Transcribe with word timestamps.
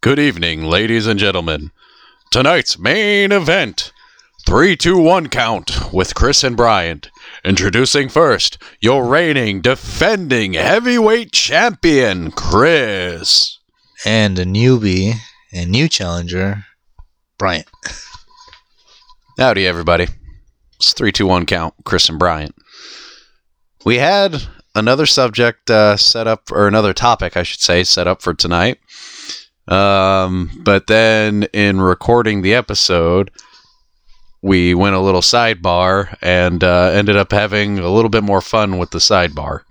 Good 0.00 0.20
evening, 0.20 0.62
ladies 0.62 1.08
and 1.08 1.18
gentlemen. 1.18 1.72
Tonight's 2.30 2.78
main 2.78 3.32
event 3.32 3.92
3 4.46 4.76
2 4.76 4.96
1 4.96 5.28
count 5.28 5.92
with 5.92 6.14
Chris 6.14 6.44
and 6.44 6.56
Bryant. 6.56 7.10
Introducing 7.44 8.08
first 8.08 8.58
your 8.80 9.06
reigning, 9.06 9.60
defending 9.60 10.52
heavyweight 10.52 11.32
champion, 11.32 12.30
Chris. 12.30 13.58
And 14.06 14.38
a 14.38 14.44
newbie 14.44 15.14
and 15.52 15.72
new 15.72 15.88
challenger, 15.88 16.64
Bryant. 17.36 17.66
Howdy, 19.36 19.66
everybody. 19.66 20.06
It's 20.76 20.92
3 20.92 21.10
2 21.10 21.26
1 21.26 21.44
count, 21.44 21.74
Chris 21.82 22.08
and 22.08 22.20
Bryant. 22.20 22.54
We 23.84 23.96
had 23.96 24.46
another 24.76 25.06
subject 25.06 25.68
uh, 25.68 25.96
set 25.96 26.28
up, 26.28 26.52
or 26.52 26.68
another 26.68 26.94
topic, 26.94 27.36
I 27.36 27.42
should 27.42 27.60
say, 27.60 27.82
set 27.82 28.06
up 28.06 28.22
for 28.22 28.32
tonight. 28.32 28.78
Um, 29.68 30.50
but 30.62 30.86
then 30.86 31.44
in 31.52 31.80
recording 31.80 32.42
the 32.42 32.54
episode, 32.54 33.30
we 34.42 34.74
went 34.74 34.94
a 34.94 35.00
little 35.00 35.20
sidebar 35.20 36.16
and 36.22 36.62
uh, 36.62 36.90
ended 36.94 37.16
up 37.16 37.32
having 37.32 37.78
a 37.78 37.90
little 37.90 38.08
bit 38.08 38.24
more 38.24 38.40
fun 38.40 38.78
with 38.78 38.90
the 38.90 38.98
sidebar. 38.98 39.62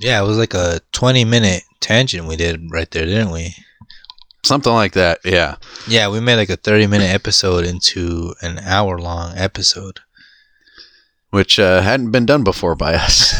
Yeah, 0.00 0.22
it 0.22 0.26
was 0.26 0.38
like 0.38 0.54
a 0.54 0.80
20 0.92 1.24
minute 1.24 1.62
tangent 1.80 2.26
we 2.26 2.36
did 2.36 2.70
right 2.70 2.90
there, 2.90 3.06
didn't 3.06 3.30
we? 3.30 3.54
Something 4.44 4.72
like 4.72 4.92
that, 4.92 5.20
yeah. 5.24 5.56
Yeah, 5.88 6.08
we 6.08 6.20
made 6.20 6.36
like 6.36 6.50
a 6.50 6.56
30 6.56 6.86
minute 6.86 7.10
episode 7.14 7.64
into 7.64 8.34
an 8.42 8.58
hour 8.58 8.98
long 8.98 9.36
episode. 9.36 10.00
Which 11.34 11.58
uh, 11.58 11.82
hadn't 11.82 12.12
been 12.12 12.26
done 12.26 12.44
before 12.44 12.76
by 12.76 12.94
us. 12.94 13.34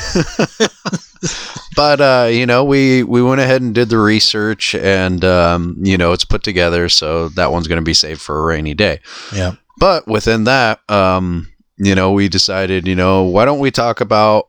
but 1.77 2.01
uh, 2.01 2.29
you 2.29 2.45
know, 2.45 2.65
we 2.65 3.05
we 3.05 3.23
went 3.23 3.41
ahead 3.41 3.63
and 3.63 3.73
did 3.73 3.89
the 3.89 3.99
research, 3.99 4.75
and 4.75 5.25
um, 5.25 5.77
you 5.81 5.97
know, 5.97 6.13
it's 6.13 6.25
put 6.25 6.43
together, 6.43 6.89
so 6.89 7.29
that 7.31 7.53
one's 7.53 7.69
going 7.69 7.81
to 7.81 7.85
be 7.85 7.95
saved 7.95 8.21
for 8.21 8.41
a 8.41 8.45
rainy 8.45 8.75
day. 8.75 8.99
Yeah. 9.33 9.55
But 9.79 10.09
within 10.09 10.43
that, 10.45 10.81
um, 10.91 11.53
you 11.77 11.95
know, 11.95 12.11
we 12.11 12.29
decided, 12.29 12.89
you 12.89 12.97
know, 12.97 13.23
why 13.23 13.45
don't 13.45 13.61
we 13.61 13.71
talk 13.71 14.01
about 14.01 14.49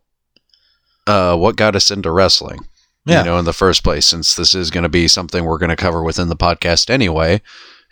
uh, 1.06 1.36
what 1.38 1.56
got 1.56 1.76
us 1.76 1.92
into 1.92 2.10
wrestling? 2.10 2.62
Yeah. 3.06 3.20
You 3.20 3.26
know, 3.26 3.38
in 3.38 3.46
the 3.46 3.54
first 3.54 3.84
place, 3.84 4.08
since 4.08 4.34
this 4.34 4.56
is 4.56 4.72
going 4.72 4.84
to 4.84 4.90
be 4.90 5.08
something 5.08 5.46
we're 5.46 5.60
going 5.60 5.70
to 5.70 5.76
cover 5.76 6.02
within 6.02 6.30
the 6.30 6.36
podcast 6.36 6.90
anyway, 6.90 7.42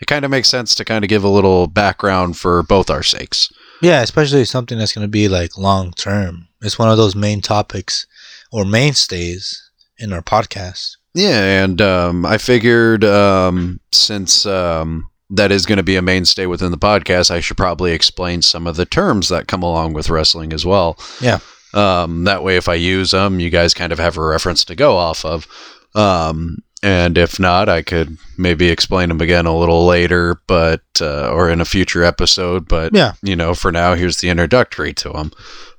it 0.02 0.08
kind 0.08 0.26
of 0.26 0.32
makes 0.32 0.50
sense 0.50 0.74
to 0.76 0.86
kind 0.86 1.06
of 1.06 1.10
give 1.10 1.24
a 1.24 1.30
little 1.30 1.68
background 1.68 2.38
for 2.38 2.64
both 2.64 2.90
our 2.90 3.04
sakes. 3.04 3.52
Yeah, 3.84 4.02
especially 4.02 4.46
something 4.46 4.78
that's 4.78 4.94
going 4.94 5.06
to 5.06 5.12
be 5.12 5.28
like 5.28 5.58
long 5.58 5.92
term. 5.92 6.48
It's 6.62 6.80
one 6.80 6.90
of 6.90 6.98
those 6.98 7.16
main 7.16 7.42
topics 7.42 8.08
or 8.52 8.64
mainstays 8.64 9.70
in 9.98 10.14
our 10.14 10.22
podcast. 10.22 10.96
Yeah, 11.14 11.64
and 11.64 11.82
um, 11.82 12.26
I 12.26 12.38
figured 12.38 13.04
um, 13.04 13.82
since 13.92 14.46
um, 14.46 15.10
that 15.30 15.52
is 15.52 15.66
going 15.66 15.78
to 15.78 15.84
be 15.84 15.98
a 15.98 16.02
mainstay 16.02 16.46
within 16.46 16.72
the 16.72 16.78
podcast, 16.78 17.30
I 17.30 17.42
should 17.42 17.58
probably 17.58 17.92
explain 17.92 18.42
some 18.42 18.68
of 18.68 18.78
the 18.78 18.86
terms 18.86 19.30
that 19.30 19.48
come 19.48 19.64
along 19.64 19.94
with 19.94 20.10
wrestling 20.10 20.54
as 20.54 20.66
well. 20.66 20.98
Yeah. 21.20 21.40
Um, 21.74 22.24
that 22.24 22.44
way, 22.44 22.56
if 22.56 22.70
I 22.70 22.76
use 22.76 23.12
them, 23.12 23.40
you 23.40 23.50
guys 23.50 23.74
kind 23.74 23.92
of 23.92 24.00
have 24.00 24.18
a 24.18 24.24
reference 24.24 24.64
to 24.66 24.76
go 24.76 24.96
off 24.96 25.26
of. 25.26 25.46
Um, 25.94 26.60
and 26.84 27.18
if 27.18 27.40
not, 27.40 27.70
I 27.70 27.82
could 27.82 28.18
maybe 28.38 28.70
explain 28.70 29.10
them 29.10 29.22
again 29.22 29.46
a 29.48 29.58
little 29.58 29.86
later, 29.88 30.42
but 30.48 30.84
uh, 31.02 31.32
or 31.32 31.50
in 31.50 31.62
a 31.62 31.66
future 31.66 32.04
episode. 32.04 32.68
But 32.68 32.94
Yeah. 32.94 33.14
you 33.24 33.36
know, 33.36 33.56
for 33.56 33.72
now, 33.72 33.96
here's 33.96 34.18
the 34.18 34.30
introductory 34.30 34.94
to 34.96 35.10
them. 35.10 35.32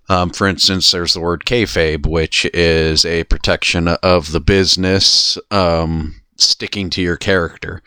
Um, 0.08 0.30
for 0.30 0.47
instance, 0.48 0.91
there's 0.91 1.14
the 1.14 1.20
word 1.20 1.44
kayfabe, 1.44 2.06
which 2.06 2.44
is 2.55 3.05
a 3.05 3.25
protection 3.25 3.88
of 3.88 4.32
the 4.32 4.41
business 4.41 5.38
um, 5.50 6.14
sticking 6.36 6.91
to 6.91 7.02
your 7.02 7.16
character. 7.16 7.82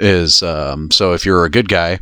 Is 0.00 0.42
um, 0.42 0.90
so 0.90 1.12
if 1.12 1.24
you're 1.24 1.44
a 1.44 1.50
good 1.50 1.68
guy 1.68 2.00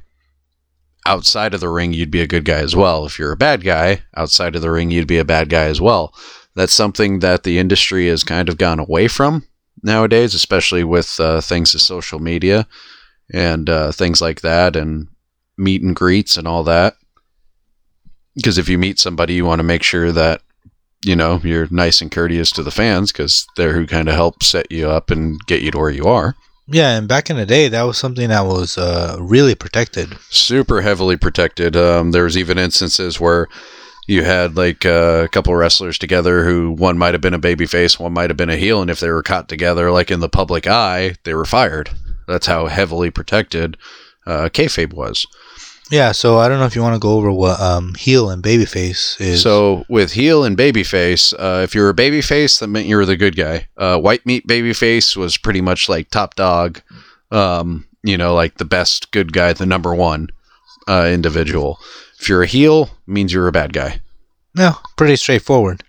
outside 1.06 1.54
of 1.54 1.60
the 1.60 1.68
ring, 1.68 1.92
you'd 1.92 2.10
be 2.10 2.20
a 2.22 2.26
good 2.26 2.44
guy 2.44 2.58
as 2.58 2.74
well. 2.74 3.06
If 3.06 3.18
you're 3.18 3.32
a 3.32 3.36
bad 3.36 3.62
guy 3.62 4.02
outside 4.16 4.56
of 4.56 4.62
the 4.62 4.70
ring, 4.70 4.90
you'd 4.90 5.06
be 5.06 5.18
a 5.18 5.24
bad 5.24 5.48
guy 5.48 5.64
as 5.64 5.80
well. 5.80 6.14
That's 6.56 6.72
something 6.72 7.18
that 7.20 7.42
the 7.42 7.58
industry 7.58 8.08
has 8.08 8.24
kind 8.24 8.48
of 8.48 8.58
gone 8.58 8.78
away 8.80 9.08
from 9.08 9.44
nowadays, 9.84 10.34
especially 10.34 10.82
with 10.82 11.20
uh, 11.20 11.40
things 11.40 11.74
as 11.74 11.82
social 11.82 12.18
media 12.18 12.66
and 13.32 13.70
uh, 13.70 13.92
things 13.92 14.20
like 14.20 14.40
that, 14.40 14.76
and 14.76 15.08
meet 15.56 15.82
and 15.82 15.94
greets 15.94 16.36
and 16.36 16.48
all 16.48 16.64
that. 16.64 16.94
Because 18.34 18.58
if 18.58 18.68
you 18.68 18.78
meet 18.78 18.98
somebody, 18.98 19.34
you 19.34 19.44
want 19.44 19.60
to 19.60 19.64
make 19.64 19.82
sure 19.82 20.10
that 20.10 20.42
you 21.04 21.14
know 21.14 21.40
you're 21.44 21.68
nice 21.70 22.00
and 22.00 22.10
courteous 22.10 22.50
to 22.52 22.62
the 22.62 22.70
fans 22.70 23.12
because 23.12 23.46
they're 23.56 23.74
who 23.74 23.86
kind 23.86 24.08
of 24.08 24.14
help 24.14 24.42
set 24.42 24.72
you 24.72 24.88
up 24.88 25.10
and 25.10 25.38
get 25.46 25.62
you 25.62 25.70
to 25.70 25.78
where 25.78 25.90
you 25.90 26.06
are. 26.06 26.34
Yeah, 26.66 26.96
and 26.96 27.06
back 27.06 27.28
in 27.28 27.36
the 27.36 27.44
day, 27.44 27.68
that 27.68 27.82
was 27.82 27.98
something 27.98 28.30
that 28.30 28.46
was 28.46 28.78
uh, 28.78 29.18
really 29.20 29.54
protected. 29.54 30.16
super 30.30 30.80
heavily 30.80 31.18
protected. 31.18 31.76
Um, 31.76 32.12
there 32.12 32.24
was 32.24 32.38
even 32.38 32.58
instances 32.58 33.20
where 33.20 33.48
you 34.06 34.24
had 34.24 34.56
like 34.56 34.84
uh, 34.84 35.22
a 35.24 35.28
couple 35.28 35.54
wrestlers 35.54 35.98
together 35.98 36.44
who 36.44 36.70
one 36.72 36.98
might 36.98 37.14
have 37.14 37.20
been 37.20 37.34
a 37.34 37.38
babyface, 37.38 37.98
one 37.98 38.12
might 38.12 38.30
have 38.30 38.36
been 38.36 38.50
a 38.50 38.56
heel, 38.56 38.80
and 38.80 38.90
if 38.90 39.00
they 39.00 39.10
were 39.10 39.22
caught 39.22 39.48
together 39.48 39.90
like 39.90 40.10
in 40.10 40.20
the 40.20 40.28
public 40.28 40.66
eye, 40.66 41.14
they 41.24 41.34
were 41.34 41.44
fired. 41.44 41.90
That's 42.26 42.46
how 42.46 42.66
heavily 42.66 43.10
protected 43.10 43.76
uh, 44.26 44.48
kayfabe 44.52 44.92
was. 44.92 45.26
Yeah, 45.90 46.12
so 46.12 46.38
I 46.38 46.48
don't 46.48 46.58
know 46.58 46.64
if 46.64 46.74
you 46.74 46.82
want 46.82 46.94
to 46.94 46.98
go 46.98 47.12
over 47.12 47.30
what 47.30 47.60
um, 47.60 47.94
heel 47.94 48.30
and 48.30 48.42
babyface 48.42 49.20
is. 49.20 49.42
So 49.42 49.84
with 49.88 50.12
heel 50.12 50.42
and 50.42 50.56
babyface, 50.56 51.34
uh, 51.38 51.62
if 51.62 51.74
you 51.74 51.82
were 51.82 51.90
a 51.90 51.94
babyface, 51.94 52.60
that 52.60 52.68
meant 52.68 52.86
you 52.86 52.96
were 52.96 53.04
the 53.04 53.18
good 53.18 53.36
guy. 53.36 53.68
Uh, 53.76 53.98
white 53.98 54.24
meat 54.24 54.46
babyface 54.46 55.14
was 55.14 55.36
pretty 55.36 55.60
much 55.60 55.88
like 55.88 56.08
top 56.08 56.36
dog. 56.36 56.80
Um, 57.30 57.86
you 58.02 58.16
know, 58.16 58.34
like 58.34 58.56
the 58.56 58.64
best 58.64 59.10
good 59.10 59.32
guy, 59.32 59.52
the 59.52 59.66
number 59.66 59.94
one 59.94 60.30
uh, 60.88 61.08
individual. 61.12 61.78
If 62.24 62.30
you're 62.30 62.42
a 62.42 62.46
heel, 62.46 62.88
means 63.06 63.34
you're 63.34 63.48
a 63.48 63.52
bad 63.52 63.74
guy. 63.74 64.00
no, 64.54 64.78
pretty 64.96 65.16
straightforward. 65.16 65.84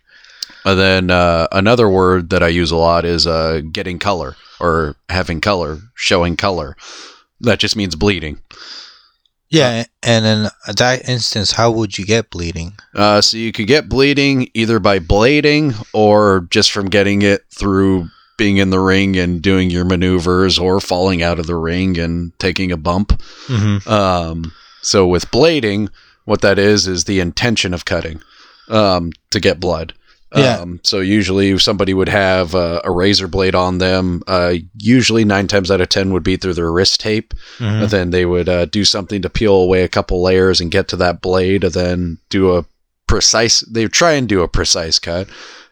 And 0.65 0.77
then 0.77 1.09
uh, 1.09 1.47
another 1.53 1.87
word 1.87 2.29
that 2.31 2.43
I 2.43 2.49
use 2.49 2.71
a 2.71 2.75
lot 2.75 3.05
is 3.05 3.25
uh, 3.25 3.61
getting 3.71 3.99
color 3.99 4.35
or 4.59 4.97
having 5.07 5.39
color, 5.39 5.77
showing 5.93 6.35
color. 6.35 6.75
That 7.39 7.59
just 7.59 7.77
means 7.77 7.95
bleeding. 7.95 8.41
Yeah, 9.47 9.85
and 10.03 10.25
in 10.25 10.49
that 10.75 11.07
instance, 11.07 11.53
how 11.53 11.71
would 11.71 11.97
you 11.97 12.05
get 12.05 12.31
bleeding? 12.31 12.73
Uh, 12.93 13.21
so 13.21 13.37
you 13.37 13.53
could 13.53 13.67
get 13.67 13.87
bleeding 13.87 14.49
either 14.53 14.79
by 14.79 14.99
blading 14.99 15.87
or 15.93 16.47
just 16.49 16.73
from 16.73 16.89
getting 16.89 17.21
it 17.21 17.45
through 17.49 18.09
being 18.37 18.57
in 18.57 18.71
the 18.71 18.81
ring 18.81 19.15
and 19.15 19.41
doing 19.41 19.69
your 19.69 19.85
maneuvers 19.85 20.59
or 20.59 20.81
falling 20.81 21.23
out 21.23 21.39
of 21.39 21.47
the 21.47 21.55
ring 21.55 21.97
and 21.97 22.37
taking 22.39 22.73
a 22.73 22.77
bump. 22.77 23.11
Mm-hmm. 23.47 23.89
Um, 23.89 24.51
so 24.81 25.07
with 25.07 25.31
blading, 25.31 25.87
what 26.25 26.41
that 26.41 26.59
is 26.59 26.87
is 26.87 27.05
the 27.05 27.19
intention 27.19 27.73
of 27.73 27.85
cutting 27.85 28.21
um, 28.67 29.11
to 29.31 29.39
get 29.39 29.59
blood. 29.59 29.93
Yeah. 30.35 30.57
Um, 30.57 30.81
so 30.83 30.99
usually 30.99 31.57
somebody 31.59 31.93
would 31.93 32.09
have 32.09 32.55
uh, 32.55 32.81
a 32.83 32.91
razor 32.91 33.27
blade 33.27 33.55
on 33.55 33.77
them. 33.77 34.21
Uh, 34.27 34.55
usually 34.77 35.23
nine 35.23 35.47
times 35.47 35.71
out 35.71 35.79
of 35.79 35.87
ten 35.87 36.11
would 36.11 36.23
be 36.23 36.35
through 36.35 36.55
their 36.55 36.71
wrist 36.71 36.99
tape. 36.99 37.33
Mhm. 37.59 37.83
And 37.83 37.89
then 37.89 38.09
they 38.09 38.25
would 38.25 38.49
uh, 38.49 38.65
do 38.65 38.83
something 38.83 39.21
to 39.21 39.29
peel 39.29 39.55
away 39.55 39.83
a 39.83 39.87
couple 39.87 40.21
layers 40.21 40.59
and 40.59 40.71
get 40.71 40.89
to 40.89 40.97
that 40.97 41.21
blade, 41.21 41.63
and 41.63 41.73
then 41.73 42.17
do 42.29 42.53
a 42.55 42.65
precise. 43.07 43.61
They 43.61 43.87
try 43.87 44.13
and 44.13 44.27
do 44.27 44.41
a 44.41 44.47
precise 44.49 44.99
cut. 44.99 45.29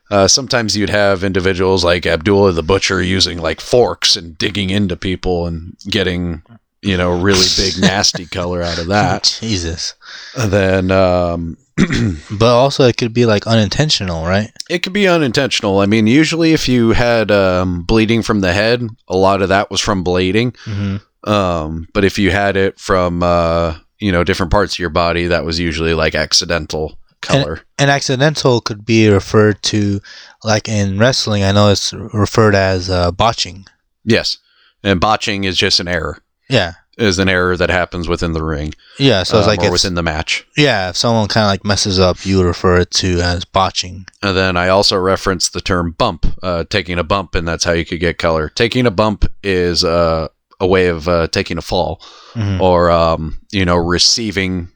Uh, 0.09 0.27
sometimes 0.27 0.77
you'd 0.77 0.89
have 0.91 1.23
individuals 1.25 1.83
like 1.83 2.05
Abdullah 2.05 2.53
the 2.53 2.63
Butcher 2.63 3.01
using 3.01 3.39
like 3.39 3.59
forks 3.59 4.15
and 4.15 4.37
digging 4.37 4.69
into 4.69 4.95
people 4.95 5.47
and 5.47 5.75
getting, 5.89 6.43
you 6.83 6.97
know, 6.97 7.19
really 7.19 7.45
big 7.57 7.79
nasty 7.79 8.25
color 8.25 8.61
out 8.61 8.79
of 8.79 8.87
that. 8.87 9.37
Jesus. 9.41 9.95
And 10.35 10.51
then 10.51 10.91
um, 10.91 11.57
But 12.31 12.53
also, 12.53 12.83
it 12.83 12.97
could 12.97 13.13
be 13.13 13.25
like 13.25 13.47
unintentional, 13.47 14.25
right? 14.25 14.51
it 14.69 14.79
could 14.79 14.93
be 14.93 15.07
unintentional. 15.07 15.79
I 15.79 15.85
mean, 15.87 16.07
usually 16.07 16.53
if 16.53 16.67
you 16.69 16.91
had 16.91 17.31
um, 17.31 17.83
bleeding 17.83 18.21
from 18.21 18.41
the 18.41 18.53
head, 18.53 18.87
a 19.07 19.17
lot 19.17 19.41
of 19.41 19.49
that 19.49 19.71
was 19.71 19.81
from 19.81 20.03
bleeding. 20.03 20.51
Mm-hmm. 20.65 21.29
Um, 21.29 21.87
but 21.93 22.03
if 22.03 22.19
you 22.19 22.31
had 22.31 22.57
it 22.57 22.79
from 22.79 23.23
uh, 23.23 23.77
you 23.99 24.11
know 24.11 24.23
different 24.23 24.51
parts 24.51 24.75
of 24.75 24.79
your 24.79 24.89
body, 24.89 25.27
that 25.27 25.45
was 25.45 25.59
usually 25.59 25.93
like 25.93 26.15
accidental 26.15 26.99
color. 27.21 27.61
And 27.79 27.89
accidental 27.89 28.61
could 28.61 28.85
be 28.85 29.09
referred 29.09 29.61
to, 29.63 29.99
like 30.43 30.69
in 30.69 30.99
wrestling, 30.99 31.43
I 31.43 31.53
know 31.53 31.69
it's 31.69 31.93
referred 31.93 32.55
as 32.55 32.89
uh, 32.89 33.11
botching. 33.11 33.65
yes, 34.03 34.37
and 34.83 34.99
botching 34.99 35.45
is 35.45 35.57
just 35.57 35.79
an 35.79 35.87
error. 35.87 36.19
Yeah. 36.49 36.73
Is 36.95 37.17
an 37.17 37.27
error 37.27 37.57
that 37.57 37.71
happens 37.71 38.07
within 38.07 38.33
the 38.33 38.43
ring, 38.43 38.75
Yeah, 38.99 39.23
so 39.23 39.39
it's 39.39 39.47
um, 39.47 39.49
like 39.49 39.61
or 39.61 39.73
it's, 39.73 39.83
within 39.83 39.95
the 39.95 40.03
match. 40.03 40.45
yeah, 40.55 40.89
if 40.89 40.97
someone 40.97 41.27
kind 41.27 41.45
of 41.45 41.49
like 41.49 41.65
messes 41.65 41.99
up, 41.99 42.23
you 42.23 42.43
refer 42.43 42.77
it 42.81 42.91
to 42.91 43.19
as 43.19 43.45
botching. 43.45 44.05
And 44.21 44.37
then 44.37 44.55
I 44.57 44.67
also 44.69 44.95
referenced 44.99 45.53
the 45.53 45.61
term 45.61 45.93
bump, 45.97 46.27
uh, 46.43 46.65
taking 46.69 46.99
a 46.99 47.03
bump, 47.03 47.33
and 47.33 47.47
that's 47.47 47.63
how 47.63 47.71
you 47.71 47.83
could 47.83 47.99
get 47.99 48.19
color. 48.19 48.49
Taking 48.49 48.85
a 48.85 48.91
bump 48.91 49.25
is 49.41 49.83
uh, 49.83 50.27
a 50.59 50.67
way 50.67 50.85
of 50.85 51.07
uh, 51.07 51.27
taking 51.29 51.57
a 51.57 51.63
fall, 51.63 51.99
Mhm. 52.35 52.59
or 52.61 52.91
um, 52.91 53.39
you 53.51 53.65
know, 53.65 53.75
receiving 53.77 54.67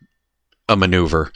a 0.68 0.75
maneuver, 0.75 1.31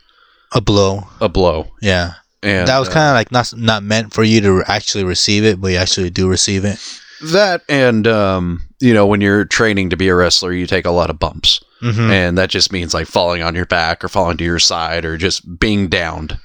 A 0.51 0.61
blow. 0.61 1.07
a 1.19 1.29
blow. 1.29 1.67
Yeah. 1.79 2.13
And 2.41 2.67
that 2.67 2.79
was 2.79 2.89
uh, 2.89 2.93
kind 2.93 3.09
of 3.09 3.13
like 3.13 3.31
not 3.31 3.53
not 3.55 3.83
meant 3.83 4.13
for 4.15 4.23
you 4.23 4.41
to 4.41 4.63
actually 4.65 5.03
receive 5.03 5.43
it, 5.45 5.61
but 5.61 5.67
you 5.73 5.77
actually 5.77 6.09
do 6.09 6.27
receive 6.27 6.65
it. 6.65 6.79
that 7.21 7.61
and 7.69 8.07
um 8.07 8.61
you 8.81 8.93
know, 8.93 9.05
when 9.05 9.21
you're 9.21 9.45
training 9.45 9.89
to 9.91 9.97
be 9.97 10.07
a 10.09 10.15
wrestler, 10.15 10.51
you 10.53 10.65
take 10.67 10.85
a 10.85 10.91
lot 10.91 11.09
of 11.09 11.19
bumps. 11.19 11.63
Mm-hmm. 11.81 12.11
And 12.11 12.37
that 12.37 12.49
just 12.49 12.71
means 12.71 12.93
like 12.93 13.07
falling 13.07 13.41
on 13.41 13.55
your 13.55 13.65
back 13.65 14.03
or 14.03 14.07
falling 14.09 14.37
to 14.37 14.43
your 14.43 14.59
side 14.59 15.03
or 15.05 15.17
just 15.17 15.59
being 15.59 15.87
downed. 15.87 16.37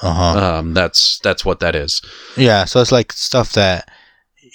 Uh 0.00 0.12
huh. 0.12 0.54
Um, 0.58 0.74
that's 0.74 1.18
that's 1.20 1.44
what 1.44 1.58
that 1.60 1.74
is. 1.74 2.00
Yeah, 2.36 2.64
so 2.64 2.80
it's 2.80 2.92
like 2.92 3.12
stuff 3.12 3.52
that 3.52 3.88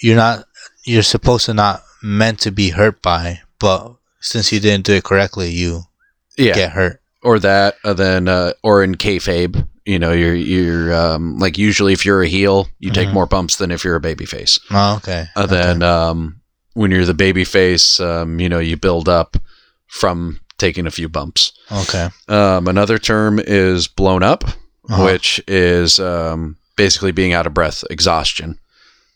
you're 0.00 0.16
not 0.16 0.44
you're 0.86 1.02
supposed 1.02 1.46
to 1.46 1.54
not 1.54 1.82
meant 2.02 2.38
to 2.40 2.50
be 2.50 2.70
hurt 2.70 3.02
by, 3.02 3.40
but 3.58 3.94
since 4.20 4.50
you 4.52 4.60
didn't 4.60 4.86
do 4.86 4.94
it 4.94 5.04
correctly, 5.04 5.50
you 5.50 5.82
Yeah. 6.38 6.54
get 6.54 6.72
hurt. 6.72 7.00
or 7.22 7.38
that, 7.38 7.76
uh, 7.84 7.94
then 7.94 8.28
uh, 8.28 8.52
or 8.62 8.82
in 8.84 8.94
kayfabe, 8.96 9.66
you 9.86 9.98
know, 9.98 10.12
you're 10.12 10.34
you're 10.34 10.94
um, 10.94 11.38
like 11.38 11.56
usually 11.58 11.92
if 11.92 12.04
you're 12.06 12.22
a 12.22 12.28
heel, 12.28 12.68
you 12.78 12.90
take 12.90 13.08
Mhm. 13.08 13.12
more 13.14 13.26
bumps 13.26 13.56
than 13.56 13.70
if 13.70 13.82
you're 13.84 13.96
a 13.96 14.00
babyface. 14.00 14.58
Oh, 14.70 14.96
okay. 14.96 15.26
Uh, 15.36 15.46
then 15.46 15.82
um, 15.82 16.40
when 16.74 16.90
you're 16.90 17.04
the 17.04 17.12
babyface, 17.14 17.98
um, 18.04 18.38
you 18.40 18.48
know, 18.48 18.58
you 18.60 18.76
build 18.76 19.08
up 19.08 19.36
from 19.86 20.40
taking 20.58 20.86
a 20.86 20.90
few 20.90 21.08
bumps. 21.08 21.52
okay. 21.70 22.08
Um, 22.28 22.68
another 22.68 22.98
term 22.98 23.38
is 23.40 23.88
blown 23.88 24.22
up, 24.22 24.44
Uh-huh. 24.88 25.04
which 25.04 25.40
is 25.48 25.98
um, 25.98 26.56
basically 26.76 27.12
being 27.12 27.32
out 27.32 27.46
of 27.46 27.54
breath, 27.54 27.82
exhaustion. 27.90 28.58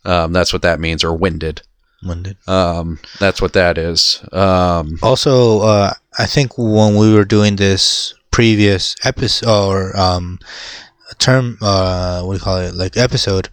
Um, 0.05 0.33
that's 0.33 0.53
what 0.53 0.63
that 0.63 0.81
means, 0.81 1.05
or 1.05 1.13
winded. 1.15 1.63
Winded. 2.03 2.37
Um, 2.49 2.99
that's 3.19 3.43
what 3.43 3.53
that 3.55 3.77
is. 3.77 4.21
Um, 4.33 4.99
Also, 5.03 5.61
uh, 5.61 5.93
I 6.19 6.27
think 6.27 6.57
when 6.57 6.97
we 6.97 7.13
were 7.13 7.25
doing 7.25 7.57
this 7.57 8.15
previous 8.31 8.95
episode 9.05 9.49
or 9.49 9.97
um, 9.99 10.39
term, 11.19 11.59
uh, 11.61 12.23
what 12.23 12.35
do 12.35 12.39
you 12.39 12.43
call 12.45 12.59
it, 12.59 12.75
like 12.75 12.97
episode, 12.97 13.49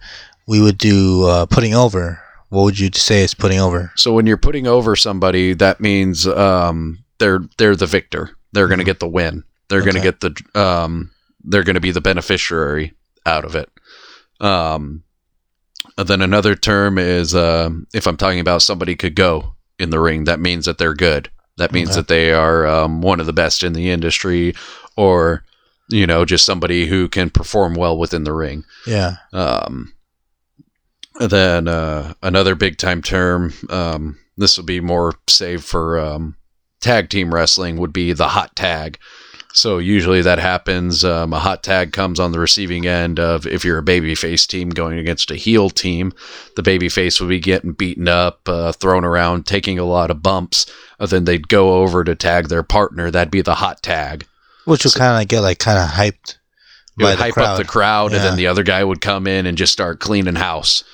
we 0.46 0.60
would 0.60 0.78
do 0.78 1.24
uh, 1.26 1.46
putting 1.46 1.74
over. 1.74 2.20
What 2.56 2.62
would 2.64 2.78
you 2.78 2.88
say 2.94 3.22
is 3.22 3.34
putting 3.34 3.60
over? 3.60 3.92
So 3.96 4.14
when 4.14 4.24
you're 4.24 4.38
putting 4.38 4.66
over 4.66 4.96
somebody, 4.96 5.52
that 5.52 5.78
means 5.78 6.26
um, 6.26 7.04
they're 7.18 7.40
they're 7.58 7.76
the 7.76 7.84
victor. 7.84 8.30
They're 8.52 8.66
going 8.66 8.78
to 8.78 8.84
get 8.84 8.98
the 8.98 9.06
win. 9.06 9.44
They're 9.68 9.82
going 9.82 9.96
to 9.96 10.00
get 10.00 10.20
the 10.20 10.34
um, 10.58 11.10
they're 11.44 11.64
going 11.64 11.74
to 11.74 11.82
be 11.82 11.90
the 11.90 12.00
beneficiary 12.00 12.94
out 13.26 13.44
of 13.44 13.56
it. 13.56 13.68
Um, 14.40 15.02
then 15.98 16.22
another 16.22 16.54
term 16.54 16.96
is 16.96 17.34
um, 17.34 17.86
if 17.92 18.06
I'm 18.06 18.16
talking 18.16 18.40
about 18.40 18.62
somebody 18.62 18.96
could 18.96 19.16
go 19.16 19.54
in 19.78 19.90
the 19.90 20.00
ring, 20.00 20.24
that 20.24 20.40
means 20.40 20.64
that 20.64 20.78
they're 20.78 20.94
good. 20.94 21.30
That 21.58 21.72
means 21.72 21.90
Okay. 21.90 21.96
that 21.96 22.08
they 22.08 22.32
are 22.32 22.66
um, 22.66 23.02
one 23.02 23.20
of 23.20 23.26
the 23.26 23.34
best 23.34 23.64
in 23.64 23.74
the 23.74 23.90
industry, 23.90 24.54
or 24.96 25.44
you 25.90 26.06
know, 26.06 26.24
just 26.24 26.46
somebody 26.46 26.86
who 26.86 27.06
can 27.06 27.28
perform 27.28 27.74
well 27.74 27.98
within 27.98 28.24
the 28.24 28.32
ring. 28.32 28.64
Yeah. 28.86 29.16
Um, 29.34 29.92
then 31.20 31.68
uh, 31.68 32.14
another 32.22 32.54
big 32.54 32.78
time 32.78 33.02
term. 33.02 33.52
Um, 33.70 34.18
this 34.36 34.56
would 34.56 34.66
be 34.66 34.80
more 34.80 35.14
saved 35.28 35.64
for 35.64 35.98
um, 35.98 36.36
tag 36.80 37.08
team 37.10 37.32
wrestling. 37.34 37.76
Would 37.78 37.92
be 37.92 38.12
the 38.12 38.28
hot 38.28 38.54
tag. 38.56 38.98
So 39.52 39.78
usually 39.78 40.20
that 40.20 40.38
happens. 40.38 41.02
Um, 41.02 41.32
a 41.32 41.38
hot 41.38 41.62
tag 41.62 41.94
comes 41.94 42.20
on 42.20 42.32
the 42.32 42.38
receiving 42.38 42.86
end 42.86 43.18
of 43.18 43.46
if 43.46 43.64
you're 43.64 43.78
a 43.78 43.82
babyface 43.82 44.46
team 44.46 44.68
going 44.68 44.98
against 44.98 45.30
a 45.30 45.34
heel 45.34 45.70
team, 45.70 46.12
the 46.56 46.62
babyface 46.62 47.18
would 47.20 47.30
be 47.30 47.40
getting 47.40 47.72
beaten 47.72 48.06
up, 48.06 48.46
uh, 48.50 48.72
thrown 48.72 49.02
around, 49.02 49.46
taking 49.46 49.78
a 49.78 49.84
lot 49.84 50.10
of 50.10 50.22
bumps. 50.22 50.66
Uh, 51.00 51.06
then 51.06 51.24
they'd 51.24 51.48
go 51.48 51.76
over 51.80 52.04
to 52.04 52.14
tag 52.14 52.48
their 52.48 52.62
partner. 52.62 53.10
That'd 53.10 53.30
be 53.30 53.40
the 53.40 53.54
hot 53.54 53.82
tag. 53.82 54.26
Which 54.66 54.84
would 54.84 54.92
So- 54.92 54.98
kind 54.98 55.22
of 55.22 55.26
get 55.28 55.40
like 55.40 55.58
kind 55.58 55.78
of 55.78 55.88
hyped 55.88 56.32
It 56.34 56.38
by 56.98 57.04
would 57.04 57.12
the 57.18 57.22
hype 57.22 57.32
crowd. 57.32 57.46
up 57.52 57.56
the 57.56 57.64
crowd, 57.64 58.12
and 58.12 58.22
then 58.22 58.36
the 58.36 58.48
other 58.48 58.62
guy 58.62 58.84
would 58.84 59.00
come 59.00 59.26
in 59.26 59.46
and 59.46 59.56
just 59.56 59.72
start 59.72 60.00
cleaning 60.00 60.34
house. 60.34 60.84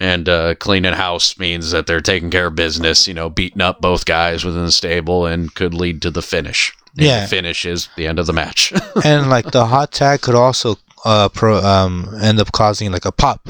And 0.00 0.28
uh, 0.30 0.54
cleaning 0.54 0.94
house 0.94 1.38
means 1.38 1.72
that 1.72 1.86
they're 1.86 2.00
taking 2.00 2.30
care 2.30 2.46
of 2.46 2.54
business, 2.54 3.06
you 3.06 3.12
know, 3.12 3.28
beating 3.28 3.60
up 3.60 3.82
both 3.82 4.06
guys 4.06 4.44
within 4.46 4.64
the 4.64 4.72
stable, 4.72 5.26
and 5.26 5.54
could 5.54 5.74
lead 5.74 6.00
to 6.02 6.10
the 6.10 6.22
finish. 6.22 6.72
And 6.96 7.06
Yeah. 7.06 7.20
the 7.20 7.28
finish 7.28 7.66
is 7.66 7.88
the 7.96 8.06
end 8.06 8.18
of 8.18 8.26
the 8.26 8.32
match. 8.32 8.72
and 9.04 9.28
like 9.28 9.50
the 9.50 9.66
hot 9.66 9.92
tag 9.92 10.22
could 10.22 10.34
also 10.34 10.76
uh 11.04 11.28
pro 11.30 11.58
um 11.58 12.14
end 12.20 12.40
up 12.40 12.50
causing 12.52 12.90
like 12.92 13.04
a 13.04 13.12
pop. 13.12 13.48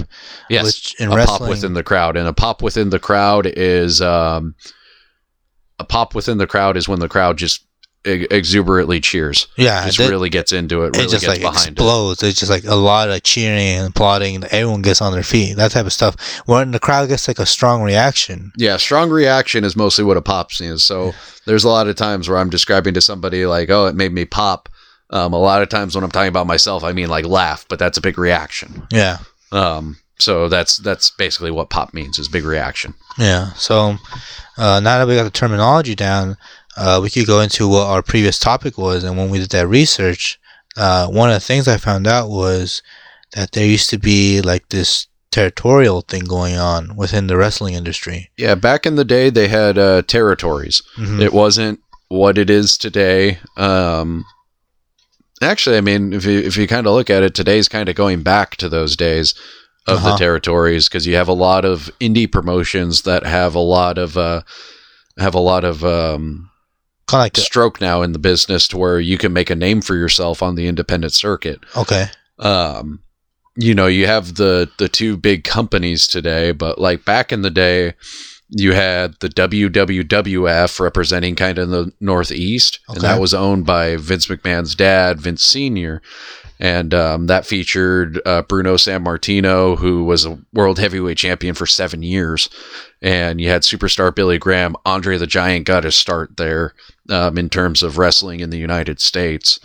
yes, 0.49 0.65
Which 0.65 1.01
in 1.01 1.11
a 1.13 1.25
pop 1.25 1.41
within 1.41 1.75
the 1.75 1.83
crowd, 1.85 2.17
and 2.17 2.27
a 2.27 2.33
pop 2.33 2.63
within 2.63 2.91
the 2.91 2.99
crowd 3.01 3.47
is 3.47 4.01
um, 4.03 4.55
a 5.79 5.85
pop 5.85 6.15
within 6.17 6.39
the 6.39 6.47
crowd 6.49 6.77
is 6.77 6.89
when 6.89 6.99
the 7.01 7.09
crowd 7.09 7.39
just 7.39 7.65
exuberantly 8.05 9.01
cheers, 9.01 9.47
Yeah, 9.57 9.85
just 9.87 9.99
that- 9.99 10.09
really 10.11 10.31
gets 10.31 10.53
into 10.53 10.85
it, 10.85 10.97
it 10.97 11.09
just 11.09 11.25
gets 11.25 11.27
like 11.27 11.41
behind 11.41 11.69
it. 11.69 11.73
explodes. 11.73 12.23
It's 12.23 12.39
just 12.39 12.51
like 12.51 12.65
a 12.65 12.75
lot 12.75 13.11
of 13.11 13.23
cheering 13.23 13.59
and 13.79 13.89
applauding. 13.89 14.37
and 14.37 14.45
Everyone 14.47 14.83
gets 14.83 15.01
on 15.03 15.13
their 15.13 15.23
feet. 15.23 15.57
That 15.57 15.71
type 15.71 15.87
of 15.87 15.93
stuff. 15.93 16.17
When 16.47 16.71
the 16.71 16.79
crowd 16.79 17.09
gets 17.09 17.29
like 17.29 17.39
a 17.39 17.47
strong 17.47 17.83
reaction. 17.83 18.53
Yeah, 18.57 18.77
strong 18.79 19.11
reaction 19.11 19.65
is 19.65 19.77
mostly 19.77 20.05
what 20.05 20.17
a 20.17 20.23
pop 20.23 20.53
scene 20.53 20.71
is. 20.71 20.83
So 20.85 21.15
there's 21.47 21.65
a 21.65 21.69
lot 21.69 21.89
of 21.89 21.97
times 21.97 22.29
where 22.29 22.39
I'm 22.39 22.51
describing 22.51 22.95
to 22.95 23.01
somebody 23.01 23.45
like, 23.47 23.71
"Oh, 23.71 23.87
it 23.87 23.95
made 23.95 24.13
me 24.13 24.25
pop." 24.25 24.69
Um, 25.11 25.33
a 25.33 25.39
lot 25.39 25.61
of 25.61 25.69
times 25.69 25.95
when 25.95 26.05
I'm 26.05 26.11
talking 26.11 26.29
about 26.29 26.47
myself, 26.47 26.85
I 26.85 26.93
mean 26.93 27.09
like 27.09 27.25
laugh, 27.27 27.67
but 27.69 27.79
that's 27.79 27.99
a 27.99 28.01
big 28.01 28.17
reaction. 28.17 28.87
Yeah, 28.93 29.19
Um, 29.51 29.99
so 30.21 30.49
that's 30.49 30.77
that's 30.77 31.11
basically 31.11 31.51
what 31.51 31.69
pop 31.69 31.93
means 31.93 32.19
is 32.19 32.29
big 32.29 32.45
reaction. 32.45 32.95
yeah. 33.19 33.53
So 33.55 33.97
uh, 34.57 34.79
now 34.81 34.99
that 34.99 35.09
we 35.09 35.17
got 35.17 35.25
the 35.25 35.31
terminology 35.31 35.95
down, 35.97 36.37
uh, 36.77 37.01
we 37.03 37.11
could 37.11 37.27
go 37.27 37.41
into 37.41 37.69
what 37.69 37.87
our 37.87 38.03
previous 38.03 38.39
topic 38.39 38.79
was. 38.79 39.05
And 39.05 39.17
when 39.19 39.31
we 39.31 39.39
did 39.39 39.51
that 39.51 39.67
research, 39.67 40.39
uh, 40.77 41.07
one 41.09 41.29
of 41.31 41.35
the 41.35 41.41
things 41.41 41.67
I 41.69 41.77
found 41.77 42.07
out 42.07 42.29
was 42.31 42.83
that 43.35 43.53
there 43.53 43.67
used 43.67 43.91
to 43.91 43.99
be 43.99 44.41
like 44.41 44.69
this 44.69 45.07
territorial 45.31 46.01
thing 46.03 46.25
going 46.25 46.57
on 46.57 46.97
within 46.97 47.27
the 47.29 47.37
wrestling 47.37 47.75
industry. 47.75 48.31
Yeah, 48.37 48.55
back 48.57 48.87
in 48.87 48.97
the 48.97 49.05
day 49.05 49.31
they 49.31 49.49
had 49.49 49.79
uh, 49.79 50.03
territories. 50.03 50.83
Mhm. 50.97 51.21
It 51.21 51.33
wasn't 51.33 51.81
what 52.09 52.37
it 52.39 52.51
is 52.51 52.77
today. 52.77 53.39
Um, 53.57 54.25
actually, 55.43 55.77
I 55.77 55.81
mean, 55.81 56.13
if 56.13 56.25
you 56.25 56.39
if 56.41 56.57
you 56.57 56.67
kind 56.67 56.87
of 56.87 56.93
look 56.95 57.11
at 57.11 57.23
it, 57.23 57.35
today's 57.35 57.69
kind 57.69 57.89
of 57.89 57.95
going 57.95 58.23
back 58.23 58.57
to 58.57 58.69
those 58.69 58.97
days 58.97 59.35
of 59.87 60.03
the 60.03 60.09
Uh-huh. 60.11 60.19
territories 60.19 60.89
because 60.89 61.07
you 61.07 61.15
have 61.17 61.29
a 61.29 61.33
lot 61.33 61.65
of 61.65 61.91
indie 62.01 62.31
promotions 62.31 63.03
that 63.03 63.25
have 63.25 63.55
a 63.55 63.61
lot 63.61 63.99
of 63.99 64.17
uh, 64.17 64.43
have 65.19 65.35
a 65.35 65.41
lot 65.41 65.65
of 65.65 65.85
um, 65.85 66.50
Kind 67.11 67.21
of 67.21 67.25
like 67.25 67.37
stroke 67.37 67.81
now 67.81 68.03
in 68.03 68.13
the 68.13 68.19
business 68.19 68.69
to 68.69 68.79
where 68.79 69.01
you 69.01 69.19
can 69.19 69.33
make 69.33 69.51
a 69.51 69.57
name 69.57 69.81
for 69.81 69.95
yourself 69.97 70.43
on 70.43 70.55
the 70.55 70.67
independent 70.67 71.13
circuit. 71.13 71.61
okay, 71.77 72.07
Um, 72.39 73.01
you 73.57 73.75
know, 73.75 73.87
you 73.87 74.07
have 74.07 74.37
the 74.37 74.71
the 74.79 74.89
two 74.89 75.17
big 75.17 75.45
companies 75.45 76.07
today, 76.07 76.53
but 76.53 76.79
like 76.79 77.05
back 77.05 77.33
in 77.33 77.43
the 77.43 77.51
day, 77.51 77.95
you 78.49 78.73
had 78.73 79.15
the 79.21 79.29
WWWF 79.29 80.81
representing 80.81 81.37
kind 81.37 81.59
of 81.59 81.69
the 81.71 81.93
Northeast, 82.01 82.81
and 82.89 83.01
that 83.03 83.21
was 83.21 83.35
owned 83.35 83.67
by 83.67 83.97
Vince 83.97 84.27
McMahon's 84.27 84.75
dad, 84.75 85.21
Vince 85.21 85.45
Senior. 85.45 86.01
And 86.61 86.93
um, 86.93 87.27
that 87.27 87.47
featured 87.47 88.21
uh, 88.27 88.43
Bruno 88.43 88.75
Sammartino, 88.75 89.79
who 89.79 90.05
was 90.05 90.27
a 90.27 90.39
world 90.53 90.79
heavyweight 90.79 91.17
champion 91.17 91.55
for 91.55 91.67
seven 91.67 92.03
years. 92.03 92.51
And 93.01 93.41
you 93.41 93.49
had 93.49 93.63
superstar 93.63 94.15
Billy 94.15 94.39
Graham. 94.39 94.77
Andre 94.85 95.17
the 95.17 95.27
Giant 95.27 95.65
got 95.65 95.85
his 95.85 95.97
start 95.97 96.37
there 96.37 96.75
um, 97.09 97.39
in 97.39 97.49
terms 97.49 97.83
of 97.83 97.97
wrestling 97.97 98.41
in 98.41 98.51
the 98.51 98.59
United 98.59 99.01
States. 99.01 99.59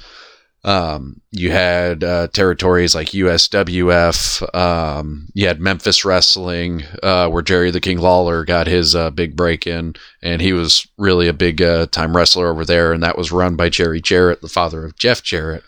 Um, 0.64 1.22
you 1.30 1.52
had 1.52 2.04
uh, 2.04 2.28
territories 2.30 2.96
like 2.96 3.10
USWF. 3.10 4.56
Um, 4.56 5.28
you 5.36 5.46
had 5.46 5.60
Memphis 5.60 6.04
Wrestling, 6.04 6.84
uh, 7.04 7.30
where 7.30 7.44
Jerry 7.44 7.70
the 7.70 7.80
King 7.80 8.00
Lawler 8.00 8.44
got 8.46 8.66
his 8.66 8.96
uh, 8.96 9.12
big 9.12 9.36
break 9.36 9.68
in, 9.68 9.96
and 10.24 10.42
he 10.42 10.54
was 10.54 10.88
really 10.98 11.28
a 11.28 11.34
big 11.34 11.62
uh, 11.62 11.86
time 11.88 12.16
wrestler 12.16 12.48
over 12.50 12.66
there. 12.66 12.94
And 12.94 13.04
that 13.04 13.18
was 13.18 13.32
run 13.32 13.56
by 13.56 13.70
Jerry 13.70 14.02
Jarrett, 14.02 14.42
the 14.42 14.48
father 14.48 14.84
of 14.84 14.98
Jeff 14.98 15.22
Jarrett, 15.22 15.64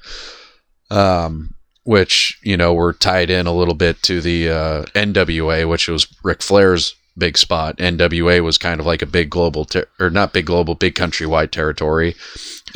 um, 0.90 1.54
which 1.84 2.38
you 2.44 2.58
know 2.58 2.74
were 2.74 2.94
tied 2.94 3.30
in 3.30 3.48
a 3.48 3.54
little 3.54 3.74
bit 3.74 4.02
to 4.04 4.22
the 4.22 4.50
uh, 4.50 4.84
NWA, 4.96 5.68
which 5.70 5.88
was 5.88 6.08
Ric 6.24 6.42
Flair's 6.42 6.96
big 7.18 7.38
spot. 7.38 7.78
NWA 7.78 8.44
was 8.44 8.58
kind 8.58 8.80
of 8.80 8.86
like 8.86 9.02
a 9.02 9.06
big 9.08 9.30
global, 9.30 9.66
ter- 9.66 9.88
or 10.00 10.10
not 10.10 10.34
big 10.34 10.46
global, 10.46 10.76
big 10.76 10.94
countrywide 10.96 11.52
territory 11.52 12.16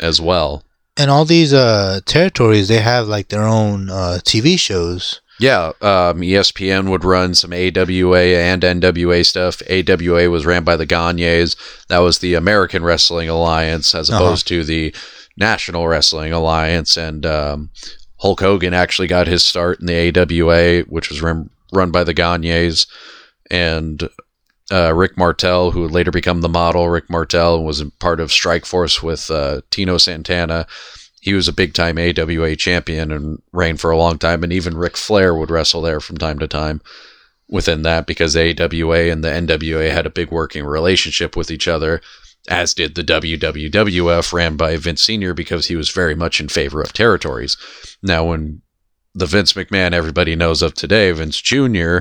as 0.00 0.20
well. 0.20 0.64
and 0.98 1.10
all 1.10 1.24
these 1.24 1.52
uh 1.54 2.00
territories 2.04 2.68
they 2.68 2.80
have 2.80 3.06
like 3.08 3.28
their 3.28 3.44
own 3.44 3.88
uh 3.90 4.18
TV 4.24 4.58
shows. 4.58 5.20
Yeah, 5.40 5.68
um, 5.80 6.20
ESPN 6.20 6.88
would 6.90 7.04
run 7.04 7.34
some 7.34 7.52
AWA 7.52 8.20
and 8.36 8.62
NWA 8.62 9.24
stuff. 9.26 9.60
AWA 9.68 10.30
was 10.30 10.46
ran 10.46 10.62
by 10.62 10.76
the 10.76 10.86
Gagnes. 10.86 11.56
That 11.88 11.98
was 11.98 12.18
the 12.18 12.34
American 12.34 12.84
Wrestling 12.84 13.28
Alliance 13.28 13.92
as 13.94 14.08
Uh-huh. 14.10 14.22
opposed 14.22 14.46
to 14.48 14.62
the 14.62 14.94
National 15.36 15.88
Wrestling 15.88 16.32
Alliance. 16.32 16.96
And 16.96 17.26
um, 17.26 17.70
Hulk 18.22 18.40
Hogan 18.40 18.72
actually 18.72 19.08
got 19.08 19.26
his 19.26 19.44
start 19.44 19.80
in 19.80 19.86
the 19.86 20.18
AWA, 20.18 20.82
which 20.88 21.10
was 21.10 21.20
run, 21.20 21.50
run 21.72 21.90
by 21.90 22.04
the 22.04 22.14
Gagnes. 22.14 22.86
And 23.50 24.08
uh, 24.70 24.94
Rick 24.94 25.18
Martel, 25.18 25.72
who 25.72 25.82
would 25.82 25.90
later 25.90 26.10
become 26.10 26.40
the 26.40 26.48
model, 26.48 26.88
Rick 26.88 27.10
Martel 27.10 27.62
was 27.62 27.82
part 27.98 28.20
of 28.20 28.32
Strike 28.32 28.64
Force 28.64 29.02
with 29.02 29.30
uh, 29.30 29.60
Tito 29.70 29.98
Santana 29.98 30.66
he 31.22 31.34
was 31.34 31.46
a 31.46 31.52
big 31.52 31.72
time 31.72 31.98
AWA 31.98 32.56
champion 32.56 33.12
and 33.12 33.40
reigned 33.52 33.80
for 33.80 33.92
a 33.92 33.96
long 33.96 34.18
time. 34.18 34.42
And 34.42 34.52
even 34.52 34.76
Ric 34.76 34.96
Flair 34.96 35.32
would 35.32 35.52
wrestle 35.52 35.80
there 35.80 36.00
from 36.00 36.18
time 36.18 36.40
to 36.40 36.48
time. 36.48 36.82
within 37.48 37.82
that 37.82 38.06
because 38.06 38.34
AWA 38.34 39.10
and 39.10 39.22
the 39.22 39.28
NWA 39.28 39.92
had 39.92 40.06
a 40.06 40.10
big 40.10 40.32
working 40.32 40.64
relationship 40.64 41.36
with 41.36 41.50
each 41.50 41.68
other, 41.68 42.00
as 42.48 42.74
did 42.74 42.94
the 42.94 43.04
WWWF, 43.04 44.32
ran 44.32 44.56
by 44.56 44.76
Vince 44.76 45.02
Sr., 45.02 45.34
because 45.34 45.66
he 45.66 45.76
was 45.76 45.90
very 45.90 46.14
much 46.14 46.40
in 46.40 46.48
favor 46.48 46.80
of 46.80 46.92
territories. 46.92 47.56
Now, 48.02 48.24
when 48.24 48.62
the 49.14 49.26
Vince 49.26 49.52
McMahon 49.52 49.92
everybody 49.92 50.34
knows 50.34 50.62
of 50.62 50.74
today, 50.74 51.10
Vince 51.12 51.40
Jr., 51.40 51.98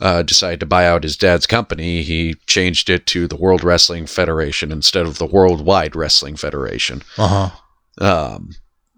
uh, 0.00 0.22
decided 0.22 0.60
to 0.60 0.66
buy 0.66 0.86
out 0.86 1.04
his 1.04 1.16
dad's 1.16 1.46
company, 1.46 2.02
he 2.02 2.34
changed 2.46 2.90
it 2.90 3.06
to 3.06 3.26
the 3.26 3.36
World 3.36 3.64
Wrestling 3.64 4.06
Federation 4.06 4.72
instead 4.72 5.06
of 5.06 5.18
the 5.18 5.26
Worldwide 5.26 5.96
Wrestling 5.96 6.36
Federation. 6.36 7.02
Uh 7.16 7.50
huh. 7.98 8.34
Um, 8.34 8.50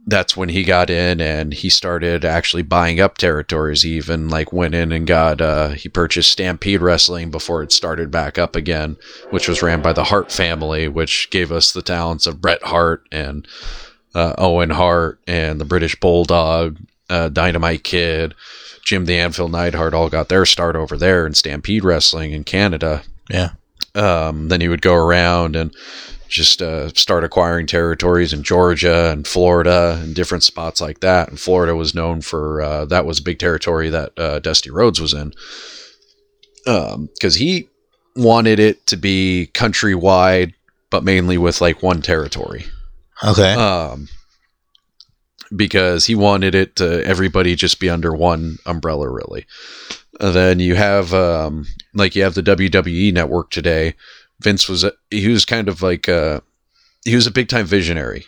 that's 0.07 0.37
when 0.37 0.49
he 0.49 0.63
got 0.63 0.89
in 0.89 1.21
and 1.21 1.53
he 1.53 1.69
started 1.69 2.25
actually 2.25 2.63
buying 2.63 3.01
up 3.01 3.19
territories. 3.19 3.83
He 3.83 3.97
even 3.97 4.29
like 4.29 4.53
went 4.53 4.75
in 4.75 4.93
and 4.93 5.07
got 5.07 5.41
uh, 5.41 5.71
he 5.71 5.89
purchased 5.89 6.31
Stampede 6.31 6.81
Wrestling 6.81 7.31
before 7.31 7.63
it 7.63 7.73
started 7.73 8.11
back 8.11 8.39
up 8.39 8.55
again, 8.55 8.97
which 9.31 9.49
was 9.49 9.63
ran 9.63 9.83
by 9.83 9.93
the 9.93 10.05
Hart 10.05 10.31
family, 10.31 10.87
which 10.87 11.29
gave 11.31 11.51
us 11.51 11.73
the 11.73 11.83
talents 11.83 12.27
of 12.27 12.41
Bret 12.41 12.63
Hart 12.63 13.07
and 13.11 13.49
uh, 14.15 14.35
Owen 14.39 14.71
Hart 14.71 15.21
and 15.27 15.61
the 15.61 15.65
British 15.65 15.99
Bulldog, 15.99 16.79
uh, 17.11 17.29
Dynamite 17.29 17.83
Kid, 17.83 18.35
Jim 18.85 19.07
the 19.07 19.19
Anvil 19.19 19.49
Neidhart 19.49 19.93
all 19.93 20.09
got 20.09 20.29
their 20.29 20.47
start 20.47 20.77
over 20.77 20.97
there 20.97 21.27
in 21.27 21.35
Stampede 21.35 21.83
Wrestling 21.83 22.31
in 22.31 22.45
Canada. 22.45 23.03
Yeah. 23.29 23.51
Um, 23.97 24.49
then 24.49 24.61
he 24.61 24.69
would 24.69 24.83
go 24.83 24.95
around 24.95 25.57
and 25.57 25.75
just 26.29 26.63
uh, 26.63 26.89
start 26.91 27.25
acquiring 27.25 27.67
territories 27.67 28.33
in 28.33 28.43
Georgia 28.43 29.11
and 29.11 29.27
Florida 29.27 29.99
and 30.03 30.15
different 30.15 30.45
spots 30.45 30.81
like 30.81 31.01
that. 31.01 31.29
And 31.29 31.39
Florida 31.39 31.75
was 31.75 31.95
known 31.95 32.21
for 32.21 32.63
uh, 32.63 32.85
that 32.87 33.07
was 33.07 33.19
a 33.19 33.23
big 33.23 33.39
territory 33.39 33.91
that 33.91 34.19
uh, 34.19 34.39
Dusty 34.41 34.71
Rhodes 34.71 35.01
was 35.01 35.15
in 35.15 35.33
because 36.65 37.37
he 37.37 37.69
wanted 38.17 38.59
it 38.59 38.87
to 38.89 38.97
be 38.97 39.51
countrywide, 39.55 40.55
but 40.91 41.05
mainly 41.05 41.39
with 41.39 41.61
like 41.61 41.83
one 41.83 42.03
territory. 42.03 42.65
Okay. 43.25 43.55
Um, 43.55 44.09
because 45.55 46.07
he 46.07 46.15
wanted 46.15 46.55
it 46.55 46.77
to 46.77 47.05
everybody 47.07 47.55
just 47.55 47.79
be 47.79 47.89
under 47.89 48.13
one 48.13 48.59
umbrella, 48.67 49.09
really. 49.09 49.47
And 50.19 50.35
then 50.35 50.61
you 50.61 50.75
have 50.75 51.15
um, 51.15 51.67
like 51.95 52.17
you 52.17 52.25
have 52.25 52.35
the 52.35 52.43
WWE 52.43 53.13
network 53.13 53.51
today. 53.51 53.95
Vince 54.41 54.69
was 54.69 54.85
a, 54.85 54.93
he 55.11 55.29
was 55.29 55.45
kind 55.45 55.69
of 55.69 55.83
like 55.83 56.09
uh, 56.09 56.41
he 57.05 57.15
was 57.15 57.27
a 57.27 57.31
big 57.31 57.49
time 57.49 57.67
visionary. 57.67 58.27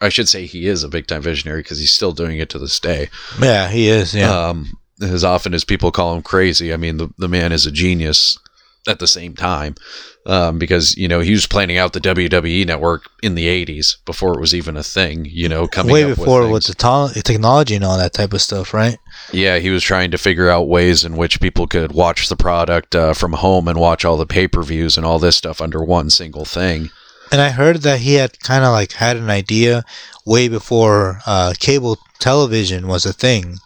I 0.00 0.08
should 0.08 0.28
say 0.28 0.46
he 0.46 0.66
is 0.66 0.82
a 0.82 0.88
big 0.88 1.06
time 1.06 1.22
visionary 1.22 1.60
because 1.60 1.78
he's 1.78 1.92
still 1.92 2.12
doing 2.12 2.38
it 2.38 2.50
to 2.50 2.58
this 2.58 2.78
day. 2.80 3.08
yeah, 3.40 3.68
he 3.70 3.88
is. 3.88 4.14
Yeah. 4.14 4.30
Um, 4.30 4.76
as 5.00 5.24
often 5.24 5.54
as 5.54 5.64
people 5.64 5.90
call 5.90 6.14
him 6.14 6.22
crazy, 6.22 6.72
I 6.72 6.76
mean 6.76 6.98
the 6.98 7.08
the 7.18 7.28
man 7.28 7.52
is 7.52 7.66
a 7.66 7.72
genius 7.72 8.38
at 8.86 8.98
the 8.98 9.06
same 9.06 9.34
time 9.34 9.74
um, 10.26 10.58
because 10.58 10.96
you 10.96 11.08
know 11.08 11.20
he 11.20 11.32
was 11.32 11.46
planning 11.46 11.76
out 11.76 11.92
the 11.92 12.00
WWE 12.00 12.66
network 12.66 13.10
in 13.22 13.34
the 13.34 13.46
'80s 13.46 13.96
before 14.04 14.34
it 14.34 14.40
was 14.40 14.54
even 14.54 14.76
a 14.76 14.82
thing. 14.82 15.26
You 15.26 15.48
know, 15.48 15.66
coming 15.66 15.92
Way 15.92 16.04
up 16.04 16.16
before 16.16 16.42
with, 16.42 16.50
with, 16.50 16.64
the 16.66 16.74
to- 16.74 17.22
technology 17.22 17.74
and 17.74 17.84
all 17.84 17.98
that 17.98 18.12
type 18.12 18.32
of 18.32 18.42
stuff, 18.42 18.72
right? 18.72 18.98
Yeah, 19.32 19.58
he 19.58 19.70
was 19.70 19.82
trying 19.82 20.10
to 20.12 20.18
figure 20.18 20.48
out 20.48 20.68
ways 20.68 21.04
in 21.04 21.16
which 21.16 21.40
people 21.40 21.66
could 21.66 21.92
watch 21.92 22.28
the 22.28 22.36
product 22.36 22.94
uh, 22.94 23.14
from 23.14 23.34
home 23.34 23.68
and 23.68 23.78
watch 23.78 24.04
all 24.04 24.16
the 24.16 24.26
pay 24.26 24.48
per 24.48 24.62
views 24.62 24.96
and 24.96 25.04
all 25.04 25.18
this 25.18 25.36
stuff 25.36 25.60
under 25.60 25.82
one 25.82 26.10
single 26.10 26.44
thing. 26.44 26.90
And 27.32 27.40
I 27.40 27.50
heard 27.50 27.78
that 27.78 28.00
he 28.00 28.14
had 28.14 28.38
kind 28.40 28.64
of 28.64 28.72
like 28.72 28.92
had 28.92 29.16
an 29.16 29.30
idea 29.30 29.84
way 30.24 30.48
before 30.48 31.20
uh, 31.26 31.54
cable 31.58 31.98
television 32.18 32.86
was 32.86 33.04
a 33.04 33.12
thing. 33.12 33.58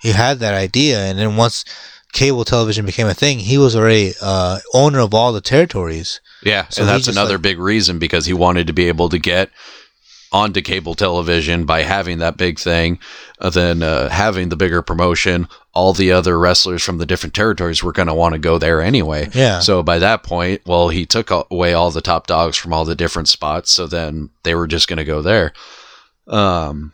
He 0.00 0.12
had 0.12 0.38
that 0.38 0.54
idea, 0.54 0.98
and 0.98 1.18
then 1.18 1.36
once 1.36 1.64
cable 2.12 2.44
television 2.44 2.84
became 2.86 3.06
a 3.06 3.14
thing, 3.14 3.38
he 3.38 3.58
was 3.58 3.74
already 3.76 4.14
uh, 4.20 4.58
owner 4.74 5.00
of 5.00 5.14
all 5.14 5.32
the 5.32 5.40
territories. 5.40 6.20
Yeah, 6.42 6.66
So 6.68 6.82
and 6.82 6.88
that's 6.88 7.08
another 7.08 7.34
like- 7.34 7.42
big 7.42 7.58
reason 7.58 7.98
because 7.98 8.26
he 8.26 8.32
wanted 8.32 8.66
to 8.66 8.72
be 8.72 8.88
able 8.88 9.08
to 9.10 9.18
get 9.18 9.50
onto 10.32 10.60
cable 10.60 10.94
television 10.94 11.64
by 11.66 11.82
having 11.82 12.18
that 12.18 12.36
big 12.36 12.56
thing, 12.58 12.98
uh, 13.40 13.50
then 13.50 13.82
uh, 13.82 14.08
having 14.08 14.48
the 14.48 14.56
bigger 14.56 14.80
promotion. 14.80 15.48
All 15.74 15.92
the 15.92 16.12
other 16.12 16.38
wrestlers 16.38 16.82
from 16.84 16.98
the 16.98 17.06
different 17.06 17.34
territories 17.34 17.82
were 17.82 17.92
going 17.92 18.06
to 18.08 18.14
want 18.14 18.34
to 18.34 18.38
go 18.38 18.56
there 18.58 18.80
anyway. 18.80 19.28
Yeah. 19.34 19.58
So 19.60 19.82
by 19.82 19.98
that 19.98 20.22
point, 20.22 20.62
well, 20.66 20.88
he 20.88 21.04
took 21.04 21.30
away 21.50 21.74
all 21.74 21.90
the 21.90 22.00
top 22.00 22.26
dogs 22.28 22.56
from 22.56 22.72
all 22.72 22.84
the 22.84 22.94
different 22.94 23.28
spots, 23.28 23.70
so 23.72 23.86
then 23.88 24.30
they 24.44 24.54
were 24.54 24.66
just 24.68 24.86
going 24.88 24.98
to 24.98 25.04
go 25.04 25.20
there. 25.20 25.52
Um, 26.28 26.92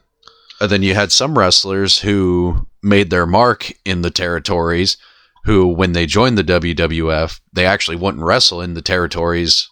and 0.60 0.70
then 0.70 0.82
you 0.82 0.94
had 0.94 1.12
some 1.12 1.36
wrestlers 1.38 1.98
who 2.00 2.66
made 2.82 3.10
their 3.10 3.26
mark 3.26 3.72
in 3.84 4.02
the 4.02 4.10
territories. 4.10 4.96
Who, 5.44 5.68
when 5.68 5.92
they 5.92 6.06
joined 6.06 6.36
the 6.36 6.42
WWF, 6.42 7.38
they 7.52 7.66
actually 7.66 7.96
wouldn't 7.96 8.24
wrestle 8.24 8.60
in 8.60 8.74
the 8.74 8.82
territories 8.82 9.68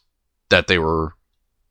that 0.50 0.68
they 0.68 0.78
were 0.78 1.14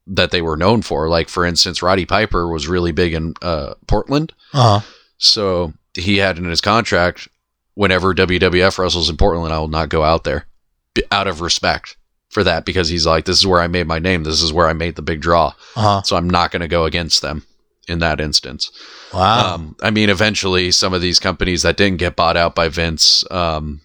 that 0.08 0.32
they 0.32 0.41
were 0.41 0.58
known 0.58 0.82
for. 0.82 1.08
Like 1.08 1.29
for 1.29 1.46
instance, 1.46 1.82
Roddy 1.82 2.05
Piper 2.05 2.50
was 2.51 2.67
really 2.67 2.91
big 2.91 3.13
in 3.13 3.34
uh, 3.41 3.75
Portland, 3.88 4.34
Uh 4.53 4.79
huh. 4.82 4.86
so 5.17 5.74
he 5.93 6.17
had 6.17 6.38
in 6.38 6.43
his 6.43 6.60
contract, 6.60 7.29
whenever 7.75 8.13
WWF 8.13 8.77
wrestles 8.77 9.10
in 9.10 9.15
Portland, 9.15 9.53
I 9.53 9.60
will 9.60 9.70
not 9.70 9.88
go 9.88 10.03
out 10.03 10.25
there, 10.25 10.48
b- 10.93 11.03
out 11.10 11.27
of 11.27 11.39
respect 11.39 11.96
for 12.29 12.43
that, 12.43 12.65
because 12.65 12.89
he's 12.89 13.05
like, 13.05 13.24
this 13.24 13.38
is 13.39 13.48
where 13.48 13.62
I 13.62 13.67
made 13.67 13.88
my 13.88 14.00
name, 14.00 14.24
this 14.25 14.41
is 14.41 14.51
where 14.51 14.67
I 14.67 14.74
made 14.74 14.98
the 14.98 15.01
big 15.01 15.22
draw, 15.22 15.53
Uh 15.77 15.82
huh. 15.82 16.01
so 16.01 16.17
I'm 16.17 16.29
not 16.29 16.51
going 16.51 16.62
to 16.63 16.67
go 16.67 16.84
against 16.84 17.22
them 17.22 17.46
in 17.88 18.00
that 18.00 18.20
instance. 18.22 18.72
Wow. 19.13 19.56
Um, 19.56 19.75
I 19.82 19.92
mean, 19.92 20.10
eventually, 20.10 20.72
some 20.72 20.94
of 20.94 21.02
these 21.02 21.20
companies 21.20 21.63
that 21.63 21.78
didn't 21.78 21.98
get 22.00 22.16
bought 22.16 22.38
out 22.38 22.56
by 22.56 22.70
Vince 22.70 23.24
um, 23.32 23.82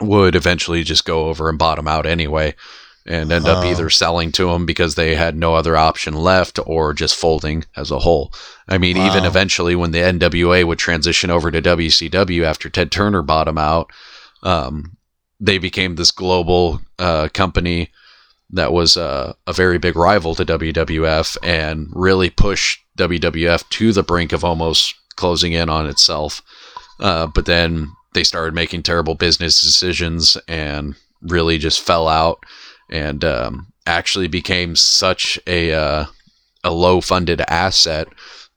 would 0.00 0.34
eventually 0.34 0.82
just 0.82 1.04
go 1.04 1.28
over 1.28 1.48
and 1.48 1.58
bottom 1.58 1.86
out 1.86 2.06
anyway, 2.06 2.54
and 3.06 3.30
end 3.30 3.46
up 3.46 3.64
Oh. 3.64 3.70
either 3.70 3.90
selling 3.90 4.32
to 4.32 4.46
them 4.50 4.66
because 4.66 4.94
they 4.94 5.14
had 5.14 5.36
no 5.36 5.54
other 5.54 5.76
option 5.76 6.14
left, 6.14 6.58
or 6.66 6.92
just 6.92 7.14
folding 7.14 7.64
as 7.76 7.90
a 7.90 7.98
whole. 8.00 8.32
I 8.68 8.78
mean, 8.78 8.96
even 8.96 9.24
eventually, 9.24 9.76
when 9.76 9.92
the 9.92 10.00
NWA 10.02 10.64
would 10.64 10.78
transition 10.78 11.30
over 11.30 11.50
to 11.50 11.60
WCW 11.62 12.42
after 12.44 12.68
Ted 12.68 12.90
Turner 12.90 13.22
bottom 13.22 13.58
out, 13.58 13.90
um, 14.42 14.96
they 15.38 15.58
became 15.58 15.94
this 15.96 16.10
global 16.10 16.80
uh, 16.98 17.28
company 17.34 17.90
that 18.50 18.72
was 18.72 18.96
uh, 18.96 19.32
a 19.46 19.52
very 19.52 19.78
big 19.78 19.96
rival 19.96 20.34
to 20.34 20.44
WWF 20.44 21.36
and 21.42 21.88
really 21.92 22.30
pushed 22.30 22.83
WWF 22.98 23.68
to 23.70 23.92
the 23.92 24.02
brink 24.02 24.32
of 24.32 24.44
almost 24.44 24.94
closing 25.16 25.52
in 25.52 25.68
on 25.68 25.86
itself. 25.86 26.42
Uh, 27.00 27.26
but 27.26 27.46
then 27.46 27.88
they 28.14 28.24
started 28.24 28.54
making 28.54 28.82
terrible 28.82 29.14
business 29.14 29.60
decisions 29.60 30.36
and 30.46 30.94
really 31.22 31.58
just 31.58 31.80
fell 31.80 32.08
out 32.08 32.44
and 32.90 33.24
um, 33.24 33.66
actually 33.86 34.28
became 34.28 34.76
such 34.76 35.38
a 35.46 35.72
uh, 35.72 36.04
a 36.62 36.72
low 36.72 37.00
funded 37.00 37.40
asset 37.42 38.08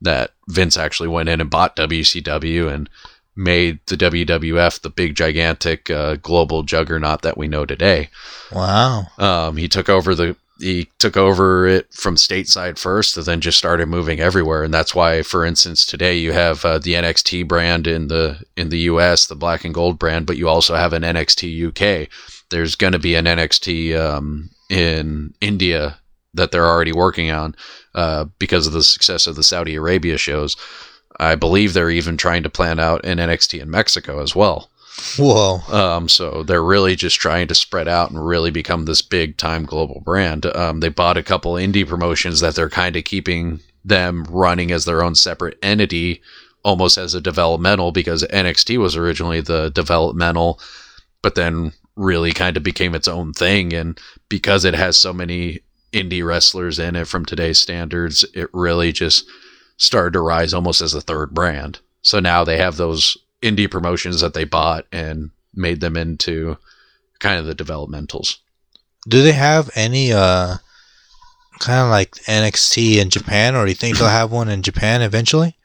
that 0.02 0.32
Vince 0.48 0.78
actually 0.78 1.10
went 1.10 1.30
in 1.30 1.42
and 1.42 1.50
bought 1.50 1.76
WCW 1.76 2.72
and 2.72 2.90
made 3.36 3.80
the 3.88 3.98
WWF 3.98 4.82
the 4.82 4.90
big 4.90 5.16
gigantic 5.16 5.90
uh, 5.90 6.16
global 6.16 6.64
juggernaut 6.64 7.22
that 7.22 7.38
we 7.38 7.48
know 7.48 7.66
today. 7.66 8.10
wow. 8.52 9.08
Um, 9.18 9.58
he 9.58 9.68
took 9.68 9.90
over 9.90 10.16
the 10.16 10.36
he 10.60 10.90
took 11.00 11.18
over 11.18 11.68
it 11.68 11.94
from 11.94 12.16
stateside 12.16 12.78
first, 12.78 13.18
and 13.18 13.26
then 13.26 13.42
just 13.42 13.58
started 13.58 13.88
moving 13.88 14.20
everywhere. 14.20 14.64
And 14.64 14.74
that's 14.74 14.96
why, 14.96 15.22
for 15.22 15.46
instance, 15.46 15.86
today 15.86 16.18
you 16.18 16.32
have 16.32 16.64
uh, 16.66 16.80
the 16.80 16.94
NXT 16.94 17.48
brand 17.48 17.88
in 17.88 18.08
the 18.08 18.44
in 18.56 18.70
the 18.70 18.80
US, 18.80 19.28
the 19.28 19.36
black 19.36 19.66
and 19.66 19.74
gold 19.74 20.00
brand, 20.00 20.26
but 20.26 20.38
you 20.38 20.48
also 20.48 20.76
have 20.76 20.94
an 20.94 21.04
NXT 21.04 21.68
UK. 21.68 22.10
There's 22.50 22.76
going 22.76 22.94
to 22.94 23.00
be 23.00 23.16
an 23.16 23.26
NXT 23.26 24.00
um, 24.00 24.50
in 24.70 25.34
India 25.42 26.00
that 26.34 26.52
they're 26.52 26.68
already 26.68 26.94
working 26.94 27.32
on 27.32 27.56
uh, 27.96 28.26
because 28.40 28.68
of 28.68 28.74
the 28.74 28.84
success 28.84 29.28
of 29.28 29.36
the 29.36 29.44
Saudi 29.44 29.76
Arabia 29.76 30.18
shows. 30.18 30.56
I 31.20 31.36
believe 31.36 31.74
they're 31.74 31.90
even 31.90 32.16
trying 32.16 32.44
to 32.44 32.50
plan 32.50 32.80
out 32.80 33.06
an 33.06 33.18
NXT 33.18 33.60
in 33.60 33.72
Mexico 33.72 34.22
as 34.22 34.36
well. 34.36 34.70
Whoa. 35.18 35.60
Um, 35.72 36.10
so 36.10 36.44
they're 36.44 36.64
really 36.64 36.96
just 36.96 37.20
trying 37.20 37.48
to 37.48 37.56
spread 37.56 37.88
out 37.88 38.10
and 38.10 38.26
really 38.26 38.52
become 38.52 38.86
this 38.86 39.02
big 39.02 39.38
time 39.38 39.66
global 39.66 40.02
brand. 40.02 40.46
Um, 40.46 40.80
they 40.80 40.90
bought 40.90 41.18
a 41.18 41.24
couple 41.24 41.54
indie 41.54 41.88
promotions 41.88 42.40
that 42.40 42.56
they're 42.56 42.70
kind 42.70 42.96
of 42.96 43.04
keeping 43.04 43.60
them 43.86 44.26
running 44.26 44.72
as 44.72 44.86
their 44.86 45.04
own 45.04 45.16
separate 45.16 45.58
entity, 45.62 46.22
almost 46.64 46.98
as 46.98 47.14
a 47.14 47.22
developmental, 47.22 47.92
because 47.92 48.24
NXT 48.24 48.78
was 48.80 48.96
originally 48.96 49.42
the 49.42 49.70
developmental, 49.70 50.60
but 51.22 51.36
then 51.36 51.74
really 51.96 52.32
kind 52.32 52.58
of 52.58 52.64
became 52.64 52.94
its 52.94 53.08
own 53.08 53.34
thing. 53.34 53.74
And 53.74 54.00
because 54.30 54.66
it 54.66 54.74
has 54.74 54.98
so 54.98 55.14
many 55.14 55.62
indie 55.94 56.26
wrestlers 56.26 56.80
in 56.80 56.96
it 56.96 57.08
from 57.08 57.26
today's 57.26 57.60
standards, 57.60 58.26
it 58.34 58.50
really 58.54 58.92
just 58.92 59.26
started 59.78 60.14
to 60.14 60.22
rise 60.22 60.54
almost 60.54 60.82
as 60.82 60.94
a 60.94 61.02
third 61.02 61.34
brand. 61.34 61.80
So 62.02 62.20
now 62.20 62.44
they 62.44 62.58
have 62.58 62.78
those 62.78 63.18
indie 63.42 63.70
promotions 63.70 64.22
that 64.22 64.34
they 64.34 64.44
bought 64.44 64.86
and 64.92 65.32
made 65.54 65.82
them 65.82 65.96
into 65.98 66.58
kind 67.20 67.40
of 67.40 67.46
the 67.46 67.56
developmentals. 67.56 68.38
Do 69.08 69.24
they 69.24 69.32
have 69.32 69.70
any 69.76 70.12
uh 70.12 70.58
kind 71.60 71.80
of 71.82 71.90
like 71.90 72.12
NXT 72.26 72.98
in 72.98 73.10
Japan, 73.10 73.56
or 73.56 73.66
do 73.66 73.72
you 73.72 73.76
think 73.76 73.98
they'll 73.98 74.08
have 74.08 74.32
one 74.32 74.50
in 74.50 74.62
Japan 74.62 75.02
eventually? 75.02 75.56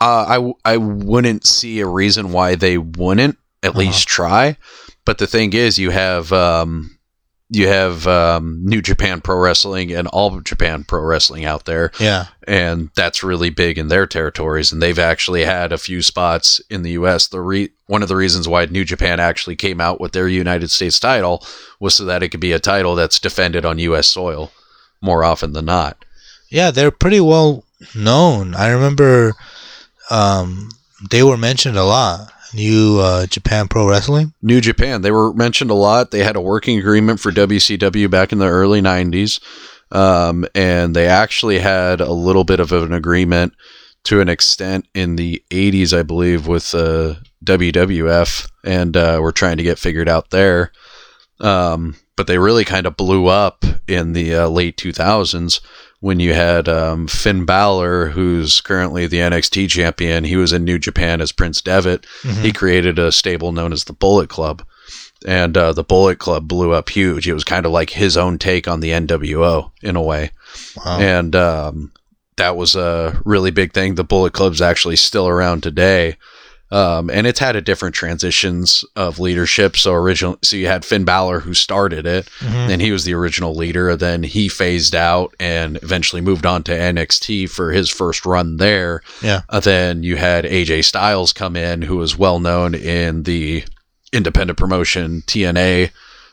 Uh, 0.00 0.24
I, 0.28 0.34
w- 0.36 0.54
I 0.64 0.76
wouldn't 0.78 1.46
see 1.46 1.80
a 1.80 1.86
reason 1.86 2.32
why 2.32 2.54
they 2.54 2.78
wouldn't 2.78 3.36
at 3.62 3.76
least 3.76 4.08
try. 4.08 4.56
But 5.04 5.18
the 5.18 5.26
thing 5.26 5.52
is, 5.52 5.78
you 5.78 5.90
have 5.90 6.32
um, 6.32 6.98
you 7.52 7.66
have 7.66 8.06
um, 8.06 8.60
New 8.64 8.80
Japan 8.80 9.20
Pro 9.20 9.36
Wrestling 9.36 9.92
and 9.92 10.06
All 10.08 10.38
Japan 10.40 10.84
Pro 10.84 11.00
Wrestling 11.02 11.44
out 11.44 11.64
there, 11.64 11.90
Yeah. 11.98 12.26
and 12.46 12.90
that's 12.94 13.24
really 13.24 13.50
big 13.50 13.76
in 13.76 13.88
their 13.88 14.06
territories. 14.06 14.70
And 14.72 14.80
they've 14.80 14.98
actually 14.98 15.44
had 15.44 15.72
a 15.72 15.78
few 15.78 16.00
spots 16.00 16.60
in 16.70 16.82
the 16.82 16.92
U.S. 16.92 17.26
The 17.26 17.40
re- 17.40 17.70
one 17.86 18.02
of 18.02 18.08
the 18.08 18.14
reasons 18.16 18.46
why 18.46 18.66
New 18.66 18.84
Japan 18.84 19.18
actually 19.18 19.56
came 19.56 19.80
out 19.80 20.00
with 20.00 20.12
their 20.12 20.28
United 20.28 20.70
States 20.70 21.00
title 21.00 21.44
was 21.80 21.94
so 21.96 22.04
that 22.04 22.22
it 22.22 22.28
could 22.28 22.38
be 22.40 22.52
a 22.52 22.60
title 22.60 22.94
that's 22.94 23.18
defended 23.18 23.64
on 23.64 23.78
U.S. 23.80 24.06
soil 24.06 24.52
more 25.02 25.24
often 25.24 25.52
than 25.52 25.64
not. 25.64 26.04
Yeah, 26.50 26.70
they're 26.70 26.90
pretty 26.92 27.20
well 27.20 27.64
known. 27.96 28.54
I 28.54 28.68
remember 28.70 29.34
um, 30.10 30.70
they 31.08 31.22
were 31.22 31.36
mentioned 31.36 31.76
a 31.76 31.84
lot. 31.84 32.32
New 32.52 32.98
uh, 32.98 33.26
Japan 33.26 33.68
Pro 33.68 33.88
Wrestling. 33.88 34.32
New 34.42 34.60
Japan, 34.60 35.02
they 35.02 35.10
were 35.10 35.32
mentioned 35.32 35.70
a 35.70 35.74
lot. 35.74 36.10
They 36.10 36.24
had 36.24 36.36
a 36.36 36.40
working 36.40 36.78
agreement 36.78 37.20
for 37.20 37.30
WCW 37.30 38.10
back 38.10 38.32
in 38.32 38.38
the 38.38 38.48
early 38.48 38.82
90s. 38.82 39.40
Um, 39.92 40.46
and 40.54 40.94
they 40.94 41.06
actually 41.06 41.58
had 41.58 42.00
a 42.00 42.12
little 42.12 42.44
bit 42.44 42.60
of 42.60 42.72
an 42.72 42.92
agreement 42.92 43.54
to 44.04 44.20
an 44.20 44.28
extent 44.28 44.86
in 44.94 45.16
the 45.16 45.42
80s, 45.50 45.96
I 45.96 46.02
believe, 46.02 46.46
with 46.46 46.74
uh, 46.74 47.14
WWF. 47.44 48.50
And 48.64 48.96
uh, 48.96 49.18
we're 49.20 49.32
trying 49.32 49.58
to 49.58 49.62
get 49.62 49.78
figured 49.78 50.08
out 50.08 50.30
there. 50.30 50.72
Um, 51.40 51.96
but 52.16 52.26
they 52.26 52.38
really 52.38 52.64
kind 52.64 52.86
of 52.86 52.96
blew 52.96 53.26
up 53.26 53.64
in 53.88 54.12
the 54.12 54.34
uh, 54.34 54.48
late 54.48 54.76
2000s 54.76 55.60
when 56.00 56.18
you 56.18 56.32
had 56.32 56.68
um, 56.68 57.06
Finn 57.06 57.44
Balor, 57.44 58.06
who's 58.08 58.60
currently 58.60 59.06
the 59.06 59.18
NXT 59.18 59.68
champion. 59.68 60.24
He 60.24 60.36
was 60.36 60.52
in 60.52 60.64
New 60.64 60.78
Japan 60.78 61.20
as 61.20 61.30
Prince 61.30 61.60
Devitt. 61.60 62.06
He 62.40 62.52
created 62.52 62.98
a 62.98 63.12
stable 63.12 63.52
known 63.52 63.72
as 63.72 63.84
the 63.84 63.92
Bullet 63.92 64.28
Club. 64.28 64.62
And 65.26 65.54
uh, 65.54 65.74
the 65.74 65.84
Bullet 65.84 66.18
Club 66.18 66.48
blew 66.48 66.72
up 66.72 66.88
huge. 66.88 67.28
It 67.28 67.34
was 67.34 67.44
kind 67.44 67.66
of 67.66 67.72
like 67.72 67.90
his 67.90 68.16
own 68.16 68.38
take 68.38 68.66
on 68.66 68.80
the 68.80 68.90
NWO 68.90 69.70
in 69.82 69.94
a 69.94 70.02
way. 70.02 70.30
Wow. 70.76 70.98
And 70.98 71.36
um, 71.36 71.92
that 72.36 72.56
was 72.56 72.74
a 72.74 73.20
really 73.26 73.50
big 73.50 73.74
thing. 73.74 73.94
The 73.94 74.04
Bullet 74.04 74.32
Club's 74.32 74.62
actually 74.62 74.96
still 74.96 75.28
around 75.28 75.62
today. 75.62 76.16
Um, 76.72 77.10
and 77.10 77.26
it's 77.26 77.40
had 77.40 77.56
a 77.56 77.60
different 77.60 77.96
transitions 77.96 78.84
of 78.94 79.18
leadership. 79.18 79.76
So 79.76 79.92
original, 79.92 80.38
so 80.42 80.54
you 80.56 80.68
had 80.68 80.84
Finn 80.84 81.04
Balor 81.04 81.40
who 81.40 81.52
started 81.52 82.06
it, 82.06 82.28
Mhm. 82.40 82.70
and 82.70 82.80
he 82.82 82.92
was 82.92 83.04
the 83.04 83.14
original 83.14 83.56
leader. 83.56 83.96
Then 83.96 84.22
he 84.22 84.48
phased 84.48 84.94
out 84.94 85.34
and 85.40 85.78
eventually 85.82 86.20
moved 86.22 86.46
on 86.46 86.62
to 86.64 86.72
NXT 86.72 87.46
for 87.48 87.72
his 87.72 87.90
first 87.90 88.24
run 88.24 88.58
there. 88.58 89.02
Yeah. 89.20 89.40
Uh, 89.48 89.58
then 89.58 90.04
you 90.04 90.14
had 90.16 90.44
AJ 90.46 90.82
Styles 90.82 91.32
come 91.32 91.56
in, 91.56 91.82
who 91.82 91.96
was 91.96 92.16
well 92.16 92.38
known 92.38 92.74
in 92.76 93.24
the 93.24 93.64
independent 94.12 94.56
promotion 94.58 95.22
TNA, 95.26 95.90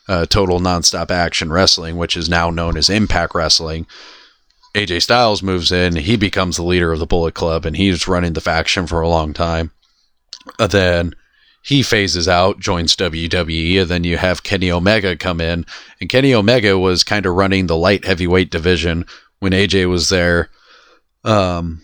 uh, 0.08 0.26
Total 0.28 0.60
Nonstop 0.60 1.10
Action 1.10 1.52
Wrestling, 1.52 1.98
which 1.98 2.16
is 2.16 2.30
now 2.30 2.50
known 2.52 2.78
as 2.78 2.90
Impact 2.90 3.34
Wrestling. 3.34 3.88
AJ 4.76 5.00
Styles 5.02 5.42
moves 5.42 5.72
in, 5.72 5.96
he 5.96 6.16
becomes 6.16 6.58
the 6.58 6.64
leader 6.64 6.92
of 6.92 7.00
the 7.00 7.08
Bullet 7.08 7.34
Club, 7.34 7.66
and 7.66 7.76
he's 7.76 8.08
running 8.08 8.34
the 8.34 8.42
faction 8.42 8.86
for 8.86 9.02
a 9.02 9.10
long 9.10 9.34
time. 9.34 9.72
Uh, 10.60 10.68
then 10.68 11.14
he 11.64 11.84
phases 11.84 12.28
out, 12.28 12.60
joins 12.60 12.96
WWE, 12.96 13.82
and 13.82 13.90
then 13.90 14.04
you 14.04 14.18
have 14.18 14.44
Kenny 14.44 14.72
Omega 14.72 15.18
come 15.18 15.42
in, 15.42 15.66
and 16.00 16.10
Kenny 16.10 16.34
Omega 16.34 16.80
was 16.80 17.04
kind 17.04 17.26
of 17.26 17.36
running 17.36 17.68
the 17.68 17.76
light 17.76 18.06
heavyweight 18.06 18.50
division 18.50 19.06
when 19.40 19.52
AJ 19.52 19.90
was 19.90 20.10
there. 20.10 20.50
Um, 21.24 21.82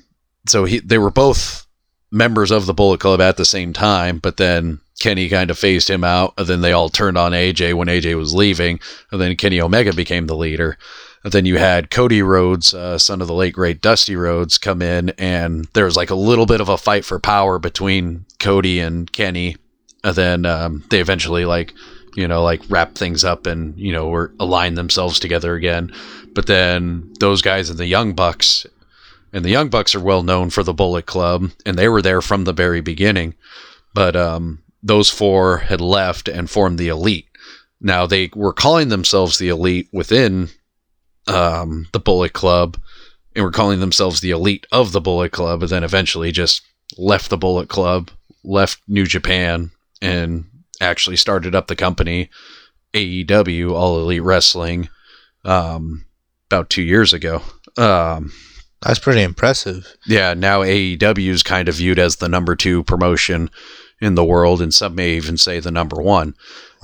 so 0.48 0.63
he 0.65 0.79
they 0.79 0.98
were 0.98 1.12
both 1.12 1.67
members 2.12 2.51
of 2.51 2.65
the 2.65 2.74
Bullet 2.74 3.00
Club 3.00 3.20
at 3.20 3.38
the 3.38 3.46
same 3.46 3.74
time, 3.74 4.20
but 4.20 4.38
then 4.38 4.79
Kenny 5.00 5.27
kind 5.27 5.51
of 5.51 5.58
phased 5.58 5.89
him 5.89 6.03
out, 6.03 6.34
and 6.38 6.48
then 6.48 6.62
they 6.62 6.72
all 6.72 6.88
turned 6.88 7.17
on 7.17 7.34
AJ 7.34 7.74
when 7.74 7.88
AJ 7.89 8.17
was 8.17 8.34
leaving, 8.34 8.79
and 9.12 9.20
then 9.20 9.36
Kenny 9.36 9.60
Omega 9.60 9.93
became 9.93 10.27
the 10.27 10.36
leader. 10.36 10.77
Then 11.24 11.46
you 11.46 11.58
had 11.58 11.89
Cody 11.89 12.22
Rhodes, 12.22 12.74
uh, 12.74 12.98
son 12.98 13.22
of 13.22 13.27
the 13.27 13.34
late 13.34 13.53
great 13.53 13.82
Dusty 13.82 14.15
Rhodes, 14.15 14.58
come 14.58 14.81
in, 14.81 15.09
and 15.12 15.66
there 15.74 15.86
was 15.86 15.96
like 15.96 16.09
a 16.09 16.16
little 16.16 16.46
bit 16.46 16.59
of 16.59 16.68
a 16.68 16.77
fight 16.77 17.05
for 17.05 17.18
power 17.18 17.59
between 17.59 18.25
Cody 18.40 18.79
and 18.79 19.09
Kenny. 19.12 19.55
And 20.03 20.16
then 20.16 20.46
um, 20.46 20.83
they 20.90 21.00
eventually 21.00 21.46
like, 21.46 21.74
you 22.16 22.27
know, 22.27 22.44
like 22.44 22.62
wrap 22.68 22.96
things 22.96 23.24
up 23.24 23.48
and 23.48 23.77
you 23.79 23.94
know, 23.94 24.09
were 24.09 24.33
align 24.38 24.75
themselves 24.75 25.18
together 25.18 25.55
again. 25.55 25.94
But 26.33 26.48
then 26.48 27.14
those 27.22 27.42
guys 27.42 27.70
and 27.70 27.79
the 27.79 27.86
Young 27.86 28.14
Bucks, 28.14 28.66
and 29.31 29.46
the 29.46 29.50
Young 29.50 29.70
Bucks 29.70 29.96
are 29.96 30.01
well 30.01 30.24
known 30.24 30.50
for 30.50 30.62
the 30.62 30.74
Bullet 30.74 31.05
Club, 31.05 31.51
and 31.66 31.77
they 31.77 31.88
were 31.88 32.01
there 32.01 32.22
from 32.22 32.44
the 32.44 32.53
very 32.53 32.81
beginning. 32.81 33.33
But 33.94 34.18
um, 34.18 34.62
those 34.81 35.09
four 35.09 35.59
had 35.59 35.79
left 35.79 36.27
and 36.27 36.50
formed 36.50 36.79
the 36.79 36.90
Elite. 36.90 37.27
Now 37.79 38.05
they 38.05 38.29
were 38.36 38.53
calling 38.53 38.90
themselves 38.90 39.38
the 39.38 39.50
Elite 39.50 39.88
within 39.94 40.50
um, 41.27 41.88
the 41.94 42.00
Bullet 42.00 42.33
Club, 42.33 42.77
and 43.36 43.44
were 43.44 43.51
calling 43.51 43.79
themselves 43.79 44.22
the 44.22 44.31
Elite 44.31 44.68
of 44.72 44.92
the 44.92 45.01
Bullet 45.01 45.31
Club, 45.31 45.62
and 45.64 45.72
then 45.72 45.83
eventually 45.83 46.31
just 46.31 46.62
left 46.98 47.29
the 47.29 47.38
Bullet 47.38 47.70
Club, 47.70 48.12
left 48.44 48.79
New 48.88 49.05
Japan, 49.05 49.72
and 50.01 50.46
actually 50.81 51.16
started 51.16 51.55
up 51.55 51.68
the 51.68 51.75
company 51.75 52.29
AEW, 52.94 53.72
All 53.72 54.00
Elite 54.00 54.22
Wrestling, 54.22 54.90
um, 55.46 56.05
about 56.50 56.70
two 56.70 56.83
years 56.83 57.14
ago. 57.14 57.42
Um, 57.77 58.31
That's 58.81 59.00
pretty 59.00 59.22
impressive. 59.24 59.96
yeah, 60.05 60.33
now 60.33 60.62
AEW 60.62 61.29
is 61.29 61.42
kind 61.42 61.68
of 61.70 61.75
viewed 61.75 62.00
as 62.00 62.18
the 62.18 62.29
number 62.29 62.55
two 62.55 62.83
promotion 62.83 63.50
in 64.01 64.16
the 64.16 64.25
world, 64.25 64.62
and 64.62 64.74
some 64.74 64.96
may 64.96 65.16
even 65.16 65.38
say 65.38 65.60
the 65.60 65.72
number 65.72 66.01
one. 66.01 66.36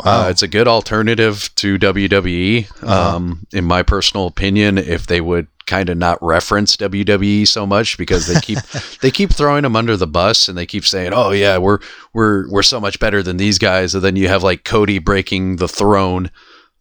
Wow. 0.04 0.26
Uh, 0.26 0.30
it's 0.30 0.44
a 0.44 0.48
good 0.48 0.68
alternative 0.68 1.50
to 1.56 1.78
WWE. 1.78 2.84
Uh-huh. 2.84 3.16
Um, 3.16 3.46
in 3.52 3.66
my 3.66 3.84
personal 3.84 4.28
opinion, 4.28 4.78
if 4.78 5.08
they 5.08 5.20
would 5.20 5.48
kind 5.70 5.90
of 5.90 5.98
not 5.98 6.18
reference 6.22 6.76
WWE 6.78 7.48
so 7.48 7.66
much 7.66 7.98
because 7.98 8.26
they 8.26 8.40
keep 8.42 8.60
they 9.02 9.12
keep 9.12 9.32
throwing 9.32 9.64
them 9.64 9.76
under 9.76 9.96
the 9.96 10.08
bus 10.08 10.48
and 10.48 10.58
they 10.58 10.66
keep 10.66 10.86
saying, 10.86 11.14
"Oh 11.14 11.32
yeah, 11.32 11.58
we're 11.58 11.80
we're 12.14 12.50
we're 12.50 12.64
so 12.64 12.80
much 12.80 13.00
better 13.00 13.22
than 13.22 13.38
these 13.38 13.58
guys," 13.58 13.94
and 13.94 14.04
then 14.04 14.16
you 14.16 14.28
have 14.28 14.44
like 14.44 14.64
Cody 14.64 15.00
breaking 15.00 15.58
the 15.58 15.68
throne 15.68 16.32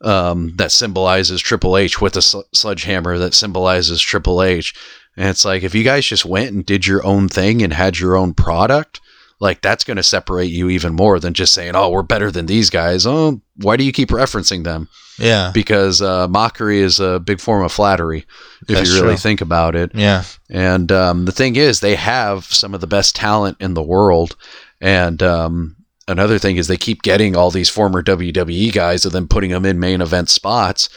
um, 0.03 0.55
that 0.57 0.73
symbolizes 0.73 1.41
Triple 1.41 1.77
H 1.77 2.01
with 2.01 2.17
a 2.17 2.23
sl- 2.23 2.41
sledgehammer 2.55 3.19
that 3.19 3.35
symbolizes 3.35 4.01
Triple 4.01 4.43
H, 4.43 4.75
and 5.17 5.29
it's 5.29 5.45
like 5.45 5.63
if 5.63 5.75
you 5.75 5.85
guys 5.85 6.07
just 6.07 6.25
went 6.25 6.53
and 6.53 6.65
did 6.65 6.87
your 6.87 7.05
own 7.05 7.29
thing 7.29 7.63
and 7.63 7.73
had 7.73 7.99
your 7.99 8.17
own 8.17 8.33
product 8.33 9.01
like 9.41 9.61
that's 9.61 9.85
going 9.85 9.97
to 9.97 10.03
separate 10.03 10.51
you 10.51 10.69
even 10.69 10.95
more 10.95 11.21
than 11.21 11.35
just 11.35 11.55
saying, 11.55 11.77
"Oh, 11.77 11.91
we're 11.91 12.03
better 12.03 12.31
than 12.31 12.47
these 12.47 12.71
guys." 12.71 13.07
Oh, 13.07 13.41
why 13.57 13.77
do 13.77 13.85
you 13.85 13.93
keep 13.93 14.09
referencing 14.11 14.65
them? 14.65 14.89
yeah. 15.19 15.51
Because 15.53 16.01
uh, 16.01 16.29
mockery 16.29 16.81
is 16.81 17.01
a 17.01 17.19
big 17.19 17.41
form 17.41 17.65
of 17.65 17.73
flattery, 17.73 18.25
if 18.63 18.69
That's 18.69 18.89
you 18.89 18.97
really 18.97 19.15
true. 19.15 19.17
think 19.17 19.41
about 19.41 19.75
it. 19.75 19.91
Yeah. 19.95 20.25
And 20.49 20.91
um, 20.93 21.25
the 21.25 21.33
thing 21.33 21.57
is, 21.57 21.81
they 21.81 21.97
have 21.97 22.45
some 22.45 22.75
of 22.75 22.81
the 22.81 22.87
best 22.87 23.17
talent 23.17 23.57
in 23.61 23.75
the 23.75 23.83
world. 23.83 24.37
And 24.81 25.23
um, 25.23 25.77
another 26.07 26.39
thing 26.39 26.57
is, 26.57 26.69
they 26.69 26.77
keep 26.77 27.03
getting 27.03 27.37
all 27.37 27.51
these 27.51 27.69
former 27.69 28.03
WWE 28.03 28.73
guys 28.73 29.05
and 29.05 29.13
then 29.13 29.27
putting 29.27 29.51
them 29.51 29.67
in 29.67 29.81
main 29.81 30.01
event 30.01 30.29
spots. 30.31 30.89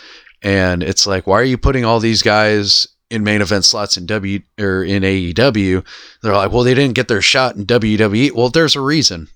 And 0.44 0.84
it's 0.84 1.06
like, 1.08 1.28
why 1.28 1.40
are 1.40 1.44
you 1.44 1.58
putting 1.58 1.86
all 1.86 2.00
these 2.00 2.22
guys 2.22 2.88
in 3.12 3.24
main 3.24 3.42
event 3.42 3.66
slots 3.66 3.98
in 3.98 4.06
W 4.08 4.40
or 4.60 4.84
in 4.84 5.04
AEW? 5.04 5.86
They're 6.22 6.34
like, 6.36 6.52
well, 6.52 6.64
they 6.64 6.74
didn't 6.74 6.96
get 6.96 7.08
their 7.08 7.22
shot 7.22 7.56
in 7.56 7.66
WWE. 7.66 8.32
Well, 8.32 8.50
there's 8.50 8.76
a 8.76 8.82
reason 8.82 9.28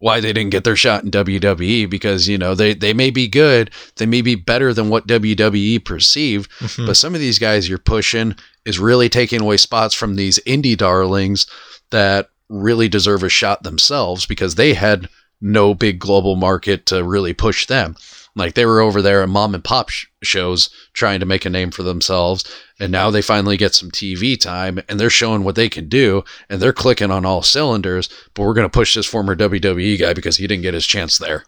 why 0.00 0.20
they 0.20 0.32
didn't 0.34 0.50
get 0.50 0.64
their 0.64 0.76
shot 0.76 1.02
in 1.04 1.10
WWE 1.10 1.88
because 1.88 2.28
you 2.28 2.36
know 2.36 2.54
they 2.54 2.74
they 2.74 2.92
may 2.92 3.10
be 3.10 3.26
good, 3.26 3.70
they 3.96 4.04
may 4.06 4.20
be 4.20 4.34
better 4.34 4.74
than 4.74 4.90
what 4.90 5.06
WWE 5.06 5.82
perceived, 5.84 6.50
Mhm. 6.60 6.86
but 6.86 6.96
some 6.96 7.14
of 7.14 7.20
these 7.20 7.38
guys 7.38 7.68
you're 7.68 7.78
pushing 7.78 8.34
is 8.66 8.78
really 8.78 9.08
taking 9.08 9.40
away 9.40 9.56
spots 9.56 9.94
from 9.94 10.16
these 10.16 10.38
indie 10.46 10.76
darlings 10.76 11.46
that 11.90 12.28
really 12.50 12.88
deserve 12.88 13.22
a 13.22 13.28
shot 13.30 13.62
themselves 13.62 14.26
because 14.26 14.56
they 14.56 14.74
had 14.74 15.08
no 15.40 15.74
big 15.74 15.98
global 15.98 16.36
market 16.36 16.84
to 16.86 17.02
really 17.02 17.32
push 17.32 17.66
them. 17.66 17.96
Like 18.36 18.54
they 18.54 18.66
were 18.66 18.80
over 18.80 19.00
there 19.00 19.22
at 19.22 19.28
mom 19.28 19.54
and 19.54 19.62
pop 19.64 19.88
sh- 19.90 20.06
shows 20.22 20.68
trying 20.92 21.20
to 21.20 21.26
make 21.26 21.44
a 21.44 21.50
name 21.50 21.70
for 21.70 21.82
themselves, 21.82 22.44
and 22.80 22.90
now 22.90 23.10
they 23.10 23.22
finally 23.22 23.56
get 23.56 23.74
some 23.74 23.90
TV 23.90 24.38
time 24.38 24.80
and 24.88 24.98
they're 24.98 25.10
showing 25.10 25.44
what 25.44 25.54
they 25.54 25.68
can 25.68 25.88
do 25.88 26.24
and 26.48 26.60
they're 26.60 26.72
clicking 26.72 27.10
on 27.10 27.24
all 27.24 27.42
cylinders. 27.42 28.08
But 28.34 28.42
we're 28.42 28.54
going 28.54 28.66
to 28.66 28.78
push 28.78 28.94
this 28.94 29.06
former 29.06 29.36
WWE 29.36 29.98
guy 29.98 30.12
because 30.12 30.36
he 30.36 30.46
didn't 30.46 30.62
get 30.62 30.74
his 30.74 30.86
chance 30.86 31.18
there. 31.18 31.44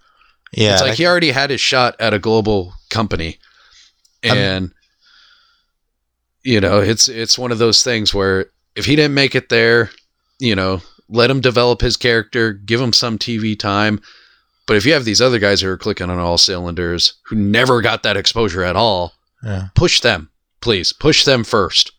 yeah. 0.53 0.75
it's 0.75 0.83
like 0.83 0.95
he 0.95 1.07
already 1.07 1.31
had 1.33 1.51
his 1.51 1.61
shot 1.61 1.97
at 1.99 2.15
a 2.15 2.19
global 2.19 2.75
company, 2.91 3.39
I'm- 4.25 4.37
and 4.37 4.73
you 6.43 6.61
know 6.61 6.79
it's 6.79 7.09
it's 7.09 7.39
one 7.39 7.51
of 7.53 7.59
those 7.59 7.83
things 7.83 8.15
where 8.15 8.47
if 8.77 8.85
he 8.85 8.95
didn't 8.97 9.15
make 9.15 9.35
it 9.35 9.49
there, 9.49 9.91
you 10.39 10.55
know, 10.55 10.81
let 11.09 11.31
him 11.31 11.41
develop 11.41 11.81
his 11.81 11.97
character, 11.97 12.53
give 12.53 12.81
him 12.81 12.93
some 12.93 13.19
TV 13.19 13.59
time. 13.59 14.01
But 14.67 14.77
if 14.77 14.85
you 14.85 14.93
have 14.93 15.05
these 15.05 15.21
other 15.23 15.39
guys 15.39 15.61
who 15.61 15.69
are 15.69 15.77
clicking 15.77 16.11
on 16.11 16.19
all 16.19 16.39
cylinders 16.39 17.15
who 17.25 17.37
never 17.37 17.81
got 17.81 18.03
that 18.03 18.17
exposure 18.17 18.63
at 18.65 18.77
all, 18.77 19.13
yeah. 19.45 19.69
push 19.75 20.01
them, 20.01 20.29
please. 20.67 20.93
Push 20.93 21.25
them 21.25 21.45
first. 21.45 21.93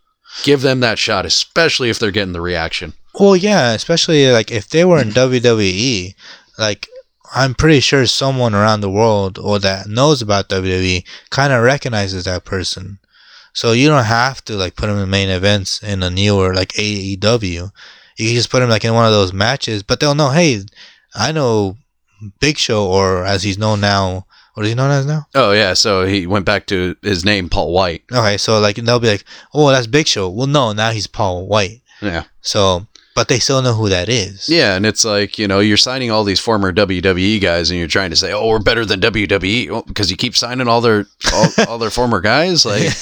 Give 0.43 0.59
them 0.59 0.81
that 0.81 0.99
shot, 0.99 1.25
especially 1.25 1.89
if 1.89 1.99
they're 1.99 2.11
getting 2.11 2.33
the 2.33 2.41
reaction. 2.41 2.91
Well, 3.17 3.37
yeah, 3.37 3.71
especially 3.71 4.29
like 4.29 4.51
if 4.51 4.67
they 4.67 4.83
were 4.83 4.99
in 4.99 5.11
WWE, 5.11 6.13
like 6.59 6.89
I'm 7.33 7.55
pretty 7.55 7.79
sure 7.79 8.05
someone 8.05 8.53
around 8.53 8.81
the 8.81 8.89
world 8.89 9.39
or 9.39 9.57
that 9.59 9.87
knows 9.87 10.21
about 10.21 10.49
WWE 10.49 11.07
kind 11.29 11.53
of 11.53 11.63
recognizes 11.63 12.25
that 12.25 12.43
person. 12.43 12.99
So 13.53 13.71
you 13.71 13.87
don't 13.87 14.03
have 14.03 14.43
to 14.45 14.57
like 14.57 14.75
put 14.75 14.89
him 14.89 14.97
in 14.97 15.09
main 15.09 15.29
events 15.29 15.81
in 15.81 16.03
a 16.03 16.09
newer 16.09 16.53
like 16.53 16.73
AEW. 16.73 17.71
You 18.17 18.27
can 18.27 18.35
just 18.35 18.49
put 18.49 18.61
him 18.61 18.69
like 18.69 18.83
in 18.83 18.93
one 18.93 19.05
of 19.05 19.13
those 19.13 19.31
matches, 19.31 19.81
but 19.81 20.01
they'll 20.01 20.13
know, 20.13 20.31
hey, 20.31 20.61
I 21.15 21.31
know 21.31 21.77
Big 22.41 22.57
Show, 22.57 22.85
or 22.85 23.23
as 23.23 23.43
he's 23.43 23.57
known 23.57 23.79
now, 23.79 24.26
what 24.57 24.65
is 24.65 24.71
he 24.71 24.75
known 24.75 24.89
as 24.89 25.05
now? 25.05 25.27
Oh 25.35 25.51
yeah, 25.51 25.75
so 25.75 26.03
he 26.03 26.25
went 26.25 26.43
back 26.43 26.65
to 26.65 26.95
his 27.03 27.23
name, 27.23 27.47
Paul 27.47 27.71
White. 27.73 28.01
Okay, 28.11 28.37
so 28.37 28.59
like 28.59 28.77
they'll 28.77 28.99
be 28.99 29.07
like, 29.07 29.23
oh, 29.53 29.69
that's 29.69 29.85
Big 29.85 30.07
Show. 30.07 30.29
Well, 30.29 30.47
no, 30.47 30.73
now 30.73 30.89
he's 30.89 31.05
Paul 31.05 31.45
White. 31.45 31.83
Yeah. 32.01 32.23
So, 32.41 32.87
but 33.13 33.27
they 33.27 33.37
still 33.37 33.61
know 33.61 33.75
who 33.75 33.87
that 33.89 34.09
is. 34.09 34.49
Yeah, 34.49 34.75
and 34.75 34.83
it's 34.83 35.05
like 35.05 35.37
you 35.37 35.47
know 35.47 35.59
you're 35.59 35.77
signing 35.77 36.09
all 36.09 36.23
these 36.23 36.39
former 36.39 36.73
WWE 36.73 37.39
guys, 37.39 37.69
and 37.69 37.77
you're 37.77 37.87
trying 37.87 38.09
to 38.09 38.15
say, 38.15 38.33
oh, 38.33 38.47
we're 38.47 38.57
better 38.57 38.83
than 38.83 38.99
WWE 38.99 39.85
because 39.85 40.09
you 40.09 40.17
keep 40.17 40.35
signing 40.35 40.67
all 40.67 40.81
their 40.81 41.05
all, 41.31 41.49
all 41.67 41.77
their 41.77 41.91
former 41.91 42.19
guys. 42.19 42.65
Like, 42.65 42.93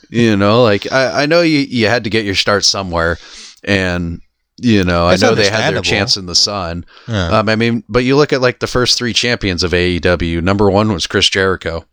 you 0.10 0.36
know, 0.36 0.62
like 0.62 0.92
I, 0.92 1.24
I 1.24 1.26
know 1.26 1.40
you 1.40 1.58
you 1.58 1.88
had 1.88 2.04
to 2.04 2.10
get 2.10 2.24
your 2.24 2.36
start 2.36 2.64
somewhere, 2.64 3.18
and 3.64 4.20
you 4.60 4.84
know, 4.84 5.08
It's 5.08 5.22
I 5.22 5.26
know 5.28 5.34
they 5.34 5.50
had 5.50 5.74
their 5.74 5.82
chance 5.82 6.16
in 6.16 6.26
the 6.26 6.34
sun. 6.34 6.84
Yeah. 7.08 7.38
Um, 7.38 7.48
I 7.48 7.56
mean, 7.56 7.82
but 7.88 8.04
you 8.04 8.16
look 8.16 8.32
at 8.32 8.40
like 8.40 8.60
the 8.60 8.66
first 8.66 8.96
three 8.98 9.12
champions 9.12 9.62
of 9.62 9.72
AEW. 9.72 10.42
Number 10.42 10.70
one 10.70 10.92
was 10.92 11.06
Chris 11.06 11.28
Jericho. 11.28 11.84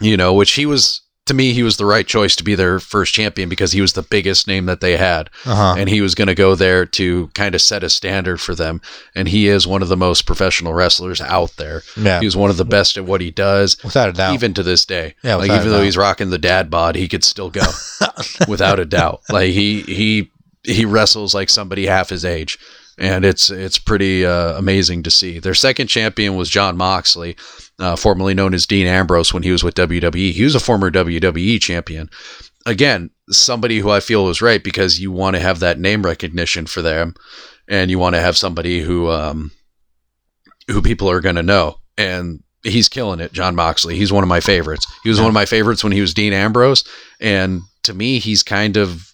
You 0.00 0.16
know, 0.16 0.32
which 0.34 0.52
he 0.52 0.66
was 0.66 1.02
to 1.26 1.34
me, 1.34 1.52
he 1.52 1.62
was 1.62 1.76
the 1.76 1.84
right 1.86 2.06
choice 2.06 2.34
to 2.36 2.42
be 2.44 2.54
their 2.56 2.80
first 2.80 3.14
champion 3.14 3.48
because 3.48 3.70
he 3.70 3.80
was 3.80 3.92
the 3.92 4.02
biggest 4.02 4.48
name 4.48 4.66
that 4.66 4.80
they 4.80 4.96
had, 4.96 5.30
Uh-huh. 5.44 5.74
and 5.78 5.88
he 5.88 6.00
was 6.00 6.14
going 6.16 6.26
to 6.26 6.34
go 6.34 6.56
there 6.56 6.84
to 6.86 7.28
kind 7.34 7.54
of 7.54 7.60
set 7.60 7.84
a 7.84 7.90
standard 7.90 8.40
for 8.40 8.54
them. 8.54 8.80
And 9.14 9.28
he 9.28 9.46
is 9.46 9.64
one 9.66 9.80
of 9.82 9.88
the 9.88 9.96
most 9.96 10.26
professional 10.26 10.74
wrestlers 10.74 11.20
out 11.20 11.54
there. 11.56 11.82
yeah. 11.96 12.18
He 12.18 12.26
was 12.26 12.36
one 12.36 12.50
of 12.50 12.56
the 12.56 12.64
best 12.64 12.96
at 12.96 13.04
what 13.04 13.20
he 13.20 13.30
does, 13.30 13.76
Without 13.84 14.08
a 14.08 14.12
doubt. 14.12 14.34
even 14.34 14.54
to 14.54 14.62
this 14.64 14.84
day. 14.84 15.14
Yeah, 15.22 15.36
like 15.36 15.50
even 15.52 15.68
though 15.70 15.82
he's 15.82 15.96
rocking 15.96 16.30
the 16.30 16.38
dad 16.38 16.68
bod, 16.68 16.96
he 16.96 17.06
could 17.06 17.22
still 17.22 17.50
go 17.50 17.62
without 18.48 18.80
a 18.80 18.84
doubt. 18.84 19.20
Like 19.28 19.50
he 19.50 19.82
he 19.82 20.32
he 20.64 20.84
wrestles 20.84 21.34
like 21.34 21.48
somebody 21.48 21.86
half 21.86 22.10
his 22.10 22.24
age, 22.24 22.58
and 22.98 23.24
it's 23.24 23.50
it's 23.50 23.78
pretty 23.78 24.24
uh, 24.26 24.56
amazing 24.58 25.02
to 25.04 25.10
see. 25.10 25.38
Their 25.38 25.54
second 25.54 25.86
champion 25.86 26.36
was 26.36 26.50
Jon 26.50 26.76
Moxley, 26.76 27.36
uh, 27.78 27.96
formerly 27.96 28.34
known 28.34 28.54
as 28.54 28.66
Dean 28.66 28.86
Ambrose 28.86 29.32
when 29.32 29.42
he 29.42 29.50
was 29.50 29.64
with 29.64 29.74
WWE. 29.74 30.32
He 30.32 30.44
was 30.44 30.54
a 30.54 30.60
former 30.60 30.90
WWE 30.90 31.60
champion. 31.60 32.10
Again, 32.66 33.10
somebody 33.30 33.78
who 33.78 33.90
I 33.90 34.00
feel 34.00 34.24
was 34.24 34.42
right 34.42 34.62
because 34.62 35.00
you 35.00 35.10
want 35.10 35.34
to 35.34 35.40
have 35.40 35.60
that 35.60 35.78
name 35.78 36.04
recognition 36.04 36.66
for 36.66 36.82
them, 36.82 37.14
and 37.68 37.90
you 37.90 37.98
want 37.98 38.14
to 38.14 38.20
have 38.20 38.36
somebody 38.36 38.80
who 38.80 39.10
um, 39.10 39.50
who 40.68 40.82
people 40.82 41.10
are 41.10 41.20
going 41.20 41.36
to 41.36 41.42
know 41.42 41.78
and. 41.96 42.42
He's 42.62 42.90
killing 42.90 43.20
it, 43.20 43.32
Jon 43.32 43.56
Moxley. 43.56 43.96
He's 43.96 44.12
one 44.12 44.22
of 44.22 44.28
my 44.28 44.40
favorites. 44.40 44.86
He 45.02 45.08
was 45.08 45.18
one 45.18 45.28
of 45.28 45.32
my 45.32 45.46
favorites 45.46 45.82
when 45.82 45.94
he 45.94 46.02
was 46.02 46.12
Dean 46.12 46.34
Ambrose, 46.34 46.84
and 47.18 47.62
to 47.84 47.94
me, 47.94 48.18
he's 48.18 48.42
kind 48.42 48.76
of 48.76 49.09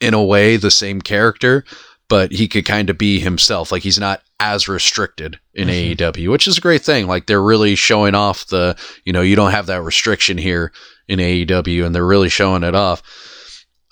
in 0.00 0.14
a 0.14 0.22
way 0.22 0.56
the 0.56 0.70
same 0.70 1.00
character, 1.00 1.64
but 2.08 2.32
he 2.32 2.48
could 2.48 2.64
kind 2.64 2.88
of 2.90 2.96
be 2.98 3.20
himself. 3.20 3.70
Like 3.72 3.82
he's 3.82 3.98
not 3.98 4.22
as 4.40 4.68
restricted 4.68 5.38
in 5.54 5.68
Mhm. 5.68 5.96
AEW, 5.96 6.30
which 6.30 6.46
is 6.46 6.58
a 6.58 6.60
great 6.62 6.84
thing. 6.84 7.06
Like 7.06 7.26
they're 7.26 7.42
really 7.42 7.74
showing 7.74 8.14
off 8.14 8.46
the, 8.46 8.76
you 9.04 9.12
know, 9.12 9.20
you 9.22 9.34
don't 9.36 9.50
have 9.50 9.66
that 9.66 9.82
restriction 9.82 10.38
here 10.38 10.72
in 11.08 11.18
AEW, 11.20 11.84
and 11.84 11.94
they're 11.94 12.06
really 12.06 12.28
showing 12.28 12.62
it 12.62 12.74
off. 12.74 13.02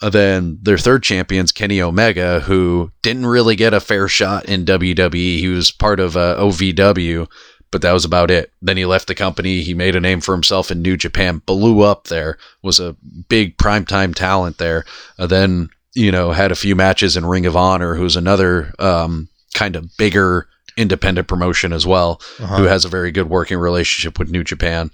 Uh, 0.02 0.10
then 0.10 0.58
their 0.62 0.76
third 0.78 1.02
champion's 1.02 1.50
Kenny 1.52 1.80
Omega, 1.80 2.40
who 2.40 2.92
didn't 3.02 3.24
really 3.26 3.56
get 3.56 3.72
a 3.74 3.80
fair 3.80 4.08
shot 4.08 4.44
in 4.44 4.64
WWE. 4.66 5.38
He 5.38 5.48
was 5.48 5.70
part 5.70 5.98
of 6.00 6.16
uh, 6.18 6.36
OVW, 6.38 7.26
but 7.70 7.80
that 7.82 7.92
was 7.92 8.04
about 8.04 8.30
it. 8.30 8.52
Then 8.60 8.76
he 8.76 8.84
left 8.84 9.08
the 9.08 9.14
company. 9.14 9.62
He 9.62 9.72
made 9.74 9.96
a 9.96 10.00
name 10.00 10.20
for 10.20 10.34
himself 10.34 10.70
in 10.70 10.82
New 10.82 10.96
Japan, 10.98 11.40
blew 11.46 11.80
up 11.80 12.08
there, 12.08 12.36
was 12.62 12.78
a 12.78 12.94
big 13.28 13.56
primetime 13.56 14.14
talent 14.14 14.58
there. 14.58 14.84
Uh, 15.18 15.26
then, 15.26 15.70
you 15.96 16.12
know, 16.12 16.30
had 16.30 16.52
a 16.52 16.56
few 16.56 16.76
matches 16.76 17.16
in 17.16 17.24
Ring 17.26 17.46
of 17.46 17.56
Honor, 17.56 17.94
who's 17.94 18.16
another 18.16 18.72
um, 18.78 19.28
kind 19.54 19.74
of 19.76 19.88
bigger 19.96 20.46
independent 20.76 21.26
promotion 21.26 21.72
as 21.72 21.86
well, 21.86 22.20
Uh-huh. 22.38 22.58
who 22.58 22.64
has 22.64 22.84
a 22.84 22.88
very 22.88 23.10
good 23.10 23.30
working 23.30 23.58
relationship 23.58 24.18
with 24.18 24.30
New 24.30 24.44
Japan. 24.44 24.90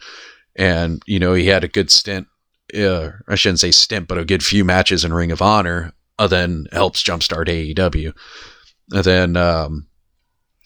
And, 0.57 1.03
you 1.07 1.19
know, 1.19 1.35
he 1.35 1.47
had 1.49 1.65
a 1.65 1.69
good 1.69 1.91
stint, 1.91 2.29
uh, 2.79 3.11
I 3.27 3.35
shouldn't 3.35 3.61
say 3.61 3.73
stint, 3.73 4.07
but 4.07 4.19
a 4.19 4.25
good 4.25 4.45
few 4.45 4.65
matches 4.65 5.05
in 5.05 5.13
Ring 5.13 5.33
of 5.33 5.43
Honor, 5.43 5.93
uh, 6.21 6.29
then 6.29 6.67
helps 6.73 7.03
jumpstart 7.03 7.49
AEW. 7.49 8.13
And 8.93 9.05
then, 9.05 9.37
um, 9.37 9.87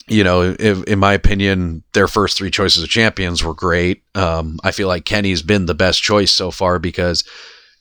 you 0.08 0.22
know, 0.22 0.54
if, 0.58 0.82
in 0.84 0.98
my 0.98 1.14
opinion, 1.14 1.82
their 1.94 2.08
first 2.08 2.36
three 2.36 2.50
choices 2.50 2.82
of 2.82 2.88
champions 2.90 3.42
were 3.42 3.54
great. 3.54 4.02
Um, 4.14 4.58
I 4.62 4.70
feel 4.70 4.88
like 4.88 5.04
Kenny's 5.06 5.42
been 5.42 5.66
the 5.66 5.74
best 5.74 6.02
choice 6.02 6.30
so 6.30 6.50
far 6.50 6.78
because 6.78 7.24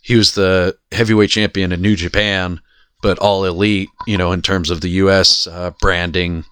he 0.06 0.15
was 0.15 0.36
the 0.36 0.78
heavyweight 0.91 1.32
champion 1.32 1.72
in 1.72 1.82
New 1.82 1.96
Japan, 1.96 2.62
but 3.02 3.18
all 3.18 3.44
elite, 3.44 3.89
you 4.06 4.20
know, 4.20 4.34
in 4.34 4.44
terms 4.44 4.70
of 4.70 4.82
the 4.82 4.89
U.S. 5.02 5.48
Uh, 5.48 5.72
branding. 5.82 6.46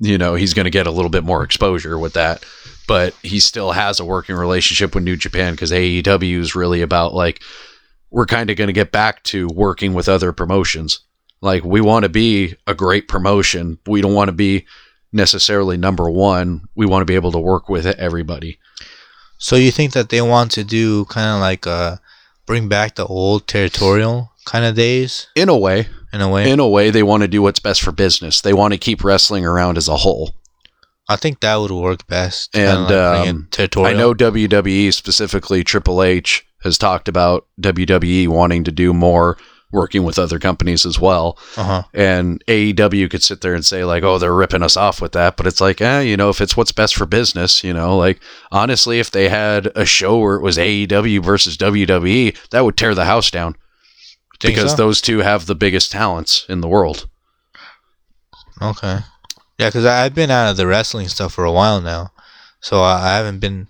You 0.00 0.16
know, 0.16 0.34
he's 0.34 0.54
going 0.54 0.64
to 0.64 0.70
get 0.70 0.86
a 0.86 0.90
little 0.90 1.10
bit 1.10 1.22
more 1.22 1.42
exposure 1.42 1.98
with 1.98 2.14
that, 2.14 2.42
but 2.88 3.14
he 3.22 3.38
still 3.38 3.72
has 3.72 4.00
a 4.00 4.04
working 4.06 4.34
relationship 4.34 4.94
with 4.94 5.04
New 5.04 5.16
Japan 5.16 5.52
because 5.52 5.72
AEW 5.72 6.38
is 6.38 6.54
really 6.54 6.80
about 6.80 7.12
like, 7.12 7.42
we're 8.10 8.24
kind 8.24 8.48
of 8.48 8.56
going 8.56 8.68
to 8.68 8.72
get 8.72 8.92
back 8.92 9.22
to 9.24 9.46
working 9.48 9.92
with 9.92 10.08
other 10.08 10.32
promotions. 10.32 11.00
Like, 11.42 11.64
we 11.64 11.82
want 11.82 12.04
to 12.04 12.08
be 12.08 12.54
a 12.66 12.74
great 12.74 13.08
promotion. 13.08 13.78
We 13.86 14.00
don't 14.00 14.14
want 14.14 14.28
to 14.28 14.32
be 14.32 14.64
necessarily 15.12 15.76
number 15.76 16.08
one. 16.08 16.62
We 16.74 16.86
want 16.86 17.02
to 17.02 17.06
be 17.06 17.14
able 17.14 17.32
to 17.32 17.38
work 17.38 17.68
with 17.68 17.84
everybody. 17.84 18.58
So 19.36 19.56
you 19.56 19.70
think 19.70 19.92
that 19.92 20.08
they 20.08 20.22
want 20.22 20.50
to 20.52 20.64
do 20.64 21.04
kind 21.06 21.34
of 21.34 21.40
like 21.42 21.66
uh 21.66 21.96
bring 22.46 22.68
back 22.68 22.94
the 22.94 23.06
old 23.06 23.46
territorial 23.46 24.32
kind 24.44 24.64
of 24.64 24.74
days 24.76 25.26
In 25.34 25.48
a 25.48 25.56
way, 25.56 25.88
in 26.12 26.20
a 26.20 26.28
way? 26.28 26.50
in 26.50 26.60
a 26.60 26.68
way, 26.68 26.90
they 26.90 27.02
want 27.02 27.22
to 27.22 27.28
do 27.28 27.42
what's 27.42 27.60
best 27.60 27.82
for 27.82 27.92
business. 27.92 28.40
They 28.40 28.52
want 28.54 28.72
to 28.72 28.78
keep 28.78 29.04
wrestling 29.04 29.44
around 29.44 29.76
as 29.76 29.88
a 29.88 29.96
whole. 29.96 30.34
I 31.08 31.16
think 31.16 31.40
that 31.40 31.56
would 31.56 31.70
work 31.70 32.06
best. 32.08 32.56
And, 32.56 32.84
like 32.84 33.28
um, 33.28 33.48
territorial. 33.50 33.94
I 33.94 33.98
know 33.98 34.14
WWE, 34.14 34.92
specifically 34.92 35.62
Triple 35.62 36.02
H, 36.02 36.44
has 36.62 36.78
talked 36.78 37.08
about 37.08 37.46
WWE 37.60 38.28
wanting 38.28 38.64
to 38.64 38.72
do 38.72 38.92
more 38.92 39.36
working 39.72 40.04
with 40.04 40.18
other 40.18 40.38
companies 40.38 40.86
as 40.86 41.00
well. 41.00 41.38
Uh-huh. 41.56 41.82
And 41.92 42.44
AEW 42.46 43.10
could 43.10 43.22
sit 43.22 43.40
there 43.40 43.54
and 43.54 43.64
say, 43.64 43.84
like, 43.84 44.02
oh, 44.02 44.18
they're 44.18 44.34
ripping 44.34 44.62
us 44.62 44.76
off 44.76 45.00
with 45.00 45.12
that. 45.12 45.36
But 45.36 45.46
it's 45.46 45.60
like, 45.60 45.80
eh, 45.80 46.00
you 46.00 46.16
know, 46.16 46.28
if 46.28 46.40
it's 46.40 46.56
what's 46.56 46.72
best 46.72 46.94
for 46.94 47.06
business, 47.06 47.64
you 47.64 47.72
know, 47.72 47.96
like, 47.96 48.20
honestly, 48.52 49.00
if 49.00 49.10
they 49.10 49.28
had 49.28 49.66
a 49.74 49.84
show 49.84 50.18
where 50.18 50.36
it 50.36 50.42
was 50.42 50.56
AEW 50.56 51.22
versus 51.22 51.56
WWE, 51.56 52.36
that 52.50 52.64
would 52.64 52.76
tear 52.76 52.94
the 52.94 53.04
house 53.04 53.30
down 53.30 53.56
because 54.40 54.72
so? 54.72 54.76
those 54.76 55.00
two 55.00 55.18
have 55.18 55.46
the 55.46 55.54
biggest 55.54 55.90
talents 55.90 56.46
in 56.48 56.60
the 56.60 56.68
world. 56.68 57.08
Okay. 58.60 58.98
Yeah, 59.58 59.68
because 59.68 59.84
I've 59.84 60.14
been 60.14 60.30
out 60.30 60.50
of 60.50 60.56
the 60.56 60.66
wrestling 60.66 61.08
stuff 61.08 61.32
for 61.32 61.44
a 61.44 61.52
while 61.52 61.80
now, 61.80 62.12
so 62.60 62.80
I, 62.80 63.12
I 63.12 63.16
haven't 63.16 63.38
been. 63.40 63.68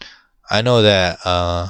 I 0.50 0.62
know 0.62 0.82
that 0.82 1.18
uh, 1.24 1.68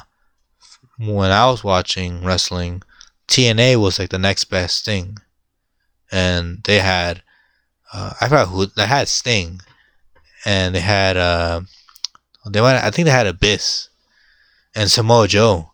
when 0.98 1.30
I 1.30 1.46
was 1.46 1.62
watching 1.62 2.24
wrestling, 2.24 2.82
TNA 3.28 3.80
was 3.80 3.98
like 3.98 4.10
the 4.10 4.18
next 4.18 4.44
best 4.44 4.84
thing, 4.84 5.18
and 6.10 6.62
they 6.64 6.80
had. 6.80 7.22
Uh, 7.92 8.12
I 8.20 8.28
forgot 8.28 8.48
who 8.48 8.66
they 8.66 8.86
had 8.86 9.08
Sting, 9.08 9.60
and 10.44 10.74
they 10.74 10.80
had. 10.80 11.16
Uh, 11.16 11.62
they 12.48 12.60
might. 12.60 12.84
I 12.84 12.90
think 12.90 13.06
they 13.06 13.12
had 13.12 13.26
Abyss, 13.26 13.88
and 14.74 14.90
Samoa 14.90 15.26
Joe. 15.28 15.72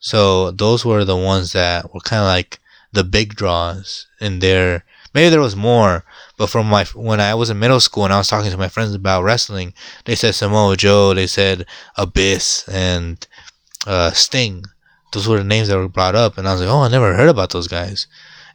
So 0.00 0.52
those 0.52 0.84
were 0.84 1.04
the 1.04 1.16
ones 1.16 1.52
that 1.52 1.92
were 1.92 2.00
kind 2.00 2.22
of 2.22 2.26
like 2.26 2.60
the 2.92 3.04
big 3.04 3.34
draws 3.34 4.06
in 4.20 4.38
their. 4.38 4.84
Maybe 5.14 5.30
there 5.30 5.40
was 5.40 5.56
more, 5.56 6.04
but 6.36 6.48
from 6.48 6.68
my 6.68 6.84
when 6.94 7.20
I 7.20 7.34
was 7.34 7.50
in 7.50 7.58
middle 7.58 7.80
school 7.80 8.04
and 8.04 8.12
I 8.12 8.18
was 8.18 8.28
talking 8.28 8.50
to 8.50 8.56
my 8.56 8.68
friends 8.68 8.94
about 8.94 9.24
wrestling, 9.24 9.74
they 10.04 10.14
said 10.14 10.34
Samoa 10.34 10.76
Joe, 10.76 11.14
they 11.14 11.26
said 11.26 11.66
Abyss 11.96 12.68
and 12.68 13.26
uh, 13.86 14.12
Sting. 14.12 14.64
Those 15.12 15.26
were 15.26 15.38
the 15.38 15.44
names 15.44 15.68
that 15.68 15.76
were 15.76 15.88
brought 15.88 16.14
up, 16.14 16.36
and 16.36 16.48
I 16.48 16.52
was 16.52 16.60
like, 16.60 16.70
oh, 16.70 16.82
I 16.82 16.88
never 16.88 17.14
heard 17.14 17.28
about 17.28 17.50
those 17.50 17.68
guys. 17.68 18.06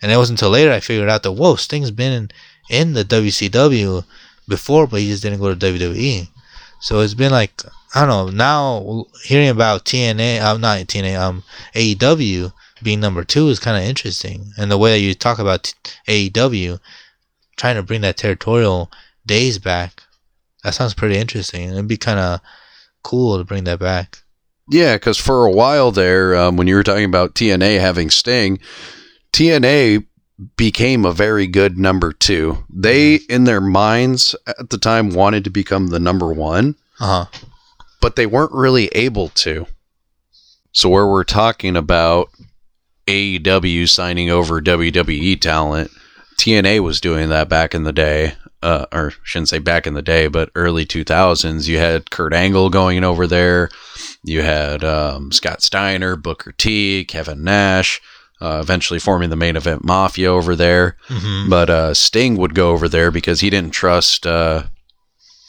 And 0.02 0.12
it 0.12 0.18
wasn't 0.18 0.40
until 0.40 0.52
later 0.52 0.72
I 0.72 0.80
figured 0.80 1.10
out 1.10 1.24
that 1.24 1.32
whoa, 1.32 1.56
Sting's 1.56 1.92
been 1.92 2.12
in, 2.12 2.32
in 2.70 2.94
the 2.94 3.06
WCW 3.06 4.04
before, 4.48 4.86
but 4.88 5.00
he 5.00 5.08
just 5.08 5.24
didn't 5.24 5.40
go 5.40 5.54
to 5.54 5.66
WWE. 5.66 6.28
So 6.80 7.00
it's 7.00 7.14
been 7.14 7.32
like 7.32 7.64
I 7.96 8.06
don't 8.06 8.10
know. 8.10 8.32
Now 8.32 9.06
hearing 9.24 9.50
about 9.50 9.86
TNA, 9.86 10.42
I'm 10.42 10.60
not 10.60 10.80
TNA, 10.80 11.20
um, 11.20 11.44
AEW 11.76 12.52
being 12.82 13.00
number 13.00 13.24
two 13.24 13.48
is 13.48 13.60
kind 13.60 13.78
of 13.78 13.88
interesting, 13.90 14.52
and 14.58 14.70
the 14.70 14.78
way 14.78 14.92
that 14.92 15.00
you 15.00 15.14
talk 15.14 15.40
about 15.40 15.64
t- 15.64 16.30
AEW 16.30 16.80
trying 17.56 17.76
to 17.76 17.84
bring 17.84 18.02
that 18.02 18.18
territorial 18.18 18.92
days 19.26 19.58
back, 19.60 20.04
that 20.64 20.74
sounds 20.74 20.94
pretty 20.94 21.18
interesting. 21.18 21.70
It'd 21.70 21.88
be 21.88 21.98
kind 21.98 22.20
of 22.20 22.42
cool 23.04 23.38
to 23.38 23.44
bring 23.46 23.64
that 23.66 23.80
back. 23.80 24.23
Yeah, 24.70 24.96
because 24.96 25.18
for 25.18 25.46
a 25.46 25.52
while 25.52 25.92
there, 25.92 26.36
um, 26.36 26.56
when 26.58 26.68
you 26.68 26.76
were 26.76 26.84
talking 26.84 27.06
about 27.06 27.36
TNA 27.36 27.80
having 27.80 28.10
Sting, 28.10 28.60
TNA 29.34 30.06
became 30.58 31.06
a 31.06 31.12
very 31.14 31.48
good 31.48 31.78
number 31.78 32.12
two. 32.14 32.64
They, 32.70 33.16
in 33.30 33.44
their 33.44 33.62
minds 33.62 34.36
at 34.48 34.70
the 34.70 34.78
time, 34.78 35.10
wanted 35.12 35.44
to 35.44 35.50
become 35.50 35.88
the 35.88 36.00
number 36.00 36.34
one, 36.34 36.76
Uh 37.00 37.26
huh. 37.26 37.40
but 38.02 38.16
they 38.16 38.26
weren't 38.26 38.54
really 38.54 38.88
able 38.90 39.30
to. 39.30 39.68
So, 40.72 40.90
where 40.90 41.08
we're 41.08 41.24
talking 41.24 41.76
about 41.76 42.30
AEW 43.08 43.88
signing 43.88 44.30
over 44.30 44.62
WWE 44.62 45.40
talent, 45.40 45.92
TNA 46.40 46.80
was 46.80 47.02
doing 47.02 47.30
that 47.30 47.50
back 47.50 47.76
in 47.76 47.84
the 47.84 47.94
day. 47.94 48.34
Uh, 48.64 48.86
or 48.94 49.12
shouldn't 49.24 49.50
say 49.50 49.60
back 49.60 49.86
in 49.86 49.94
the 49.94 50.02
day, 50.02 50.28
but 50.28 50.50
early 50.56 50.86
2000s. 50.86 51.68
You 51.68 51.80
had 51.80 52.10
Kurt 52.10 52.34
Angle 52.34 52.70
going 52.70 53.04
over 53.04 53.28
there. 53.28 53.70
You 54.24 54.42
had 54.42 54.84
um, 54.84 55.32
Scott 55.32 55.62
Steiner, 55.62 56.16
Booker 56.16 56.52
T, 56.54 57.04
Kevin 57.06 57.44
Nash, 57.44 58.02
uh, 58.42 58.60
eventually 58.62 59.00
forming 59.00 59.30
the 59.30 59.36
main 59.36 59.56
event 59.56 59.84
Mafia 59.84 60.32
over 60.32 60.56
there. 60.56 60.98
hmm 61.08 61.50
But 61.50 61.70
uh, 61.70 61.94
Sting 61.94 62.38
would 62.38 62.56
go 62.56 62.72
over 62.72 62.88
there 62.88 63.12
because 63.12 63.42
he 63.42 63.50
didn't 63.50 63.72
trust. 63.72 64.26
Uh, 64.26 64.64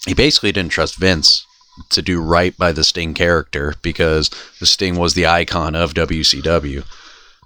he 0.06 0.14
basically 0.14 0.52
didn't 0.52 0.72
trust 0.72 0.96
Vince 0.96 1.46
to 1.90 2.02
do 2.02 2.20
right 2.20 2.56
by 2.56 2.72
the 2.72 2.84
Sting 2.84 3.14
character 3.14 3.74
because 3.82 4.30
the 4.60 4.66
Sting 4.66 4.96
was 4.96 5.14
the 5.14 5.26
icon 5.26 5.74
of 5.74 5.94
WCW. 5.94 6.84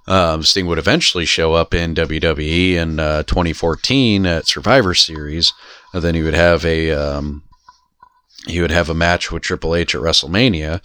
Um, 0.07 0.43
Sting 0.43 0.65
would 0.65 0.79
eventually 0.79 1.25
show 1.25 1.53
up 1.53 1.73
in 1.73 1.93
WWE 1.93 2.73
in 2.73 2.99
uh, 2.99 3.23
2014 3.23 4.25
at 4.25 4.47
Survivor 4.47 4.95
Series, 4.95 5.53
and 5.93 6.01
then 6.01 6.15
he 6.15 6.23
would 6.23 6.33
have 6.33 6.65
a 6.65 6.91
um, 6.91 7.43
he 8.47 8.61
would 8.61 8.71
have 8.71 8.89
a 8.89 8.95
match 8.95 9.31
with 9.31 9.43
Triple 9.43 9.75
H 9.75 9.93
at 9.93 10.01
WrestleMania, 10.01 10.81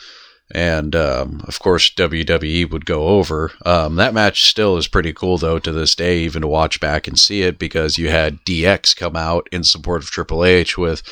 and 0.51 0.95
um, 0.95 1.43
of 1.47 1.59
course 1.59 1.91
WWE 1.91 2.71
would 2.71 2.87
go 2.87 3.09
over. 3.09 3.53
Um, 3.65 3.97
that 3.97 4.15
match 4.15 4.45
still 4.45 4.77
is 4.77 4.89
pretty 4.89 5.13
cool 5.13 5.39
though 5.39 5.59
to 5.59 5.73
this 5.73 5.95
day, 5.95 6.19
even 6.19 6.43
to 6.43 6.49
watch 6.49 6.81
back 6.81 7.09
and 7.09 7.19
see 7.19 7.43
it 7.43 7.59
because 7.59 7.99
you 7.99 8.09
had 8.09 8.45
DX 8.45 8.97
come 8.97 9.17
out 9.17 9.49
in 9.53 9.65
support 9.65 10.03
of 10.03 10.11
Triple 10.11 10.45
H 10.45 10.77
with 10.77 11.03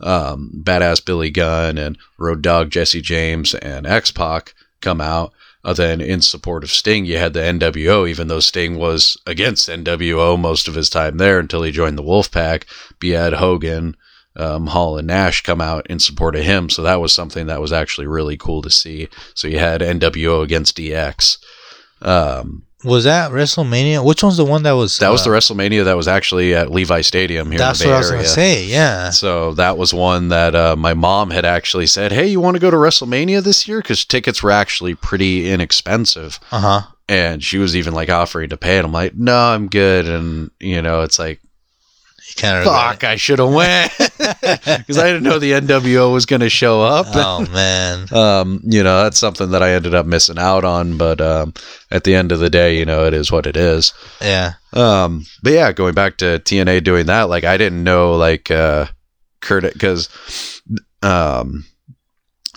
um, 0.00 0.50
badass 0.64 1.04
Billy 1.04 1.30
Gunn 1.30 1.78
and 1.78 1.98
Road 2.18 2.42
Dog 2.42 2.70
Jesse 2.70 3.02
James 3.02 3.54
and 3.54 3.86
X 3.86 4.10
Pac 4.10 4.54
come 4.80 5.00
out. 5.00 5.32
Uh, 5.62 5.74
then 5.74 6.00
in 6.00 6.22
support 6.22 6.64
of 6.64 6.70
Sting, 6.70 7.04
you 7.04 7.18
had 7.18 7.34
the 7.34 7.40
NWO, 7.40 8.08
even 8.08 8.28
though 8.28 8.40
Sting 8.40 8.78
was 8.78 9.18
against 9.26 9.68
NWO 9.68 10.40
most 10.40 10.68
of 10.68 10.74
his 10.74 10.88
time 10.88 11.18
there 11.18 11.38
until 11.38 11.62
he 11.62 11.70
joined 11.70 11.98
the 11.98 12.02
Wolfpack. 12.02 12.64
But 12.98 13.06
you 13.06 13.16
had 13.16 13.34
Hogan, 13.34 13.94
um, 14.36 14.66
Hall, 14.68 14.96
and 14.98 15.06
Nash 15.08 15.42
come 15.42 15.60
out 15.60 15.86
in 15.88 15.98
support 15.98 16.36
of 16.36 16.42
him. 16.44 16.70
So 16.70 16.82
that 16.82 17.00
was 17.00 17.12
something 17.12 17.46
that 17.46 17.60
was 17.60 17.72
actually 17.72 18.06
really 18.06 18.36
cool 18.36 18.62
to 18.62 18.70
see. 18.70 19.08
So 19.34 19.48
you 19.48 19.58
had 19.58 19.80
NWO 19.80 20.42
against 20.42 20.76
DX. 20.76 21.38
Um, 22.02 22.62
Was 22.84 23.04
that 23.04 23.30
WrestleMania? 23.30 24.04
Which 24.04 24.22
one's 24.22 24.36
the 24.38 24.44
one 24.44 24.62
that 24.62 24.72
was? 24.72 24.96
that 24.98 25.10
was 25.10 25.20
uh, 25.26 25.30
the 25.30 25.36
WrestleMania 25.36 25.84
that 25.84 25.96
was 25.96 26.08
actually 26.08 26.54
at 26.54 26.70
Levi 26.70 27.02
Stadium 27.02 27.50
here 27.50 27.58
That's 27.58 27.80
in 27.82 27.88
the 27.88 27.92
what 27.94 27.94
Bay 27.94 27.96
I 27.96 28.00
was 28.00 28.10
gonna 28.10 28.24
say. 28.24 28.64
Yeah. 28.64 29.10
So 29.10 29.52
that 29.54 29.76
was 29.76 29.92
one 29.92 30.28
that 30.28 30.54
uh, 30.54 30.76
my 30.76 30.94
mom 30.94 31.30
had 31.30 31.44
actually 31.44 31.86
said, 31.86 32.10
"Hey, 32.12 32.26
you 32.28 32.40
want 32.40 32.54
to 32.54 32.60
go 32.60 32.70
to 32.70 32.76
WrestleMania 32.78 33.42
this 33.42 33.68
year?" 33.68 33.80
Because 33.82 34.04
tickets 34.06 34.42
were 34.42 34.50
actually 34.50 34.94
pretty 34.94 35.50
inexpensive, 35.50 36.38
Uh 36.50 36.60
huh. 36.60 36.80
and 37.08 37.44
she 37.44 37.58
was 37.58 37.76
even 37.76 37.92
like 37.92 38.08
offering 38.08 38.48
to 38.50 38.56
pay 38.56 38.78
and 38.78 38.86
I'm 38.86 38.92
like, 38.92 39.14
"No, 39.14 39.36
I'm 39.36 39.68
good." 39.68 40.08
And 40.08 40.50
you 40.58 40.80
know, 40.80 41.02
it's 41.02 41.18
like, 41.18 41.40
kind 42.36 42.58
of. 42.58 42.64
"Fuck, 42.64 43.04
I 43.04 43.16
should 43.16 43.38
have 43.38 43.52
went," 43.52 43.92
because 44.18 44.98
I 44.98 45.06
didn't 45.06 45.22
know 45.22 45.38
the 45.38 45.52
NWO 45.52 46.12
was 46.12 46.26
going 46.26 46.40
to 46.40 46.50
show 46.50 46.82
up. 46.82 47.06
Oh 47.10 47.46
man. 47.52 48.12
um, 48.12 48.60
you 48.64 48.82
know, 48.82 49.02
that's 49.02 49.18
something 49.18 49.50
that 49.50 49.62
I 49.62 49.72
ended 49.72 49.94
up 49.94 50.06
missing 50.06 50.38
out 50.38 50.64
on. 50.64 50.96
But 50.96 51.20
um, 51.20 51.54
at 51.90 52.04
the 52.04 52.14
end 52.14 52.32
of 52.32 52.40
the 52.40 52.50
day, 52.50 52.78
you 52.78 52.84
know, 52.84 53.06
it 53.06 53.14
is 53.14 53.32
what 53.32 53.46
it 53.46 53.56
is. 53.56 53.92
Yeah. 54.20 54.54
Um, 54.72 55.26
but 55.42 55.52
yeah, 55.52 55.72
going 55.72 55.94
back 55.94 56.18
to 56.18 56.38
TNA 56.38 56.84
doing 56.84 57.06
that, 57.06 57.28
like 57.28 57.44
I 57.44 57.56
didn't 57.56 57.82
know 57.82 58.14
like 58.14 58.50
uh 58.50 58.86
Kurt 59.40 59.72
because 59.72 60.08
um 61.02 61.64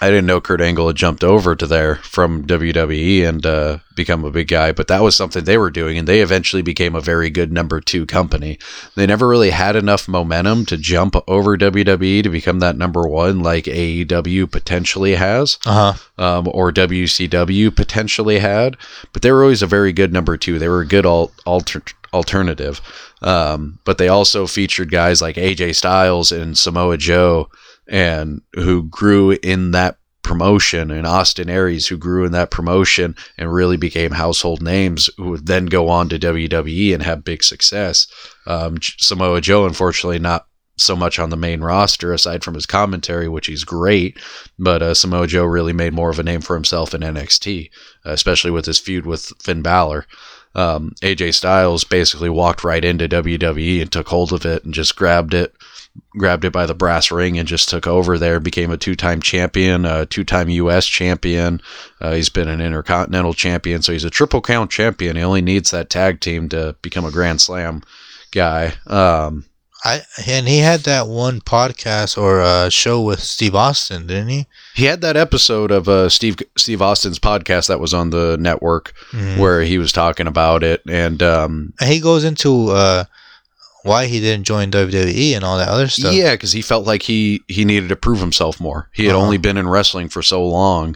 I 0.04 0.10
didn't 0.10 0.26
know 0.26 0.42
Kurt 0.42 0.60
Angle 0.62 0.88
had 0.88 0.96
jumped 0.98 1.24
over 1.24 1.56
to 1.56 1.66
there 1.66 1.96
from 1.96 2.46
WWE 2.46 3.26
and 3.28 3.46
uh, 3.46 3.78
become 3.96 4.26
a 4.26 4.32
big 4.32 4.48
guy, 4.50 4.72
but 4.74 4.88
that 4.90 5.02
was 5.02 5.16
something 5.16 5.44
they 5.44 5.58
were 5.58 5.70
doing, 5.72 5.98
and 5.98 6.08
they 6.08 6.20
eventually 6.22 6.62
became 6.62 6.94
a 6.96 7.00
very 7.02 7.30
good 7.30 7.52
number 7.54 7.80
two 7.80 8.06
company. 8.06 8.60
They 8.96 9.06
never 9.06 9.28
really 9.28 9.52
had 9.52 9.76
enough 9.76 10.08
momentum 10.08 10.66
to 10.66 10.78
jump 10.78 11.16
over 11.28 11.58
WWE 11.58 12.22
to 12.24 12.30
become 12.30 12.60
that 12.60 12.78
number 12.78 13.08
one, 13.08 13.40
like 13.40 13.66
AEW 13.66 14.52
potentially 14.52 15.16
has 15.16 15.58
Uh 15.66 15.94
huh. 16.18 16.24
um, 16.24 16.48
or 16.52 16.72
WCW 16.72 17.76
potentially 17.76 18.40
had, 18.40 18.78
but 19.14 19.22
they 19.22 19.32
were 19.32 19.44
always 19.44 19.62
a 19.62 19.68
very 19.68 19.94
good 19.94 20.12
number 20.12 20.36
two. 20.38 20.60
They 20.60 20.68
were 20.70 20.82
a 20.82 20.88
good 20.88 21.06
al- 21.06 21.32
alter- 21.46 21.84
alternative, 22.14 22.82
um, 23.22 23.80
but 23.86 23.98
they 23.98 24.08
also 24.08 24.48
featured 24.48 24.92
guys 24.92 25.22
like 25.22 25.36
AJ 25.38 25.76
Styles 25.76 26.32
and 26.32 26.58
Samoa 26.58 26.98
Joe, 26.98 27.50
and 27.88 28.42
who 28.56 28.84
grew 28.84 29.32
in 29.32 29.72
that 29.72 29.98
promotion, 30.24 30.90
and 30.90 31.06
Austin 31.06 31.50
Aries, 31.50 31.88
who 31.88 31.98
grew 31.98 32.26
in 32.26 32.32
that 32.32 32.50
promotion 32.50 33.16
and 33.38 33.54
really 33.54 33.78
became 33.78 34.12
household 34.12 34.62
names, 34.62 35.10
who 35.18 35.32
would 35.32 35.48
then 35.48 35.66
go 35.66 35.90
on 35.90 36.10
to 36.10 36.18
WWE 36.18 36.94
and 36.94 37.04
have 37.04 37.26
big 37.26 37.44
success. 37.44 38.08
Um, 38.48 38.78
Samoa 38.82 39.42
Joe, 39.42 39.66
unfortunately, 39.66 40.20
not 40.20 40.48
so 40.78 40.96
much 40.96 41.20
on 41.20 41.30
the 41.30 41.38
main 41.38 41.62
roster 41.62 42.14
aside 42.14 42.44
from 42.44 42.56
his 42.56 42.66
commentary, 42.66 43.28
which 43.30 43.48
he's 43.48 43.64
great. 43.64 44.18
But 44.58 44.82
uh, 44.82 44.94
Samoa 44.94 45.28
Joe 45.28 45.46
really 45.46 45.74
made 45.74 45.94
more 45.94 46.10
of 46.10 46.20
a 46.20 46.24
name 46.24 46.42
for 46.42 46.56
himself 46.56 46.94
in 46.94 47.02
NXT, 47.02 47.70
uh, 48.06 48.12
especially 48.12 48.52
with 48.52 48.66
his 48.66 48.80
feud 48.80 49.06
with 49.06 49.32
Finn 49.42 49.62
Balor. 49.62 50.06
Um, 50.56 50.94
AJ 51.02 51.34
Styles 51.34 51.84
basically 51.84 52.30
walked 52.30 52.64
right 52.64 52.84
into 52.84 53.10
WWE 53.10 53.82
and 53.82 53.92
took 53.92 54.08
hold 54.08 54.32
of 54.32 54.46
it 54.46 54.64
and 54.64 54.74
just 54.74 54.96
grabbed 54.96 55.34
it, 55.34 55.54
grabbed 56.18 56.46
it 56.46 56.52
by 56.54 56.66
the 56.66 56.74
brass 56.74 57.12
ring 57.12 57.38
and 57.38 57.48
just 57.48 57.70
took 57.70 57.86
over 57.88 58.18
there. 58.18 58.40
Became 58.40 58.72
a 58.72 58.78
two-time 58.78 59.22
champion, 59.22 59.86
a 59.86 60.06
two-time 60.06 60.50
U.S. 60.50 60.86
champion. 60.86 61.62
Uh, 62.02 62.14
he's 62.14 62.30
been 62.30 62.48
an 62.48 62.62
Intercontinental 62.62 63.34
champion, 63.34 63.82
so 63.82 63.92
he's 63.94 64.04
a 64.06 64.10
triple 64.10 64.42
crown 64.42 64.68
champion. 64.68 65.16
He 65.16 65.24
only 65.24 65.42
needs 65.42 65.72
that 65.72 65.90
tag 65.90 66.20
team 66.20 66.50
to 66.50 66.76
become 66.82 67.06
a 67.06 67.12
Grand 67.12 67.42
Slam 67.42 67.84
guy. 68.32 68.74
Um, 68.88 69.46
I 69.86 70.02
and 70.28 70.48
he 70.48 70.60
had 70.60 70.82
that 70.82 71.08
one 71.08 71.42
podcast 71.42 72.18
or 72.18 72.42
uh, 72.42 72.70
show 72.70 73.02
with 73.02 73.20
Steve 73.20 73.54
Austin, 73.54 74.08
didn't 74.08 74.30
he? 74.30 74.48
He 74.76 74.86
had 74.86 75.02
that 75.02 75.18
episode 75.18 75.72
of 75.72 75.90
uh, 75.90 76.08
Steve 76.08 76.38
Steve 76.58 76.82
Austin's 76.82 77.20
podcast 77.20 77.68
that 77.68 77.82
was 77.82 77.94
on 77.94 78.10
the 78.12 78.38
network 78.40 78.94
Mhm. 79.12 79.40
where 79.40 79.62
he 79.62 79.78
was 79.78 79.92
talking 79.92 80.26
about 80.28 80.64
it, 80.64 80.82
and 80.88 81.22
um, 81.22 81.74
And 81.82 81.90
he 81.90 82.00
goes 82.00 82.24
into 82.24 82.70
uh, 82.70 83.04
why 83.84 84.08
he 84.08 84.20
didn't 84.20 84.46
join 84.46 84.72
WWE 84.72 85.36
and 85.36 85.44
all 85.44 85.58
that 85.58 85.68
other 85.70 85.88
stuff. 85.88 86.14
yeah, 86.14 86.34
because 86.34 86.52
he 86.54 86.62
felt 86.62 86.86
like 86.88 87.04
he 87.04 87.42
he 87.48 87.64
needed 87.66 87.90
to 87.90 87.96
prove 87.96 88.20
himself 88.20 88.60
more. 88.60 88.90
He 88.94 89.06
had 89.06 89.16
Uh-huh. 89.16 89.24
only 89.24 89.38
been 89.38 89.58
in 89.58 89.68
wrestling 89.68 90.10
for 90.10 90.22
so 90.22 90.46
long. 90.48 90.96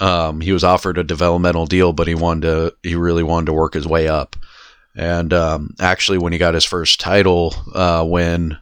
Um, 0.00 0.40
he 0.42 0.52
was 0.52 0.62
offered 0.64 0.98
a 0.98 1.04
developmental 1.04 1.64
deal, 1.66 1.92
but 1.92 2.06
he 2.08 2.14
wanted 2.14 2.42
to 2.42 2.74
he 2.82 2.94
really 2.96 3.22
wanted 3.22 3.46
to 3.46 3.52
work 3.54 3.74
his 3.74 3.86
way 3.86 4.08
up. 4.08 4.36
And 4.94 5.32
um, 5.32 5.74
actually, 5.80 6.18
when 6.18 6.32
he 6.32 6.38
got 6.38 6.54
his 6.54 6.64
first 6.64 7.00
title, 7.00 7.54
uh, 7.74 8.04
when 8.04 8.58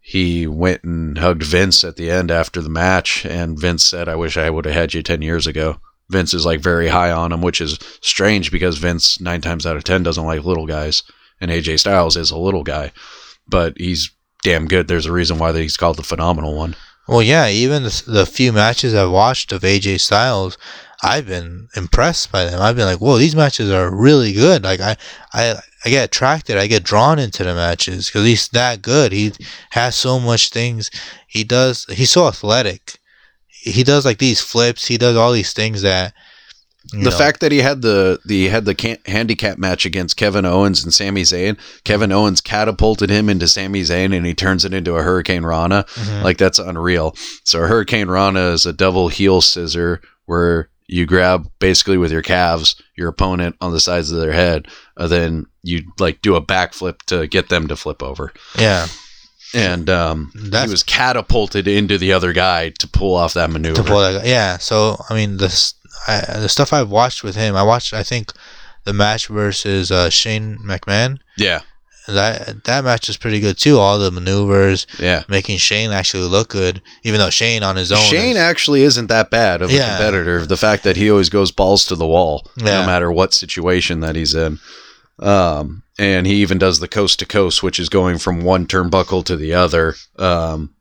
he 0.00 0.46
went 0.46 0.84
and 0.84 1.16
hugged 1.16 1.42
Vince 1.42 1.84
at 1.84 1.96
the 1.96 2.10
end 2.10 2.30
after 2.30 2.60
the 2.60 2.68
match, 2.68 3.24
and 3.24 3.58
Vince 3.58 3.84
said, 3.84 4.08
"I 4.08 4.14
wish 4.16 4.36
I 4.36 4.50
would 4.50 4.66
have 4.66 4.74
had 4.74 4.94
you 4.94 5.02
ten 5.02 5.22
years 5.22 5.46
ago." 5.46 5.78
Vince 6.10 6.34
is 6.34 6.44
like 6.44 6.60
very 6.60 6.88
high 6.88 7.10
on 7.10 7.32
him, 7.32 7.40
which 7.40 7.62
is 7.62 7.78
strange 8.02 8.50
because 8.52 8.76
Vince 8.76 9.18
nine 9.20 9.40
times 9.40 9.64
out 9.64 9.76
of 9.76 9.84
ten 9.84 10.02
doesn't 10.02 10.26
like 10.26 10.44
little 10.44 10.66
guys, 10.66 11.02
and 11.44 11.52
AJ 11.52 11.80
Styles 11.80 12.16
is 12.16 12.30
a 12.30 12.38
little 12.38 12.64
guy, 12.64 12.90
but 13.46 13.76
he's 13.76 14.10
damn 14.42 14.66
good. 14.66 14.88
There's 14.88 15.06
a 15.06 15.12
reason 15.12 15.38
why 15.38 15.52
he's 15.52 15.76
called 15.76 15.96
the 15.96 16.02
phenomenal 16.02 16.56
one. 16.56 16.74
Well, 17.06 17.22
yeah. 17.22 17.48
Even 17.48 17.82
the, 17.82 18.02
the 18.06 18.26
few 18.26 18.52
matches 18.52 18.94
I've 18.94 19.10
watched 19.10 19.52
of 19.52 19.62
AJ 19.62 20.00
Styles, 20.00 20.56
I've 21.02 21.26
been 21.26 21.68
impressed 21.76 22.32
by 22.32 22.44
them. 22.44 22.60
I've 22.60 22.76
been 22.76 22.86
like, 22.86 23.00
whoa, 23.00 23.18
these 23.18 23.36
matches 23.36 23.70
are 23.70 23.94
really 23.94 24.32
good. 24.32 24.64
Like 24.64 24.80
I, 24.80 24.96
I, 25.32 25.56
I 25.84 25.90
get 25.90 26.04
attracted. 26.04 26.56
I 26.56 26.66
get 26.66 26.82
drawn 26.82 27.18
into 27.18 27.44
the 27.44 27.54
matches 27.54 28.06
because 28.06 28.24
he's 28.26 28.48
that 28.48 28.80
good. 28.80 29.12
He 29.12 29.32
has 29.70 29.96
so 29.96 30.18
much 30.18 30.48
things. 30.48 30.90
He 31.26 31.44
does. 31.44 31.84
He's 31.90 32.10
so 32.10 32.26
athletic. 32.26 32.98
He 33.48 33.82
does 33.82 34.04
like 34.04 34.18
these 34.18 34.40
flips. 34.40 34.86
He 34.86 34.96
does 34.96 35.16
all 35.16 35.32
these 35.32 35.52
things 35.52 35.82
that. 35.82 36.14
You 36.92 37.02
the 37.04 37.10
know, 37.10 37.16
fact 37.16 37.40
that 37.40 37.50
he 37.50 37.58
had 37.58 37.82
the 37.82 38.20
the 38.26 38.48
had 38.48 38.66
the 38.66 38.74
can- 38.74 38.98
handicap 39.06 39.58
match 39.58 39.86
against 39.86 40.16
Kevin 40.16 40.44
Owens 40.44 40.84
and 40.84 40.92
Sami 40.92 41.22
Zayn, 41.22 41.56
Kevin 41.84 42.12
Owens 42.12 42.40
catapulted 42.40 43.08
him 43.10 43.28
into 43.28 43.48
Sami 43.48 43.82
Zayn, 43.82 44.14
and 44.14 44.26
he 44.26 44.34
turns 44.34 44.64
it 44.64 44.74
into 44.74 44.94
a 44.96 45.02
Hurricanrana. 45.02 45.86
Mhm. 45.88 46.22
Like 46.22 46.36
that's 46.38 46.58
unreal. 46.58 47.16
So 47.44 47.64
a 47.64 47.68
Hurricanrana 47.68 48.52
is 48.52 48.66
a 48.66 48.72
double 48.72 49.08
heel 49.08 49.40
scissor 49.40 50.02
where 50.26 50.68
you 50.86 51.06
grab 51.06 51.48
basically 51.58 51.96
with 51.96 52.12
your 52.12 52.20
calves 52.22 52.76
your 52.96 53.08
opponent 53.08 53.56
on 53.60 53.72
the 53.72 53.80
sides 53.80 54.10
of 54.12 54.20
their 54.20 54.32
head, 54.32 54.68
and 54.98 55.10
then 55.10 55.46
you 55.62 55.82
like 55.98 56.20
do 56.20 56.36
a 56.36 56.42
backflip 56.44 57.00
to 57.06 57.26
get 57.26 57.48
them 57.48 57.66
to 57.68 57.76
flip 57.76 58.02
over. 58.02 58.32
yeah, 58.58 58.86
And 59.54 59.88
um, 59.88 60.30
That's- 60.34 60.68
he 60.68 60.70
was 60.72 60.82
catapulted 60.82 61.66
into 61.66 61.96
the 61.96 62.12
other 62.12 62.32
guy 62.32 62.70
to 62.80 62.86
pull 62.88 63.14
off 63.14 63.34
that 63.34 63.50
maneuver. 63.50 63.76
to 63.76 63.84
pull 63.88 64.00
that. 64.00 64.26
Yeah. 64.26 64.58
So 64.58 65.02
I 65.08 65.14
mean, 65.14 65.38
the 65.38 65.46
s- 65.46 65.74
I, 66.06 66.38
the 66.38 66.48
stuff 66.48 66.72
I've 66.72 66.90
watched 66.90 67.22
with 67.24 67.36
him, 67.36 67.56
I 67.56 67.62
watched. 67.62 67.92
I 67.92 68.02
think 68.02 68.32
the 68.84 68.92
match 68.92 69.28
versus 69.28 69.90
uh, 69.90 70.10
Shane 70.10 70.58
McMahon. 70.58 71.18
Yeah, 71.38 71.60
That 72.06 72.64
that 72.64 72.84
match 72.84 73.08
is 73.08 73.16
pretty 73.16 73.40
good 73.40 73.56
too. 73.56 73.78
All 73.78 73.98
the 73.98 74.10
maneuvers, 74.10 74.86
yeah. 74.98 75.22
making 75.28 75.56
Shane 75.58 75.90
actually 75.90 76.24
look 76.28 76.50
good, 76.50 76.82
even 77.02 77.18
though 77.18 77.30
Shane 77.30 77.62
on 77.62 77.76
his 77.76 77.90
own. 77.90 77.98
Shane 77.98 78.32
is- 78.32 78.36
actually 78.36 78.82
isn't 78.82 79.06
that 79.06 79.30
bad 79.30 79.62
of 79.62 79.70
a 79.70 79.72
Yeah. 79.72 79.96
competitor. 79.96 80.44
The 80.44 80.56
fact 80.58 80.82
that 80.84 80.96
he 80.96 81.10
always 81.10 81.30
goes 81.30 81.50
balls 81.50 81.86
to 81.86 81.94
the 81.96 82.06
wall, 82.06 82.46
Yeah. 82.58 82.80
no 82.80 82.86
matter 82.86 83.10
what 83.10 83.32
situation 83.32 84.00
that 84.00 84.16
he's 84.16 84.34
in. 84.34 84.58
Um, 85.20 85.82
and 85.98 86.26
he 86.26 86.34
even 86.42 86.58
does 86.58 86.80
the 86.80 86.88
coast 86.88 87.20
to 87.20 87.26
coast, 87.26 87.62
which 87.62 87.78
is 87.78 87.88
going 87.88 88.18
from 88.18 88.42
one 88.42 88.66
turnbuckle 88.66 89.24
to 89.26 89.36
the 89.36 89.54
other. 89.54 89.94
Um, 90.18 90.73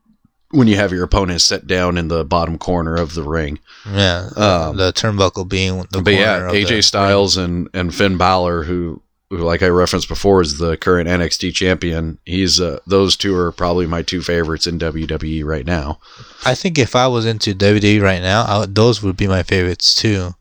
when 0.53 0.67
you 0.67 0.75
have 0.75 0.91
your 0.91 1.03
opponent 1.03 1.41
set 1.41 1.65
down 1.65 1.97
in 1.97 2.07
the 2.09 2.23
bottom 2.23 2.57
corner 2.57 2.95
of 2.95 3.15
the 3.15 3.23
ring. 3.23 3.59
yeah, 3.91 4.29
Um, 4.35 4.77
the 4.77 4.93
turnbuckle 4.93 5.49
being 5.49 5.85
the 5.91 6.01
but 6.01 6.13
yeah, 6.13 6.49
AJ 6.51 6.83
Styles 6.83 7.37
and, 7.37 7.67
and 7.73 7.93
Finn 7.93 8.17
Balor, 8.17 8.63
who, 8.63 9.01
who, 9.31 9.37
like 9.37 9.63
I 9.63 9.67
referenced 9.67 10.07
before, 10.07 10.41
is 10.41 10.59
the 10.59 10.77
current 10.77 11.09
NXT 11.09 11.53
champion. 11.55 12.19
He's 12.23 12.61
uh, 12.61 12.79
those 12.85 13.17
two 13.17 13.35
are 13.35 13.51
probably 13.51 13.87
my 13.87 14.03
two 14.03 14.21
favorites 14.21 14.67
in 14.67 14.77
WWE 14.77 15.43
right 15.43 15.65
now. 15.65 15.99
I 16.45 16.53
think 16.53 16.77
if 16.77 16.95
I 16.95 17.07
was 17.07 17.25
into 17.25 17.55
WWE 17.55 18.01
right 18.01 18.21
now, 18.21 18.43
I 18.43 18.65
those 18.67 19.01
would 19.01 19.17
be 19.17 19.27
my 19.27 19.41
favorites 19.41 19.95
too. 19.95 20.35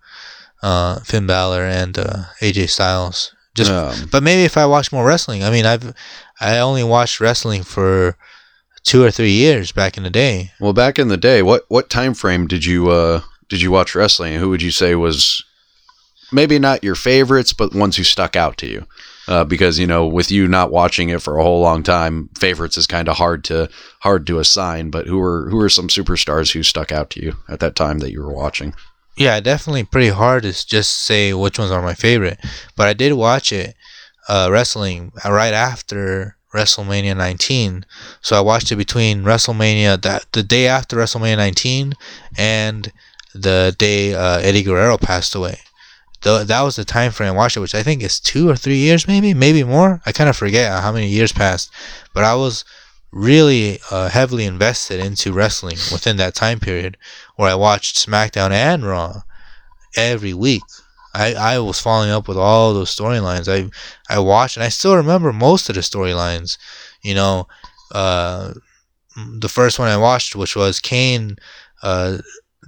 Uh, 0.62 1.00
Finn 1.00 1.26
Balor 1.26 1.64
and 1.64 1.98
uh, 1.98 2.24
AJ 2.40 2.68
Styles. 2.68 3.34
Just, 3.54 3.70
Um, 3.70 4.08
but 4.10 4.22
maybe 4.22 4.44
if 4.44 4.56
I 4.56 4.64
watch 4.66 4.92
more 4.92 5.04
wrestling. 5.04 5.42
I 5.42 5.50
mean, 5.50 5.66
I've 5.66 5.94
I 6.40 6.58
only 6.58 6.84
watched 6.84 7.20
wrestling 7.20 7.62
for 7.62 8.16
two 8.84 9.02
or 9.02 9.10
three 9.10 9.32
years 9.32 9.72
back 9.72 9.96
in 9.96 10.02
the 10.02 10.10
day. 10.10 10.52
Well, 10.60 10.72
back 10.72 10.98
in 10.98 11.08
the 11.08 11.16
day, 11.16 11.42
what 11.42 11.64
what 11.68 11.90
time 11.90 12.14
frame 12.14 12.46
did 12.46 12.64
you 12.64 12.90
uh 12.90 13.22
did 13.48 13.62
you 13.62 13.70
watch 13.70 13.94
wrestling? 13.94 14.38
Who 14.38 14.48
would 14.50 14.62
you 14.62 14.70
say 14.70 14.94
was 14.94 15.44
maybe 16.32 16.58
not 16.58 16.82
your 16.82 16.94
favorites, 16.94 17.52
but 17.52 17.74
ones 17.74 17.96
who 17.96 18.04
stuck 18.04 18.36
out 18.36 18.56
to 18.58 18.66
you? 18.66 18.86
Uh, 19.28 19.44
because 19.44 19.78
you 19.78 19.86
know, 19.86 20.06
with 20.06 20.32
you 20.32 20.48
not 20.48 20.72
watching 20.72 21.08
it 21.08 21.22
for 21.22 21.38
a 21.38 21.42
whole 21.42 21.60
long 21.60 21.82
time, 21.82 22.28
favorites 22.36 22.76
is 22.76 22.86
kind 22.86 23.08
of 23.08 23.16
hard 23.16 23.44
to 23.44 23.68
hard 24.00 24.26
to 24.26 24.40
assign. 24.40 24.90
But 24.90 25.06
who 25.06 25.20
are 25.22 25.48
who 25.48 25.60
are 25.60 25.68
some 25.68 25.88
superstars 25.88 26.52
who 26.52 26.62
stuck 26.62 26.90
out 26.90 27.10
to 27.10 27.22
you 27.22 27.36
at 27.48 27.60
that 27.60 27.76
time 27.76 28.00
that 28.00 28.10
you 28.10 28.22
were 28.22 28.34
watching? 28.34 28.74
Yeah, 29.16 29.38
definitely 29.40 29.84
pretty 29.84 30.08
hard 30.08 30.42
to 30.42 30.66
just 30.66 31.04
say 31.04 31.34
which 31.34 31.58
ones 31.58 31.70
are 31.70 31.82
my 31.82 31.94
favorite. 31.94 32.40
But 32.76 32.88
I 32.88 32.94
did 32.94 33.12
watch 33.12 33.52
it, 33.52 33.76
uh, 34.28 34.48
wrestling 34.50 35.12
right 35.24 35.52
after 35.54 36.36
WrestleMania 36.52 37.16
19. 37.16 37.84
So 38.20 38.36
I 38.36 38.40
watched 38.40 38.70
it 38.72 38.76
between 38.76 39.24
WrestleMania 39.24 40.00
that 40.02 40.26
the 40.32 40.42
day 40.42 40.66
after 40.66 40.96
WrestleMania 40.96 41.36
19 41.36 41.94
and 42.36 42.92
the 43.34 43.74
day 43.78 44.14
uh, 44.14 44.38
Eddie 44.38 44.62
Guerrero 44.62 44.98
passed 44.98 45.34
away. 45.34 45.58
Th- 46.22 46.46
that 46.46 46.62
was 46.62 46.76
the 46.76 46.84
time 46.84 47.10
frame 47.10 47.30
I 47.30 47.36
watched 47.36 47.56
it, 47.56 47.60
which 47.60 47.74
I 47.74 47.82
think 47.82 48.02
is 48.02 48.20
two 48.20 48.48
or 48.48 48.56
three 48.56 48.76
years, 48.76 49.08
maybe, 49.08 49.34
maybe 49.34 49.64
more. 49.64 50.00
I 50.06 50.12
kind 50.12 50.30
of 50.30 50.36
forget 50.36 50.80
how 50.80 50.92
many 50.92 51.08
years 51.08 51.32
passed, 51.32 51.70
but 52.14 52.24
I 52.24 52.34
was 52.34 52.64
really 53.10 53.78
uh, 53.90 54.08
heavily 54.08 54.44
invested 54.44 54.98
into 54.98 55.32
wrestling 55.32 55.76
within 55.92 56.16
that 56.16 56.34
time 56.34 56.58
period 56.60 56.96
where 57.36 57.50
I 57.50 57.54
watched 57.54 57.96
SmackDown 57.96 58.50
and 58.50 58.84
Raw 58.84 59.22
every 59.96 60.32
week. 60.32 60.62
I, 61.14 61.34
I 61.34 61.58
was 61.58 61.80
following 61.80 62.10
up 62.10 62.28
with 62.28 62.38
all 62.38 62.72
those 62.72 62.94
storylines. 62.94 63.48
I 63.48 63.70
I 64.12 64.18
watched 64.18 64.56
and 64.56 64.64
I 64.64 64.68
still 64.68 64.96
remember 64.96 65.32
most 65.32 65.68
of 65.68 65.74
the 65.74 65.80
storylines. 65.82 66.58
You 67.02 67.14
know, 67.14 67.48
uh, 67.92 68.54
the 69.16 69.48
first 69.48 69.78
one 69.78 69.88
I 69.88 69.96
watched, 69.96 70.34
which 70.36 70.56
was 70.56 70.80
Kane 70.80 71.36
uh, 71.82 72.18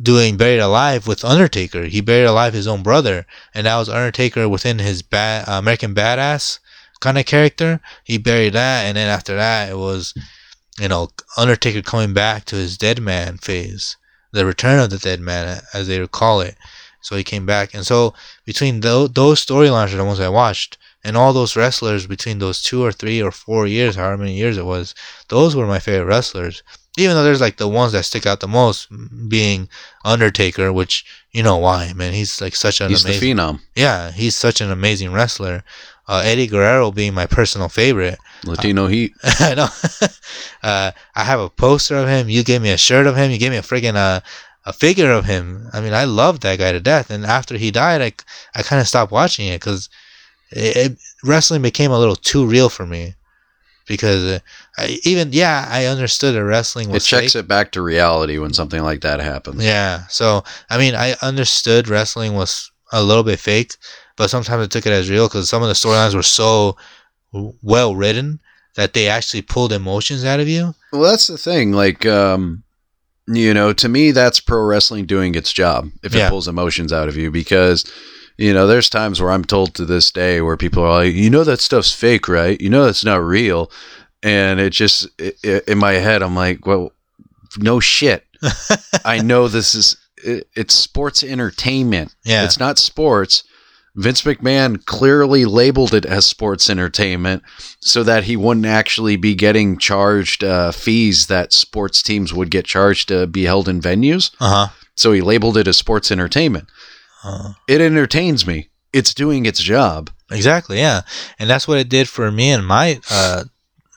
doing 0.03 0.37
Buried 0.37 0.61
Alive 0.61 1.07
with 1.07 1.25
Undertaker. 1.25 1.85
He 1.85 2.01
buried 2.01 2.27
alive 2.27 2.53
his 2.53 2.67
own 2.67 2.83
brother, 2.83 3.27
and 3.55 3.67
that 3.67 3.77
was 3.77 3.89
Undertaker 3.89 4.49
within 4.49 4.79
his 4.79 5.03
bad, 5.03 5.49
uh, 5.49 5.59
American 5.59 5.95
Badass 5.95 6.59
kind 7.01 7.19
of 7.19 7.27
character. 7.27 7.81
He 8.03 8.19
buried 8.19 8.55
that, 8.55 8.85
and 8.85 8.97
then 8.97 9.09
after 9.09 9.37
that, 9.37 9.71
it 9.71 9.77
was 9.77 10.15
you 10.79 10.89
know 10.89 11.11
Undertaker 11.37 11.83
coming 11.83 12.13
back 12.13 12.45
to 12.47 12.57
his 12.57 12.77
dead 12.77 13.01
man 13.01 13.39
phase, 13.39 13.97
the 14.33 14.47
return 14.47 14.81
of 14.81 14.91
the 14.91 14.99
dead 14.99 15.21
man, 15.21 15.63
as 15.73 15.87
they 15.87 16.01
would 16.01 16.13
call 16.13 16.41
it. 16.41 16.57
So 17.05 17.17
he 17.17 17.23
came 17.23 17.45
back, 17.45 17.75
and 17.75 17.85
so 17.85 18.15
between 18.47 18.81
those 18.81 19.11
those 19.13 19.45
storylines 19.45 19.93
are 19.93 19.99
the 19.99 20.05
ones 20.07 20.21
I 20.21 20.31
watched, 20.31 20.79
and 21.05 21.19
all 21.19 21.35
those 21.35 21.55
wrestlers 21.55 22.07
between 22.07 22.39
those 22.39 22.63
two 22.63 22.83
or 22.83 22.93
three 22.93 23.23
or 23.23 23.31
four 23.31 23.67
years, 23.67 23.97
however 23.97 24.17
many 24.17 24.35
years 24.35 24.57
it 24.57 24.65
was, 24.65 24.95
those 25.29 25.55
were 25.55 25.67
my 25.67 25.79
favorite 25.79 26.07
wrestlers. 26.07 26.63
Even 26.97 27.15
though 27.15 27.25
there's 27.25 27.43
like 27.43 27.59
the 27.59 27.69
ones 27.69 27.93
that 27.93 28.05
stick 28.05 28.25
out 28.25 28.41
the 28.41 28.49
most, 28.49 28.89
being 29.29 29.69
Undertaker, 30.03 30.73
which 30.73 31.05
you 31.31 31.43
know 31.43 31.59
why, 31.59 31.93
man. 31.93 32.15
He's 32.15 32.41
like 32.41 32.57
such 32.57 32.81
an 32.81 32.89
He's 32.89 33.05
amazing, 33.05 33.37
phenom, 33.37 33.61
yeah, 33.77 34.11
he's 34.11 34.35
such 34.35 34.63
an 34.63 34.71
amazing 34.71 35.13
wrestler. 35.13 35.63
Uh, 36.09 36.23
Eddie 36.25 36.47
Guerrero 36.47 36.91
being 36.91 37.13
my 37.13 37.27
personal 37.27 37.69
favorite. 37.69 38.19
Latino 38.45 38.87
Heat. 38.87 39.13
I 39.41 39.55
know. 39.55 39.69
uh, 40.63 40.93
I 41.15 41.25
have 41.25 41.41
a 41.41 41.51
poster 41.51 41.97
of 41.97 42.09
him. 42.09 42.29
You 42.29 42.45
gave 42.45 42.63
me 42.63 42.71
a 42.71 42.77
shirt 42.77 43.07
of 43.07 43.17
him. 43.17 43.31
You 43.31 43.39
gave 43.39 43.51
me 43.51 43.57
a 43.57 43.63
friggin' 43.63 43.97
uh, 43.97 44.21
a 44.67 44.73
figure 44.73 45.11
of 45.11 45.27
him. 45.27 45.69
I 45.73 45.81
mean, 45.81 45.93
I 45.93 46.05
loved 46.05 46.43
that 46.43 46.59
guy 46.59 46.73
to 46.73 46.81
death. 46.81 47.11
And 47.11 47.25
after 47.27 47.57
he 47.57 47.71
died, 47.71 48.01
I, 48.01 48.59
I 48.59 48.63
kind 48.63 48.81
of 48.81 48.89
stopped 48.89 49.13
watching 49.13 49.47
it 49.47 49.61
because 49.61 49.89
it, 50.51 50.77
it, 50.77 50.99
wrestling 51.23 51.63
became 51.63 51.91
a 51.91 51.99
little 51.99 52.17
too 52.17 52.47
real 52.47 52.69
for 52.69 52.87
me. 52.87 53.15
Because 53.87 54.25
uh, 54.25 54.39
I, 54.79 54.99
even 55.05 55.31
yeah, 55.33 55.69
I 55.71 55.85
understood 55.85 56.35
that 56.35 56.45
wrestling 56.45 56.91
It 56.91 57.01
checks 57.01 57.35
fake. 57.35 57.41
it 57.41 57.49
back 57.49 57.73
to 57.73 57.83
reality 57.83 58.39
when 58.39 58.55
something 58.55 58.83
like 58.83 59.03
that 59.03 59.21
happens. 59.21 59.63
Yeah. 59.63 60.07
So 60.09 60.43
I 60.71 60.79
mean, 60.79 60.95
I 60.95 61.17
understood 61.21 61.89
wrestling 61.89 62.35
was 62.35 62.71
a 62.93 63.03
little 63.03 63.25
bit 63.25 63.39
fake, 63.39 63.77
but 64.17 64.31
sometimes 64.31 64.65
I 64.65 64.69
took 64.69 64.87
it 64.87 64.93
as 64.93 65.11
real 65.11 65.29
because 65.29 65.51
some 65.51 65.63
of 65.63 65.69
the 65.69 65.75
storylines 65.75 66.15
were 66.15 66.23
so 66.23 66.79
well 67.61 67.95
written 67.95 68.41
that 68.77 68.95
they 68.95 69.07
actually 69.09 69.43
pulled 69.43 69.73
emotions 69.73 70.25
out 70.25 70.41
of 70.41 70.49
you. 70.49 70.75
Well, 70.93 71.03
that's 71.03 71.27
the 71.27 71.39
thing. 71.39 71.73
Like, 71.73 72.07
um, 72.07 72.64
you 73.27 73.55
know, 73.55 73.73
to 73.73 73.89
me, 73.89 74.11
that's 74.11 74.41
pro 74.41 74.63
wrestling 74.63 75.07
doing 75.07 75.35
its 75.35 75.53
job 75.53 75.91
if 76.03 76.15
it 76.15 76.29
pulls 76.29 76.49
emotions 76.49 76.93
out 76.93 77.09
of 77.09 77.17
you 77.17 77.31
because, 77.31 77.91
you 78.37 78.53
know, 78.53 78.67
there's 78.67 78.91
times 78.91 79.21
where 79.21 79.31
I'm 79.31 79.45
told 79.45 79.75
to 79.75 79.85
this 79.85 80.11
day 80.11 80.41
where 80.41 80.57
people 80.57 80.83
are 80.83 81.05
like, 81.05 81.15
you 81.15 81.31
know, 81.31 81.45
that 81.45 81.61
stuff's 81.61 81.93
fake, 81.93 82.29
right? 82.29 82.61
You 82.61 82.69
know, 82.69 82.85
that's 82.85 83.05
not 83.05 83.23
real. 83.23 83.71
And 84.23 84.61
it 84.61 84.71
just, 84.71 85.09
i 85.21 85.33
i 85.45 85.61
in 85.67 85.79
my 85.79 85.93
head, 85.93 86.23
I'm 86.23 86.35
like, 86.35 86.67
well, 86.67 86.93
no 87.59 87.81
shit. 87.81 88.25
I 89.05 89.23
know 89.23 89.49
this 89.49 89.75
is, 89.75 89.97
it, 90.17 90.49
it's 90.55 90.75
sports 90.75 91.23
entertainment. 91.23 92.15
Yeah. 92.25 92.45
It's 92.45 92.59
not 92.59 92.79
sports. 92.79 93.45
Vince 93.97 94.23
McMahon 94.23 94.85
clearly 94.87 95.45
labeled 95.45 95.95
it 95.95 96.05
as 96.05 96.27
sports 96.27 96.69
entertainment 96.69 97.43
so 97.81 98.03
that 98.03 98.25
he 98.25 98.37
wouldn't 98.37 98.67
actually 98.67 99.17
be 99.17 99.35
getting 99.35 99.79
charged 99.79 100.43
uh, 100.43 100.73
fees 100.73 101.29
that 101.29 101.53
sports 101.53 102.03
teams 102.03 102.35
would 102.35 102.51
get 102.51 102.65
charged 102.65 103.09
to 103.09 103.27
be 103.29 103.45
held 103.45 103.69
in 103.69 103.81
venues. 103.81 104.33
Uh 104.41 104.49
huh. 104.67 104.69
So 104.97 105.13
he 105.13 105.21
labeled 105.21 105.57
it 105.57 105.69
as 105.69 105.77
sports 105.77 106.11
entertainment. 106.11 106.69
Uh, 107.23 107.53
It 107.69 107.81
entertains 107.81 108.47
me. 108.47 108.69
It's 108.93 109.15
doing 109.15 109.47
its 109.47 109.61
job. 109.61 110.11
exactly. 110.31 110.79
Yeah, 110.79 111.03
and 111.39 111.49
that's 111.51 111.67
what 111.69 111.79
it 111.79 111.89
did 111.89 112.09
for 112.09 112.31
me 112.31 112.51
and 112.51 112.67
my, 112.67 113.01
uh, 113.11 113.45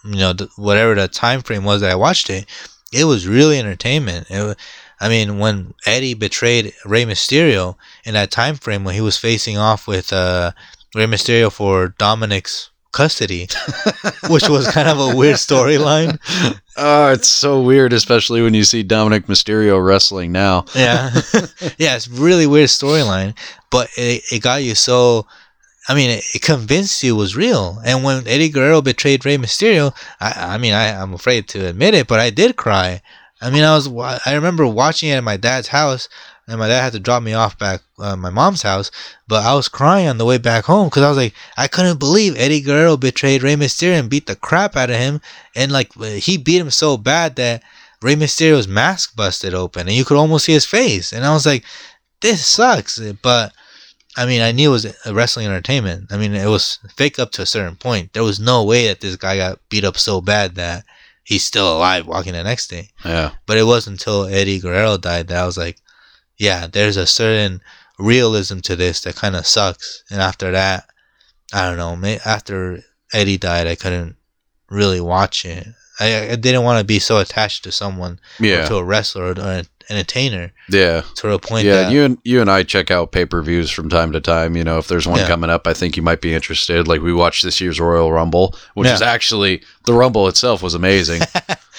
you 0.05 0.15
know, 0.17 0.33
whatever 0.57 0.95
the 0.95 1.07
time 1.07 1.41
frame 1.41 1.63
was 1.63 1.81
that 1.81 1.91
I 1.91 1.95
watched 1.95 2.29
it. 2.29 2.45
It 2.93 3.03
was 3.03 3.27
really 3.27 3.59
entertainment. 3.59 4.27
It, 4.29 4.41
wa- 4.43 4.55
I 4.99 5.09
mean, 5.09 5.39
when 5.39 5.73
Eddie 5.85 6.15
betrayed 6.15 6.73
Rey 6.85 7.05
Mysterio 7.05 7.75
in 8.03 8.13
that 8.13 8.31
time 8.31 8.55
frame 8.55 8.83
when 8.83 8.95
he 8.95 9.01
was 9.01 9.17
facing 9.17 9.57
off 9.57 9.87
with 9.87 10.11
uh, 10.11 10.51
Rey 10.95 11.05
Mysterio 11.05 11.51
for 11.51 11.89
Dominic's 11.99 12.71
custody, 12.93 13.47
which 14.29 14.49
was 14.49 14.67
kind 14.71 14.87
of 14.87 14.99
a 14.99 15.15
weird 15.15 15.35
storyline. 15.37 16.19
Oh, 16.79 17.11
it's 17.11 17.27
so 17.27 17.59
weird, 17.59 17.91
especially 17.91 18.43
when 18.43 18.53
you 18.53 18.63
see 18.63 18.83
Dominic 18.83 19.25
Mysterio 19.25 19.83
wrestling 19.83 20.31
now. 20.31 20.65
yeah 20.75 21.09
yeah 21.79 21.95
it's 21.95 22.07
really 22.07 22.45
weird 22.45 22.69
storyline 22.69 23.35
but 23.71 23.89
it, 23.97 24.21
it 24.31 24.43
got 24.43 24.63
you 24.63 24.75
so 24.75 25.25
i 25.89 25.95
mean 25.95 26.09
it, 26.09 26.23
it 26.35 26.41
convinced 26.41 27.01
you 27.03 27.15
it 27.15 27.17
was 27.17 27.35
real 27.35 27.79
and 27.85 28.03
when 28.03 28.27
eddie 28.27 28.49
guerrero 28.49 28.81
betrayed 28.81 29.25
Rey 29.25 29.37
mysterio 29.37 29.91
i, 30.19 30.53
I 30.53 30.57
mean 30.57 30.73
I, 30.73 31.01
i'm 31.01 31.13
afraid 31.13 31.47
to 31.49 31.65
admit 31.67 31.93
it 31.93 32.07
but 32.07 32.19
i 32.19 32.29
did 32.29 32.55
cry 32.55 33.01
i 33.41 33.49
mean 33.49 33.63
i 33.63 33.75
was 33.75 33.87
I 34.25 34.33
remember 34.35 34.67
watching 34.67 35.09
it 35.09 35.13
at 35.13 35.23
my 35.23 35.37
dad's 35.37 35.69
house 35.69 36.09
and 36.47 36.59
my 36.59 36.67
dad 36.67 36.81
had 36.81 36.93
to 36.93 36.99
drop 36.99 37.23
me 37.23 37.33
off 37.33 37.59
back 37.59 37.81
uh, 37.99 38.15
my 38.15 38.29
mom's 38.29 38.61
house 38.61 38.91
but 39.27 39.45
i 39.45 39.53
was 39.53 39.67
crying 39.67 40.07
on 40.07 40.17
the 40.17 40.25
way 40.25 40.37
back 40.37 40.65
home 40.65 40.87
because 40.87 41.03
i 41.03 41.09
was 41.09 41.17
like 41.17 41.33
i 41.57 41.67
couldn't 41.67 41.99
believe 41.99 42.35
eddie 42.37 42.61
guerrero 42.61 42.97
betrayed 42.97 43.43
Rey 43.43 43.55
mysterio 43.55 43.99
and 43.99 44.09
beat 44.09 44.27
the 44.27 44.35
crap 44.35 44.75
out 44.75 44.89
of 44.89 44.95
him 44.97 45.21
and 45.55 45.71
like 45.71 45.93
he 45.95 46.37
beat 46.37 46.59
him 46.59 46.71
so 46.71 46.97
bad 46.97 47.35
that 47.35 47.63
Rey 48.01 48.15
Mysterio's 48.15 48.67
mask 48.67 49.15
busted 49.15 49.53
open 49.53 49.87
and 49.87 49.95
you 49.95 50.05
could 50.05 50.17
almost 50.17 50.45
see 50.45 50.53
his 50.53 50.65
face. 50.65 51.11
And 51.11 51.25
I 51.25 51.33
was 51.33 51.45
like, 51.45 51.63
this 52.21 52.45
sucks. 52.45 52.99
But 53.21 53.53
I 54.15 54.25
mean, 54.25 54.41
I 54.41 54.51
knew 54.51 54.69
it 54.69 54.71
was 54.71 55.07
wrestling 55.07 55.47
entertainment. 55.47 56.11
I 56.11 56.17
mean, 56.17 56.33
it 56.33 56.47
was 56.47 56.79
fake 56.95 57.19
up 57.19 57.31
to 57.33 57.41
a 57.41 57.47
certain 57.47 57.75
point. 57.75 58.13
There 58.13 58.23
was 58.23 58.39
no 58.39 58.63
way 58.63 58.87
that 58.87 59.01
this 59.01 59.15
guy 59.15 59.37
got 59.37 59.59
beat 59.69 59.83
up 59.83 59.97
so 59.97 60.21
bad 60.21 60.55
that 60.55 60.85
he's 61.27 61.43
still 61.43 61.75
alive 61.75 62.07
walking 62.07 62.31
the 62.31 62.41
next 62.41 62.69
day. 62.69 62.89
Yeah. 63.03 63.31
But 63.45 63.57
it 63.57 63.65
wasn't 63.65 63.99
until 63.99 64.27
Eddie 64.27 64.59
Guerrero 64.59 64.95
died 64.97 65.27
that 65.27 65.43
I 65.43 65.45
was 65.45 65.57
like, 65.57 65.77
yeah, 66.37 66.67
there's 66.67 66.95
a 66.95 67.05
certain 67.05 67.59
realism 67.99 68.59
to 68.59 68.77
this 68.77 69.01
that 69.01 69.17
kind 69.17 69.35
of 69.35 69.45
sucks. 69.45 70.05
And 70.09 70.21
after 70.21 70.51
that, 70.51 70.89
I 71.53 71.67
don't 71.67 71.75
know. 71.75 71.97
May, 71.97 72.19
after 72.25 72.79
Eddie 73.11 73.37
died, 73.37 73.67
I 73.67 73.75
couldn't 73.75 74.15
really 74.69 75.01
watch 75.01 75.43
it. 75.43 75.67
I, 75.99 76.29
I 76.29 76.35
didn't 76.37 76.63
want 76.63 76.79
to 76.79 76.85
be 76.85 76.99
so 76.99 77.17
attached 77.17 77.65
to 77.65 77.73
someone, 77.73 78.21
or 78.39 78.45
Yeah, 78.45 78.65
to 78.65 78.77
a 78.77 78.83
wrestler 78.83 79.25
or 79.25 79.31
an 79.31 79.67
entertainer, 79.89 80.51
yeah, 80.69 81.01
to 81.15 81.31
a 81.31 81.39
point 81.39 81.65
yeah. 81.65 81.83
that 81.83 81.91
You 81.91 82.03
and 82.03 82.17
you 82.23 82.41
and 82.41 82.49
I 82.51 82.63
check 82.63 82.91
out 82.91 83.11
pay 83.11 83.25
per 83.25 83.41
views 83.41 83.69
from 83.71 83.89
time 83.89 84.11
to 84.13 84.19
time. 84.19 84.55
You 84.57 84.63
know, 84.63 84.77
if 84.77 84.87
there's 84.87 85.07
one 85.07 85.19
Yeah. 85.19 85.27
coming 85.27 85.49
up, 85.49 85.65
I 85.67 85.73
think 85.73 85.95
you 85.97 86.03
might 86.03 86.21
be 86.21 86.33
interested. 86.33 86.87
Like 86.87 87.01
we 87.01 87.13
watched 87.13 87.43
this 87.43 87.59
year's 87.61 87.79
Royal 87.79 88.11
Rumble, 88.11 88.55
which 88.73 88.87
Yeah. 88.87 88.95
is 88.95 89.01
actually 89.01 89.61
the 89.85 89.93
Rumble 89.93 90.27
itself 90.27 90.61
was 90.61 90.73
amazing. 90.73 91.21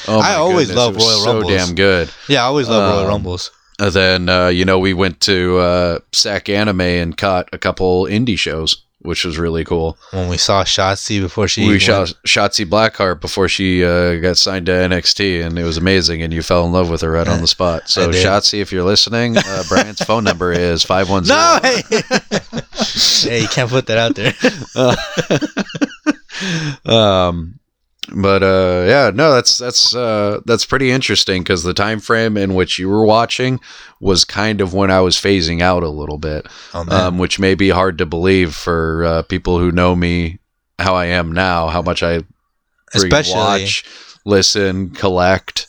Oh 0.06 0.20
I 0.20 0.34
always 0.34 0.68
goodness, 0.68 0.76
love 0.76 0.96
Royal 0.96 1.24
so 1.24 1.32
Rumbles. 1.34 1.52
damn 1.52 1.74
good. 1.74 2.09
yeah, 2.28 2.42
I 2.44 2.46
always 2.46 2.68
love 2.68 2.88
Royal 2.88 3.00
Um, 3.06 3.09
Rumbles. 3.09 3.50
And 3.80 3.92
then 3.92 4.28
uh, 4.28 4.46
you 4.46 4.64
know 4.64 4.78
we 4.78 4.94
went 4.94 5.20
to 5.22 5.59
uh, 5.59 5.98
Sac 6.12 6.48
Anime 6.48 6.80
and 6.82 7.16
caught 7.16 7.48
a 7.52 7.59
couple 7.59 8.04
indie 8.04 8.38
shows, 8.38 8.84
which 9.09 9.24
was 9.24 9.38
really 9.38 9.64
cool. 9.64 9.96
When 10.11 10.28
we 10.28 10.36
saw 10.36 10.64
Shotzi 10.64 11.18
before 11.20 11.48
she 11.48 11.66
we 11.66 11.78
shot 11.78 12.09
Shotzi 12.26 12.66
Blackheart 12.66 13.20
before 13.20 13.48
she 13.48 13.82
uh, 13.82 14.16
got 14.16 14.36
signed 14.36 14.66
to 14.66 14.72
NXT, 14.72 15.44
and 15.44 15.59
it 15.59 15.64
was 15.64 15.78
amazing. 15.78 16.22
And 16.22 16.32
you 16.32 16.42
fell 16.42 16.66
in 16.66 16.72
love 16.72 16.90
with 16.90 17.00
her 17.00 17.11
right 17.11 17.26
on 17.26 17.40
the 17.40 17.46
spot. 17.46 17.82
So. 17.88 18.11
Shotzi, 18.11 18.61
if 18.61 18.70
you're 18.70 18.84
listening, 18.84 19.38
uh, 19.38 19.64
Brian's 19.68 20.00
phone 20.00 20.22
number 20.22 20.52
is 20.52 20.84
five 20.84 21.09
one 21.09 21.24
zero. 21.24 21.38
No, 21.38 21.59
hey, 21.62 21.82
hey, 23.22 23.40
you 23.40 23.48
can't 23.48 23.70
put 23.70 23.86
that 23.86 23.96
out 23.98 24.14
there. 24.14 24.34
um 26.94 27.59
but 28.14 28.42
uh 28.42 28.84
yeah 28.86 29.11
no 29.14 29.32
that's 29.32 29.59
that's 29.59 29.94
uh 29.94 30.40
that's 30.44 30.64
pretty 30.64 30.90
interesting 30.90 31.42
because 31.42 31.62
the 31.62 31.74
time 31.74 32.00
frame 32.00 32.36
in 32.36 32.54
which 32.54 32.78
you 32.78 32.88
were 32.88 33.04
watching 33.04 33.61
was 34.00 34.24
kind 34.24 34.61
of 34.61 34.74
when 34.74 34.90
i 34.90 35.00
was 35.00 35.16
phasing 35.16 35.61
out 35.61 35.82
a 35.82 35.88
little 35.88 36.18
bit 36.18 36.46
Oh 36.74 36.84
um 36.88 37.18
which 37.18 37.38
may 37.38 37.54
be 37.54 37.68
hard 37.68 37.98
to 37.98 38.06
believe 38.06 38.54
for 38.54 39.04
uh, 39.04 39.22
people 39.22 39.59
who 39.59 39.70
know 39.70 39.94
me 39.94 40.38
how 40.78 40.94
i 40.94 41.06
am 41.06 41.32
now 41.32 41.68
how 41.68 41.82
much 41.82 42.02
i 42.02 42.22
especially 42.94 43.34
watch 43.34 43.84
listen 44.24 44.90
collect 44.90 45.68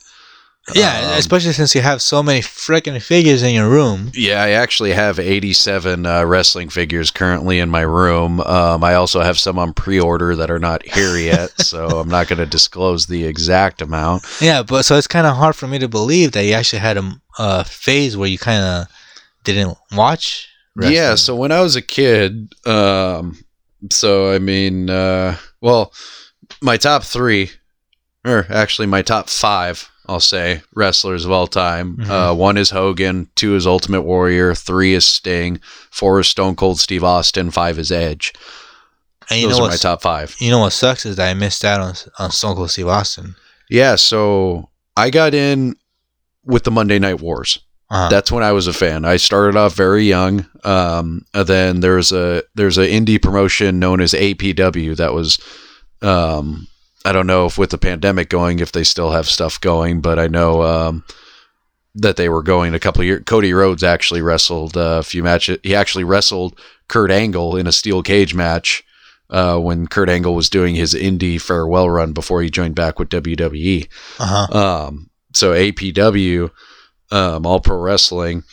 yeah, 0.73 1.11
um, 1.11 1.17
especially 1.17 1.53
since 1.53 1.73
you 1.75 1.81
have 1.81 2.01
so 2.01 2.21
many 2.21 2.41
freaking 2.41 3.01
figures 3.01 3.43
in 3.43 3.53
your 3.53 3.69
room. 3.69 4.11
Yeah, 4.13 4.41
I 4.41 4.51
actually 4.51 4.93
have 4.93 5.19
87 5.19 6.05
uh, 6.05 6.23
wrestling 6.25 6.69
figures 6.69 7.11
currently 7.11 7.59
in 7.59 7.69
my 7.69 7.81
room. 7.81 8.39
Um, 8.41 8.83
I 8.83 8.95
also 8.95 9.21
have 9.21 9.39
some 9.39 9.59
on 9.59 9.73
pre-order 9.73 10.35
that 10.35 10.51
are 10.51 10.59
not 10.59 10.85
here 10.85 11.17
yet, 11.17 11.51
so 11.61 11.87
I'm 11.99 12.09
not 12.09 12.27
going 12.27 12.39
to 12.39 12.45
disclose 12.45 13.07
the 13.07 13.25
exact 13.25 13.81
amount. 13.81 14.23
Yeah, 14.41 14.63
but 14.63 14.83
so 14.83 14.95
it's 14.95 15.07
kind 15.07 15.27
of 15.27 15.35
hard 15.35 15.55
for 15.55 15.67
me 15.67 15.79
to 15.79 15.87
believe 15.87 16.31
that 16.33 16.45
you 16.45 16.53
actually 16.53 16.79
had 16.79 16.97
a, 16.97 17.21
a 17.37 17.63
phase 17.63 18.15
where 18.17 18.29
you 18.29 18.37
kind 18.37 18.63
of 18.63 18.87
didn't 19.43 19.77
watch. 19.93 20.47
Wrestling. 20.75 20.95
Yeah, 20.95 21.15
so 21.15 21.35
when 21.35 21.51
I 21.51 21.61
was 21.61 21.75
a 21.75 21.81
kid, 21.81 22.53
um, 22.65 23.37
so 23.89 24.31
I 24.31 24.39
mean, 24.39 24.89
uh, 24.89 25.35
well, 25.61 25.93
my 26.61 26.77
top 26.77 27.03
three, 27.03 27.51
or 28.25 28.45
actually 28.49 28.87
my 28.87 29.01
top 29.01 29.29
five, 29.29 29.89
I'll 30.09 30.19
say, 30.19 30.61
wrestlers 30.75 31.23
of 31.25 31.31
all 31.31 31.47
time. 31.47 31.97
Mhm. 31.97 32.09
Uh, 32.09 32.33
one 32.33 32.57
is 32.57 32.71
Hogan, 32.71 33.29
two 33.35 33.55
is 33.55 33.67
Ultimate 33.67 34.01
Warrior, 34.01 34.55
three 34.55 34.93
is 34.95 35.05
Sting, 35.05 35.59
four 35.91 36.19
is 36.19 36.27
Stone 36.27 36.55
Cold 36.55 36.79
Steve 36.79 37.03
Austin, 37.03 37.51
five 37.51 37.77
is 37.79 37.91
Edge. 37.91 38.33
and 39.29 39.39
you 39.39 39.47
Those 39.47 39.59
know 39.59 39.65
are 39.65 39.69
my 39.69 39.75
top 39.75 40.01
five. 40.01 40.35
You 40.39 40.49
know 40.49 40.59
what 40.59 40.73
sucks 40.73 41.05
is 41.05 41.15
that 41.17 41.29
I 41.29 41.33
missed 41.35 41.63
out 41.63 41.79
on 41.79 41.93
on 42.17 42.31
Stone 42.31 42.55
Cold 42.55 42.71
Steve 42.71 42.87
Austin. 42.87 43.35
Yeah, 43.69 43.95
so 43.95 44.69
I 44.97 45.11
got 45.11 45.35
in 45.35 45.75
with 46.43 46.63
the 46.63 46.71
Monday 46.71 46.97
Night 46.97 47.21
Wars. 47.21 47.59
Uh-huh. 47.91 48.09
That's 48.09 48.31
when 48.31 48.43
I 48.43 48.51
was 48.51 48.65
a 48.67 48.73
fan. 48.73 49.05
I 49.05 49.17
started 49.17 49.55
off 49.55 49.75
very 49.75 50.03
young. 50.03 50.45
Um, 50.63 51.25
and 51.33 51.47
then 51.47 51.79
there's 51.81 52.11
a 52.11 52.43
there's 52.55 52.77
a 52.79 52.87
indie 52.87 53.21
promotion 53.21 53.79
known 53.79 54.01
as 54.01 54.13
APW 54.13 54.95
that 54.97 55.13
was 55.13 55.37
um, 56.01 56.67
I 57.05 57.11
don't 57.11 57.27
know 57.27 57.45
if 57.45 57.57
with 57.57 57.69
the 57.69 57.77
pandemic 57.77 58.29
going 58.29 58.59
if 58.59 58.71
they 58.71 58.83
still 58.83 59.11
have 59.11 59.27
stuff 59.27 59.59
going, 59.61 60.01
but 60.01 60.19
I 60.19 60.27
know 60.27 60.63
um, 60.63 61.03
that 61.95 62.17
they 62.17 62.29
were 62.29 62.43
going 62.43 62.73
a 62.73 62.79
couple 62.79 63.01
of 63.01 63.07
years. 63.07 63.23
Cody 63.25 63.53
Rhodes 63.53 63.83
actually 63.83 64.21
wrestled 64.21 64.75
uh, 64.75 64.97
a 64.99 65.03
few 65.03 65.23
matches. 65.23 65.59
He 65.63 65.75
actually 65.75 66.03
wrestled 66.03 66.59
Kurt 66.87 67.11
Angle 67.11 67.55
in 67.55 67.67
a 67.67 67.71
steel 67.71 68.03
cage 68.03 68.35
match 68.35 68.83
uh, 69.29 69.57
when 69.57 69.87
Kurt 69.87 70.09
Angle 70.09 70.35
was 70.35 70.49
doing 70.49 70.75
his 70.75 70.93
indie 70.93 71.41
farewell 71.41 71.89
run 71.89 72.13
before 72.13 72.41
he 72.41 72.49
joined 72.49 72.75
back 72.75 72.99
with 72.99 73.09
WWE. 73.09 73.87
uh-huh. 74.19 74.87
Um, 74.87 75.09
so 75.33 75.53
APW, 75.53 76.51
um, 77.11 77.45
All 77.45 77.59
Pro 77.59 77.77
Wrestling. 77.77 78.43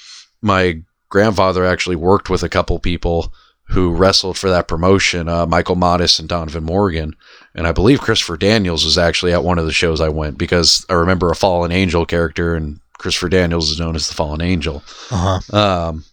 My 0.42 0.82
grandfather 1.08 1.64
actually 1.64 1.96
worked 1.96 2.28
with 2.30 2.42
a 2.42 2.48
couple 2.48 2.78
people 2.78 3.32
who 3.68 3.92
wrestled 3.92 4.38
for 4.38 4.50
that 4.50 4.68
promotion, 4.68 5.28
uh, 5.28 5.46
Michael 5.46 5.74
Modest 5.74 6.20
and 6.20 6.28
Donovan 6.28 6.64
Morgan. 6.64 7.14
And 7.56 7.66
I 7.66 7.72
believe 7.72 8.00
Christopher 8.00 8.36
Daniels 8.36 8.84
was 8.84 8.98
actually 8.98 9.32
at 9.32 9.42
one 9.42 9.58
of 9.58 9.64
the 9.64 9.72
shows 9.72 10.00
I 10.00 10.10
went 10.10 10.36
because 10.36 10.84
I 10.90 10.92
remember 10.92 11.30
a 11.30 11.36
Fallen 11.36 11.72
Angel 11.72 12.04
character, 12.04 12.54
and 12.54 12.78
Christopher 12.98 13.30
Daniels 13.30 13.70
is 13.70 13.80
known 13.80 13.96
as 13.96 14.08
the 14.08 14.14
Fallen 14.14 14.42
Angel. 14.42 14.84
Uh-huh. 15.10 15.56
Um, 15.56 16.04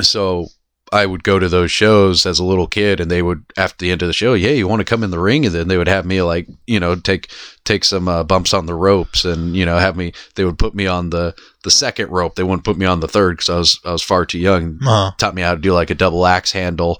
so 0.00 0.46
I 0.90 1.06
would 1.06 1.22
go 1.22 1.38
to 1.38 1.48
those 1.48 1.70
shows 1.70 2.24
as 2.24 2.38
a 2.38 2.44
little 2.44 2.66
kid, 2.66 3.00
and 3.00 3.10
they 3.10 3.20
would 3.20 3.44
after 3.56 3.76
the 3.78 3.90
end 3.90 4.00
of 4.02 4.08
the 4.08 4.14
show, 4.14 4.32
yeah, 4.32 4.50
you 4.50 4.66
want 4.66 4.80
to 4.80 4.84
come 4.84 5.02
in 5.02 5.10
the 5.10 5.18
ring, 5.18 5.44
and 5.44 5.54
then 5.54 5.68
they 5.68 5.76
would 5.76 5.88
have 5.88 6.06
me 6.06 6.22
like 6.22 6.46
you 6.66 6.80
know 6.80 6.94
take 6.94 7.30
take 7.64 7.84
some 7.84 8.08
uh, 8.08 8.24
bumps 8.24 8.54
on 8.54 8.66
the 8.66 8.74
ropes, 8.74 9.24
and 9.24 9.54
you 9.54 9.66
know 9.66 9.76
have 9.76 9.96
me. 9.96 10.12
They 10.34 10.44
would 10.44 10.58
put 10.58 10.74
me 10.74 10.86
on 10.86 11.10
the 11.10 11.34
the 11.62 11.70
second 11.70 12.10
rope. 12.10 12.36
They 12.36 12.42
wouldn't 12.42 12.64
put 12.64 12.78
me 12.78 12.86
on 12.86 13.00
the 13.00 13.08
third 13.08 13.36
because 13.36 13.50
I 13.50 13.58
was 13.58 13.80
I 13.84 13.92
was 13.92 14.02
far 14.02 14.24
too 14.24 14.38
young. 14.38 14.78
Uh-huh. 14.82 15.10
Taught 15.18 15.34
me 15.34 15.42
how 15.42 15.54
to 15.54 15.60
do 15.60 15.74
like 15.74 15.90
a 15.90 15.94
double 15.94 16.26
axe 16.26 16.52
handle 16.52 16.98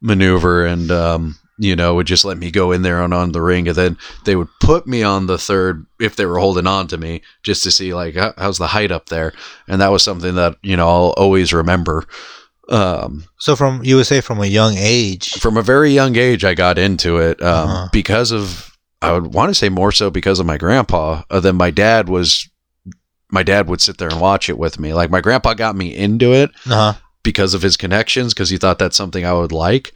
maneuver, 0.00 0.64
and 0.64 0.90
um, 0.90 1.36
you 1.58 1.74
know 1.76 1.94
would 1.94 2.06
just 2.06 2.24
let 2.24 2.38
me 2.38 2.50
go 2.50 2.72
in 2.72 2.82
there 2.82 3.02
and 3.02 3.14
on 3.14 3.32
the 3.32 3.40
ring, 3.42 3.66
and 3.68 3.76
then 3.76 3.96
they 4.24 4.36
would 4.36 4.48
put 4.60 4.86
me 4.86 5.02
on 5.02 5.26
the 5.26 5.38
third 5.38 5.86
if 6.00 6.16
they 6.16 6.26
were 6.26 6.38
holding 6.38 6.66
on 6.66 6.86
to 6.88 6.98
me 6.98 7.22
just 7.42 7.62
to 7.64 7.70
see 7.70 7.94
like 7.94 8.14
how's 8.36 8.58
the 8.58 8.66
height 8.68 8.92
up 8.92 9.06
there, 9.06 9.32
and 9.68 9.80
that 9.80 9.90
was 9.92 10.02
something 10.02 10.34
that 10.34 10.56
you 10.62 10.76
know 10.76 10.88
I'll 10.88 11.14
always 11.16 11.52
remember. 11.52 12.04
Um, 12.68 13.24
So 13.38 13.54
from 13.54 13.84
you 13.84 13.96
would 13.96 14.06
say 14.06 14.20
from 14.20 14.40
a 14.40 14.46
young 14.46 14.74
age. 14.76 15.30
from 15.40 15.56
a 15.56 15.62
very 15.62 15.92
young 15.92 16.16
age, 16.16 16.44
I 16.44 16.54
got 16.54 16.78
into 16.78 17.18
it 17.18 17.40
um, 17.42 17.68
Uh-huh. 17.68 17.88
because 17.92 18.32
of 18.32 18.70
I 19.02 19.12
would 19.12 19.34
want 19.34 19.50
to 19.50 19.54
say 19.54 19.68
more 19.68 19.92
so 19.92 20.10
because 20.10 20.40
of 20.40 20.46
my 20.46 20.56
grandpa. 20.58 21.22
Uh, 21.30 21.38
then 21.40 21.56
my 21.56 21.70
dad 21.70 22.08
was 22.08 22.48
my 23.30 23.42
dad 23.42 23.68
would 23.68 23.80
sit 23.80 23.98
there 23.98 24.08
and 24.08 24.20
watch 24.20 24.48
it 24.48 24.58
with 24.58 24.78
me. 24.80 24.94
Like 24.94 25.10
my 25.10 25.20
grandpa 25.20 25.54
got 25.54 25.76
me 25.76 25.94
into 25.94 26.32
it 26.32 26.50
Uh-huh. 26.66 26.94
because 27.22 27.54
of 27.54 27.62
his 27.62 27.76
connections 27.76 28.34
because 28.34 28.50
he 28.50 28.56
thought 28.56 28.78
that's 28.78 28.96
something 28.96 29.24
I 29.24 29.32
would 29.32 29.52
like. 29.52 29.92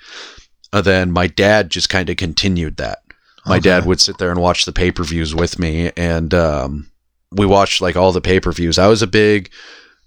And 0.73 0.85
then 0.85 1.11
my 1.11 1.27
dad 1.27 1.71
just 1.71 1.89
kind 1.89 2.09
of 2.11 2.17
continued 2.17 2.77
that. 2.77 3.01
My 3.47 3.57
Okay. 3.57 3.71
dad 3.71 3.87
would 3.87 4.01
sit 4.01 4.19
there 4.19 4.31
and 4.31 4.41
watch 4.41 4.65
the 4.67 4.73
pay 4.73 4.91
per 4.91 5.03
views 5.03 5.35
with 5.35 5.59
me, 5.59 5.91
and 5.97 6.33
um, 6.35 6.91
we 7.33 7.47
watched 7.47 7.81
like 7.81 7.97
all 7.97 8.13
the 8.13 8.21
pay 8.21 8.39
per 8.41 8.53
views. 8.53 8.79
I 8.79 8.87
was 8.87 9.03
a 9.03 9.07
big 9.07 9.51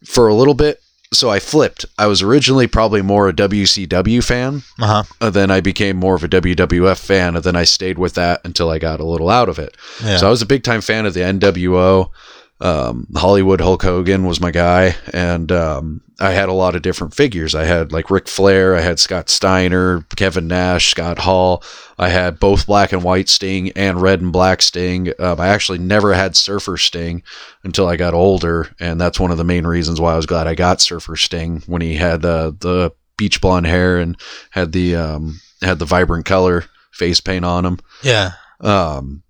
for 0.05 0.28
a 0.28 0.36
little 0.36 0.53
bit, 0.53 0.82
so 1.11 1.30
I 1.30 1.39
flipped. 1.39 1.86
I 1.97 2.07
was 2.07 2.22
originally 2.22 2.68
probably 2.68 3.01
more 3.01 3.28
a 3.28 3.34
WCW 3.34 4.24
fan, 4.24 4.61
Uh-huh. 4.80 5.03
and 5.20 5.34
then 5.34 5.49
I 5.51 5.61
became 5.61 5.97
more 5.97 6.16
of 6.16 6.24
a 6.24 6.28
WWF 6.28 6.97
fan, 6.99 7.36
and 7.36 7.43
then 7.43 7.55
I 7.55 7.64
stayed 7.64 7.97
with 7.97 8.14
that 8.14 8.41
until 8.45 8.70
I 8.70 8.78
got 8.80 8.99
a 8.99 9.05
little 9.05 9.30
out 9.30 9.49
of 9.49 9.57
it. 9.59 9.76
Yeah. 10.03 10.18
So 10.18 10.28
I 10.28 10.30
was 10.30 10.41
a 10.41 10.45
big 10.45 10.64
time 10.64 10.82
fan 10.82 11.05
of 11.05 11.14
the 11.14 11.22
NWO. 11.22 12.09
Um, 12.64 13.07
Hollywood 13.14 13.59
Hulk 13.59 13.84
Hogan 13.84 14.26
was 14.26 14.39
my 14.39 14.49
guy, 14.49 14.95
and 15.11 15.51
um, 15.51 16.01
I 16.22 16.32
had 16.32 16.47
a 16.47 16.53
lot 16.53 16.76
of 16.76 16.82
different 16.82 17.14
figures. 17.14 17.53
I 17.53 17.66
had 17.66 17.91
like 17.91 18.09
Ric 18.09 18.30
Flair, 18.30 18.74
I 18.74 18.80
had 18.80 18.99
Scott 18.99 19.30
Steiner, 19.30 20.05
Kevin 20.16 20.47
Nash, 20.47 20.89
Scott 20.89 21.20
Hall. 21.20 21.61
I 21.99 22.07
had 22.07 22.39
both 22.39 22.66
black 22.66 22.93
and 22.93 23.03
white 23.03 23.28
Sting 23.28 23.72
and 23.72 24.01
red 24.01 24.22
and 24.22 24.32
black 24.32 24.61
Sting. 24.61 25.11
Um, 25.20 25.41
I 25.41 25.49
actually 25.49 25.80
never 25.80 26.14
had 26.14 26.38
Surfer 26.38 26.78
Sting 26.78 27.22
until 27.66 27.86
I 27.86 27.97
got 27.97 28.14
older, 28.14 28.74
and 28.80 28.99
that's 28.99 29.20
one 29.20 29.32
of 29.32 29.38
the 29.38 29.43
main 29.43 29.68
reasons 29.68 29.99
why 29.99 30.14
I 30.14 30.16
was 30.16 30.26
glad 30.26 30.47
I 30.47 30.55
got 30.55 30.80
Surfer 30.80 31.18
Sting 31.18 31.64
when 31.68 31.82
he 31.82 31.95
had 31.95 32.24
uh, 32.24 32.53
the 32.57 32.93
beach 33.18 33.41
blonde 33.41 33.68
hair 33.68 33.97
and 33.97 34.18
had 34.51 34.72
the 34.72 34.95
um, 34.95 35.41
had 35.61 35.80
the 35.80 35.86
vibrant 35.86 36.26
color 36.26 36.64
face 36.93 37.20
paint 37.20 37.43
on 37.43 37.66
him. 37.66 37.80
yeah. 38.03 38.32
Um, 38.61 39.24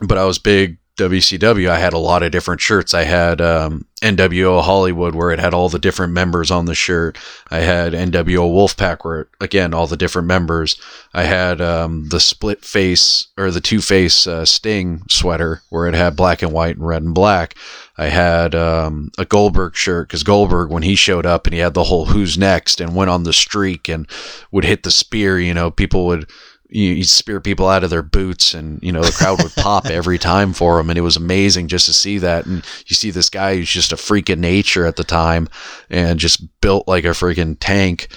but 0.00 0.18
I 0.18 0.24
was 0.24 0.38
big 0.38 0.78
WCW. 0.96 1.68
I 1.68 1.78
had 1.78 1.92
a 1.92 1.98
lot 1.98 2.22
of 2.22 2.30
different 2.30 2.60
shirts. 2.60 2.94
I 2.94 3.02
had 3.02 3.40
um, 3.40 3.84
NWO 4.00 4.62
Hollywood, 4.62 5.14
where 5.14 5.32
it 5.32 5.40
had 5.40 5.52
all 5.52 5.68
the 5.68 5.78
different 5.80 6.12
members 6.12 6.52
on 6.52 6.66
the 6.66 6.74
shirt. 6.74 7.18
I 7.50 7.58
had 7.58 7.94
NWO 7.94 8.48
Wolfpack, 8.48 8.98
where 9.04 9.26
again 9.40 9.74
all 9.74 9.88
the 9.88 9.96
different 9.96 10.28
members. 10.28 10.80
I 11.12 11.24
had 11.24 11.60
um, 11.60 12.08
the 12.10 12.20
split 12.20 12.64
face 12.64 13.26
or 13.36 13.50
the 13.50 13.60
two 13.60 13.80
face 13.80 14.28
uh, 14.28 14.44
Sting 14.44 15.02
sweater, 15.08 15.62
where 15.68 15.88
it 15.88 15.94
had 15.94 16.14
black 16.14 16.42
and 16.42 16.52
white 16.52 16.76
and 16.76 16.86
red 16.86 17.02
and 17.02 17.14
black. 17.14 17.56
I 17.98 18.06
had 18.06 18.54
um, 18.54 19.10
a 19.18 19.24
Goldberg 19.24 19.74
shirt 19.74 20.08
because 20.08 20.22
Goldberg, 20.22 20.70
when 20.70 20.84
he 20.84 20.94
showed 20.94 21.26
up 21.26 21.46
and 21.46 21.54
he 21.54 21.60
had 21.60 21.74
the 21.74 21.84
whole 21.84 22.06
"Who's 22.06 22.38
next" 22.38 22.80
and 22.80 22.94
went 22.94 23.10
on 23.10 23.24
the 23.24 23.32
streak 23.32 23.88
and 23.88 24.06
would 24.52 24.64
hit 24.64 24.84
the 24.84 24.92
spear, 24.92 25.40
you 25.40 25.54
know, 25.54 25.72
people 25.72 26.06
would 26.06 26.30
you, 26.74 26.96
he'd 26.96 27.04
spear 27.04 27.40
people 27.40 27.68
out 27.68 27.84
of 27.84 27.90
their 27.90 28.02
boots, 28.02 28.52
and 28.52 28.82
you 28.82 28.90
know 28.90 29.00
the 29.00 29.12
crowd 29.12 29.40
would 29.42 29.54
pop 29.54 29.86
every 29.86 30.18
time 30.18 30.52
for 30.52 30.80
him, 30.80 30.90
and 30.90 30.98
it 30.98 31.02
was 31.02 31.16
amazing 31.16 31.68
just 31.68 31.86
to 31.86 31.92
see 31.92 32.18
that. 32.18 32.46
And 32.46 32.64
you 32.86 32.96
see 32.96 33.12
this 33.12 33.30
guy 33.30 33.54
who's 33.54 33.70
just 33.70 33.92
a 33.92 33.96
freak 33.96 34.28
of 34.28 34.40
nature 34.40 34.84
at 34.84 34.96
the 34.96 35.04
time, 35.04 35.48
and 35.88 36.18
just 36.18 36.60
built 36.60 36.88
like 36.88 37.04
a 37.04 37.08
freaking 37.08 37.56
tank, 37.60 38.08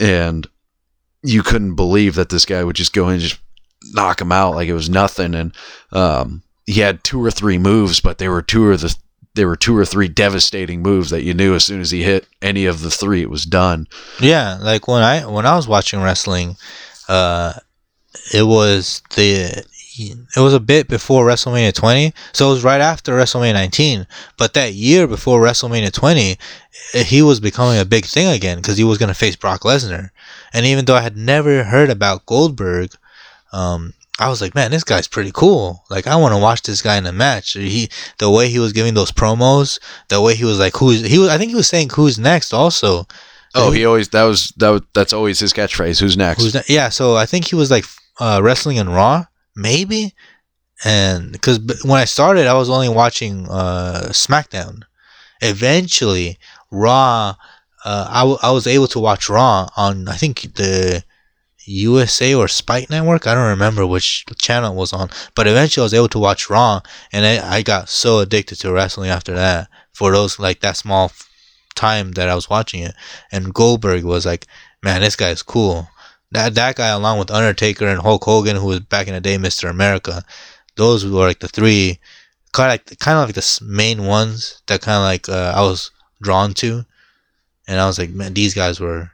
and 0.00 0.46
you 1.22 1.42
couldn't 1.42 1.74
believe 1.74 2.14
that 2.14 2.30
this 2.30 2.46
guy 2.46 2.64
would 2.64 2.76
just 2.76 2.94
go 2.94 3.08
and 3.08 3.20
just 3.20 3.38
knock 3.92 4.22
him 4.22 4.32
out 4.32 4.54
like 4.54 4.68
it 4.68 4.74
was 4.74 4.88
nothing. 4.88 5.34
And 5.34 5.54
um, 5.92 6.42
he 6.64 6.80
had 6.80 7.04
two 7.04 7.22
or 7.22 7.30
three 7.30 7.58
moves, 7.58 8.00
but 8.00 8.16
they 8.16 8.28
were 8.28 8.42
two 8.42 8.64
or 8.66 8.76
the 8.78 8.96
there 9.34 9.48
were 9.48 9.56
two 9.56 9.76
or 9.76 9.84
three 9.84 10.08
devastating 10.08 10.80
moves 10.80 11.10
that 11.10 11.22
you 11.22 11.34
knew 11.34 11.54
as 11.54 11.64
soon 11.64 11.80
as 11.80 11.90
he 11.90 12.02
hit 12.02 12.26
any 12.40 12.64
of 12.64 12.80
the 12.80 12.90
three, 12.90 13.20
it 13.20 13.30
was 13.30 13.44
done. 13.44 13.86
Yeah, 14.18 14.58
like 14.62 14.88
when 14.88 15.02
I 15.02 15.26
when 15.26 15.44
I 15.44 15.56
was 15.56 15.68
watching 15.68 16.00
wrestling, 16.00 16.56
uh, 17.06 17.52
it 18.32 18.42
was 18.42 19.02
the 19.16 19.64
it 20.00 20.40
was 20.40 20.54
a 20.54 20.60
bit 20.60 20.86
before 20.88 21.26
WrestleMania 21.26 21.74
20, 21.74 22.12
so 22.32 22.48
it 22.48 22.52
was 22.52 22.64
right 22.64 22.80
after 22.80 23.12
WrestleMania 23.12 23.54
19. 23.54 24.06
But 24.36 24.54
that 24.54 24.74
year 24.74 25.08
before 25.08 25.40
WrestleMania 25.40 25.92
20, 25.92 26.38
he 27.04 27.22
was 27.22 27.40
becoming 27.40 27.80
a 27.80 27.84
big 27.84 28.04
thing 28.04 28.28
again 28.28 28.58
because 28.58 28.76
he 28.76 28.84
was 28.84 28.98
going 28.98 29.08
to 29.08 29.14
face 29.14 29.34
Brock 29.34 29.62
Lesnar. 29.62 30.10
And 30.52 30.66
even 30.66 30.84
though 30.84 30.94
I 30.94 31.00
had 31.00 31.16
never 31.16 31.64
heard 31.64 31.90
about 31.90 32.26
Goldberg, 32.26 32.92
um, 33.52 33.94
I 34.18 34.28
was 34.28 34.40
like, 34.40 34.54
man, 34.54 34.70
this 34.70 34.84
guy's 34.84 35.08
pretty 35.08 35.30
cool. 35.32 35.84
Like, 35.90 36.06
I 36.06 36.16
want 36.16 36.34
to 36.34 36.40
watch 36.40 36.62
this 36.62 36.82
guy 36.82 36.96
in 36.96 37.06
a 37.06 37.12
match. 37.12 37.52
He, 37.52 37.88
the 38.18 38.30
way 38.30 38.48
he 38.48 38.58
was 38.58 38.72
giving 38.72 38.94
those 38.94 39.12
promos, 39.12 39.78
the 40.08 40.20
way 40.20 40.34
he 40.34 40.44
was 40.44 40.58
like, 40.58 40.76
who's 40.76 41.04
he 41.06 41.18
was. 41.18 41.28
I 41.28 41.38
think 41.38 41.50
he 41.50 41.56
was 41.56 41.68
saying 41.68 41.90
who's 41.90 42.18
next 42.18 42.52
also. 42.52 43.06
Oh, 43.58 43.70
he 43.70 43.84
always 43.84 44.08
that 44.10 44.24
was 44.24 44.48
that 44.56 44.70
was, 44.70 44.82
that's 44.94 45.12
always 45.12 45.38
his 45.40 45.52
catchphrase. 45.52 46.00
Who's 46.00 46.16
next? 46.16 46.42
Who's 46.42 46.54
ne- 46.54 46.62
yeah, 46.68 46.88
so 46.88 47.16
I 47.16 47.26
think 47.26 47.46
he 47.46 47.54
was 47.54 47.70
like 47.70 47.84
uh, 48.20 48.40
wrestling 48.42 48.76
in 48.76 48.88
Raw, 48.88 49.24
maybe, 49.56 50.14
and 50.84 51.32
because 51.32 51.58
when 51.84 52.00
I 52.00 52.04
started, 52.04 52.46
I 52.46 52.54
was 52.54 52.70
only 52.70 52.88
watching 52.88 53.46
uh, 53.48 54.08
SmackDown. 54.10 54.82
Eventually, 55.40 56.38
Raw, 56.70 57.34
uh, 57.84 58.06
I, 58.10 58.20
w- 58.20 58.38
I 58.42 58.50
was 58.50 58.66
able 58.66 58.88
to 58.88 58.98
watch 58.98 59.28
Raw 59.28 59.68
on 59.76 60.08
I 60.08 60.16
think 60.16 60.42
the 60.54 61.04
USA 61.66 62.34
or 62.34 62.48
Spike 62.48 62.90
Network. 62.90 63.26
I 63.26 63.34
don't 63.34 63.48
remember 63.48 63.86
which 63.86 64.24
channel 64.38 64.72
it 64.72 64.76
was 64.76 64.92
on, 64.92 65.10
but 65.34 65.46
eventually 65.46 65.82
I 65.82 65.86
was 65.86 65.94
able 65.94 66.08
to 66.08 66.18
watch 66.18 66.50
Raw, 66.50 66.80
and 67.12 67.24
I, 67.24 67.56
I 67.58 67.62
got 67.62 67.88
so 67.88 68.18
addicted 68.20 68.56
to 68.60 68.72
wrestling 68.72 69.10
after 69.10 69.34
that. 69.34 69.68
For 69.92 70.12
those 70.12 70.38
like 70.38 70.60
that 70.60 70.76
small 70.76 71.10
time 71.78 72.12
that 72.12 72.28
I 72.28 72.34
was 72.34 72.50
watching 72.50 72.82
it, 72.82 72.94
and 73.30 73.54
Goldberg 73.54 74.04
was 74.04 74.26
like, 74.26 74.46
man, 74.82 75.00
this 75.00 75.16
guy's 75.16 75.42
cool. 75.42 75.88
That 76.32 76.54
that 76.54 76.76
guy, 76.76 76.88
along 76.88 77.18
with 77.18 77.30
Undertaker 77.30 77.86
and 77.86 78.02
Hulk 78.02 78.24
Hogan, 78.24 78.56
who 78.56 78.66
was 78.66 78.80
back 78.80 79.06
in 79.08 79.14
the 79.14 79.20
day 79.20 79.38
Mister 79.38 79.68
America, 79.68 80.22
those 80.76 81.06
were 81.06 81.26
like 81.26 81.40
the 81.40 81.48
three, 81.48 81.98
kind 82.52 82.68
of 82.68 82.72
like 82.74 82.98
kind 82.98 83.16
of 83.18 83.28
like 83.28 83.34
the 83.34 83.60
main 83.64 84.04
ones 84.04 84.60
that 84.66 84.82
kind 84.82 84.96
of 84.96 85.04
like 85.04 85.28
uh, 85.28 85.52
I 85.56 85.62
was 85.62 85.90
drawn 86.20 86.52
to, 86.54 86.84
and 87.66 87.80
I 87.80 87.86
was 87.86 87.98
like, 87.98 88.10
man, 88.10 88.34
these 88.34 88.54
guys 88.54 88.80
were 88.80 89.10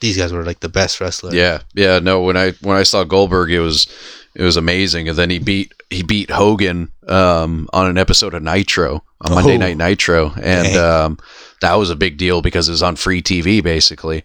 these 0.00 0.16
guys 0.16 0.32
were 0.32 0.44
like 0.44 0.60
the 0.60 0.68
best 0.68 1.00
wrestler. 1.00 1.34
Yeah, 1.34 1.62
yeah. 1.74 1.98
No, 1.98 2.22
when 2.22 2.36
I 2.36 2.52
when 2.62 2.76
I 2.76 2.84
saw 2.84 3.04
Goldberg, 3.04 3.50
it 3.50 3.60
was 3.60 3.86
it 4.34 4.42
was 4.42 4.56
amazing, 4.56 5.08
and 5.08 5.18
then 5.18 5.30
he 5.30 5.38
beat 5.38 5.72
he 5.90 6.02
beat 6.02 6.30
Hogan 6.30 6.88
um, 7.08 7.68
on 7.72 7.86
an 7.86 7.98
episode 7.98 8.34
of 8.34 8.42
Nitro 8.42 9.04
on 9.20 9.34
Monday 9.34 9.54
Oh. 9.56 9.58
Night 9.58 9.76
Nitro, 9.76 10.32
and 10.40 10.76
um, 10.76 11.18
that 11.64 11.74
was 11.74 11.90
a 11.90 11.96
big 11.96 12.16
deal 12.16 12.42
because 12.42 12.68
it 12.68 12.72
was 12.72 12.82
on 12.82 12.96
free 12.96 13.20
TV 13.22 13.62
basically. 13.62 14.22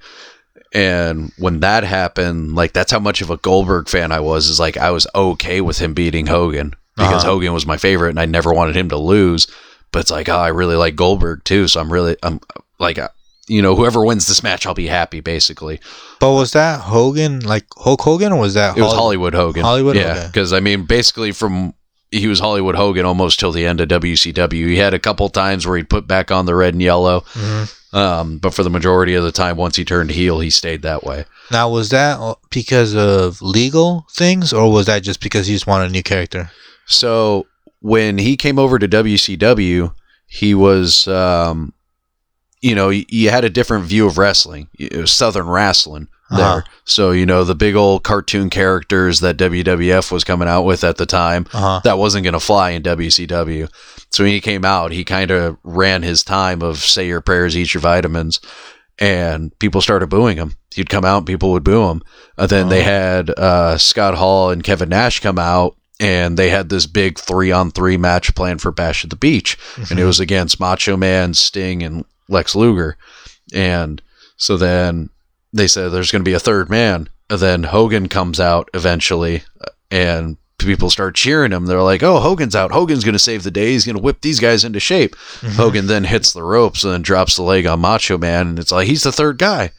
And 0.73 1.31
when 1.39 1.61
that 1.61 1.83
happened, 1.83 2.53
like 2.55 2.73
that's 2.73 2.91
how 2.91 2.99
much 2.99 3.21
of 3.21 3.29
a 3.31 3.37
Goldberg 3.37 3.89
fan 3.89 4.11
I 4.11 4.19
was. 4.19 4.47
Is 4.49 4.59
like 4.59 4.77
I 4.77 4.91
was 4.91 5.07
okay 5.15 5.61
with 5.61 5.79
him 5.79 5.93
beating 5.93 6.27
Hogan 6.27 6.75
because 6.95 7.23
Uh-huh. 7.23 7.31
Hogan 7.33 7.53
was 7.53 7.65
my 7.65 7.77
favorite, 7.77 8.09
and 8.11 8.19
I 8.19 8.25
never 8.25 8.53
wanted 8.53 8.75
him 8.75 8.89
to 8.89 8.97
lose. 8.97 9.47
But 9.91 9.99
it's 10.01 10.11
like, 10.11 10.29
oh, 10.29 10.35
I 10.37 10.49
really 10.49 10.75
like 10.75 10.95
Goldberg 10.95 11.43
too, 11.43 11.67
so 11.67 11.79
I'm 11.81 11.91
really 11.91 12.15
I'm 12.21 12.39
like, 12.77 12.99
uh, 12.99 13.07
you 13.47 13.63
know, 13.63 13.75
whoever 13.75 14.05
wins 14.05 14.27
this 14.27 14.43
match, 14.43 14.67
I'll 14.67 14.75
be 14.75 14.85
happy. 14.85 15.21
Basically, 15.21 15.79
But 16.19 16.33
was 16.33 16.51
that 16.51 16.81
Hogan 16.81 17.39
like 17.39 17.65
Hulk 17.75 18.01
Hogan 18.01 18.31
or 18.31 18.39
was 18.39 18.53
that 18.53 18.77
it 18.77 18.81
was 18.81 18.93
Hollywood 18.93 19.33
Hogan. 19.33 19.63
Hollywood? 19.63 19.95
yeah. 19.95 20.11
Okay. 20.11 20.27
Because 20.27 20.53
I 20.53 20.59
mean, 20.59 20.85
basically 20.85 21.31
from 21.31 21.73
he 22.11 22.27
was 22.27 22.39
Hollywood 22.39 22.75
Hogan 22.75 23.05
almost 23.05 23.39
till 23.39 23.51
the 23.51 23.65
end 23.65 23.79
of 23.81 23.87
WCW. 23.89 24.67
He 24.67 24.77
had 24.77 24.93
a 24.93 24.99
couple 24.99 25.29
times 25.29 25.65
where 25.67 25.77
he'd 25.77 25.89
put 25.89 26.07
back 26.07 26.31
on 26.31 26.45
the 26.45 26.55
red 26.55 26.73
and 26.73 26.81
yellow, 26.81 27.21
Mhm. 27.35 27.93
um, 27.93 28.37
but 28.39 28.53
for 28.53 28.63
the 28.63 28.69
majority 28.69 29.13
of 29.15 29.23
the 29.23 29.31
time, 29.31 29.57
once 29.57 29.75
he 29.75 29.85
turned 29.85 30.11
heel, 30.11 30.39
he 30.39 30.49
stayed 30.49 30.81
that 30.81 31.03
way. 31.03 31.25
Now 31.51 31.69
was 31.69 31.89
that 31.89 32.19
because 32.49 32.95
of 32.95 33.41
legal 33.41 34.07
things 34.11 34.51
or 34.53 34.71
was 34.71 34.85
that 34.87 35.03
just 35.03 35.21
because 35.21 35.47
he 35.47 35.53
just 35.53 35.67
wanted 35.67 35.89
a 35.89 35.93
new 35.93 36.03
character? 36.03 36.51
So 36.85 37.45
when 37.81 38.17
he 38.17 38.35
came 38.37 38.57
over 38.59 38.79
to 38.79 38.87
WCW, 38.87 39.93
he 40.27 40.53
was, 40.55 41.07
um, 41.07 41.73
you 42.61 42.75
know, 42.75 42.89
you, 42.89 43.05
you 43.09 43.29
had 43.29 43.45
a 43.45 43.49
different 43.49 43.85
view 43.85 44.05
of 44.07 44.17
wrestling. 44.17 44.67
It 44.77 44.95
was 44.95 45.11
Southern 45.11 45.47
wrestling 45.47 46.07
there. 46.31 46.39
Uh-huh. 46.45 46.61
So 46.85 47.11
you 47.11 47.25
know 47.25 47.43
the 47.43 47.55
big 47.55 47.75
old 47.75 48.03
cartoon 48.03 48.49
characters 48.49 49.19
that 49.21 49.37
WWF 49.37 50.11
was 50.11 50.23
coming 50.23 50.47
out 50.47 50.63
with 50.63 50.83
at 50.83 50.97
the 50.97 51.05
time. 51.05 51.45
Uh 51.53 51.59
huh. 51.59 51.81
that 51.83 51.97
wasn't 51.97 52.23
going 52.23 52.33
to 52.33 52.39
fly 52.39 52.71
in 52.71 52.83
WCW. 52.83 53.69
So 54.11 54.23
when 54.23 54.33
he 54.33 54.41
came 54.41 54.65
out, 54.65 54.91
he 54.91 55.03
kind 55.03 55.31
of 55.31 55.57
ran 55.63 56.01
his 56.03 56.23
time 56.23 56.61
of 56.61 56.77
say 56.79 57.07
your 57.07 57.21
prayers, 57.21 57.55
eat 57.57 57.73
your 57.73 57.81
vitamins, 57.81 58.39
and 58.97 59.57
people 59.59 59.81
started 59.81 60.07
booing 60.09 60.37
him. 60.37 60.55
He'd 60.75 60.89
come 60.89 61.05
out, 61.05 61.17
and 61.19 61.27
people 61.27 61.51
would 61.51 61.63
boo 61.63 61.89
him. 61.89 62.01
And 62.37 62.49
then 62.49 62.69
they 62.69 62.81
Oh. 62.81 62.85
had 62.85 63.29
uh, 63.31 63.77
Scott 63.77 64.15
Hall 64.15 64.49
and 64.51 64.63
Kevin 64.63 64.89
Nash 64.89 65.19
come 65.19 65.39
out, 65.39 65.75
and 65.99 66.37
they 66.37 66.49
had 66.49 66.69
this 66.69 66.85
big 66.85 67.19
three 67.19 67.51
on 67.51 67.71
three 67.71 67.97
match 67.97 68.33
planned 68.35 68.61
for 68.61 68.71
Bash 68.71 69.03
at 69.03 69.09
the 69.09 69.15
Beach, 69.15 69.57
and 69.89 69.99
it 69.99 70.05
was 70.05 70.19
against 70.19 70.59
Macho 70.59 70.95
Man, 70.97 71.33
Sting, 71.33 71.83
and 71.83 72.05
Lex 72.29 72.55
Luger. 72.55 72.97
And 73.53 74.01
so 74.37 74.57
then 74.57 75.09
they 75.53 75.67
said 75.67 75.89
there's 75.89 76.11
going 76.11 76.23
to 76.23 76.29
be 76.29 76.35
a 76.35 76.39
third 76.39 76.69
man. 76.69 77.09
And 77.29 77.39
then 77.39 77.63
Hogan 77.63 78.09
comes 78.09 78.39
out 78.39 78.69
eventually, 78.73 79.43
and 79.91 80.37
people 80.57 80.89
start 80.89 81.15
cheering 81.15 81.51
him. 81.51 81.65
They're 81.67 81.81
like, 81.81 82.01
"Oh, 82.03 82.19
Hogan's 82.19 82.55
out. 82.55 82.71
Hogan's 82.71 83.03
going 83.03 83.13
to 83.13 83.19
save 83.19 83.43
the 83.43 83.51
day. 83.51 83.71
He's 83.71 83.85
going 83.85 83.95
to 83.95 84.01
whip 84.01 84.21
these 84.21 84.39
guys 84.39 84.65
into 84.65 84.79
shape." 84.79 85.15
Mhm. 85.41 85.51
Hogan 85.51 85.87
then 85.87 86.03
hits 86.05 86.33
the 86.33 86.43
ropes 86.43 86.83
and 86.83 86.91
then 86.93 87.01
drops 87.01 87.35
the 87.35 87.43
leg 87.43 87.65
on 87.65 87.79
Macho 87.79 88.17
Man, 88.17 88.47
and 88.47 88.59
it's 88.59 88.71
like 88.71 88.87
he's 88.87 89.03
the 89.03 89.11
third 89.11 89.37
guy. 89.37 89.71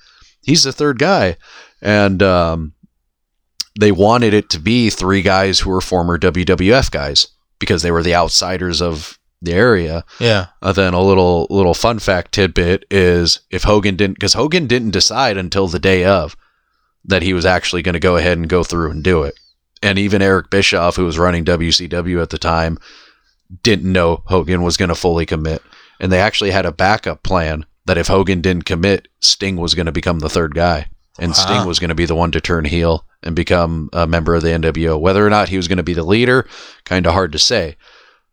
He's 0.43 0.63
the 0.65 0.73
third 0.73 0.99
guy, 0.99 1.37
and 1.83 2.23
um, 2.23 2.73
they 3.79 3.93
wanted 3.93 4.33
it 4.33 4.49
to 4.51 4.59
be 4.59 4.91
three 4.91 5.23
guys 5.23 5.61
who 5.61 5.71
were 5.71 5.81
former 5.81 6.19
WWF 6.19 6.91
guys 6.91 7.29
because 7.59 7.83
they 7.83 7.91
were 7.91 8.03
the 8.03 8.15
outsiders 8.15 8.81
of 8.81 9.19
the 9.43 9.53
area. 9.53 10.05
Yeah. 10.19 10.47
Uh, 10.61 10.73
then 10.73 10.95
a 10.95 11.03
little 11.03 11.47
little 11.51 11.75
fun 11.75 11.99
fact 11.99 12.33
tidbit 12.33 12.85
is 12.91 13.41
if 13.51 13.65
Hogan 13.65 13.97
didn't 13.97 14.15
because 14.15 14.35
Hogan 14.35 14.67
didn't 14.67 14.91
decide 14.91 15.37
until 15.37 15.69
the 15.69 15.79
day 15.79 16.05
of 16.05 16.37
that 17.05 17.23
he 17.23 17.33
was 17.33 17.47
actually 17.47 17.83
going 17.83 17.95
to 17.95 18.01
go 18.01 18.17
ahead 18.17 18.37
and 18.37 18.49
go 18.49 18.63
through 18.63 18.91
and 18.91 19.03
do 19.03 19.23
it, 19.23 19.39
and 19.83 19.99
even 19.99 20.23
Eric 20.23 20.51
Bischoff, 20.51 20.97
who 20.97 21.05
was 21.05 21.19
running 21.19 21.45
WCW 21.45 22.23
at 22.23 22.31
the 22.31 22.39
time, 22.39 22.79
didn't 23.63 23.91
know 23.91 24.23
Hogan 24.27 24.63
was 24.63 24.77
going 24.77 24.91
to 24.91 24.95
fully 24.95 25.25
commit, 25.27 25.63
and 25.99 26.13
they 26.13 26.21
actually 26.21 26.51
had 26.51 26.67
a 26.67 26.73
backup 26.73 27.23
plan 27.23 27.65
that 27.87 27.99
if 27.99 28.09
Hogan 28.09 28.43
didn't 28.43 28.67
commit, 28.67 29.09
Sting 29.21 29.57
was 29.57 29.75
going 29.75 29.87
to 29.87 29.93
become 29.93 30.19
the 30.19 30.29
third 30.29 30.55
guy, 30.55 30.89
and 31.19 31.35
Sting 31.35 31.67
was 31.67 31.79
going 31.79 31.89
to 31.89 31.95
be 31.95 32.07
the 32.07 32.15
one 32.15 32.31
to 32.33 32.41
turn 32.41 32.67
heel 32.67 33.07
and 33.23 33.35
become 33.35 33.89
a 33.93 34.07
member 34.07 34.35
of 34.35 34.43
the 34.43 34.49
NWO. 34.49 35.01
Whether 35.01 35.27
or 35.27 35.31
not 35.31 35.49
he 35.49 35.57
was 35.57 35.69
going 35.69 35.79
to 35.79 35.83
be 35.83 35.95
the 35.95 36.05
leader, 36.05 36.47
kind 36.85 37.07
of 37.07 37.13
hard 37.13 37.33
to 37.33 37.39
say. 37.39 37.77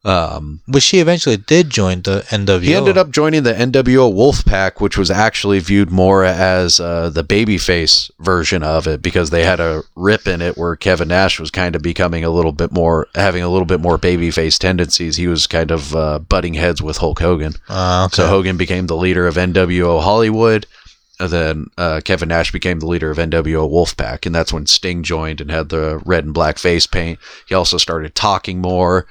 Um, 0.06 0.62
But 0.68 0.84
she 0.84 1.00
eventually 1.00 1.36
did 1.38 1.70
join 1.70 2.02
the 2.04 2.24
NWO. 2.30 2.62
he 2.62 2.76
ended 2.76 2.98
up 2.98 3.12
joining 3.12 3.44
the 3.44 3.54
NWO 3.54 4.14
Wolfpack, 4.14 4.80
which 4.80 4.98
was 4.98 5.12
actually 5.12 5.60
viewed 5.60 5.92
more 5.92 6.24
as 6.24 6.80
uh, 6.80 7.10
the 7.10 7.24
babyface 7.26 8.10
version 8.20 8.64
of 8.64 8.88
it 8.88 9.02
because 9.02 9.32
they 9.32 9.44
had 9.44 9.60
a 9.60 9.84
rip 9.96 10.28
in 10.28 10.42
it 10.42 10.58
where 10.58 10.76
Kevin 10.78 11.10
Nash 11.10 11.40
was 11.40 11.52
kind 11.52 11.76
of 11.76 11.82
becoming 11.82 12.24
a 12.24 12.30
little 12.30 12.54
bit 12.54 12.72
more, 12.72 13.08
having 13.16 13.44
a 13.44 13.50
little 13.50 13.66
bit 13.66 13.82
more 13.82 13.98
babyface 13.98 14.58
tendencies. 14.58 15.18
He 15.18 15.28
was 15.28 15.46
kind 15.46 15.72
of 15.72 15.94
uh, 15.96 16.20
butting 16.20 16.54
heads 16.54 16.82
with 16.82 16.98
Hulk 16.98 17.20
Hogan. 17.20 17.54
Uh, 17.68 18.04
okay. 18.06 18.16
So 18.16 18.28
Hogan 18.28 18.56
became 18.56 18.88
the 18.88 18.96
leader 18.96 19.28
of 19.28 19.36
NWO 19.36 20.02
Hollywood. 20.02 20.66
And 21.20 21.32
then 21.32 21.66
uh, 21.80 22.00
Kevin 22.06 22.30
Nash 22.30 22.52
became 22.52 22.80
the 22.80 22.86
leader 22.86 23.10
of 23.10 23.18
NWO 23.18 23.68
Wolfpack. 23.70 24.28
And 24.28 24.36
that's 24.36 24.54
when 24.54 24.68
Sting 24.68 25.02
joined 25.02 25.42
and 25.42 25.50
had 25.50 25.70
the 25.70 26.00
red 26.06 26.24
and 26.26 26.34
black 26.34 26.60
face 26.60 26.86
paint. 26.86 27.18
He 27.48 27.56
also 27.56 27.78
started 27.78 28.14
talking 28.14 28.62
more 28.62 29.08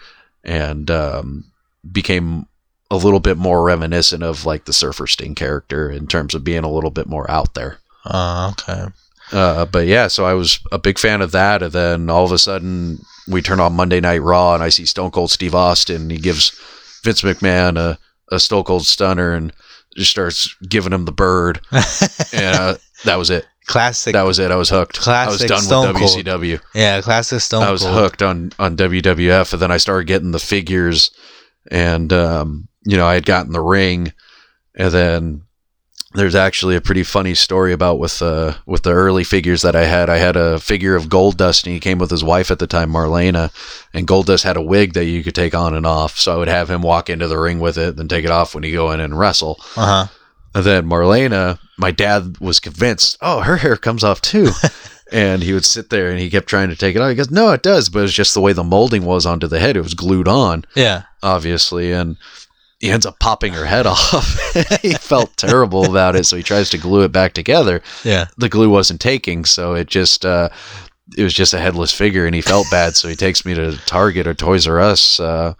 and 0.46 0.90
um, 0.90 1.44
became 1.90 2.46
a 2.90 2.96
little 2.96 3.20
bit 3.20 3.36
more 3.36 3.64
reminiscent 3.64 4.22
of 4.22 4.46
like 4.46 4.64
the 4.64 4.72
Surfer 4.72 5.06
Sting 5.06 5.34
character 5.34 5.90
in 5.90 6.06
terms 6.06 6.34
of 6.34 6.44
being 6.44 6.64
a 6.64 6.70
little 6.70 6.90
bit 6.90 7.06
more 7.06 7.30
out 7.30 7.54
there. 7.54 7.78
Uh, 8.04 8.52
okay. 8.52 8.86
Uh, 9.32 9.66
but 9.66 9.86
yeah, 9.86 10.06
so 10.06 10.24
I 10.24 10.34
was 10.34 10.60
a 10.70 10.78
big 10.78 10.98
fan 10.98 11.20
of 11.20 11.32
that. 11.32 11.62
And 11.62 11.72
then 11.72 12.08
all 12.08 12.24
of 12.24 12.32
a 12.32 12.38
sudden, 12.38 13.00
we 13.28 13.42
turn 13.42 13.58
on 13.58 13.74
Monday 13.74 14.00
Night 14.00 14.22
Raw, 14.22 14.54
and 14.54 14.62
I 14.62 14.68
see 14.68 14.86
Stone 14.86 15.10
Cold 15.10 15.32
Steve 15.32 15.54
Austin. 15.54 16.10
He 16.10 16.18
gives 16.18 16.50
Vince 17.02 17.22
McMahon 17.22 17.76
a, 17.76 17.98
a 18.32 18.38
Stone 18.38 18.64
Cold 18.64 18.86
Stunner 18.86 19.32
and 19.34 19.52
just 19.96 20.12
starts 20.12 20.54
giving 20.68 20.92
him 20.92 21.06
the 21.06 21.12
bird. 21.12 21.60
and 22.32 22.56
uh, 22.56 22.76
that 23.04 23.16
was 23.16 23.30
it. 23.30 23.46
Classic. 23.66 24.12
That 24.14 24.22
was 24.22 24.38
it. 24.38 24.50
I 24.50 24.56
was 24.56 24.70
hooked. 24.70 25.06
I 25.06 25.26
was 25.26 25.38
Classic 25.38 25.48
done 25.48 25.60
Stone 25.62 25.88
with 25.88 25.96
Cold. 25.98 26.24
WCW. 26.24 26.60
yeah, 26.74 27.00
classic 27.00 27.40
Stone 27.40 27.62
I 27.62 27.70
was 27.70 27.82
Cold. 27.82 27.94
hooked 27.94 28.22
on 28.22 28.52
on 28.58 28.76
WWF, 28.76 29.52
and 29.52 29.62
then 29.62 29.70
I 29.70 29.76
started 29.76 30.06
getting 30.06 30.32
the 30.32 30.38
figures, 30.38 31.10
and 31.70 32.12
um, 32.12 32.68
you 32.84 32.96
know 32.96 33.06
I 33.06 33.14
had 33.14 33.26
gotten 33.26 33.52
the 33.52 33.60
ring, 33.60 34.12
and 34.74 34.92
then 34.92 35.42
there's 36.14 36.34
actually 36.34 36.76
a 36.76 36.80
pretty 36.80 37.02
funny 37.02 37.34
story 37.34 37.72
about 37.74 37.98
with 37.98 38.22
uh 38.22 38.54
with 38.64 38.84
the 38.84 38.92
early 38.92 39.22
figures 39.24 39.60
that 39.62 39.76
I 39.76 39.84
had. 39.84 40.08
I 40.08 40.16
had 40.16 40.36
a 40.36 40.58
figure 40.58 40.94
of 40.94 41.06
Goldust, 41.10 41.64
and 41.64 41.74
he 41.74 41.80
came 41.80 41.98
with 41.98 42.10
his 42.10 42.24
wife 42.24 42.50
at 42.50 42.58
the 42.58 42.66
time, 42.66 42.90
Marlena, 42.92 43.50
and 43.92 44.06
Goldust 44.08 44.44
had 44.44 44.56
a 44.56 44.62
wig 44.62 44.94
that 44.94 45.04
you 45.04 45.22
could 45.22 45.34
take 45.34 45.54
on 45.54 45.74
and 45.74 45.84
off. 45.86 46.18
So 46.18 46.32
I 46.32 46.36
would 46.36 46.48
have 46.48 46.70
him 46.70 46.80
walk 46.82 47.10
into 47.10 47.28
the 47.28 47.38
ring 47.38 47.58
with 47.60 47.76
it, 47.76 47.96
then 47.96 48.08
take 48.08 48.24
it 48.24 48.30
off 48.30 48.54
when 48.54 48.64
he 48.64 48.72
go 48.72 48.92
in 48.92 49.00
and 49.00 49.18
wrestle. 49.18 49.56
Uh 49.76 49.86
huh. 49.86 50.06
And 50.56 50.64
then 50.64 50.88
Marlena, 50.88 51.58
my 51.78 51.90
dad 51.90 52.38
was 52.40 52.60
convinced, 52.60 53.18
oh, 53.20 53.40
her 53.40 53.58
hair 53.58 53.76
comes 53.76 54.02
off 54.02 54.20
too. 54.22 54.50
and 55.12 55.42
he 55.42 55.52
would 55.52 55.66
sit 55.66 55.90
there 55.90 56.10
and 56.10 56.18
he 56.18 56.30
kept 56.30 56.48
trying 56.48 56.70
to 56.70 56.76
take 56.76 56.96
it 56.96 57.00
off. 57.02 57.10
He 57.10 57.14
goes, 57.14 57.30
no, 57.30 57.52
it 57.52 57.62
does. 57.62 57.90
But 57.90 58.04
it's 58.04 58.12
just 58.14 58.32
the 58.32 58.40
way 58.40 58.52
the 58.54 58.64
molding 58.64 59.04
was 59.04 59.26
onto 59.26 59.46
the 59.46 59.60
head. 59.60 59.76
It 59.76 59.82
was 59.82 59.92
glued 59.94 60.26
on, 60.28 60.64
Yeah. 60.74 61.02
obviously. 61.22 61.92
And 61.92 62.16
he 62.80 62.90
ends 62.90 63.04
up 63.06 63.18
popping 63.20 63.52
her 63.52 63.66
head 63.66 63.86
off. 63.86 64.40
he 64.82 64.94
felt 64.94 65.36
terrible 65.36 65.84
about 65.84 66.16
it. 66.16 66.24
So 66.24 66.36
he 66.38 66.42
tries 66.42 66.70
to 66.70 66.78
glue 66.78 67.02
it 67.02 67.12
back 67.12 67.34
together. 67.34 67.82
Yeah. 68.02 68.26
The 68.38 68.48
glue 68.48 68.70
wasn't 68.70 69.00
taking. 69.02 69.44
So 69.44 69.74
it 69.74 69.88
just, 69.88 70.24
uh, 70.24 70.48
it 71.18 71.22
was 71.22 71.34
just 71.34 71.52
a 71.54 71.58
headless 71.60 71.92
figure 71.92 72.24
and 72.24 72.34
he 72.34 72.40
felt 72.40 72.66
bad. 72.70 72.96
So 72.96 73.08
he 73.08 73.14
takes 73.14 73.44
me 73.44 73.54
to 73.54 73.76
Target 73.84 74.26
or 74.26 74.32
Toys 74.32 74.66
R 74.66 74.80
Us. 74.80 75.20
Uh, 75.20 75.52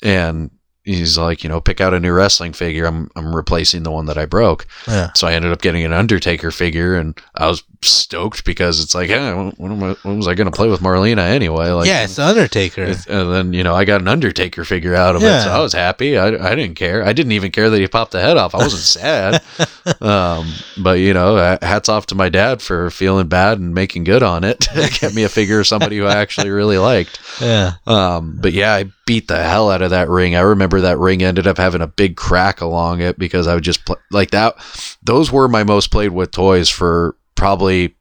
and 0.00 0.52
he's 0.88 1.18
like, 1.18 1.42
you 1.42 1.48
know, 1.48 1.60
pick 1.60 1.80
out 1.80 1.94
a 1.94 2.00
new 2.00 2.12
wrestling 2.12 2.52
figure. 2.52 2.86
I'm, 2.86 3.10
I'm 3.14 3.34
replacing 3.34 3.82
the 3.82 3.90
one 3.90 4.06
that 4.06 4.18
I 4.18 4.26
broke. 4.26 4.66
Yeah. 4.86 5.12
So 5.14 5.26
I 5.26 5.34
ended 5.34 5.52
up 5.52 5.60
getting 5.60 5.84
an 5.84 5.92
Undertaker 5.92 6.50
figure, 6.50 6.96
and 6.96 7.18
I 7.34 7.46
was 7.46 7.62
stoked 7.82 8.44
because 8.44 8.82
it's 8.82 8.94
like, 8.94 9.08
hey, 9.08 9.32
when, 9.32 9.82
I- 9.82 9.96
when 10.02 10.16
was 10.16 10.26
I 10.28 10.34
going 10.34 10.50
to 10.50 10.56
play 10.56 10.68
with 10.68 10.80
Marlena 10.80 11.18
anyway? 11.28 11.68
Like, 11.70 11.86
yeah, 11.86 12.04
it's 12.04 12.16
the 12.16 12.24
Undertaker. 12.24 12.82
it's- 12.82 13.06
and 13.06 13.32
then 13.32 13.52
you 13.52 13.62
know 13.64 13.74
I 13.74 13.84
got 13.84 14.00
an 14.00 14.08
Undertaker 14.08 14.64
figure 14.64 14.94
out 14.94 15.16
of 15.16 15.22
it, 15.22 15.42
so 15.42 15.50
I 15.50 15.60
was 15.60 15.72
happy. 15.72 16.16
I, 16.18 16.26
I 16.28 16.54
didn't 16.54 16.74
care. 16.74 17.04
I 17.04 17.12
didn't 17.12 17.32
even 17.32 17.50
care 17.52 17.70
that 17.70 17.78
he 17.80 17.86
popped 17.86 18.12
the 18.12 18.20
head 18.20 18.36
off. 18.36 18.54
I 18.54 18.58
wasn't 18.58 18.82
sad. 18.82 19.42
um, 20.02 20.52
but 20.82 20.98
you 20.98 21.14
know, 21.14 21.58
hats 21.62 21.88
off 21.88 22.06
to 22.06 22.14
my 22.14 22.28
dad 22.28 22.60
for 22.62 22.90
feeling 22.90 23.28
bad 23.28 23.58
and 23.58 23.74
making 23.74 24.04
good 24.04 24.22
on 24.22 24.44
it. 24.44 24.66
Get 25.00 25.14
me 25.14 25.24
a 25.24 25.28
figure 25.28 25.60
of 25.60 25.66
somebody 25.66 25.96
who 25.98 26.04
I 26.06 26.16
actually 26.16 26.50
really 26.50 26.78
liked. 26.78 27.20
yeah. 27.40 27.72
Um, 27.86 28.38
but 28.40 28.52
yeah, 28.52 28.74
I 28.74 28.86
beat 29.06 29.28
the 29.28 29.42
hell 29.42 29.70
out 29.70 29.82
of 29.82 29.90
that 29.90 30.08
ring. 30.08 30.36
I 30.36 30.40
remember 30.40 30.82
that 30.82 30.98
ring 30.98 31.22
ended 31.22 31.46
up 31.46 31.56
having 31.56 31.80
a 31.80 31.86
big 31.86 32.16
crack 32.16 32.60
along 32.60 33.00
it 33.00 33.18
because 33.18 33.46
I 33.46 33.54
would 33.54 33.64
just 33.64 33.84
play 33.84 33.96
like 34.10 34.30
that. 34.32 34.56
Those 35.02 35.32
were 35.32 35.48
my 35.48 35.64
most 35.64 35.90
played 35.90 36.10
with 36.10 36.30
toys 36.30 36.68
for 36.68 37.16
probably 37.38 37.94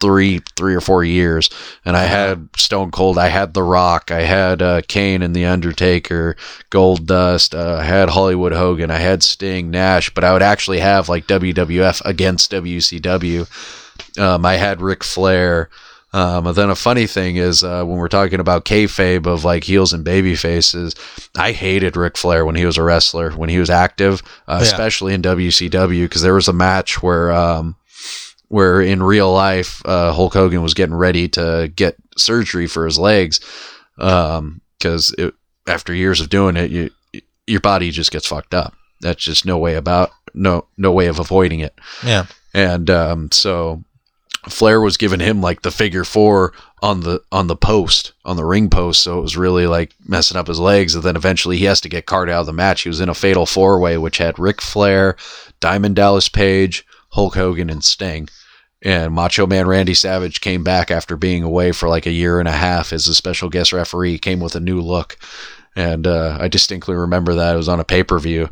three, 0.00 0.40
three 0.56 0.74
or 0.74 0.80
four 0.80 1.02
years. 1.04 1.48
And 1.84 1.96
I 1.96 2.04
had 2.04 2.48
Stone 2.56 2.90
Cold, 2.90 3.16
I 3.16 3.28
had 3.28 3.54
The 3.54 3.62
Rock, 3.62 4.10
I 4.10 4.22
had 4.22 4.60
uh, 4.60 4.82
Kane 4.86 5.22
and 5.22 5.34
The 5.34 5.46
Undertaker, 5.46 6.36
Goldust, 6.70 7.58
uh, 7.58 7.76
I 7.80 7.84
had 7.84 8.10
Hollywood 8.10 8.52
Hogan, 8.52 8.90
I 8.90 8.98
had 8.98 9.22
Sting, 9.22 9.70
Nash, 9.70 10.10
but 10.12 10.24
I 10.24 10.32
would 10.32 10.42
actually 10.42 10.80
have 10.80 11.08
like 11.08 11.26
WWF 11.26 12.02
against 12.04 12.50
WCW. 12.52 13.46
Um, 14.18 14.44
I 14.44 14.54
had 14.56 14.80
Ric 14.82 15.02
Flair. 15.04 15.70
Um, 16.12 16.46
and 16.46 16.54
then 16.56 16.70
a 16.70 16.76
funny 16.76 17.06
thing 17.08 17.36
is 17.36 17.64
uh, 17.64 17.82
when 17.84 17.96
we're 17.96 18.06
talking 18.08 18.38
about 18.38 18.64
kayfabe 18.64 19.26
of 19.26 19.44
like 19.44 19.64
heels 19.64 19.92
and 19.92 20.04
baby 20.04 20.36
faces, 20.36 20.94
I 21.36 21.50
hated 21.52 21.96
Ric 21.96 22.16
Flair 22.16 22.44
when 22.44 22.54
he 22.54 22.66
was 22.66 22.76
a 22.78 22.82
wrestler, 22.84 23.30
when 23.32 23.48
he 23.48 23.58
was 23.58 23.70
active, 23.70 24.22
uh, 24.46 24.58
Yeah. 24.60 24.66
especially 24.66 25.14
in 25.14 25.22
WCW, 25.22 26.04
because 26.04 26.22
there 26.22 26.34
was 26.34 26.46
a 26.48 26.52
match 26.52 27.02
where 27.02 27.32
um, 27.32 27.74
where 28.48 28.80
in 28.80 29.02
real 29.02 29.32
life 29.32 29.82
uh, 29.84 30.12
Hulk 30.12 30.34
Hogan 30.34 30.62
was 30.62 30.74
getting 30.74 30.94
ready 30.94 31.28
to 31.30 31.72
get 31.74 31.96
surgery 32.16 32.66
for 32.66 32.84
his 32.84 32.98
legs 32.98 33.40
because 33.96 35.14
after 35.66 35.94
years 35.94 36.20
of 36.20 36.28
doing 36.28 36.56
it, 36.56 36.70
you, 36.70 36.90
your 37.46 37.60
body 37.60 37.90
just 37.90 38.10
gets 38.10 38.26
fucked 38.26 38.54
up. 38.54 38.74
That's 39.00 39.22
just 39.22 39.44
no 39.44 39.58
way 39.58 39.74
about 39.74 40.10
no 40.34 40.66
no 40.76 40.92
way 40.92 41.06
of 41.06 41.18
avoiding 41.18 41.60
it. 41.60 41.78
Yeah. 42.04 42.26
And 42.52 42.88
um, 42.90 43.30
so 43.32 43.82
Flair 44.48 44.80
was 44.80 44.96
giving 44.96 45.20
him 45.20 45.40
like 45.40 45.62
the 45.62 45.70
figure 45.70 46.04
four 46.04 46.52
on 46.82 47.00
the 47.00 47.22
on 47.32 47.46
the 47.46 47.56
post 47.56 48.12
on 48.24 48.36
the 48.36 48.44
ring 48.44 48.70
post, 48.70 49.02
so 49.02 49.18
it 49.18 49.22
was 49.22 49.36
really 49.36 49.66
like 49.66 49.94
messing 50.06 50.36
up 50.36 50.46
his 50.46 50.60
legs. 50.60 50.94
And 50.94 51.04
then 51.04 51.16
eventually 51.16 51.56
he 51.56 51.64
has 51.64 51.80
to 51.82 51.88
get 51.88 52.06
carted 52.06 52.32
out 52.32 52.40
of 52.40 52.46
the 52.46 52.52
match. 52.52 52.82
He 52.82 52.88
was 52.88 53.00
in 53.00 53.08
a 53.08 53.14
fatal 53.14 53.46
four 53.46 53.80
way, 53.80 53.98
which 53.98 54.18
had 54.18 54.38
Ric 54.38 54.60
Flair, 54.60 55.16
Diamond 55.60 55.96
Dallas 55.96 56.28
Page, 56.28 56.86
Hulk 57.14 57.34
Hogan, 57.34 57.70
and 57.70 57.84
Sting. 57.84 58.28
And 58.82 59.14
Macho 59.14 59.46
Man 59.46 59.66
Randy 59.66 59.94
Savage 59.94 60.40
came 60.40 60.62
back 60.62 60.90
after 60.90 61.16
being 61.16 61.42
away 61.42 61.72
for 61.72 61.88
like 61.88 62.06
a 62.06 62.12
year 62.12 62.38
and 62.38 62.48
a 62.48 62.52
half 62.52 62.92
as 62.92 63.08
a 63.08 63.14
special 63.14 63.48
guest 63.48 63.72
referee. 63.72 64.18
Came 64.18 64.40
with 64.40 64.54
a 64.54 64.60
new 64.60 64.80
look, 64.80 65.16
and 65.74 66.06
uh, 66.06 66.36
I 66.38 66.48
distinctly 66.48 66.94
remember 66.94 67.34
that 67.34 67.54
it 67.54 67.56
was 67.56 67.68
on 67.68 67.80
a 67.80 67.84
pay 67.84 68.04
per 68.04 68.18
view 68.18 68.50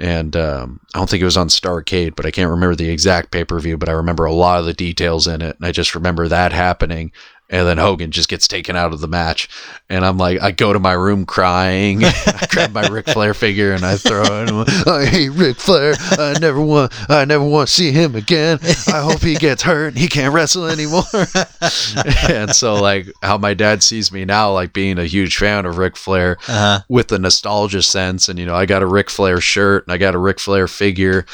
and 0.00 0.34
um, 0.34 0.80
I 0.94 0.98
don't 0.98 1.10
think 1.10 1.20
it 1.20 1.26
was 1.26 1.36
on 1.36 1.48
Starcade, 1.48 2.16
but 2.16 2.24
I 2.24 2.30
can't 2.30 2.50
remember 2.50 2.74
the 2.74 2.88
exact 2.88 3.30
pay 3.30 3.44
per 3.44 3.60
view. 3.60 3.76
But 3.76 3.90
I 3.90 3.92
remember 3.92 4.24
a 4.24 4.32
lot 4.32 4.58
of 4.58 4.64
the 4.64 4.72
details 4.72 5.26
in 5.26 5.42
it, 5.42 5.56
and 5.56 5.66
I 5.66 5.72
just 5.72 5.94
remember 5.94 6.26
that 6.26 6.52
happening. 6.52 7.12
And 7.52 7.66
then 7.66 7.78
Hogan 7.78 8.12
just 8.12 8.28
gets 8.28 8.46
taken 8.46 8.76
out 8.76 8.92
of 8.92 9.00
the 9.00 9.08
match, 9.08 9.48
and 9.88 10.04
I'm 10.06 10.16
like, 10.18 10.40
I 10.40 10.52
go 10.52 10.72
to 10.72 10.78
my 10.78 10.92
room 10.92 11.26
crying. 11.26 12.04
I 12.04 12.46
grab 12.48 12.72
my 12.72 12.86
Ric 12.86 13.06
Flair 13.08 13.34
figure 13.34 13.72
and 13.72 13.84
I 13.84 13.96
throw 13.96 14.22
it. 14.22 14.50
Like, 14.52 14.86
I 14.86 15.04
hate 15.06 15.30
Ric 15.30 15.56
Flair. 15.56 15.94
I 16.12 16.36
never 16.40 16.60
want. 16.60 16.92
I 17.10 17.24
never 17.24 17.44
want 17.44 17.68
to 17.68 17.74
see 17.74 17.90
him 17.90 18.14
again. 18.14 18.58
I 18.86 19.00
hope 19.00 19.20
he 19.20 19.34
gets 19.34 19.62
hurt. 19.62 19.96
He 19.96 20.06
can't 20.06 20.32
wrestle 20.32 20.66
anymore. 20.66 21.02
and 22.28 22.54
so, 22.54 22.74
like, 22.80 23.06
how 23.22 23.36
my 23.38 23.54
dad 23.54 23.82
sees 23.82 24.12
me 24.12 24.24
now, 24.24 24.52
like 24.52 24.72
being 24.72 24.98
a 24.98 25.04
huge 25.04 25.36
fan 25.36 25.66
of 25.66 25.76
Ric 25.78 25.96
Flair, 25.96 26.36
Uh 26.48 26.52
huh. 26.52 26.80
with 26.88 27.08
the 27.08 27.18
nostalgia 27.18 27.82
sense. 27.82 28.28
And, 28.28 28.38
you 28.38 28.46
know, 28.46 28.54
I 28.54 28.66
got 28.66 28.82
a 28.82 28.86
Ric 28.86 29.10
Flair 29.10 29.40
shirt 29.40 29.86
and 29.86 29.92
I 29.92 29.98
got 29.98 30.14
a 30.14 30.18
Ric 30.18 30.38
Flair 30.38 30.68
figure. 30.68 31.26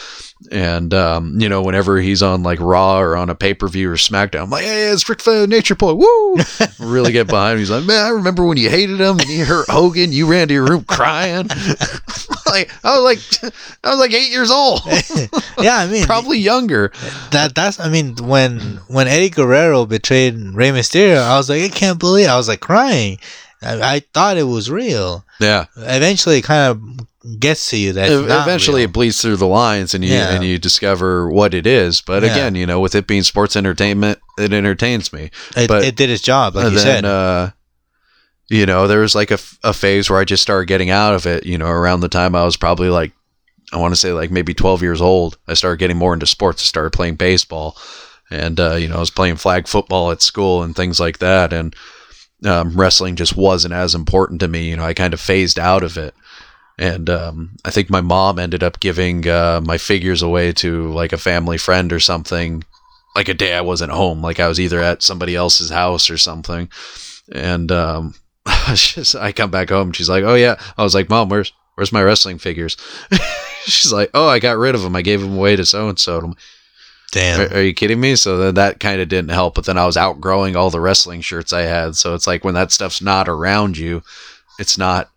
And, 0.52 0.92
um, 0.92 1.40
you 1.40 1.48
know, 1.48 1.62
whenever 1.62 1.98
he's 1.98 2.22
on 2.22 2.42
like 2.42 2.60
Raw 2.60 3.00
or 3.00 3.16
on 3.16 3.30
a 3.30 3.34
pay 3.34 3.54
per 3.54 3.68
view 3.68 3.90
or 3.90 3.94
SmackDown, 3.94 4.42
I'm 4.42 4.50
like, 4.50 4.64
hey, 4.64 4.88
it's 4.88 5.08
Ric 5.08 5.22
Flair, 5.22 5.46
Nature 5.46 5.74
Boy. 5.76 5.94
Woo! 5.94 6.36
really 6.78 7.12
get 7.12 7.26
behind 7.26 7.54
him. 7.54 7.58
He's 7.60 7.70
like, 7.70 7.84
man, 7.84 8.04
I 8.04 8.10
remember 8.10 8.44
when 8.44 8.58
you 8.58 8.68
hated 8.68 9.00
him 9.00 9.18
and 9.18 9.28
you 9.28 9.46
hurt 9.46 9.68
Hogan, 9.68 10.12
you 10.12 10.26
ran 10.26 10.48
to 10.48 10.54
your 10.54 10.66
room 10.66 10.84
crying. 10.84 11.48
like, 12.46 12.70
I 12.84 12.98
was 12.98 13.02
like, 13.42 13.52
I 13.82 13.90
was 13.90 13.98
like 13.98 14.12
eight 14.12 14.30
years 14.30 14.50
old, 14.50 14.82
Yeah, 15.58 15.76
I 15.78 15.86
mean, 15.86 16.04
probably 16.04 16.38
younger. 16.38 16.92
that 17.30 17.54
that's 17.54 17.80
I 17.80 17.88
mean 17.88 18.16
when 18.16 18.60
when 18.88 19.08
Eddie 19.08 19.30
Guerrero 19.30 19.86
betrayed 19.86 20.34
Rey 20.34 20.68
Mysterio, 20.68 21.22
I 21.22 21.38
was 21.38 21.48
like 21.48 21.62
I 21.62 21.68
can't 21.68 21.98
believe 21.98 22.28
I 22.28 22.36
was 22.36 22.48
like 22.48 22.60
crying. 22.60 23.18
I, 23.62 23.96
I 23.96 24.00
thought 24.12 24.36
it 24.36 24.44
was 24.44 24.70
real. 24.70 25.24
Yeah. 25.40 25.64
Eventually, 25.76 26.38
it 26.38 26.44
kind 26.44 26.70
of 26.70 27.06
gets 27.40 27.70
to 27.70 27.76
you 27.76 27.92
that 27.92 28.08
eventually 28.10 28.82
it 28.82 28.92
bleeds 28.92 29.20
through 29.20 29.36
the 29.36 29.46
lines 29.46 29.94
and 29.94 30.04
you 30.04 30.12
Yeah. 30.12 30.30
and 30.34 30.44
you 30.44 30.58
discover 30.58 31.28
what 31.28 31.54
it 31.54 31.66
is. 31.66 32.00
But 32.00 32.22
Yeah. 32.22 32.32
again 32.32 32.54
you 32.54 32.66
know 32.66 32.80
with 32.80 32.94
it 32.94 33.06
being 33.06 33.22
sports 33.24 33.56
entertainment 33.56 34.18
it 34.38 34.52
entertains 34.52 35.12
me. 35.12 35.30
It, 35.56 35.68
but- 35.68 35.84
it 35.84 35.96
did 35.96 36.10
its 36.10 36.22
job, 36.22 36.54
like 36.54 36.64
you 36.64 36.70
then 36.70 36.78
said. 36.78 37.04
uh 37.04 37.50
you 38.48 38.64
know 38.66 38.86
there 38.86 39.00
was 39.00 39.14
like 39.16 39.30
a, 39.32 39.38
a 39.64 39.72
phase 39.72 40.08
where 40.08 40.20
i 40.20 40.24
just 40.24 40.42
started 40.42 40.66
getting 40.66 40.88
out 40.88 41.14
of 41.14 41.26
it 41.26 41.44
you 41.44 41.58
know 41.58 41.66
around 41.66 41.98
the 41.98 42.08
time 42.08 42.36
i 42.36 42.44
was 42.44 42.56
probably 42.56 42.88
like 42.88 43.10
i 43.72 43.76
want 43.76 43.92
to 43.92 43.98
say 43.98 44.12
like 44.12 44.30
maybe 44.30 44.54
12 44.54 44.82
years 44.82 45.00
old 45.00 45.36
i 45.48 45.54
started 45.54 45.78
getting 45.80 45.96
more 45.96 46.14
into 46.14 46.26
sports. 46.26 46.62
I 46.62 46.66
started 46.66 46.92
playing 46.92 47.16
baseball 47.16 47.76
and 48.30 48.60
uh, 48.60 48.74
you 48.76 48.86
know 48.86 48.96
i 48.96 49.00
was 49.00 49.10
playing 49.10 49.34
flag 49.36 49.66
football 49.66 50.12
at 50.12 50.22
school 50.22 50.62
and 50.62 50.76
things 50.76 51.00
like 51.00 51.18
that. 51.18 51.52
And 51.52 51.74
um, 52.44 52.76
wrestling 52.76 53.16
just 53.16 53.34
wasn't 53.36 53.72
as 53.74 53.94
important 53.94 54.38
to 54.40 54.46
me. 54.48 54.68
You 54.70 54.76
know 54.76 54.84
i 54.84 54.94
kind 54.94 55.12
of 55.14 55.20
phased 55.20 55.58
out 55.58 55.82
of 55.82 55.96
it 55.98 56.14
and 56.78 57.08
um, 57.08 57.56
i 57.64 57.70
think 57.70 57.88
my 57.88 58.00
mom 58.00 58.38
ended 58.38 58.62
up 58.62 58.80
giving 58.80 59.26
uh, 59.28 59.60
my 59.64 59.78
figures 59.78 60.22
away 60.22 60.52
to 60.52 60.92
like 60.92 61.12
a 61.12 61.18
family 61.18 61.58
friend 61.58 61.92
or 61.92 62.00
something 62.00 62.62
like 63.16 63.28
a 63.28 63.34
day 63.34 63.54
i 63.54 63.60
wasn't 63.60 63.90
home 63.90 64.20
like 64.20 64.38
i 64.38 64.46
was 64.46 64.60
either 64.60 64.80
at 64.80 65.02
somebody 65.02 65.34
else's 65.34 65.70
house 65.70 66.10
or 66.10 66.18
something. 66.18 66.68
And 67.32 67.72
um 67.72 68.14
i 68.46 69.32
come 69.34 69.50
back 69.50 69.70
home 69.70 69.90
she's 69.92 70.08
like 70.08 70.22
oh 70.22 70.34
yeah. 70.36 70.60
I 70.78 70.84
was 70.84 70.94
like 70.94 71.08
mom 71.10 71.28
where's 71.28 71.52
where's 71.74 71.92
my 71.92 72.02
wrestling 72.02 72.38
figures? 72.38 72.76
She's 73.64 73.92
like 73.92 74.10
oh 74.14 74.28
i 74.28 74.38
got 74.38 74.58
rid 74.58 74.76
of 74.76 74.82
them 74.82 74.94
i 74.94 75.02
gave 75.02 75.20
them 75.20 75.36
away 75.36 75.56
to 75.56 75.64
so 75.64 75.88
and 75.88 75.98
so 75.98 76.34
Damn. 77.10 77.40
are, 77.40 77.54
are 77.56 77.62
you 77.62 77.72
kidding 77.74 78.00
me? 78.00 78.16
So 78.16 78.36
then 78.36 78.54
that 78.54 78.78
kind 78.78 79.00
of 79.00 79.08
didn't 79.08 79.30
help 79.30 79.56
but 79.56 79.64
then 79.64 79.78
i 79.78 79.86
was 79.86 79.96
outgrowing 79.96 80.54
all 80.54 80.70
the 80.70 80.80
wrestling 80.80 81.22
shirts 81.22 81.52
i 81.52 81.62
had. 81.62 81.96
So 81.96 82.14
it's 82.14 82.26
like 82.26 82.44
when 82.44 82.54
that 82.54 82.70
stuff's 82.70 83.02
not 83.02 83.28
around 83.28 83.76
you 83.76 84.02
it's 84.58 84.78
not 84.78 85.10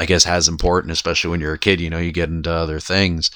i 0.00 0.04
guess 0.06 0.26
as 0.26 0.48
important 0.48 0.90
especially 0.90 1.30
when 1.30 1.40
you're 1.40 1.54
a 1.54 1.58
kid 1.58 1.80
you 1.80 1.88
know 1.90 1.98
you 1.98 2.10
get 2.10 2.28
into 2.28 2.50
other 2.50 2.80
things 2.80 3.30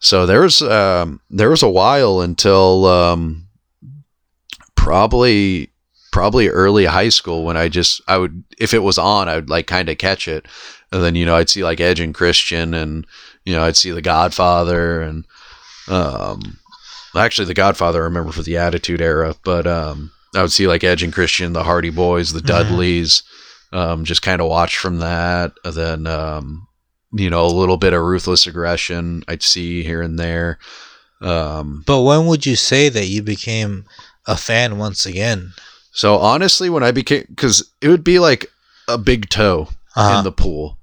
so 0.00 0.26
there 0.26 0.42
was 0.42 0.60
um 0.62 1.20
there 1.30 1.48
was 1.50 1.62
a 1.62 1.68
while 1.70 2.20
until 2.20 2.84
um 2.86 3.46
probably 4.74 5.70
probably 6.12 6.48
early 6.48 6.86
high 6.86 7.08
school 7.08 7.44
when 7.44 7.56
I 7.56 7.68
just 7.68 8.00
I 8.08 8.16
would 8.18 8.42
if 8.58 8.74
it 8.74 8.80
was 8.80 8.98
on 8.98 9.28
I 9.28 9.36
would 9.36 9.48
like 9.50 9.66
kind 9.66 9.88
of 9.88 9.98
catch 9.98 10.26
it 10.26 10.46
and 10.90 11.02
then 11.02 11.14
you 11.14 11.24
know 11.24 11.36
I'd 11.36 11.48
see 11.48 11.62
like 11.62 11.80
Edge 11.80 12.00
and 12.00 12.14
Christian 12.14 12.74
and 12.74 13.06
you 13.44 13.54
know 13.54 13.62
I'd 13.62 13.76
see 13.76 13.90
The 13.92 14.02
Godfather 14.02 15.02
and 15.02 15.24
um 15.88 16.58
actually 17.16 17.46
the 17.46 17.54
Godfather 17.54 18.00
I 18.00 18.04
remember 18.04 18.32
for 18.32 18.42
the 18.42 18.56
Attitude 18.56 19.00
Era, 19.00 19.34
but 19.44 19.66
um, 19.66 20.12
I 20.34 20.42
would 20.42 20.52
see 20.52 20.68
like 20.68 20.84
Edge 20.84 21.02
and 21.02 21.12
Christian, 21.12 21.52
the 21.52 21.64
Hardy 21.64 21.90
Boys, 21.90 22.32
the 22.32 22.40
Mhm. 22.40 22.46
Dudleys, 22.46 23.22
um, 23.72 24.04
just 24.04 24.22
kind 24.22 24.40
of 24.40 24.48
watch 24.48 24.76
from 24.78 24.98
that. 24.98 25.52
And 25.64 25.74
then 25.74 26.06
um, 26.06 26.66
you 27.12 27.30
know 27.30 27.44
a 27.44 27.48
little 27.60 27.76
bit 27.76 27.92
of 27.92 28.02
ruthless 28.02 28.46
aggression 28.46 29.22
I'd 29.28 29.42
see 29.42 29.82
here 29.82 30.02
and 30.02 30.18
there. 30.18 30.58
Um, 31.20 31.82
But 31.86 32.02
when 32.02 32.26
would 32.26 32.46
you 32.46 32.56
say 32.56 32.88
that 32.88 33.06
you 33.06 33.22
became 33.22 33.84
a 34.26 34.36
fan 34.36 34.78
once 34.78 35.06
again? 35.06 35.52
so 35.92 36.16
honestly, 36.18 36.70
when 36.70 36.84
I 36.84 36.92
became 36.92 37.24
because 37.28 37.68
it 37.80 37.88
would 37.88 38.04
be 38.04 38.18
like 38.20 38.46
a 38.88 38.96
big 38.96 39.28
toe 39.28 39.68
Uh-huh. 39.96 40.18
in 40.18 40.24
the 40.24 40.32
pool 40.32 40.78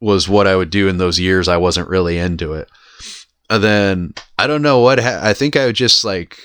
was 0.00 0.28
what 0.28 0.46
I 0.46 0.56
would 0.56 0.70
do 0.70 0.88
in 0.88 0.96
those 0.98 1.18
years 1.20 1.48
I 1.48 1.56
wasn't 1.58 1.88
really 1.90 2.16
into 2.18 2.54
it. 2.54 2.68
And 3.50 3.62
then 3.62 4.14
I 4.38 4.46
don't 4.46 4.62
know 4.62 4.80
what 4.80 5.00
ha- 5.00 5.20
I 5.22 5.32
think 5.34 5.54
I 5.56 5.66
would 5.66 5.74
just 5.76 6.04
like 6.04 6.38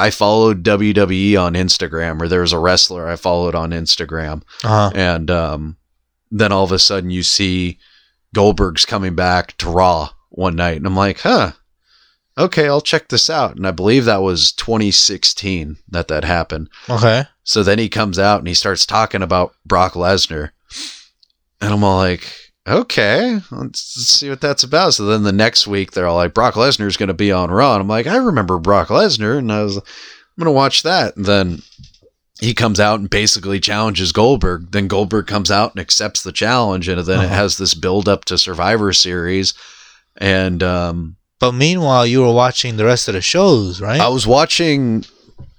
I 0.00 0.10
followed 0.10 0.64
WWE 0.64 1.40
on 1.40 1.54
Instagram 1.54 2.20
or 2.20 2.28
there 2.28 2.40
was 2.40 2.52
a 2.52 2.58
wrestler 2.58 3.06
I 3.08 3.16
followed 3.16 3.54
on 3.54 3.70
Instagram 3.70 4.42
uh-huh. 4.64 4.90
and 4.94 5.30
um, 5.30 5.76
then 6.30 6.52
all 6.52 6.64
of 6.64 6.72
a 6.72 6.78
sudden 6.78 7.10
you 7.10 7.22
see 7.22 7.78
Goldberg's 8.34 8.86
coming 8.86 9.14
back 9.14 9.56
to 9.58 9.68
Raw 9.68 10.10
one 10.30 10.56
night 10.56 10.76
and 10.76 10.86
I'm 10.86 10.96
like, 10.96 11.20
"Huh. 11.20 11.52
Okay, 12.38 12.68
I'll 12.68 12.80
check 12.80 13.08
this 13.08 13.28
out." 13.28 13.56
And 13.56 13.66
I 13.66 13.72
believe 13.72 14.04
that 14.04 14.22
was 14.22 14.52
2016 14.52 15.76
that 15.88 16.08
that 16.08 16.24
happened. 16.24 16.70
Okay. 16.88 17.24
So 17.42 17.62
then 17.62 17.78
he 17.78 17.88
comes 17.88 18.18
out 18.18 18.38
and 18.38 18.48
he 18.48 18.54
starts 18.54 18.86
talking 18.86 19.22
about 19.22 19.54
Brock 19.66 19.94
Lesnar. 19.94 20.50
And 21.60 21.74
I'm 21.74 21.84
all 21.84 21.98
like, 21.98 22.49
okay, 22.68 23.40
let's, 23.50 23.80
see 23.80 24.28
what 24.28 24.40
that's 24.40 24.62
about. 24.62 24.94
So 24.94 25.06
then 25.06 25.22
the 25.22 25.32
next 25.32 25.66
week 25.66 25.92
they're 25.92 26.06
all 26.06 26.16
like, 26.16 26.34
Brock 26.34 26.54
Lesnar's 26.54 26.96
going 26.96 27.08
to 27.08 27.14
be 27.14 27.32
on 27.32 27.50
Raw. 27.50 27.74
And 27.74 27.82
I'm 27.82 27.88
like, 27.88 28.06
I 28.06 28.16
remember 28.16 28.58
Brock 28.58 28.88
Lesnar. 28.88 29.38
And 29.38 29.50
I 29.52 29.62
was, 29.62 29.76
I'm 29.76 29.82
going 30.38 30.46
to 30.46 30.52
watch 30.52 30.82
that. 30.82 31.16
And 31.16 31.24
then 31.26 31.62
he 32.40 32.54
comes 32.54 32.80
out 32.80 33.00
and 33.00 33.10
basically 33.10 33.60
challenges 33.60 34.12
Goldberg. 34.12 34.72
Then 34.72 34.88
Goldberg 34.88 35.26
comes 35.26 35.50
out 35.50 35.72
and 35.74 35.80
accepts 35.80 36.22
the 36.22 36.32
challenge. 36.32 36.88
And 36.88 37.00
then 37.02 37.20
it 37.20 37.26
Uh-huh. 37.26 37.34
has 37.34 37.58
this 37.58 37.74
build 37.74 38.08
up 38.08 38.24
to 38.26 38.38
Survivor 38.38 38.92
Series. 38.92 39.54
And 40.16 40.62
um, 40.62 41.16
But 41.38 41.52
meanwhile, 41.52 42.06
you 42.06 42.20
were 42.22 42.32
watching 42.32 42.76
the 42.76 42.84
rest 42.84 43.08
of 43.08 43.14
the 43.14 43.20
shows, 43.22 43.80
right? 43.80 44.00
I 44.00 44.08
was 44.08 44.26
watching 44.26 45.04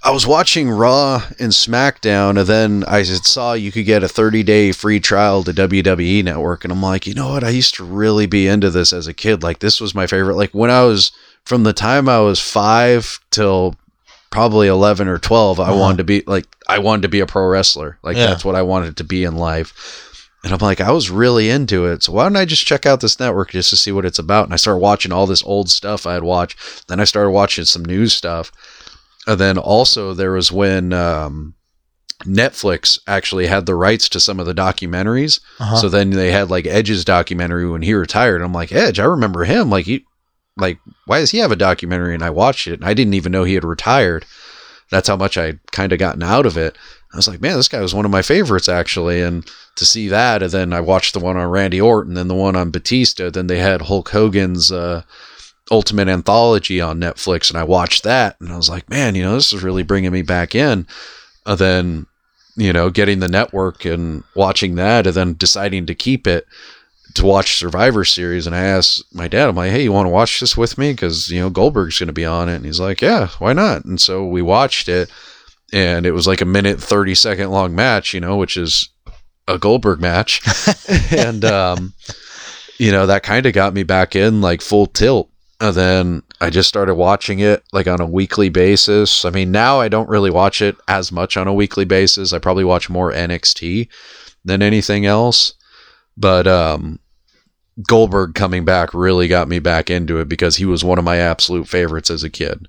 I 0.04 0.10
was 0.10 0.26
watching 0.26 0.68
Raw 0.70 1.24
and 1.40 1.52
SmackDown 1.52 2.40
and 2.40 2.48
then 2.48 2.84
I 2.88 3.04
saw 3.04 3.54
you 3.54 3.72
could 3.72 3.86
get 3.86 4.04
a 4.04 4.08
30-day 4.08 4.72
free 4.72 5.00
trial 5.00 5.44
to 5.44 5.54
WWE 5.54 6.24
network 6.24 6.64
and 6.64 6.74
I'm 6.74 6.82
like, 6.82 7.06
"You 7.06 7.14
know 7.14 7.30
what? 7.30 7.44
I 7.44 7.50
used 7.50 7.76
to 7.76 7.84
really 7.84 8.26
be 8.26 8.48
into 8.48 8.72
this 8.72 8.94
as 8.94 9.06
a 9.06 9.14
kid. 9.14 9.44
Like 9.44 9.60
this 9.60 9.80
was 9.80 9.94
my 9.94 10.08
favorite. 10.08 10.38
Like 10.38 10.52
when 10.52 10.72
I 10.72 10.84
was 10.84 11.12
from 11.46 11.64
the 11.64 11.74
time 11.74 12.10
I 12.10 12.20
was 12.20 12.40
5 12.40 13.20
till 13.30 13.76
probably 14.32 14.68
11 14.68 15.08
or 15.08 15.20
12, 15.20 15.60
I 15.60 15.64
Uh-huh. 15.70 15.76
wanted 15.80 15.98
to 15.98 16.04
be 16.04 16.24
like 16.26 16.46
I 16.68 16.80
wanted 16.80 17.04
to 17.04 17.10
be 17.10 17.20
a 17.20 17.28
pro 17.28 17.46
wrestler. 17.46 18.00
Like 18.02 18.18
Yeah. 18.18 18.28
that's 18.28 18.46
what 18.46 18.56
I 18.56 18.64
wanted 18.64 18.98
to 18.98 19.04
be 19.04 19.24
in 19.24 19.36
life. 19.36 20.18
And 20.44 20.52
I'm 20.52 20.58
like, 20.60 20.82
I 20.82 20.90
was 20.90 21.12
really 21.12 21.52
into 21.52 21.86
it. 21.86 22.02
So 22.02 22.14
why 22.14 22.24
don't 22.24 22.36
I 22.36 22.46
just 22.46 22.66
check 22.66 22.88
out 22.88 23.02
this 23.02 23.20
network 23.20 23.52
just 23.52 23.70
to 23.70 23.78
see 23.78 23.92
what 23.92 24.06
it's 24.06 24.18
about? 24.18 24.46
And 24.46 24.54
I 24.54 24.58
started 24.58 24.80
watching 24.80 25.12
all 25.12 25.28
this 25.28 25.44
old 25.44 25.70
stuff 25.70 26.08
I 26.08 26.16
had 26.16 26.24
watched. 26.24 26.88
Then 26.88 27.00
I 27.00 27.04
started 27.04 27.30
watching 27.30 27.66
some 27.66 27.86
new 27.86 28.08
stuff. 28.08 28.52
And 29.28 29.40
then 29.40 29.58
also 29.58 30.14
there 30.14 30.32
was 30.32 30.52
when 30.52 30.94
um, 30.94 31.54
Netflix 32.24 33.00
actually 33.08 33.48
had 33.48 33.66
the 33.66 33.76
rights 33.76 34.10
to 34.10 34.20
some 34.20 34.40
of 34.40 34.46
the 34.46 34.54
documentaries. 34.54 35.40
uh-huh. 35.60 35.78
So 35.78 35.90
then 35.90 36.12
they 36.12 36.32
had 36.32 36.50
like 36.50 36.66
Edge's 36.66 37.06
documentary 37.06 37.70
when 37.70 37.82
he 37.82 37.94
retired. 37.94 38.42
I'm 38.42 38.54
like, 38.54 38.72
Edge, 38.72 39.00
I 39.00 39.06
remember 39.06 39.44
him. 39.44 39.70
Like 39.70 39.86
he, 39.86 40.06
like 40.58 40.80
why 41.06 41.20
does 41.20 41.32
he 41.32 41.40
have 41.40 41.52
a 41.52 41.56
documentary? 41.56 42.14
And 42.14 42.24
I 42.24 42.30
watched 42.30 42.68
it, 42.68 42.80
and 42.80 42.86
I 42.86 42.94
didn't 42.94 43.14
even 43.14 43.32
know 43.32 43.44
he 43.44 43.56
had 43.56 43.64
retired. 43.64 44.26
That's 44.90 45.08
how 45.08 45.16
much 45.16 45.38
I 45.38 45.54
kind 45.72 45.94
of 45.94 46.00
gotten 46.00 46.24
out 46.24 46.46
of 46.46 46.58
it. 46.58 46.78
I 47.14 47.18
was 47.18 47.28
like, 47.28 47.42
man, 47.42 47.58
this 47.58 47.68
guy 47.68 47.82
was 47.82 47.94
one 47.94 48.06
of 48.06 48.12
my 48.12 48.22
favorites 48.22 48.70
actually, 48.70 49.22
and 49.22 49.50
to 49.76 49.86
see 49.86 50.08
that, 50.10 50.44
and 50.44 50.52
then 50.52 50.74
I 50.74 50.82
watched 50.82 51.14
the 51.14 51.20
one 51.20 51.38
on 51.38 51.50
Randy 51.50 51.80
Orton, 51.80 52.14
then 52.14 52.28
the 52.28 52.36
one 52.36 52.56
on 52.56 52.72
Batista. 52.72 53.30
Then 53.30 53.48
they 53.48 53.60
had 53.60 53.84
Hulk 53.84 54.10
Hogan's 54.10 54.72
uh, 54.72 55.04
Ultimate 55.72 56.10
Anthology 56.10 56.82
on 56.82 57.00
Netflix, 57.00 57.50
and 57.50 57.58
I 57.58 57.64
watched 57.64 58.04
that, 58.04 58.36
and 58.42 58.52
I 58.52 58.58
was 58.58 58.70
like, 58.70 58.90
man, 58.90 59.16
you 59.16 59.24
know, 59.24 59.36
this 59.36 59.54
is 59.54 59.64
really 59.64 59.84
bringing 59.84 60.12
me 60.12 60.22
back 60.22 60.54
in. 60.54 60.86
And 61.46 61.58
then, 61.58 62.06
you 62.58 62.74
know, 62.74 62.90
getting 62.90 63.20
the 63.20 63.30
network 63.30 63.86
and 63.86 64.24
watching 64.36 64.76
that, 64.76 65.08
and 65.08 65.16
then 65.16 65.34
deciding 65.36 65.86
to 65.86 65.96
keep 65.96 66.28
it 66.28 66.46
to 67.16 67.26
watch 67.26 67.56
Survivor 67.56 68.04
Series. 68.04 68.46
And 68.46 68.56
I 68.56 68.64
asked 68.64 69.04
my 69.14 69.30
dad, 69.30 69.50
I'm 69.50 69.56
like, 69.56 69.72
hey, 69.72 69.84
you 69.84 69.94
want 69.94 70.06
to 70.06 70.12
watch 70.12 70.42
this 70.42 70.58
with 70.58 70.78
me? 70.78 70.92
Because, 70.92 71.30
you 71.30 71.40
know, 71.40 71.50
Goldberg's 71.50 72.00
going 72.00 72.08
to 72.08 72.14
be 72.14 72.26
on 72.26 72.50
it. 72.50 72.58
And 72.58 72.66
he's 72.66 72.80
like, 72.80 73.02
yeah, 73.02 73.30
why 73.40 73.54
not? 73.54 73.86
And 73.86 74.00
so 74.00 74.26
we 74.28 74.42
watched 74.42 74.90
it, 74.90 75.10
and 75.72 76.06
it 76.06 76.12
was 76.12 76.28
like 76.28 76.42
a 76.42 76.46
minute, 76.46 76.82
30 76.82 77.16
second 77.16 77.50
long 77.50 77.74
match, 77.74 78.14
you 78.14 78.20
know, 78.20 78.36
which 78.36 78.58
is 78.58 78.90
a 79.48 79.58
Goldberg 79.58 80.02
match. 80.02 80.42
and, 81.12 81.46
um, 81.46 81.94
you 82.78 82.92
know, 82.92 83.06
that 83.06 83.24
kind 83.24 83.46
of 83.46 83.54
got 83.54 83.74
me 83.74 83.84
back 83.84 84.18
in 84.18 84.42
like 84.42 84.62
full 84.62 84.88
tilt. 84.88 85.31
And 85.62 85.76
then 85.76 86.24
I 86.42 86.50
just 86.50 86.68
started 86.68 86.96
watching 86.96 87.38
it 87.38 87.64
like 87.72 87.86
on 87.86 88.02
a 88.02 88.06
weekly 88.06 88.50
basis. 88.50 89.24
I 89.24 89.30
mean, 89.30 89.52
now 89.52 89.80
I 89.80 89.90
don't 89.90 90.10
really 90.10 90.32
watch 90.32 90.60
it 90.60 90.76
as 90.88 91.12
much 91.12 91.38
on 91.38 91.48
a 91.48 91.54
weekly 91.54 91.86
basis. 91.86 92.34
I 92.34 92.40
probably 92.40 92.64
watch 92.64 92.90
more 92.90 93.14
NXT 93.14 93.88
than 94.44 94.64
anything 94.64 95.06
else. 95.06 95.54
But 96.18 96.48
um, 96.48 97.00
Goldberg 97.88 98.34
coming 98.34 98.66
back 98.66 98.96
really 98.96 99.28
got 99.28 99.48
me 99.48 99.60
back 99.60 99.92
into 99.92 100.18
it 100.18 100.28
because 100.28 100.56
he 100.56 100.66
was 100.66 100.84
one 100.84 100.98
of 100.98 101.06
my 101.06 101.18
absolute 101.18 101.68
favorites 101.68 102.10
as 102.10 102.24
a 102.24 102.30
kid. 102.30 102.68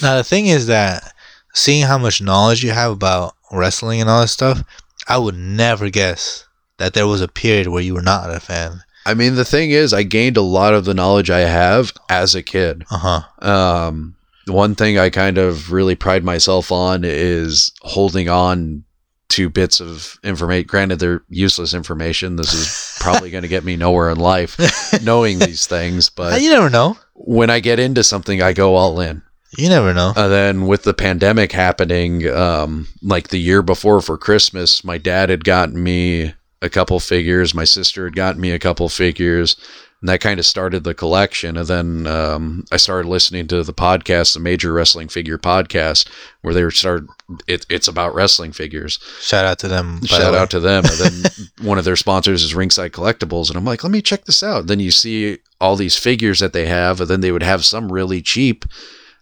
Now 0.00 0.16
the 0.16 0.24
thing 0.24 0.46
is 0.46 0.68
that 0.68 1.12
seeing 1.54 1.86
how 1.86 1.98
much 1.98 2.22
knowledge 2.22 2.62
you 2.62 2.70
have 2.70 2.92
about 2.92 3.34
wrestling 3.50 4.00
and 4.00 4.08
all 4.08 4.20
that 4.20 4.28
stuff, 4.28 4.62
I 5.08 5.18
would 5.18 5.36
never 5.36 5.90
guess 5.90 6.46
that 6.78 6.94
there 6.94 7.08
was 7.08 7.20
a 7.20 7.26
period 7.26 7.66
where 7.66 7.82
you 7.82 7.94
were 7.94 8.02
not 8.02 8.32
a 8.32 8.38
fan. 8.38 8.84
I 9.08 9.14
mean, 9.14 9.36
the 9.36 9.44
thing 9.44 9.70
is, 9.70 9.94
I 9.94 10.02
gained 10.02 10.36
a 10.36 10.42
lot 10.42 10.74
of 10.74 10.84
the 10.84 10.92
knowledge 10.92 11.30
I 11.30 11.40
have 11.40 11.92
as 12.10 12.34
a 12.34 12.42
kid. 12.42 12.84
Uh 12.90 13.22
huh. 13.22 13.48
Um, 13.48 14.16
one 14.46 14.74
thing 14.74 14.98
I 14.98 15.08
kind 15.08 15.38
of 15.38 15.72
really 15.72 15.94
pride 15.94 16.24
myself 16.24 16.70
on 16.70 17.04
is 17.04 17.72
holding 17.80 18.28
on 18.28 18.84
to 19.30 19.48
bits 19.48 19.80
of 19.80 20.18
information. 20.22 20.66
Granted, 20.66 20.98
they're 20.98 21.22
useless 21.30 21.72
information. 21.72 22.36
This 22.36 22.52
is 22.52 22.98
probably 23.00 23.30
going 23.30 23.42
to 23.42 23.48
get 23.48 23.64
me 23.64 23.76
nowhere 23.76 24.10
in 24.10 24.18
life, 24.18 24.58
knowing 25.02 25.38
these 25.38 25.66
things. 25.66 26.10
But 26.10 26.42
you 26.42 26.50
never 26.50 26.68
know. 26.68 26.98
when 27.14 27.48
I 27.48 27.60
get 27.60 27.78
into 27.78 28.04
something, 28.04 28.42
I 28.42 28.52
go 28.52 28.74
all 28.74 29.00
in. 29.00 29.22
You 29.56 29.70
never 29.70 29.94
know. 29.94 30.12
And 30.14 30.30
then 30.30 30.66
with 30.66 30.82
the 30.82 30.92
pandemic 30.92 31.52
happening, 31.52 32.28
um, 32.28 32.88
like 33.02 33.28
the 33.28 33.40
year 33.40 33.62
before 33.62 34.02
for 34.02 34.18
Christmas, 34.18 34.84
my 34.84 34.98
dad 34.98 35.30
had 35.30 35.44
gotten 35.44 35.82
me 35.82 36.34
a 36.62 36.68
couple 36.68 36.98
figures. 37.00 37.54
My 37.54 37.64
sister 37.64 38.04
had 38.04 38.16
gotten 38.16 38.40
me 38.40 38.50
a 38.50 38.58
couple 38.58 38.88
figures. 38.88 39.56
And 40.00 40.08
that 40.08 40.20
kind 40.20 40.38
of 40.38 40.46
started 40.46 40.84
the 40.84 40.94
collection. 40.94 41.56
And 41.56 41.66
then 41.66 42.06
um, 42.06 42.64
I 42.70 42.76
started 42.76 43.08
listening 43.08 43.48
to 43.48 43.64
the 43.64 43.74
podcast, 43.74 44.34
the 44.34 44.40
Major 44.40 44.72
Wrestling 44.72 45.08
Figure 45.08 45.38
Podcast, 45.38 46.08
where 46.42 46.54
they 46.54 46.62
were 46.62 46.70
started. 46.70 47.08
It, 47.48 47.66
it's 47.68 47.88
about 47.88 48.14
wrestling 48.14 48.52
figures. 48.52 49.00
Shout 49.20 49.44
out 49.44 49.58
to 49.60 49.68
them. 49.68 49.96
by 49.96 50.00
the 50.00 50.06
Shout 50.06 50.34
out 50.34 50.50
to 50.50 50.60
them. 50.60 50.84
And 50.84 50.98
then 50.98 51.32
one 51.66 51.78
of 51.78 51.84
their 51.84 51.96
sponsors 51.96 52.44
is 52.44 52.54
Ringside 52.54 52.92
Collectibles. 52.92 53.48
And 53.48 53.56
I'm 53.56 53.64
like, 53.64 53.82
let 53.82 53.90
me 53.90 54.00
check 54.00 54.24
this 54.24 54.42
out. 54.42 54.68
Then 54.68 54.78
you 54.78 54.92
see 54.92 55.38
all 55.60 55.74
these 55.74 55.96
figures 55.96 56.38
that 56.38 56.52
they 56.52 56.66
have, 56.66 57.00
and 57.00 57.10
then 57.10 57.20
they 57.20 57.32
would 57.32 57.42
have 57.42 57.64
some 57.64 57.90
really 57.90 58.22
cheap. 58.22 58.64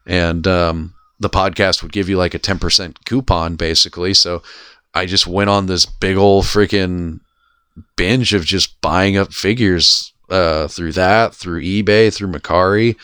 And 0.07 0.47
um, 0.47 0.95
the 1.18 1.30
podcast 1.30 1.82
would 1.82 1.93
give 1.93 2.11
you 2.11 2.18
like 2.18 2.34
a 2.34 2.39
10% 2.39 3.03
coupon, 3.07 3.57
basically. 3.57 4.12
So 4.12 4.43
I 4.95 5.07
just 5.07 5.26
went 5.26 5.49
on 5.49 5.66
this 5.66 5.87
big 5.87 6.18
old 6.18 6.45
freaking 6.45 7.20
binge 7.97 8.35
of 8.35 8.45
just 8.45 8.81
buying 8.81 9.16
up 9.16 9.33
figures 9.33 10.12
uh, 10.31 10.68
through 10.68 10.93
that, 10.93 11.35
through 11.35 11.62
eBay, 11.62 12.12
through 12.12 12.29
Mercari. 12.29 12.97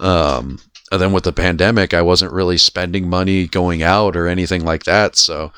Um, 0.00 0.58
and 0.92 1.00
then 1.00 1.12
with 1.12 1.24
the 1.24 1.32
pandemic, 1.32 1.94
I 1.94 2.02
wasn't 2.02 2.32
really 2.32 2.58
spending 2.58 3.08
money 3.08 3.46
going 3.46 3.82
out 3.82 4.16
or 4.16 4.28
anything 4.28 4.64
like 4.64 4.84
that. 4.84 5.16
So 5.16 5.52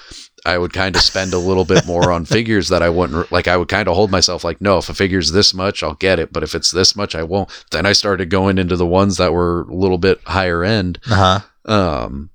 I 0.47 0.57
would 0.57 0.73
kind 0.73 0.97
of 0.97 1.03
spend 1.03 1.35
a 1.35 1.39
little 1.39 1.65
bit 1.65 1.87
more 1.87 2.11
on 2.11 2.25
figures 2.25 2.69
that 2.69 2.83
I 2.83 2.89
wouldn't 2.89 3.31
like. 3.31 3.49
I 3.49 3.57
would 3.57 3.69
kind 3.69 3.89
of 3.89 3.95
hold 3.95 4.11
myself 4.11 4.45
like, 4.45 4.61
no, 4.61 4.79
if 4.79 4.89
a 4.89 4.95
figure's 4.95 5.33
this 5.33 5.53
much, 5.53 5.83
I'll 5.83 5.95
get 5.95 6.19
it. 6.19 6.33
But 6.33 6.43
if 6.43 6.55
it's 6.55 6.71
this 6.71 6.97
much, 6.97 7.15
I 7.15 7.23
won't. 7.23 7.51
Then 7.71 7.85
I 7.85 7.93
started 7.93 8.31
going 8.31 8.59
into 8.59 8.77
the 8.77 8.87
ones 8.87 9.19
that 9.19 9.33
were 9.33 9.63
a 9.63 9.75
little 9.75 9.99
bit 9.99 10.21
higher 10.25 10.65
end. 10.65 10.99
Uh 11.11 11.41
huh. 11.67 11.73
Um, 11.73 12.31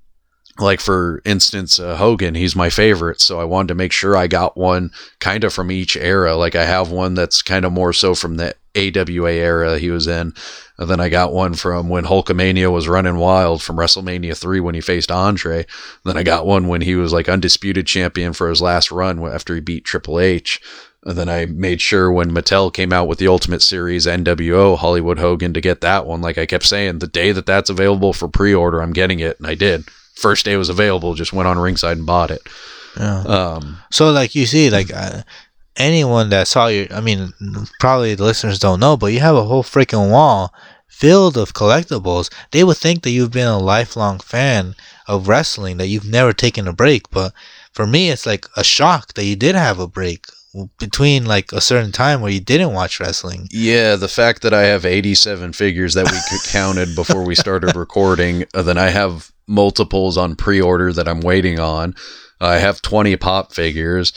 like 0.58 0.80
for 0.80 1.20
instance, 1.24 1.80
uh, 1.80 1.96
Hogan, 1.96 2.34
he's 2.34 2.54
my 2.54 2.70
favorite. 2.70 3.20
So 3.20 3.40
I 3.40 3.44
wanted 3.44 3.68
to 3.68 3.74
make 3.74 3.92
sure 3.92 4.16
I 4.16 4.26
got 4.26 4.56
one 4.56 4.90
kind 5.18 5.42
of 5.44 5.52
from 5.52 5.70
each 5.70 5.96
era. 5.96 6.36
Like 6.36 6.54
I 6.54 6.64
have 6.64 6.90
one 6.90 7.14
that's 7.14 7.42
kind 7.42 7.64
of 7.64 7.72
more 7.72 7.92
so 7.92 8.14
from 8.14 8.36
the 8.36 8.54
AWA 8.76 9.32
era 9.32 9.78
he 9.78 9.90
was 9.90 10.06
in. 10.06 10.32
And 10.78 10.90
then 10.90 11.00
I 11.00 11.08
got 11.08 11.32
one 11.32 11.54
from 11.54 11.88
when 11.88 12.04
Hulkamania 12.04 12.72
was 12.72 12.88
running 12.88 13.16
wild 13.16 13.62
from 13.62 13.76
WrestleMania 13.76 14.36
3 14.36 14.60
when 14.60 14.74
he 14.74 14.80
faced 14.80 15.10
Andre. 15.10 15.66
Then 16.04 16.16
I 16.16 16.22
got 16.22 16.46
one 16.46 16.66
when 16.66 16.80
he 16.80 16.96
was 16.96 17.12
like 17.12 17.28
undisputed 17.28 17.86
champion 17.86 18.32
for 18.32 18.48
his 18.48 18.60
last 18.60 18.90
run 18.90 19.24
after 19.24 19.54
he 19.54 19.60
beat 19.60 19.84
Triple 19.84 20.18
H. 20.18 20.60
And 21.04 21.18
then 21.18 21.28
I 21.28 21.46
made 21.46 21.80
sure 21.80 22.10
when 22.10 22.30
Mattel 22.32 22.72
came 22.72 22.92
out 22.92 23.08
with 23.08 23.18
the 23.18 23.28
Ultimate 23.28 23.60
Series 23.60 24.06
NWO 24.06 24.76
Hollywood 24.76 25.18
Hogan 25.18 25.52
to 25.52 25.60
get 25.60 25.82
that 25.82 26.06
one. 26.06 26.22
Like 26.22 26.38
I 26.38 26.46
kept 26.46 26.64
saying, 26.64 26.98
the 26.98 27.06
day 27.06 27.30
that 27.30 27.46
that's 27.46 27.70
available 27.70 28.12
for 28.12 28.26
pre-order, 28.26 28.80
I'm 28.80 28.94
getting 28.94 29.20
it, 29.20 29.38
and 29.38 29.46
I 29.46 29.54
did. 29.54 29.84
First 30.14 30.44
day 30.44 30.52
it 30.52 30.58
was 30.58 30.68
available, 30.68 31.14
just 31.14 31.32
went 31.32 31.48
on 31.48 31.58
ringside 31.58 31.98
and 31.98 32.06
bought 32.06 32.30
it. 32.30 32.42
Yeah. 32.98 33.20
Um, 33.22 33.78
So 33.90 34.10
like 34.10 34.34
you 34.34 34.46
see, 34.46 34.70
like 34.70 34.92
uh, 34.92 35.22
anyone 35.76 36.30
that 36.30 36.48
saw 36.48 36.68
your, 36.68 36.86
I 36.92 37.00
mean, 37.00 37.32
probably 37.80 38.14
the 38.14 38.24
listeners 38.24 38.58
don't 38.58 38.80
know, 38.80 38.96
but 38.96 39.12
you 39.12 39.20
have 39.20 39.36
a 39.36 39.44
whole 39.44 39.62
freaking 39.64 40.10
wall 40.10 40.54
filled 40.86 41.36
of 41.36 41.54
collectibles. 41.54 42.32
They 42.52 42.62
would 42.62 42.76
think 42.76 43.02
that 43.02 43.10
you've 43.10 43.32
been 43.32 43.48
a 43.48 43.58
lifelong 43.58 44.20
fan 44.20 44.76
of 45.08 45.28
wrestling, 45.28 45.76
that 45.78 45.88
you've 45.88 46.08
never 46.08 46.32
taken 46.32 46.68
a 46.68 46.72
break. 46.72 47.10
But 47.10 47.32
for 47.72 47.86
me, 47.86 48.10
it's 48.10 48.26
like 48.26 48.46
a 48.56 48.62
shock 48.64 49.14
that 49.14 49.24
you 49.24 49.34
did 49.36 49.56
have 49.56 49.80
a 49.80 49.88
break 49.88 50.26
between 50.78 51.24
like 51.24 51.50
a 51.52 51.60
certain 51.60 51.90
time 51.90 52.20
where 52.20 52.30
you 52.30 52.40
didn't 52.40 52.72
watch 52.72 53.00
wrestling. 53.00 53.48
Yeah, 53.50 53.96
the 53.96 54.08
fact 54.08 54.42
that 54.42 54.54
I 54.54 54.62
have 54.62 54.84
87 54.84 55.52
figures 55.52 55.94
that 55.94 56.10
we 56.10 56.38
counted 56.48 56.94
before 56.94 57.24
we 57.24 57.34
started 57.34 57.74
recording, 57.76 58.44
uh, 58.54 58.62
then 58.62 58.78
I 58.78 58.90
have 58.90 59.32
multiples 59.46 60.16
on 60.16 60.36
pre-order 60.36 60.92
that 60.92 61.08
I'm 61.08 61.20
waiting 61.20 61.58
on. 61.58 61.94
I 62.40 62.56
have 62.56 62.82
20 62.82 63.16
pop 63.16 63.52
figures. 63.52 64.12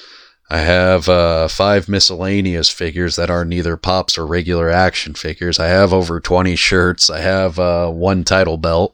I 0.50 0.60
have 0.60 1.10
uh, 1.10 1.50
five 1.50 1.90
miscellaneous 1.90 2.70
figures 2.70 3.18
that 3.18 3.30
are 3.30 3.44
neither 3.44 3.76
pops 3.76 4.18
or 4.18 4.26
regular 4.26 4.70
action 4.70 5.14
figures. 5.14 5.60
I 5.60 5.68
have 5.68 5.92
over 5.92 6.22
20 6.22 6.56
shirts. 6.56 7.10
I 7.10 7.20
have 7.20 7.60
uh, 7.60 7.90
one 7.90 8.24
title 8.24 8.56
belt. 8.58 8.94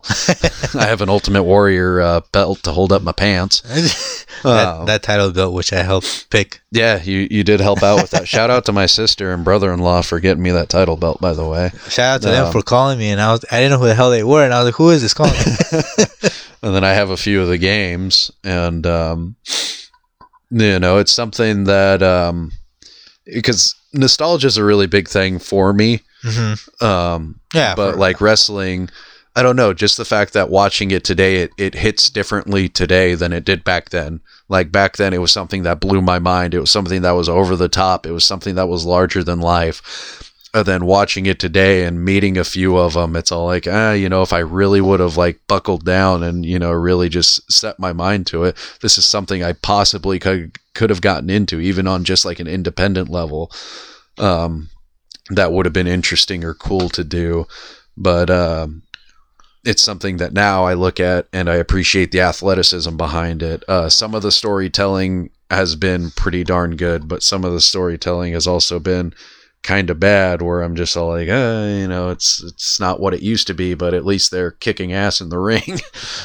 I 0.73 0.85
have 0.87 1.01
an 1.01 1.09
Ultimate 1.09 1.43
Warrior 1.43 2.01
uh, 2.01 2.21
belt 2.31 2.63
to 2.63 2.71
hold 2.71 2.91
up 2.91 3.03
my 3.03 3.11
pants. 3.11 3.61
that, 4.43 4.67
Um, 4.67 4.85
that 4.87 5.03
title 5.03 5.31
belt, 5.31 5.53
which 5.53 5.71
I 5.71 5.83
helped 5.83 6.27
pick. 6.31 6.61
Yeah, 6.71 7.01
you, 7.03 7.27
you 7.29 7.43
did 7.43 7.59
help 7.59 7.83
out 7.83 8.01
with 8.01 8.09
that. 8.11 8.27
Shout 8.27 8.49
out 8.49 8.65
to 8.65 8.71
my 8.71 8.87
sister 8.87 9.31
and 9.31 9.45
brother-in-law 9.45 10.01
for 10.01 10.19
getting 10.19 10.41
me 10.41 10.49
that 10.51 10.69
title 10.69 10.97
belt, 10.97 11.21
by 11.21 11.33
the 11.33 11.47
way. 11.47 11.69
Shout 11.87 12.15
out 12.15 12.21
to 12.23 12.29
them 12.29 12.45
Um, 12.47 12.51
for 12.51 12.63
calling 12.63 12.97
me, 12.97 13.09
and 13.11 13.21
I 13.21 13.31
was 13.31 13.45
I 13.51 13.59
didn't 13.59 13.73
know 13.73 13.79
who 13.79 13.85
the 13.85 13.93
hell 13.93 14.09
they 14.09 14.23
were, 14.23 14.43
and 14.43 14.51
I 14.53 14.57
was 14.63 14.65
like, 14.69 14.75
"Who 14.75 14.89
is 14.89 15.03
this 15.03 15.13
calling?" 15.13 15.35
and 16.63 16.73
then 16.75 16.83
I 16.83 16.93
have 16.93 17.11
a 17.11 17.17
few 17.17 17.41
of 17.43 17.47
the 17.47 17.59
games, 17.59 18.31
and 18.43 18.85
um, 18.87 19.35
you 20.53 20.79
know, 20.79 20.97
it's 20.99 21.11
something 21.11 21.63
that 21.65 22.03
um, 22.03 22.51
because 23.25 23.75
nostalgia 23.93 24.47
is 24.47 24.57
a 24.57 24.63
really 24.63 24.87
big 24.87 25.07
thing 25.07 25.39
for 25.39 25.73
me. 25.73 26.01
hmm 26.21 26.53
Um, 26.81 27.39
Yeah, 27.53 27.75
but 27.75 27.97
like 27.97 28.21
wrestling, 28.21 28.89
I 29.35 29.41
don't 29.41 29.55
know, 29.55 29.73
just 29.73 29.97
the 29.97 30.05
fact 30.05 30.33
that 30.33 30.49
watching 30.49 30.91
it 30.91 31.03
today, 31.03 31.37
it, 31.37 31.51
it 31.57 31.73
hits 31.73 32.09
differently 32.09 32.69
today 32.69 33.15
than 33.15 33.33
it 33.33 33.45
did 33.45 33.63
back 33.63 33.89
then. 33.89 34.19
Like 34.47 34.71
back 34.71 34.97
then, 34.97 35.13
it 35.13 35.21
was 35.21 35.31
something 35.31 35.63
that 35.63 35.79
blew 35.79 36.01
my 36.01 36.19
mind. 36.19 36.53
It 36.53 36.59
was 36.59 36.71
something 36.71 37.01
that 37.01 37.11
was 37.11 37.29
over 37.29 37.55
the 37.55 37.69
top. 37.69 38.05
It 38.05 38.11
was 38.11 38.25
something 38.25 38.55
that 38.55 38.67
was 38.69 38.85
larger 38.85 39.23
than 39.23 39.39
life. 39.39 40.31
And 40.53 40.65
then 40.65 40.85
watching 40.85 41.25
it 41.25 41.39
today 41.39 41.83
and 41.83 42.05
meeting 42.05 42.37
a 42.37 42.43
few 42.43 42.77
of 42.77 42.93
them, 42.93 43.15
it's 43.15 43.31
all 43.31 43.45
like, 43.45 43.67
ah, 43.67 43.93
you 43.93 44.07
know, 44.07 44.21
if 44.21 44.31
I 44.31 44.39
really 44.39 44.81
would 44.81 44.99
have 44.99 45.17
like 45.17 45.39
buckled 45.47 45.83
down 45.83 46.21
and 46.21 46.45
you 46.45 46.59
know 46.59 46.71
really 46.71 47.09
just 47.09 47.51
set 47.51 47.79
my 47.79 47.91
mind 47.91 48.27
to 48.27 48.43
it, 48.43 48.55
this 48.81 48.97
is 48.97 49.05
something 49.05 49.43
I 49.43 49.53
possibly 49.53 50.19
could 50.19 50.59
could 50.75 50.89
have 50.89 51.01
gotten 51.01 51.29
into, 51.29 51.59
even 51.59 51.87
on 51.87 52.03
just 52.03 52.23
like 52.23 52.39
an 52.39 52.47
independent 52.47 53.09
level. 53.09 53.51
Um, 54.19 54.69
that 55.29 55.51
would 55.51 55.65
have 55.65 55.73
been 55.73 55.87
interesting 55.87 56.43
or 56.43 56.53
cool 56.53 56.89
to 56.89 57.03
do, 57.03 57.47
but 57.97 58.29
um, 58.29 58.83
it's 59.65 59.81
something 59.81 60.17
that 60.17 60.33
now 60.33 60.65
I 60.65 60.73
look 60.73 60.99
at 60.99 61.27
and 61.31 61.49
I 61.49 61.55
appreciate 61.55 62.11
the 62.11 62.21
athleticism 62.21 62.95
behind 62.97 63.41
it. 63.41 63.63
Uh, 63.67 63.89
some 63.89 64.13
of 64.13 64.21
the 64.21 64.31
storytelling 64.31 65.29
has 65.49 65.75
been 65.75 66.11
pretty 66.11 66.43
darn 66.43 66.75
good, 66.75 67.07
but 67.07 67.23
some 67.23 67.45
of 67.45 67.53
the 67.53 67.61
storytelling 67.61 68.33
has 68.33 68.45
also 68.47 68.79
been 68.79 69.13
kind 69.63 69.89
of 69.89 69.99
bad 69.99 70.41
where 70.41 70.61
I'm 70.61 70.75
just 70.75 70.95
all 70.95 71.07
like, 71.07 71.29
uh, 71.29 71.65
you 71.67 71.87
know, 71.87 72.09
it's 72.09 72.43
it's 72.43 72.79
not 72.79 72.99
what 72.99 73.13
it 73.13 73.21
used 73.21 73.47
to 73.47 73.53
be, 73.53 73.73
but 73.73 73.93
at 73.93 74.05
least 74.05 74.29
they're 74.29 74.51
kicking 74.51 74.93
ass 74.93 75.21
in 75.21 75.29
the 75.29 75.39
ring. 75.51 75.79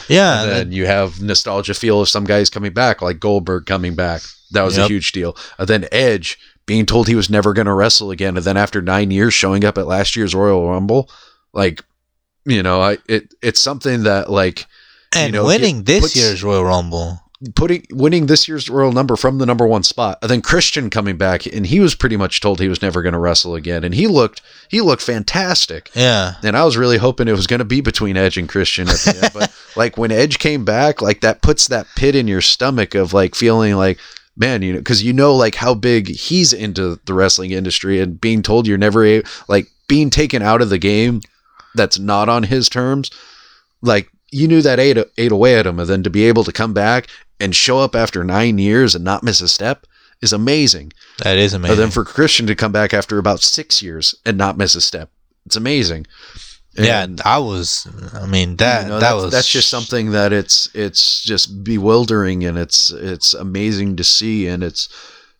yeah, 0.08 0.42
and 0.42 0.50
then 0.50 0.72
you 0.72 0.86
have 0.86 1.22
nostalgia 1.22 1.74
feel 1.74 2.00
of 2.00 2.08
some 2.08 2.24
guys 2.24 2.50
coming 2.50 2.72
back, 2.72 3.00
like 3.00 3.20
Goldberg 3.20 3.66
coming 3.66 3.94
back. 3.94 4.22
That 4.52 4.62
was 4.62 4.76
a 4.78 4.88
huge 4.88 5.12
deal. 5.12 5.36
And 5.58 5.68
then 5.68 5.86
Edge 5.92 6.38
being 6.66 6.86
told 6.86 7.06
he 7.08 7.14
was 7.14 7.30
never 7.30 7.52
going 7.52 7.66
to 7.66 7.72
wrestle 7.74 8.10
again, 8.10 8.36
and 8.36 8.44
then 8.44 8.56
after 8.56 8.82
nine 8.82 9.10
years 9.10 9.34
showing 9.34 9.64
up 9.64 9.78
at 9.78 9.86
last 9.86 10.16
year's 10.16 10.34
Royal 10.34 10.68
Rumble, 10.68 11.10
like, 11.52 11.82
you 12.44 12.62
know, 12.62 12.80
I 12.80 12.98
it 13.08 13.34
it's 13.42 13.60
something 13.60 14.02
that 14.02 14.30
like 14.30 14.66
and 15.14 15.32
you 15.32 15.40
know, 15.40 15.46
winning 15.46 15.84
this 15.84 16.00
puts- 16.00 16.16
year's 16.16 16.42
Royal 16.42 16.64
Rumble. 16.64 17.20
Putting 17.54 17.86
winning 17.90 18.26
this 18.26 18.48
year's 18.48 18.68
Royal 18.68 18.90
Rumble 18.90 19.14
from 19.14 19.38
the 19.38 19.46
number 19.46 19.64
one 19.64 19.84
spot, 19.84 20.18
and 20.22 20.28
then 20.28 20.42
Christian 20.42 20.90
coming 20.90 21.16
back, 21.16 21.46
and 21.46 21.64
he 21.64 21.78
was 21.78 21.94
pretty 21.94 22.16
much 22.16 22.40
told 22.40 22.58
he 22.58 22.68
was 22.68 22.82
never 22.82 23.00
going 23.00 23.12
to 23.12 23.18
wrestle 23.18 23.54
again, 23.54 23.84
and 23.84 23.94
he 23.94 24.08
looked 24.08 24.42
he 24.68 24.80
looked 24.80 25.02
fantastic. 25.02 25.88
Yeah, 25.94 26.34
And 26.42 26.56
I 26.56 26.64
was 26.64 26.76
really 26.76 26.98
hoping 26.98 27.28
it 27.28 27.32
was 27.32 27.46
going 27.46 27.60
to 27.60 27.64
be 27.64 27.80
between 27.80 28.16
Edge 28.16 28.38
and 28.38 28.48
Christian 28.48 28.88
at 28.88 28.96
the 28.96 29.20
end. 29.22 29.32
But 29.32 29.54
like 29.76 29.96
when 29.96 30.10
Edge 30.10 30.40
came 30.40 30.64
back, 30.64 31.00
like 31.00 31.20
that 31.20 31.40
puts 31.40 31.68
that 31.68 31.86
pit 31.94 32.16
in 32.16 32.26
your 32.26 32.40
stomach 32.40 32.96
of 32.96 33.12
like 33.12 33.36
feeling 33.36 33.76
like, 33.76 34.00
man, 34.36 34.62
you 34.62 34.72
know, 34.72 34.80
because 34.80 35.04
you 35.04 35.12
know 35.12 35.32
like 35.36 35.54
how 35.54 35.74
big 35.74 36.08
he's 36.08 36.52
into 36.52 36.98
the 37.04 37.14
wrestling 37.14 37.52
industry 37.52 38.00
and 38.00 38.20
being 38.20 38.42
told 38.42 38.66
you're 38.66 38.78
never 38.78 39.06
a- 39.06 39.22
like 39.46 39.68
being 39.86 40.10
taken 40.10 40.42
out 40.42 40.60
of 40.60 40.70
the 40.70 40.78
game 40.78 41.20
that's 41.76 42.00
not 42.00 42.28
on 42.28 42.42
his 42.42 42.68
terms. 42.68 43.12
Like 43.80 44.10
you 44.32 44.48
knew 44.48 44.60
that 44.62 44.80
ate, 44.80 44.98
ate 45.16 45.32
away 45.32 45.56
at 45.56 45.66
him, 45.66 45.78
and 45.78 45.88
then 45.88 46.02
to 46.02 46.10
be 46.10 46.24
able 46.24 46.42
to 46.42 46.52
come 46.52 46.74
back 46.74 47.06
and 47.40 47.54
show 47.54 47.78
up 47.78 47.94
after 47.94 48.24
nine 48.24 48.58
years 48.58 48.94
and 48.94 49.04
not 49.04 49.22
miss 49.22 49.40
a 49.40 49.48
step 49.48 49.86
is 50.20 50.32
amazing. 50.32 50.92
that 51.22 51.38
is 51.38 51.54
amazing. 51.54 51.72
And 51.72 51.80
then 51.80 51.90
for 51.90 52.04
Christian 52.04 52.46
to 52.46 52.54
come 52.54 52.72
back 52.72 52.92
after 52.92 53.18
about 53.18 53.40
six 53.40 53.82
years 53.82 54.14
and 54.24 54.36
not 54.36 54.56
miss 54.56 54.74
a 54.74 54.80
step, 54.80 55.10
it's 55.46 55.56
amazing. 55.56 56.06
yeah, 56.76 57.04
And, 57.04 57.20
I 57.24 57.38
was. 57.38 57.88
I 58.14 58.26
mean 58.26 58.56
that 58.56 58.82
you 58.82 58.88
know, 58.88 58.94
that 58.94 59.00
that's, 59.00 59.22
was 59.22 59.32
that's 59.32 59.50
just 59.50 59.68
something 59.68 60.10
that 60.12 60.32
it's 60.32 60.68
it's 60.74 61.22
just 61.22 61.64
bewildering 61.64 62.44
and 62.44 62.58
it's 62.58 62.90
it's 62.90 63.34
amazing 63.34 63.96
to 63.96 64.04
see 64.04 64.46
and 64.46 64.62
it's 64.62 64.88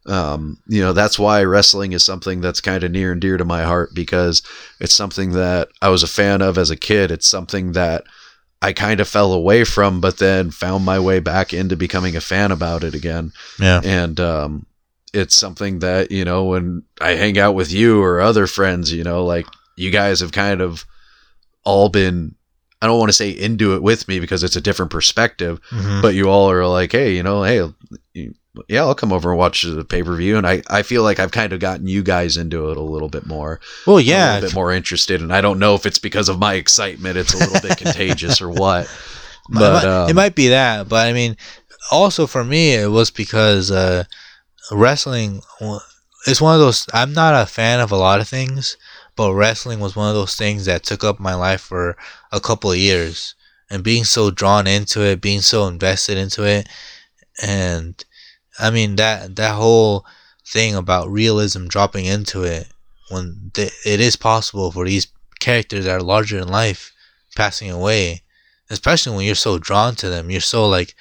um, 0.06 0.58
you 0.66 0.80
know 0.80 0.92
that's 0.92 1.18
why 1.18 1.42
wrestling 1.44 1.92
is 1.92 2.02
something 2.02 2.40
that's 2.40 2.60
kind 2.60 2.82
of 2.82 2.90
near 2.90 3.12
and 3.12 3.20
dear 3.20 3.36
to 3.36 3.44
my 3.44 3.62
heart 3.62 3.90
because 3.94 4.42
it's 4.80 4.94
something 4.94 5.32
that 5.32 5.68
I 5.82 5.90
was 5.90 6.02
a 6.02 6.08
fan 6.08 6.40
of 6.40 6.56
as 6.56 6.70
a 6.70 6.76
kid. 6.76 7.10
It's 7.10 7.28
something 7.28 7.72
that 7.72 8.04
I 8.60 8.72
kind 8.72 8.98
of 9.00 9.06
fell 9.08 9.32
away 9.32 9.64
from, 9.64 10.00
but 10.00 10.18
then 10.18 10.50
found 10.50 10.84
my 10.84 10.98
way 10.98 11.20
back 11.20 11.52
into 11.54 11.76
becoming 11.76 12.16
a 12.16 12.20
fan 12.20 12.50
about 12.50 12.82
it 12.84 12.94
again 12.94 13.32
Yeah, 13.60 13.80
and 13.84 14.18
um, 14.18 14.66
it's 15.14 15.34
something 15.36 15.78
that 15.78 16.10
you 16.10 16.24
know 16.24 16.44
when 16.44 16.82
I 17.00 17.10
hang 17.12 17.38
out 17.38 17.54
with 17.54 17.72
you 17.72 18.02
or 18.02 18.20
other 18.20 18.46
friends, 18.46 18.92
you 18.92 19.04
know, 19.04 19.24
like 19.24 19.46
you 19.76 19.90
guys 19.90 20.20
have 20.20 20.32
kind 20.32 20.60
of 20.60 20.84
all 21.64 21.88
been. 21.88 22.34
I 22.80 22.86
don't 22.86 22.98
want 22.98 23.08
to 23.08 23.12
say 23.12 23.30
into 23.30 23.74
it 23.74 23.82
with 23.82 24.06
me 24.06 24.20
because 24.20 24.44
it's 24.44 24.54
a 24.56 24.60
different 24.60 24.92
perspective, 24.92 25.60
Mhm. 25.72 26.00
but 26.00 26.14
you 26.14 26.28
all 26.28 26.48
are 26.50 26.64
like, 26.66 26.92
hey, 26.92 27.16
you 27.16 27.22
know, 27.24 27.42
hey, 27.42 27.68
yeah, 28.68 28.80
I'll 28.80 28.94
come 28.94 29.12
over 29.12 29.30
and 29.30 29.38
watch 29.38 29.62
the 29.62 29.84
pay 29.84 30.02
per 30.02 30.14
view, 30.16 30.36
and 30.36 30.46
I 30.46 30.62
I 30.68 30.82
feel 30.82 31.02
like 31.02 31.20
I've 31.20 31.32
kind 31.32 31.52
of 31.52 31.60
gotten 31.60 31.86
you 31.86 32.02
guys 32.02 32.36
into 32.36 32.70
it 32.70 32.76
a 32.76 32.82
little 32.82 33.08
bit 33.08 33.26
more, 33.26 33.60
well, 33.86 33.98
a 33.98 34.02
yeah, 34.02 34.34
little 34.34 34.48
bit 34.48 34.54
more 34.54 34.72
interested, 34.72 35.20
and 35.20 35.32
I 35.32 35.40
don't 35.40 35.58
know 35.58 35.74
if 35.74 35.86
it's 35.86 35.98
because 35.98 36.28
of 36.28 36.38
my 36.38 36.54
excitement, 36.54 37.16
it's 37.16 37.34
a 37.34 37.38
little 37.38 37.60
bit 37.60 37.78
contagious 37.78 38.40
or 38.40 38.50
what, 38.50 38.88
But 39.48 39.60
but 39.60 39.84
it, 39.84 39.86
might, 39.86 40.02
um, 40.02 40.10
it 40.10 40.14
might 40.14 40.34
be 40.34 40.48
that, 40.48 40.88
but 40.88 41.06
I 41.06 41.12
mean, 41.12 41.36
also 41.90 42.26
for 42.26 42.44
me, 42.44 42.74
it 42.74 42.90
was 42.90 43.10
because 43.10 43.70
uh, 43.70 44.04
wrestling 44.70 45.42
is 46.26 46.40
one 46.40 46.54
of 46.54 46.60
those. 46.60 46.86
I'm 46.92 47.14
not 47.14 47.40
a 47.40 47.46
fan 47.46 47.80
of 47.80 47.90
a 47.90 47.96
lot 47.96 48.20
of 48.20 48.28
things, 48.28 48.76
but 49.16 49.32
wrestling 49.32 49.80
was 49.80 49.96
one 49.96 50.08
of 50.08 50.14
those 50.14 50.36
things 50.36 50.66
that 50.66 50.82
took 50.82 51.02
up 51.02 51.18
my 51.18 51.34
life 51.34 51.62
for 51.62 51.96
a 52.30 52.40
couple 52.40 52.70
of 52.70 52.76
years, 52.76 53.34
and 53.70 53.82
being 53.82 54.04
so 54.04 54.30
drawn 54.30 54.66
into 54.66 55.00
it, 55.00 55.22
being 55.22 55.40
so 55.40 55.66
invested 55.66 56.18
into 56.18 56.44
it, 56.44 56.68
and 57.42 58.04
I 58.58 58.70
mean 58.70 58.96
that 58.96 59.36
that 59.36 59.54
whole 59.54 60.04
thing 60.46 60.74
about 60.74 61.10
realism 61.10 61.66
dropping 61.66 62.06
into 62.06 62.42
it 62.42 62.68
when 63.10 63.50
th- 63.54 63.72
it 63.84 64.00
is 64.00 64.16
possible 64.16 64.72
for 64.72 64.86
these 64.86 65.08
characters 65.40 65.84
that 65.84 65.92
are 65.92 66.02
larger 66.02 66.38
than 66.40 66.48
life 66.48 66.92
passing 67.36 67.70
away 67.70 68.22
especially 68.70 69.16
when 69.16 69.24
you're 69.24 69.34
so 69.34 69.58
drawn 69.58 69.94
to 69.96 70.08
them. 70.08 70.30
You're 70.30 70.40
so 70.40 70.68
like 70.68 70.94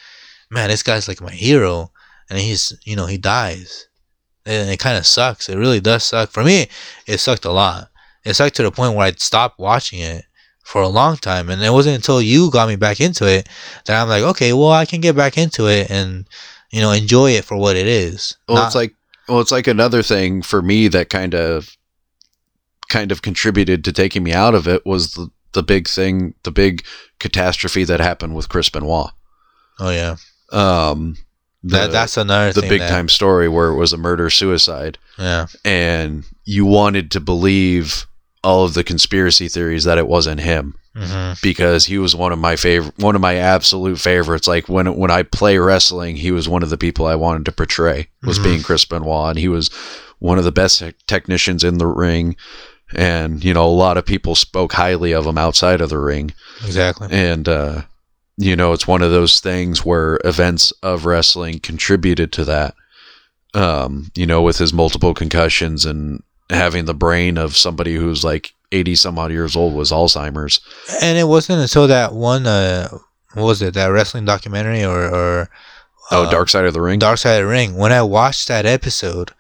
man 0.49 0.69
this 0.69 0.83
guy's 0.83 1.07
like 1.07 1.21
my 1.21 1.31
hero 1.31 1.91
and 2.29 2.39
he's 2.39 2.73
you 2.83 2.95
know 2.95 3.05
he 3.05 3.17
dies. 3.17 3.87
And 4.45 4.69
it 4.69 4.79
kind 4.79 4.97
of 4.97 5.05
sucks. 5.05 5.49
It 5.49 5.57
really 5.57 5.81
does 5.81 6.03
suck. 6.03 6.29
For 6.29 6.43
me 6.43 6.67
it 7.05 7.19
sucked 7.19 7.45
a 7.45 7.51
lot. 7.51 7.89
It 8.23 8.33
sucked 8.35 8.55
to 8.57 8.63
the 8.63 8.71
point 8.71 8.95
where 8.95 9.07
i'd 9.07 9.19
stopped 9.19 9.59
watching 9.59 9.99
it 9.99 10.25
for 10.63 10.81
a 10.81 10.89
long 10.89 11.15
time 11.15 11.49
and 11.49 11.63
it 11.63 11.71
wasn't 11.71 11.95
until 11.95 12.21
you 12.21 12.51
got 12.51 12.67
me 12.67 12.75
back 12.75 12.99
into 12.99 13.25
it 13.25 13.47
that 13.85 14.01
i'm 14.01 14.09
like 14.09 14.21
okay 14.21 14.51
well 14.51 14.71
i 14.71 14.85
can 14.85 14.99
get 14.99 15.15
back 15.15 15.37
into 15.37 15.65
it 15.67 15.89
and 15.89 16.27
you 16.72 16.82
know 16.82 16.91
enjoy 16.91 17.32
it 17.32 17.45
for 17.45 17.55
what 17.57 17.76
it 17.76 17.88
is 17.88 18.36
Well, 18.47 18.57
Not- 18.57 18.65
it's 18.68 18.76
like 18.76 18.93
well, 19.28 19.41
it's 19.41 19.51
like 19.51 19.68
another 19.68 20.01
thing 20.03 20.41
for 20.41 20.61
me 20.61 20.88
that 20.88 21.09
kind 21.09 21.34
of 21.36 21.76
kind 22.89 23.11
of 23.11 23.22
contributed 23.22 23.84
to 23.84 23.91
taking 23.91 24.24
me 24.24 24.32
out 24.34 24.55
of 24.55 24.68
it 24.68 24.86
was 24.86 25.13
the 25.13 25.30
the 25.53 25.63
big 25.63 25.88
thing, 25.88 26.34
the 26.43 26.51
big 26.51 26.84
catastrophe 27.20 27.84
that 27.86 27.99
happened 27.99 28.36
with 28.36 28.47
Chris 28.49 28.70
Benoit. 28.70 29.09
oh 29.80 29.89
yeah. 29.89 30.15
Um, 30.51 31.18
that 31.63 31.91
that's 31.91 32.15
another 32.15 32.53
the 32.53 32.68
big 32.68 32.80
that- 32.80 32.89
time 32.89 33.09
story 33.09 33.49
where 33.49 33.70
it 33.70 33.76
was 33.76 33.91
a 33.91 33.97
murder 33.97 34.30
suicide. 34.30 34.97
Yeah, 35.18 35.47
and 35.65 36.24
you 36.45 36.65
wanted 36.65 37.11
to 37.11 37.20
believe 37.20 38.05
all 38.43 38.63
of 38.65 38.76
the 38.76 38.84
conspiracy 38.84 39.47
theories 39.49 39.84
that 39.86 39.97
it 39.97 40.07
wasn't 40.07 40.39
him 40.41 40.76
hmm 40.97 41.33
because 41.43 41.85
he 41.85 41.97
was 41.99 42.15
one 42.15 42.31
of 42.33 42.39
my 42.39 42.55
favorite 42.55 42.97
one 42.97 43.15
of 43.15 43.21
my 43.21 43.35
absolute 43.35 43.99
favorites. 43.99 44.47
Like 44.47 44.67
when 44.67 44.95
when 44.95 45.11
I 45.11 45.23
play 45.23 45.57
wrestling 45.59 46.15
he 46.15 46.31
was 46.31 46.49
one 46.49 46.63
of 46.63 46.69
the 46.69 46.77
people 46.77 47.05
I 47.05 47.15
wanted 47.15 47.45
to 47.45 47.51
portray 47.51 48.07
was 48.23 48.39
Mhm. 48.39 48.43
being 48.43 48.63
Chris 48.63 48.85
Benoit 48.85 49.29
and 49.31 49.39
he 49.39 49.47
was 49.47 49.69
one 50.19 50.37
of 50.39 50.43
the 50.43 50.51
best 50.51 50.81
technicians 51.05 51.63
in 51.63 51.77
the 51.77 51.85
ring. 51.87 52.35
And 52.95 53.43
you 53.43 53.53
know 53.53 53.67
a 53.67 53.69
lot 53.85 53.97
of 53.97 54.05
people 54.05 54.33
spoke 54.35 54.73
highly 54.73 55.13
of 55.13 55.25
him 55.27 55.37
outside 55.37 55.81
of 55.81 55.89
the 55.89 55.99
ring. 55.99 56.33
Exactly. 56.65 57.07
and 57.11 57.47
uh 57.47 57.81
you 58.37 58.55
know 58.55 58.73
it's 58.73 58.87
one 58.87 59.01
of 59.01 59.11
those 59.11 59.39
things 59.39 59.85
where 59.85 60.19
events 60.25 60.71
of 60.81 61.05
wrestling 61.05 61.59
contributed 61.59 62.31
to 62.33 62.45
that. 62.45 62.73
Um 63.53 64.11
you 64.15 64.25
know 64.25 64.41
with 64.41 64.57
his 64.57 64.73
multiple 64.73 65.13
concussions 65.13 65.85
and 65.85 66.23
having 66.49 66.85
the 66.85 66.93
brain 66.93 67.37
of 67.37 67.57
somebody 67.57 67.95
who's 67.95 68.23
like 68.23 68.53
80 68.72 68.95
some 68.95 69.18
odd 69.20 69.32
years 69.32 69.55
old 69.55 69.74
was 69.74 69.91
alzheimer's 69.91 70.59
And 71.01 71.18
it 71.18 71.26
wasn't 71.28 71.61
until 71.61 71.88
that 71.88 72.13
one, 72.13 72.45
uh, 72.45 72.89
what 73.34 73.43
was 73.45 73.61
it, 73.61 73.74
that 73.76 73.88
wrestling 73.88 74.26
documentary 74.26 74.84
or, 74.84 75.05
or 75.13 75.49
oh 76.11 76.24
uh, 76.26 76.32
dark 76.32 76.49
side 76.49 76.65
of 76.65 76.74
the 76.74 76.82
ring 76.82 76.99
Dark 76.99 77.18
Side 77.18 77.39
of 77.41 77.45
the 77.47 77.51
Ring. 77.51 77.76
When 77.76 77.91
I 77.91 78.01
watched 78.01 78.47
that 78.47 78.65
episode, 78.65 79.32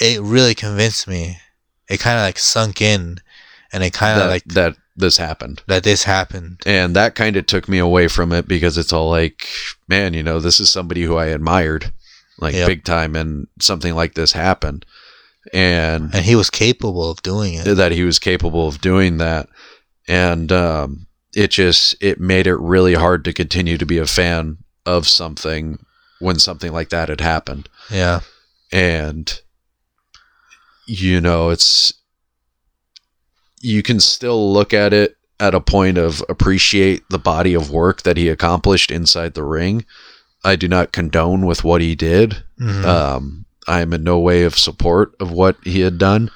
it 0.00 0.20
really 0.20 0.54
convinced 0.54 1.06
me. 1.08 1.38
It 1.88 2.00
kind 2.00 2.18
of 2.18 2.22
like 2.22 2.38
sunk 2.38 2.80
in, 2.80 3.18
and 3.72 3.82
it 3.84 3.92
kind 3.92 4.20
of 4.20 4.28
like 4.28 4.44
that 4.46 4.76
this 4.96 5.16
happened 5.18 5.60
that 5.66 5.82
this 5.82 6.04
happened. 6.04 6.60
and 6.64 6.94
that 6.94 7.14
kind 7.16 7.36
of 7.36 7.46
took 7.46 7.68
me 7.68 7.78
away 7.78 8.06
from 8.08 8.32
it 8.32 8.46
because 8.46 8.78
it's 8.78 8.92
all 8.92 9.10
like 9.10 9.44
man 9.88 10.14
you 10.14 10.22
know 10.22 10.38
this 10.38 10.60
is 10.60 10.70
somebody 10.70 11.02
who 11.02 11.16
i 11.16 11.26
admired 11.26 11.92
like 12.38 12.54
Yep. 12.54 12.66
big 12.68 12.84
time 12.84 13.16
and 13.16 13.48
something 13.60 13.94
like 13.96 14.14
this 14.14 14.30
happened 14.32 14.86
and 15.52 16.14
And 16.14 16.24
he 16.24 16.34
was 16.36 16.50
capable 16.50 17.10
of 17.10 17.22
doing 17.22 17.54
it. 17.54 17.64
that 17.74 17.92
he 17.92 18.02
was 18.04 18.18
capable 18.18 18.66
of 18.68 18.80
doing 18.80 19.18
that 19.18 19.48
and 20.08 20.50
um, 20.52 21.06
it 21.34 21.50
just 21.50 21.94
it 22.00 22.20
made 22.20 22.46
it 22.46 22.56
really 22.56 22.94
hard 22.94 23.24
to 23.24 23.32
continue 23.32 23.76
to 23.78 23.86
be 23.86 23.98
a 23.98 24.06
fan 24.06 24.58
of 24.86 25.06
something 25.08 25.78
when 26.20 26.38
something 26.38 26.72
like 26.72 26.88
that 26.90 27.08
had 27.08 27.20
happened 27.20 27.68
Yeah. 27.90 28.20
and 28.72 29.40
you 30.86 31.20
know 31.20 31.50
it's 31.50 31.94
you 33.60 33.82
can 33.82 34.00
still 34.00 34.52
look 34.52 34.74
at 34.74 34.92
it 34.92 35.16
at 35.40 35.54
a 35.54 35.60
point 35.60 35.98
of 35.98 36.22
appreciate 36.28 37.02
the 37.10 37.18
body 37.18 37.54
of 37.54 37.70
work 37.70 38.02
that 38.02 38.16
he 38.16 38.28
accomplished 38.28 38.90
inside 38.90 39.34
the 39.34 39.42
ring 39.42 39.84
i 40.44 40.54
do 40.56 40.68
not 40.68 40.92
condone 40.92 41.46
with 41.46 41.64
what 41.64 41.80
he 41.80 41.94
did 41.94 42.44
Mhm. 42.60 42.84
um, 42.84 43.43
i 43.68 43.80
am 43.80 43.92
in 43.92 44.02
no 44.04 44.18
way 44.18 44.42
of 44.44 44.56
support 44.58 45.14
of 45.20 45.30
what 45.30 45.56
he 45.64 45.80
had 45.80 45.98
done 45.98 46.30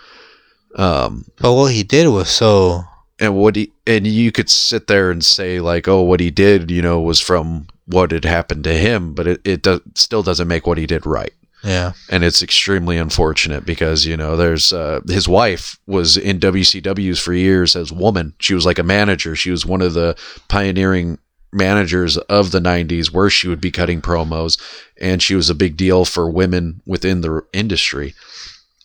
um, 0.76 1.24
but 1.40 1.54
what 1.54 1.72
he 1.72 1.82
did 1.82 2.08
was 2.08 2.28
so. 2.28 2.84
and 3.18 3.34
what 3.34 3.56
he 3.56 3.72
and 3.86 4.06
you 4.06 4.30
could 4.30 4.50
sit 4.50 4.86
there 4.86 5.10
and 5.10 5.24
say 5.24 5.60
like 5.60 5.88
oh 5.88 6.02
what 6.02 6.20
he 6.20 6.30
did 6.30 6.70
you 6.70 6.82
know 6.82 7.00
was 7.00 7.20
from 7.20 7.66
what 7.86 8.10
had 8.12 8.24
happened 8.24 8.64
to 8.64 8.74
him 8.74 9.14
but 9.14 9.26
it, 9.26 9.40
it 9.44 9.62
does, 9.62 9.80
still 9.94 10.22
doesn't 10.22 10.46
make 10.48 10.66
what 10.66 10.78
he 10.78 10.86
did 10.86 11.06
right 11.06 11.32
Yeah. 11.64 11.92
and 12.10 12.22
it's 12.22 12.42
extremely 12.42 12.98
unfortunate 12.98 13.64
because 13.64 14.04
you 14.04 14.16
know 14.16 14.36
there's 14.36 14.72
uh, 14.72 15.00
his 15.08 15.26
wife 15.26 15.78
was 15.86 16.16
in 16.16 16.38
WCW's 16.38 17.18
for 17.18 17.32
years 17.32 17.74
as 17.74 17.90
woman. 17.90 18.34
She 18.38 18.54
was 18.54 18.64
like 18.66 18.78
a 18.78 18.84
manager. 18.84 19.34
She 19.34 19.50
was 19.50 19.64
one 19.66 19.80
of 19.82 19.94
the 19.94 20.14
pioneering 20.48 21.18
managers 21.52 22.16
of 22.16 22.50
the 22.50 22.60
90s 22.60 23.12
where 23.12 23.30
she 23.30 23.48
would 23.48 23.60
be 23.60 23.70
cutting 23.70 24.02
promos 24.02 24.60
and 25.00 25.22
she 25.22 25.34
was 25.34 25.48
a 25.48 25.54
big 25.54 25.76
deal 25.76 26.04
for 26.04 26.30
women 26.30 26.82
within 26.86 27.20
the 27.22 27.42
industry. 27.52 28.14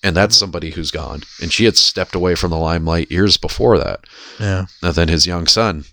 And 0.02 0.16
that's 0.16 0.36
somebody 0.36 0.72
who's 0.72 0.92
gone. 0.92 1.24
And 1.42 1.52
she 1.52 1.66
had 1.66 1.78
stepped 1.78 2.14
away 2.16 2.36
from 2.36 2.52
the 2.52 2.58
limelight 2.58 3.10
years 3.12 3.38
before 3.38 3.78
that. 3.78 4.02
Yeah. 4.40 4.66
And 4.82 4.96
then 4.96 5.08
his 5.08 5.26
young 5.28 5.48
son. 5.48 5.86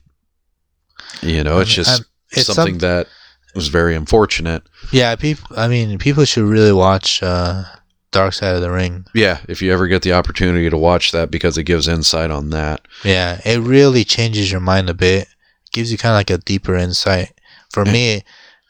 You 1.22 1.44
know, 1.44 1.58
it's 1.60 1.72
just 1.72 1.90
I'm- 1.90 2.04
it's 2.32 2.46
something 2.46 2.74
some- 2.74 2.88
that 2.88 3.08
was 3.54 3.68
very 3.68 3.94
unfortunate. 3.96 4.62
Yeah. 4.92 5.14
People. 5.16 5.56
I 5.56 5.68
mean, 5.68 5.98
people 5.98 6.24
should 6.24 6.44
really 6.44 6.72
watch 6.72 7.22
uh, 7.22 7.64
Dark 8.12 8.32
Side 8.32 8.54
of 8.56 8.62
the 8.62 8.70
Ring. 8.70 9.04
Yeah, 9.14 9.38
if 9.48 9.60
you 9.62 9.72
ever 9.72 9.86
get 9.86 10.02
the 10.02 10.12
opportunity 10.12 10.68
to 10.70 10.76
watch 10.76 11.12
that 11.12 11.30
because 11.30 11.56
it 11.58 11.64
gives 11.64 11.86
insight 11.88 12.30
on 12.30 12.50
that. 12.50 12.86
Yeah, 13.04 13.40
it 13.44 13.60
really 13.60 14.04
changes 14.04 14.50
your 14.50 14.60
mind 14.60 14.88
a 14.90 14.94
bit. 14.94 15.28
Gives 15.72 15.92
you 15.92 15.98
kind 15.98 16.12
of 16.12 16.16
like 16.16 16.30
a 16.30 16.38
deeper 16.38 16.74
insight. 16.74 17.32
For 17.72 17.84
me, 17.84 18.22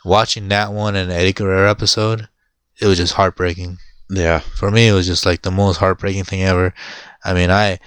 watching 0.05 0.49
that 0.49 0.73
one 0.73 0.97
and 0.97 1.11
Eddie 1.11 1.33
Guerrero 1.33 1.71
episode, 1.71 2.29
it 2.81 2.87
was 2.87 2.99
just 2.99 3.15
heartbreaking. 3.15 3.79
Yeah. 4.11 4.41
For 4.41 4.71
me, 4.71 4.89
it 4.89 4.93
was 4.93 5.07
just 5.07 5.25
like 5.25 5.43
the 5.43 5.51
most 5.51 5.79
heartbreaking 5.79 6.25
thing 6.25 6.43
ever. 6.43 6.75
I 7.25 7.35
mean, 7.35 7.51
I 7.51 7.79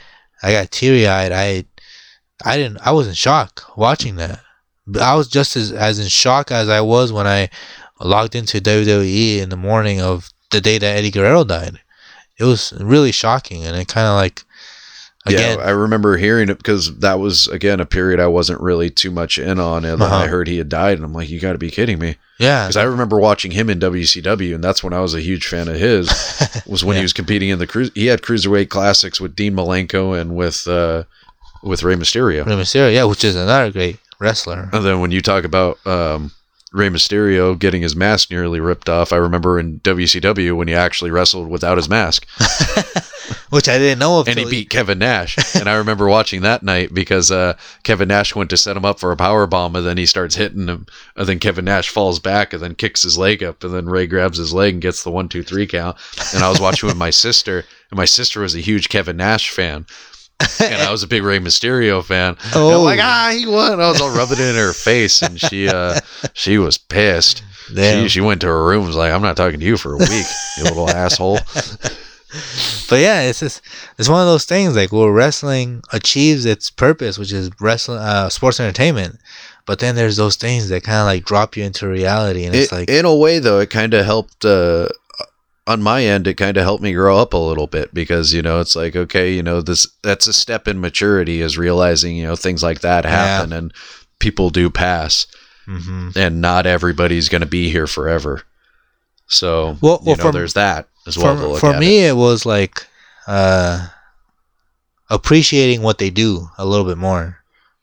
I 0.41 0.51
got 0.51 0.71
teary 0.71 1.07
eyed. 1.07 1.31
I 1.31 1.65
I 2.43 2.57
didn't. 2.57 2.79
I 2.85 2.91
was 2.91 3.07
in 3.07 3.13
shock 3.13 3.77
watching 3.77 4.15
that. 4.17 4.39
But 4.85 5.01
I 5.01 5.15
was 5.15 5.27
just 5.27 5.55
as 5.55 5.71
as 5.71 5.99
in 5.99 6.07
shock 6.07 6.51
as 6.51 6.69
I 6.69 6.81
was 6.81 7.11
when 7.11 7.27
I 7.27 7.49
logged 7.99 8.35
into 8.35 8.61
WWE 8.61 9.39
in 9.39 9.49
the 9.49 9.57
morning 9.57 10.01
of 10.01 10.29
the 10.51 10.61
day 10.61 10.77
that 10.77 10.97
Eddie 10.97 11.11
Guerrero 11.11 11.43
died. 11.43 11.79
It 12.37 12.45
was 12.45 12.73
really 12.79 13.11
shocking, 13.11 13.65
and 13.65 13.77
it 13.77 13.87
kind 13.87 14.07
of 14.07 14.15
like 14.15 14.43
again. 15.25 15.57
yeah, 15.59 15.65
I 15.65 15.69
remember 15.71 16.17
hearing 16.17 16.49
it 16.49 16.57
because 16.57 16.97
that 16.99 17.19
was 17.19 17.47
again 17.47 17.79
a 17.79 17.85
period 17.85 18.19
I 18.19 18.27
wasn't 18.27 18.59
really 18.61 18.89
too 18.89 19.11
much 19.11 19.37
in 19.37 19.59
on, 19.59 19.85
and 19.85 20.01
Uh-huh. 20.01 20.15
I 20.15 20.27
heard 20.27 20.47
he 20.47 20.57
had 20.57 20.69
died, 20.69 20.97
and 20.97 21.05
I'm 21.05 21.13
like, 21.13 21.29
you 21.29 21.39
got 21.39 21.53
to 21.53 21.57
be 21.57 21.69
kidding 21.71 21.99
me, 21.99 22.15
yeah, 22.39 22.63
because 22.65 22.77
I 22.77 22.83
remember 22.83 23.19
watching 23.19 23.51
him 23.51 23.69
in 23.69 23.79
WCW, 23.79 24.55
and 24.55 24.63
that's 24.63 24.83
when 24.83 24.93
I 24.93 24.99
was 25.01 25.13
a 25.13 25.21
huge 25.21 25.47
fan 25.47 25.67
of 25.67 25.75
his. 25.75 26.07
Was 26.65 26.83
when 26.85 26.95
Yeah. 26.95 27.01
he 27.01 27.03
was 27.03 27.13
competing 27.13 27.49
in 27.49 27.59
the 27.59 27.67
cruise. 27.67 27.91
He 27.93 28.07
had 28.07 28.21
cruiserweight 28.21 28.69
classics 28.69 29.19
with 29.21 29.35
Dean 29.35 29.53
Malenko 29.55 30.19
and 30.19 30.35
with 30.35 30.67
uh, 30.67 31.03
with 31.61 31.83
Rey 31.83 31.95
Mysterio. 31.95 32.45
Rey 32.45 32.53
Mysterio, 32.53 32.93
yeah, 32.93 33.03
which 33.05 33.23
is 33.23 33.35
another 33.35 33.71
great 33.71 33.97
wrestler. 34.19 34.69
And 34.73 34.85
then 34.85 34.99
when 35.01 35.11
you 35.11 35.21
talk 35.21 35.43
about 35.43 35.85
um, 35.85 36.31
Rey 36.71 36.89
Mysterio 36.89 37.57
getting 37.57 37.81
his 37.81 37.95
mask 37.95 38.31
nearly 38.31 38.59
ripped 38.59 38.89
off, 38.89 39.11
I 39.13 39.17
remember 39.17 39.59
in 39.59 39.79
WCW 39.81 40.55
when 40.57 40.67
he 40.67 40.73
actually 40.73 41.11
wrestled 41.11 41.49
without 41.49 41.77
his 41.77 41.87
mask. 41.89 42.25
which 43.53 43.69
I 43.69 43.77
didn't 43.77 43.99
know 43.99 44.19
of. 44.19 44.27
and 44.27 44.37
he 44.39 44.45
beat 44.45 44.69
Kevin 44.69 44.99
Nash. 44.99 45.37
and 45.55 45.69
I 45.69 45.75
remember 45.75 46.07
watching 46.07 46.41
that 46.41 46.63
night 46.63 46.93
because 46.93 47.31
uh, 47.31 47.53
Kevin 47.83 48.07
Nash 48.07 48.35
went 48.35 48.49
to 48.49 48.57
set 48.57 48.75
him 48.75 48.83
up 48.85 48.99
for 48.99 49.11
a 49.11 49.17
power 49.17 49.45
bomb, 49.47 49.75
and 49.75 49.85
then 49.85 49.97
he 49.97 50.05
starts 50.05 50.35
hitting 50.35 50.67
him, 50.67 50.87
and 51.15 51.27
then 51.27 51.39
Kevin 51.39 51.65
Nash 51.65 51.89
falls 51.89 52.19
back 52.19 52.51
and 52.53 52.61
then 52.61 52.75
kicks 52.75 53.03
his 53.03 53.17
leg 53.17 53.43
up, 53.43 53.63
and 53.63 53.73
then 53.73 53.85
Rey 53.85 54.07
grabs 54.07 54.37
his 54.37 54.53
leg 54.53 54.73
and 54.73 54.81
gets 54.81 55.03
the 55.03 55.11
one, 55.11 55.29
two, 55.29 55.43
three 55.43 55.67
count. 55.67 55.97
And 56.33 56.43
I 56.43 56.49
was 56.49 56.59
watching 56.59 56.87
with 56.87 56.97
my 56.97 57.09
sister, 57.11 57.63
and 57.91 57.97
my 57.97 58.05
sister 58.05 58.41
was 58.41 58.55
a 58.55 58.59
huge 58.59 58.89
Kevin 58.89 59.17
Nash 59.17 59.49
fan. 59.51 59.85
and 60.59 60.81
I 60.81 60.91
was 60.91 61.03
a 61.03 61.07
big 61.07 61.23
Rey 61.23 61.37
Mysterio 61.39 62.03
fan. 62.03 62.35
Oh. 62.55 62.81
like, 62.81 62.99
ah, 63.01 63.33
he 63.37 63.45
won. 63.45 63.79
I 63.79 63.87
was 63.89 64.01
all 64.01 64.13
rubbing 64.13 64.39
it 64.39 64.49
in 64.49 64.55
her 64.55 64.73
face, 64.73 65.21
and 65.21 65.39
she 65.39 65.69
uh, 65.69 65.99
she 66.33 66.57
was 66.57 66.77
pissed. 66.77 67.43
Damn. 67.73 68.03
She, 68.03 68.09
she 68.09 68.21
went 68.21 68.41
to 68.41 68.47
her 68.47 68.65
room 68.65 68.79
and 68.79 68.87
was 68.87 68.95
like, 68.95 69.13
I'm 69.13 69.21
not 69.21 69.37
talking 69.37 69.59
to 69.59 69.65
you 69.65 69.77
for 69.77 69.93
a 69.93 69.97
week, 69.97 70.25
you 70.57 70.63
little 70.63 70.89
asshole. 70.89 71.37
But 72.89 72.99
yeah, 72.99 73.21
it's 73.21 73.39
just 73.39 73.61
it's 73.97 74.09
one 74.09 74.21
of 74.21 74.27
those 74.27 74.45
things 74.45 74.75
like 74.75 74.91
where 74.91 75.11
wrestling 75.11 75.81
achieves 75.91 76.45
its 76.45 76.69
purpose, 76.69 77.17
which 77.17 77.31
is 77.31 77.49
wrestling, 77.59 77.99
uh, 77.99 78.29
sports 78.29 78.59
entertainment. 78.59 79.19
But 79.65 79.79
then 79.79 79.95
there's 79.95 80.17
those 80.17 80.35
things 80.35 80.69
that 80.69 80.83
kind 80.83 80.99
of 80.99 81.05
like 81.05 81.25
drop 81.25 81.55
you 81.55 81.63
into 81.63 81.87
reality, 81.87 82.43
and 82.45 82.55
it's 82.55 82.71
It- 82.71 82.75
like, 82.75 82.89
in 82.89 83.05
a 83.05 83.15
way 83.15 83.39
though 83.39 83.59
it 83.59 83.69
kind 83.69 83.93
of 83.93 84.05
helped 84.05 84.43
uh 84.45 84.89
on 85.65 85.81
my 85.81 86.03
end 86.03 86.27
it 86.27 86.33
kind 86.33 86.57
of 86.57 86.63
helped 86.63 86.83
me 86.83 86.91
grow 86.91 87.17
up 87.17 87.31
a 87.33 87.37
little 87.37 87.67
bit 87.67 87.93
because 87.93 88.33
you 88.33 88.41
know 88.41 88.59
it's 88.59 88.75
like 88.75 88.97
okay 88.97 89.31
you 89.33 89.41
know 89.41 89.61
this 89.61 89.87
that's 90.01 90.27
a 90.27 90.33
step 90.33 90.67
in 90.67 90.81
maturity 90.81 91.39
is 91.39 91.57
realizing 91.57 92.17
you 92.17 92.25
know 92.25 92.35
things 92.35 92.61
like 92.61 92.81
that 92.81 93.05
happen 93.05 93.53
and 93.53 93.73
people 94.19 94.49
do 94.49 94.69
pass 94.69 95.25
hmm 95.65 96.09
and 96.17 96.41
not 96.41 96.65
everybody's 96.65 97.29
going 97.29 97.39
to 97.39 97.47
be 97.47 97.69
here 97.69 97.87
forever 97.87 98.41
so 99.27 99.77
Well- 99.81 100.01
you 100.03 100.15
know 100.15 100.23
for- 100.23 100.31
there's 100.31 100.53
that 100.53 100.87
as 101.07 101.17
well 101.17 101.55
for, 101.55 101.59
for 101.73 101.79
me, 101.79 102.05
it. 102.05 102.09
it. 102.09 102.15
was 102.15 102.45
like 102.45 102.87
uh, 103.27 103.87
appreciating 105.09 105.81
what 105.81 105.97
they 105.97 106.09
do 106.09 106.47
a 106.57 106.65
little 106.65 106.85
bit 106.85 106.97
more. 106.97 107.37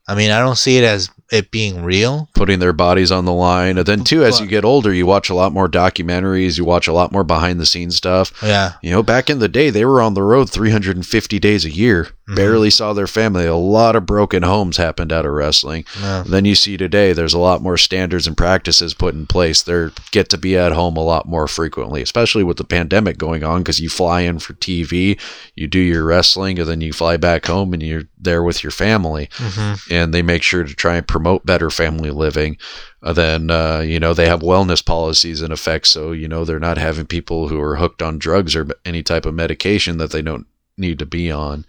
I 0.09 0.15
mean, 0.15 0.31
I 0.31 0.41
don't 0.41 0.59
see 0.59 0.79
it 0.79 0.85
as 0.85 1.11
it 1.31 1.51
being 1.51 1.83
real. 1.83 2.29
putting 2.35 2.59
their 2.59 2.73
bodies 2.73 3.13
on 3.13 3.25
the 3.27 3.33
line 3.33 3.77
and 3.79 3.87
then 3.87 4.03
too 4.03 4.25
as 4.25 4.37
But- 4.39 4.45
you 4.45 4.51
get 4.51 4.65
older 4.65 4.93
you 4.95 5.05
watch 5.07 5.29
a 5.31 5.35
lot 5.35 5.53
more 5.53 5.69
documentaries 5.69 6.57
you 6.57 6.65
watch 6.65 6.89
a 6.89 6.93
lot 6.93 7.13
more 7.13 7.25
behind 7.25 7.61
the 7.61 7.67
scenes 7.67 7.97
stuff 7.97 8.33
Yeah, 8.43 8.73
You 8.83 8.91
know, 8.93 9.03
back 9.03 9.29
in 9.29 9.39
the 9.41 9.49
day, 9.49 9.71
they 9.71 9.85
were 9.85 10.01
on 10.01 10.15
the 10.15 10.23
road 10.23 10.49
350 10.51 11.39
days 11.39 11.65
a 11.65 11.71
year, 11.71 12.09
Mhm. 12.29 12.35
barely 12.37 12.71
saw 12.71 12.93
their 12.93 13.07
family. 13.07 13.45
A 13.47 13.55
lot 13.57 13.95
of 13.97 14.07
broken 14.07 14.43
homes 14.43 14.77
happened 14.77 15.13
out 15.13 15.27
of 15.27 15.33
wrestling. 15.33 15.85
yeah. 16.01 16.23
Then 16.27 16.45
you 16.45 16.55
see 16.55 16.77
today, 16.77 17.13
there's 17.13 17.35
a 17.35 17.39
lot 17.39 17.63
more 17.63 17.77
standards 17.77 18.27
and 18.27 18.37
practices 18.37 18.95
put 18.95 19.15
in 19.15 19.27
place. 19.27 19.63
They 19.63 19.89
get 20.13 20.29
to 20.31 20.39
be 20.39 20.57
at 20.57 20.73
home 20.73 20.97
a 20.97 21.03
lot 21.03 21.29
more 21.29 21.47
frequently, 21.47 22.01
especially 22.03 22.45
with 22.45 22.57
the 22.57 22.65
pandemic 22.65 23.19
going 23.19 23.45
on, 23.45 23.59
because 23.61 23.81
you 23.81 23.89
fly 23.91 24.21
in 24.23 24.39
for 24.39 24.55
TV, 24.55 25.19
you 25.57 25.67
do 25.67 25.79
your 25.81 26.05
wrestling, 26.05 26.59
and 26.59 26.69
then 26.69 26.81
you 26.81 26.93
fly 26.93 27.17
back 27.17 27.47
home 27.47 27.73
and 27.75 27.83
you're 27.83 28.05
there 28.19 28.43
with 28.43 28.63
your 28.63 28.71
family. 28.71 29.29
hmm 29.35 29.75
And 29.91 30.15
they 30.15 30.23
make 30.23 30.43
sure 30.43 30.65
to 30.65 30.75
try 30.75 30.97
and 30.97 31.07
promote 31.07 31.20
promote 31.21 31.45
better 31.45 31.69
family 31.69 32.11
living. 32.11 32.57
Uh, 33.03 33.13
then 33.13 33.51
uh, 33.51 33.81
you 33.81 34.01
know 34.01 34.15
they 34.15 34.27
have 34.27 34.41
wellness 34.41 34.85
policies 34.85 35.43
in 35.43 35.53
effect, 35.53 35.87
so 35.87 36.13
you 36.13 36.27
know 36.27 36.45
they're 36.45 36.59
not 36.59 36.79
having 36.79 37.07
people 37.07 37.49
who 37.49 37.61
are 37.61 37.77
hooked 37.77 38.01
on 38.01 38.19
drugs 38.19 38.57
or 38.57 38.67
any 38.87 39.03
type 39.03 39.27
of 39.27 39.35
medication 39.35 39.99
that 39.99 40.13
they 40.13 40.23
don't 40.23 40.47
need 40.79 40.99
to 40.99 41.07
be 41.07 41.31
on. 41.31 41.67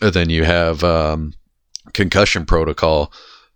And 0.00 0.14
then 0.14 0.30
you 0.30 0.44
have 0.44 0.82
um, 0.82 1.34
concussion 1.92 2.46
protocol. 2.46 3.12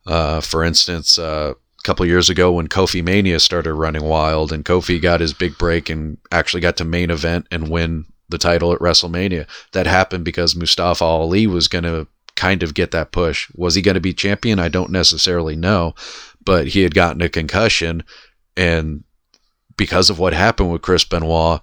Uh, 0.06 0.40
for 0.40 0.62
instance, 0.62 1.18
uh, 1.18 1.54
a 1.56 1.82
couple 1.82 2.04
years 2.04 2.28
ago 2.30 2.52
when 2.52 2.68
Kofi 2.68 3.02
Mania 3.02 3.40
started 3.40 3.72
running 3.72 4.04
wild, 4.04 4.52
and 4.52 4.66
Kofi 4.66 5.00
got 5.00 5.20
his 5.20 5.32
big 5.32 5.56
break 5.56 5.88
and 5.88 6.18
actually 6.30 6.60
got 6.60 6.76
to 6.76 6.84
main 6.84 7.10
event 7.10 7.46
and 7.50 7.70
win 7.70 8.04
the 8.28 8.38
title 8.38 8.72
at 8.72 8.80
WrestleMania. 8.80 9.46
That 9.72 9.86
happened 9.86 10.26
because 10.26 10.54
Mustafa 10.54 11.04
Ali 11.04 11.46
was 11.46 11.68
going 11.68 11.84
to 11.84 12.06
kind 12.36 12.62
of 12.62 12.74
get 12.74 12.90
that 12.92 13.12
push. 13.12 13.50
Was 13.54 13.74
he 13.74 13.82
going 13.82 13.94
to 13.94 14.00
be 14.00 14.12
champion? 14.12 14.58
I 14.58 14.68
don't 14.68 14.90
necessarily 14.90 15.56
know, 15.56 15.94
but 16.44 16.68
he 16.68 16.82
had 16.82 16.94
gotten 16.94 17.22
a 17.22 17.28
concussion, 17.28 18.04
and 18.56 19.04
because 19.76 20.10
of 20.10 20.18
what 20.18 20.32
happened 20.32 20.72
with 20.72 20.82
Chris 20.82 21.04
Benoit, 21.04 21.60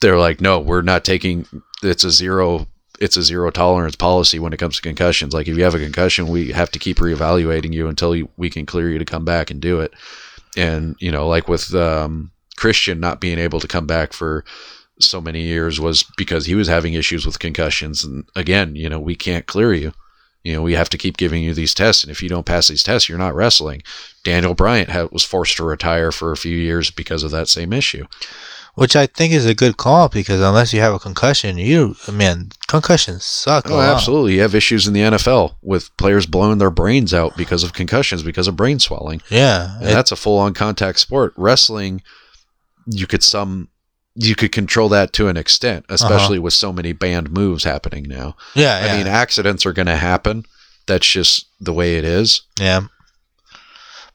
they're 0.00 0.18
like, 0.18 0.40
no, 0.40 0.58
we're 0.60 0.82
not 0.82 1.04
taking. 1.04 1.46
It's 1.82 2.04
a 2.04 2.10
zero. 2.10 2.66
It's 3.00 3.16
a 3.16 3.22
zero 3.22 3.50
tolerance 3.50 3.94
policy 3.94 4.38
when 4.38 4.52
it 4.52 4.58
comes 4.58 4.76
to 4.76 4.82
concussions. 4.82 5.32
Like 5.32 5.46
if 5.46 5.56
you 5.56 5.62
have 5.62 5.74
a 5.74 5.78
concussion, 5.78 6.26
we 6.26 6.50
have 6.50 6.70
to 6.72 6.80
keep 6.80 6.98
reevaluating 6.98 7.72
you 7.72 7.86
until 7.86 8.14
you, 8.16 8.28
we 8.36 8.50
can 8.50 8.66
clear 8.66 8.90
you 8.90 8.98
to 8.98 9.04
come 9.04 9.24
back 9.24 9.52
and 9.52 9.60
do 9.60 9.80
it. 9.80 9.94
And 10.56 10.96
you 10.98 11.12
know, 11.12 11.28
like 11.28 11.46
with 11.46 11.72
um, 11.74 12.32
Christian 12.56 12.98
not 12.98 13.20
being 13.20 13.38
able 13.38 13.60
to 13.60 13.68
come 13.68 13.86
back 13.86 14.12
for 14.12 14.44
so 15.00 15.20
many 15.20 15.42
years 15.42 15.78
was 15.80 16.02
because 16.16 16.46
he 16.46 16.54
was 16.54 16.68
having 16.68 16.94
issues 16.94 17.24
with 17.26 17.38
concussions. 17.38 18.04
And 18.04 18.24
again, 18.34 18.74
you 18.76 18.88
know, 18.88 18.98
we 19.00 19.14
can't 19.14 19.46
clear 19.46 19.72
you. 19.72 19.92
You 20.44 20.52
know, 20.54 20.62
we 20.62 20.74
have 20.74 20.88
to 20.90 20.98
keep 20.98 21.16
giving 21.16 21.42
you 21.42 21.52
these 21.52 21.74
tests, 21.74 22.02
and 22.04 22.10
if 22.10 22.22
you 22.22 22.28
don't 22.28 22.46
pass 22.46 22.68
these 22.68 22.82
tests, 22.84 23.08
you're 23.08 23.18
not 23.18 23.34
wrestling. 23.34 23.82
Daniel 24.24 24.54
Bryan 24.54 24.86
had, 24.88 25.10
was 25.10 25.24
forced 25.24 25.56
to 25.56 25.64
retire 25.64 26.10
for 26.12 26.30
a 26.32 26.36
few 26.36 26.56
years 26.56 26.90
because 26.90 27.22
of 27.22 27.30
that 27.32 27.48
same 27.48 27.72
issue. 27.72 28.06
Which 28.74 28.94
I 28.94 29.06
think 29.06 29.32
is 29.32 29.44
a 29.44 29.56
good 29.56 29.76
call 29.76 30.08
because 30.08 30.40
unless 30.40 30.72
you 30.72 30.78
have 30.80 30.94
a 30.94 31.00
concussion, 31.00 31.58
you 31.58 31.96
man, 32.10 32.50
concussions 32.68 33.24
suck. 33.24 33.64
Oh, 33.68 33.80
absolutely. 33.80 34.34
You 34.34 34.42
have 34.42 34.54
issues 34.54 34.86
in 34.86 34.94
the 34.94 35.00
NFL 35.00 35.56
with 35.62 35.94
players 35.96 36.26
blowing 36.26 36.58
their 36.58 36.70
brains 36.70 37.12
out 37.12 37.36
because 37.36 37.64
of 37.64 37.72
concussions, 37.72 38.22
because 38.22 38.46
of 38.46 38.54
brain 38.54 38.78
swelling. 38.78 39.20
Yeah, 39.30 39.74
And 39.80 39.88
it- 39.90 39.92
that's 39.92 40.12
a 40.12 40.16
full 40.16 40.38
on 40.38 40.54
contact 40.54 41.00
sport. 41.00 41.32
Wrestling, 41.36 42.02
you 42.86 43.08
could 43.08 43.24
some 43.24 43.66
you 44.20 44.34
could 44.34 44.50
control 44.50 44.88
that 44.88 45.12
to 45.12 45.28
an 45.28 45.36
extent, 45.36 45.86
especially 45.88 46.40
with 46.40 46.52
so 46.52 46.72
many 46.72 46.92
banned 46.92 47.30
moves 47.30 47.62
happening 47.62 48.04
now. 48.08 48.34
yeah, 48.54 48.84
yeah. 48.84 48.92
I 48.92 48.96
mean, 48.96 49.06
accidents 49.06 49.64
are 49.64 49.72
going 49.72 49.86
to 49.86 49.96
happen. 49.96 50.44
That's 50.86 51.06
just 51.06 51.46
the 51.60 51.72
way 51.72 51.96
it 51.96 52.04
is. 52.04 52.42
Yeah. 52.58 52.82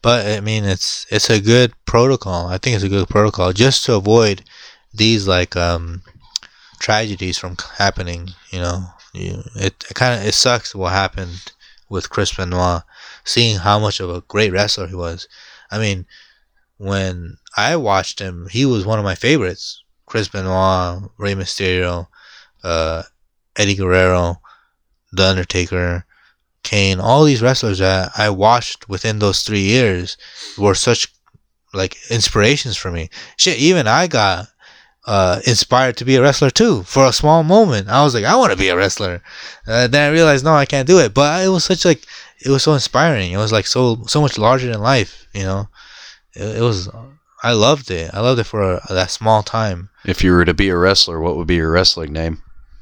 But 0.01 0.27
I 0.27 0.41
mean 0.41 0.65
it's 0.65 1.05
it's 1.09 1.29
a 1.29 1.39
good 1.39 1.71
protocol. 1.85 2.47
I 2.47 2.57
think 2.57 2.75
it's 2.75 2.83
a 2.83 2.89
good 2.89 3.07
protocol 3.07 3.53
just 3.53 3.85
to 3.85 3.93
avoid 3.95 4.43
these 4.93 5.27
like 5.27 5.55
um 5.55 6.01
tragedies 6.79 7.37
from 7.37 7.55
happening, 7.77 8.31
you 8.51 8.59
know. 8.59 8.87
You, 9.13 9.43
it 9.55 9.85
it 9.89 9.93
kind 9.93 10.19
of 10.19 10.27
it 10.27 10.33
sucks 10.33 10.75
what 10.75 10.91
happened 10.91 11.53
with 11.87 12.09
Chris 12.09 12.33
Benoit 12.33 12.81
seeing 13.23 13.59
how 13.59 13.79
much 13.79 14.01
of 14.01 14.09
a 14.09 14.21
great 14.21 14.51
wrestler 14.51 14.87
he 14.87 14.95
was. 14.95 15.29
I 15.71 15.79
mean, 15.79 16.05
when 16.77 17.37
I 17.55 17.77
watched 17.77 18.19
him, 18.19 18.47
he 18.49 18.65
was 18.65 18.85
one 18.85 18.99
of 18.99 19.05
my 19.05 19.15
favorites. 19.15 19.82
Chris 20.13 20.27
Benoit, 20.27 21.09
Rey 21.17 21.33
Mysterio, 21.33 22.05
uh, 22.63 23.01
Eddie 23.55 23.73
Guerrero, 23.73 24.39
The 25.11 25.23
Undertaker, 25.23 26.05
Kane, 26.61 26.99
all 26.99 27.23
these 27.23 27.41
wrestlers 27.41 27.79
that 27.79 28.11
I 28.15 28.29
watched 28.29 28.87
within 28.87 29.17
those 29.17 29.41
three 29.41 29.63
years 29.63 30.15
were 30.55 30.75
such 30.75 31.11
like 31.73 31.97
inspirations 32.11 32.77
for 32.77 32.91
me. 32.91 33.09
Shit, 33.37 33.57
even 33.57 33.87
I 33.87 34.05
got 34.05 34.49
uh, 35.07 35.39
inspired 35.47 35.97
to 35.97 36.05
be 36.05 36.17
a 36.17 36.21
wrestler 36.21 36.51
too 36.51 36.83
for 36.83 37.07
a 37.07 37.11
small 37.11 37.41
moment. 37.41 37.89
I 37.89 38.03
was 38.03 38.13
like, 38.13 38.23
I 38.23 38.35
want 38.35 38.51
to 38.51 38.57
be 38.57 38.69
a 38.69 38.77
wrestler. 38.77 39.23
Uh, 39.65 39.87
then 39.87 40.11
I 40.11 40.13
realized, 40.13 40.45
no, 40.45 40.53
I 40.53 40.67
can't 40.67 40.87
do 40.87 40.99
it. 40.99 41.15
But 41.15 41.43
it 41.43 41.49
was 41.49 41.63
such 41.63 41.85
like, 41.85 42.05
it 42.39 42.51
was 42.51 42.61
so 42.61 42.73
inspiring. 42.73 43.31
It 43.31 43.37
was 43.37 43.51
like 43.51 43.65
so 43.65 44.03
so 44.05 44.21
much 44.21 44.37
larger 44.37 44.71
than 44.71 44.79
life. 44.79 45.25
You 45.33 45.41
know, 45.41 45.69
it, 46.35 46.57
it 46.57 46.61
was. 46.61 46.87
I 47.43 47.51
loved 47.53 47.91
it. 47.91 48.11
I 48.13 48.21
loved 48.21 48.39
it 48.39 48.45
for 48.45 48.61
a, 48.75 48.81
that 48.89 49.11
small 49.11 49.43
time. 49.43 49.89
If 50.05 50.23
you 50.23 50.31
were 50.31 50.45
to 50.45 50.53
be 50.53 50.69
a 50.69 50.77
wrestler, 50.77 51.19
what 51.19 51.35
would 51.35 51.47
be 51.47 51.55
your 51.55 51.71
wrestling 51.71 52.13
name? 52.13 52.41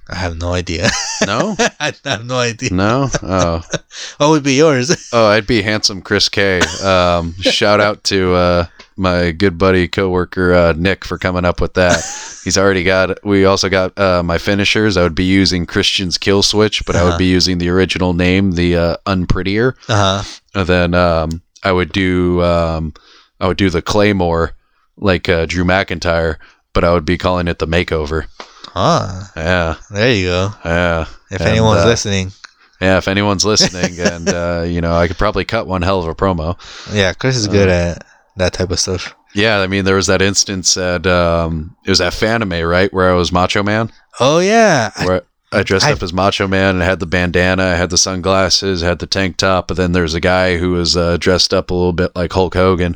I 0.09 0.15
have 0.15 0.37
no 0.37 0.53
idea. 0.53 0.89
No? 1.25 1.55
I 1.79 1.93
have 2.05 2.25
no 2.25 2.37
idea. 2.37 2.71
No? 2.73 3.09
Oh. 3.23 3.61
What 4.17 4.29
would 4.29 4.43
be 4.43 4.53
yours? 4.53 5.09
Oh, 5.13 5.27
I'd 5.27 5.47
be 5.47 5.61
handsome 5.61 6.01
Chris 6.01 6.29
K. 6.29 6.59
Um, 6.83 7.33
shout 7.41 7.79
out 7.81 8.03
to 8.05 8.33
uh, 8.33 8.65
my 8.95 9.31
good 9.31 9.57
buddy 9.57 9.87
coworker 9.87 10.53
uh, 10.53 10.73
Nick 10.77 11.03
for 11.05 11.17
coming 11.17 11.43
up 11.45 11.59
with 11.59 11.73
that. 11.73 11.97
He's 12.43 12.57
already 12.57 12.83
got. 12.83 13.23
We 13.25 13.45
also 13.45 13.67
got 13.69 13.97
uh, 13.99 14.23
my 14.23 14.37
finishers. 14.37 14.95
I 14.97 15.03
would 15.03 15.15
be 15.15 15.25
using 15.25 15.65
Christian's 15.65 16.17
kill 16.17 16.43
switch, 16.43 16.85
but 16.85 16.95
I 16.95 16.99
Uh-huh. 16.99 17.09
would 17.11 17.17
be 17.17 17.25
using 17.29 17.57
the 17.57 17.69
original 17.69 18.13
name, 18.13 18.53
the 18.53 18.75
uh, 18.77 18.97
unprettier. 19.05 19.75
Uh 19.89 20.21
huh. 20.23 20.23
And 20.55 20.67
then 20.67 20.93
um, 20.93 21.41
I 21.63 21.71
would 21.71 21.91
do. 21.91 22.41
Um, 22.43 22.93
I 23.41 23.47
would 23.47 23.57
do 23.57 23.69
the 23.69 23.81
claymore 23.81 24.53
like 24.97 25.27
uh, 25.27 25.45
Drew 25.47 25.63
McIntyre, 25.65 26.37
but 26.73 26.83
I 26.85 26.93
would 26.93 27.05
be 27.05 27.17
calling 27.17 27.47
it 27.49 27.59
the 27.59 27.67
makeover. 27.67 28.27
Ah, 28.75 29.31
Yeah, 29.35 29.75
there 29.89 30.13
you 30.13 30.27
go. 30.27 30.49
yeah. 30.63 31.05
If 31.31 31.41
And, 31.41 31.49
anyone's 31.49 31.81
uh, 31.81 31.87
listening, 31.87 32.31
Yeah, 32.79 32.97
if 32.97 33.07
anyone's 33.07 33.43
listening, 33.43 33.99
and 34.11 34.29
uh, 34.29 34.63
you 34.67 34.79
know, 34.81 34.93
I 34.95 35.07
could 35.07 35.17
probably 35.17 35.43
cut 35.43 35.67
one 35.67 35.81
hell 35.81 35.99
of 35.99 36.07
a 36.07 36.15
promo. 36.15 36.55
yeah, 36.93 37.13
Chris 37.13 37.35
is 37.35 37.47
good 37.47 37.67
at 37.69 38.05
that 38.37 38.53
type 38.53 38.69
of 38.71 38.79
stuff. 38.79 39.15
Yeah, 39.33 39.59
I 39.59 39.67
mean, 39.67 39.85
there 39.85 39.95
was 39.95 40.07
that 40.07 40.21
instance 40.21 40.75
at 40.77 41.07
um, 41.07 41.75
it 41.85 41.89
was 41.89 42.01
at 42.01 42.13
Fanime, 42.13 42.69
right, 42.69 42.91
where 42.93 43.09
I 43.09 43.13
was 43.13 43.31
Macho 43.31 43.63
Man, 43.63 43.91
Oh 44.19 44.39
yeah, 44.39 44.91
where 45.05 45.21
I 45.51 45.63
dressed 45.63 45.85
I- 45.85 45.91
up 45.91 46.01
as 46.03 46.13
Macho 46.13 46.47
Man 46.47 46.75
and 46.75 46.83
had 46.83 46.99
the 46.99 47.05
bandana, 47.05 47.63
I 47.63 47.75
had 47.75 47.89
the 47.89 47.97
sunglasses, 47.97 48.81
had 48.81 48.99
the 48.99 49.07
tank 49.07 49.37
top, 49.37 49.67
but 49.67 49.77
then 49.77 49.91
there's 49.91 50.13
a 50.13 50.19
guy 50.21 50.57
who 50.57 50.71
was 50.71 50.95
uh, 50.95 51.17
dressed 51.17 51.53
up 51.53 51.69
a 51.69 51.73
little 51.73 51.93
bit 51.93 52.15
like 52.15 52.31
Hulk 52.31 52.53
Hogan, 52.53 52.95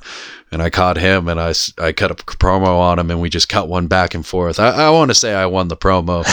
and 0.51 0.61
I 0.61 0.69
caught 0.69 0.97
him 0.97 1.27
and 1.27 1.39
I, 1.39 1.53
I 1.77 1.91
cut 1.91 2.11
a 2.11 2.15
promo 2.15 2.79
on 2.79 2.99
him, 2.99 3.11
and 3.11 3.19
we 3.19 3.29
just 3.29 3.49
cut 3.49 3.67
one 3.67 3.87
back 3.87 4.13
and 4.13 4.25
forth. 4.25 4.59
I, 4.59 4.69
I 4.69 4.89
want 4.91 5.11
to 5.11 5.15
say 5.15 5.33
I 5.33 5.45
won 5.47 5.67
the 5.67 5.75
promo, 5.77 6.23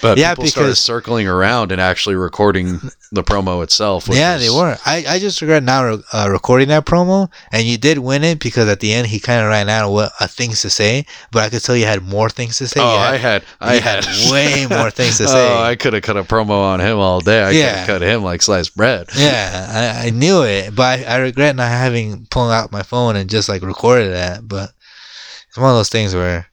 but 0.02 0.18
Yeah, 0.18 0.30
people 0.34 0.46
started 0.46 0.68
because- 0.70 0.78
circling 0.80 1.28
around 1.28 1.72
and 1.72 1.80
actually 1.80 2.14
recording 2.14 2.80
the 3.12 3.22
promo 3.22 3.62
itself. 3.62 4.08
yeah, 4.10 4.34
was- 4.34 4.42
they 4.44 4.50
were. 4.50 4.76
I, 4.86 5.04
I 5.08 5.18
just 5.18 5.40
regret 5.42 5.62
not 5.62 5.82
re- 5.82 6.02
uh, 6.12 6.28
recording 6.30 6.68
that 6.68 6.86
promo, 6.86 7.30
and 7.52 7.64
you 7.66 7.76
did 7.78 7.98
win 7.98 8.24
it 8.24 8.38
because 8.40 8.68
at 8.68 8.80
the 8.80 8.92
end 8.92 9.08
he 9.08 9.20
kind 9.20 9.40
of 9.42 9.48
ran 9.48 9.68
out 9.68 9.86
of 9.86 9.92
what 9.92 10.12
uh, 10.20 10.26
things 10.26 10.62
to 10.62 10.70
say. 10.70 11.04
But 11.32 11.44
I 11.44 11.48
could 11.50 11.62
tell 11.62 11.76
you 11.76 11.86
had 11.86 12.02
more 12.02 12.30
things 12.30 12.58
to 12.58 12.66
say. 12.68 12.80
Oh, 12.80 12.92
You 12.94 12.98
I 12.98 13.16
had, 13.16 13.44
I 13.60 13.74
had, 13.76 14.04
had 14.04 14.30
way 14.32 14.66
more 14.68 14.90
things 14.90 15.18
to 15.18 15.28
say. 15.28 15.48
Oh, 15.52 15.62
I 15.62 15.76
could 15.76 15.92
have 15.92 16.02
cut 16.02 16.16
a 16.16 16.22
promo 16.22 16.50
on 16.62 16.80
him 16.80 16.98
all 16.98 17.20
day. 17.20 17.42
I 17.44 17.48
could 17.50 17.56
Yeah. 17.58 17.76
have 17.76 17.86
cut 17.86 18.02
him 18.02 18.22
like 18.22 18.42
sliced 18.42 18.76
bread. 18.76 19.08
yeah, 19.16 19.98
I, 20.02 20.06
I 20.06 20.10
knew 20.10 20.42
it, 20.42 20.74
but 20.74 21.00
I, 21.00 21.04
I 21.04 21.16
regret 21.18 21.56
not 21.56 21.68
having 21.70 22.26
pulled 22.30 22.50
out 22.52 22.72
my 22.72 22.82
phone 22.82 23.16
and 23.16 23.28
just 23.30 23.48
like 23.48 23.55
recorded 23.62 24.12
that. 24.12 24.46
But 24.46 24.70
it's 25.48 25.58
one 25.58 25.70
of 25.70 25.76
those 25.76 25.88
things 25.88 26.14
where, 26.14 26.46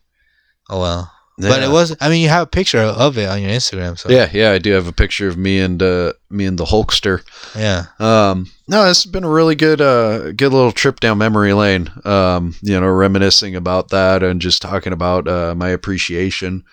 oh 0.69 0.79
well. 0.79 1.11
But 1.39 1.63
it 1.63 1.71
was. 1.71 1.95
I 1.99 2.09
mean, 2.09 2.21
you 2.21 2.29
have 2.29 2.43
a 2.43 2.49
picture 2.49 2.77
of 2.79 3.17
it 3.17 3.27
on 3.27 3.41
your 3.41 3.49
Instagram, 3.49 3.97
so 3.97 4.09
Yeah, 4.11 4.29
yeah, 4.31 4.51
I 4.51 4.59
do 4.59 4.71
have 4.73 4.85
a 4.87 4.91
picture 4.93 5.27
of 5.27 5.35
me 5.35 5.59
and 5.59 5.81
uh, 5.81 6.13
me 6.29 6.45
and 6.45 6.59
the 6.59 6.65
Hulkster. 6.65 7.23
yeah. 7.57 7.85
Um, 7.97 8.51
no, 8.67 8.83
this 8.85 9.03
has 9.03 9.11
been 9.11 9.23
a 9.23 9.29
really 9.29 9.55
good, 9.55 9.81
uh, 9.81 10.31
good 10.33 10.53
little 10.53 10.71
trip 10.71 10.99
down 10.99 11.17
memory 11.17 11.53
lane. 11.53 11.89
Um, 12.05 12.53
you 12.61 12.79
know, 12.79 12.87
reminiscing 12.87 13.55
about 13.55 13.89
that 13.89 14.21
and 14.21 14.39
just 14.39 14.61
talking 14.61 14.93
about 14.93 15.27
uh, 15.27 15.55
my 15.55 15.69
appreciation 15.69 16.63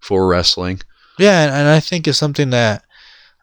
for 0.00 0.26
wrestling. 0.26 0.80
Yeah, 1.18 1.42
and, 1.44 1.52
and 1.54 1.68
I 1.68 1.80
think 1.80 2.08
it's 2.08 2.18
something 2.18 2.50
that 2.50 2.84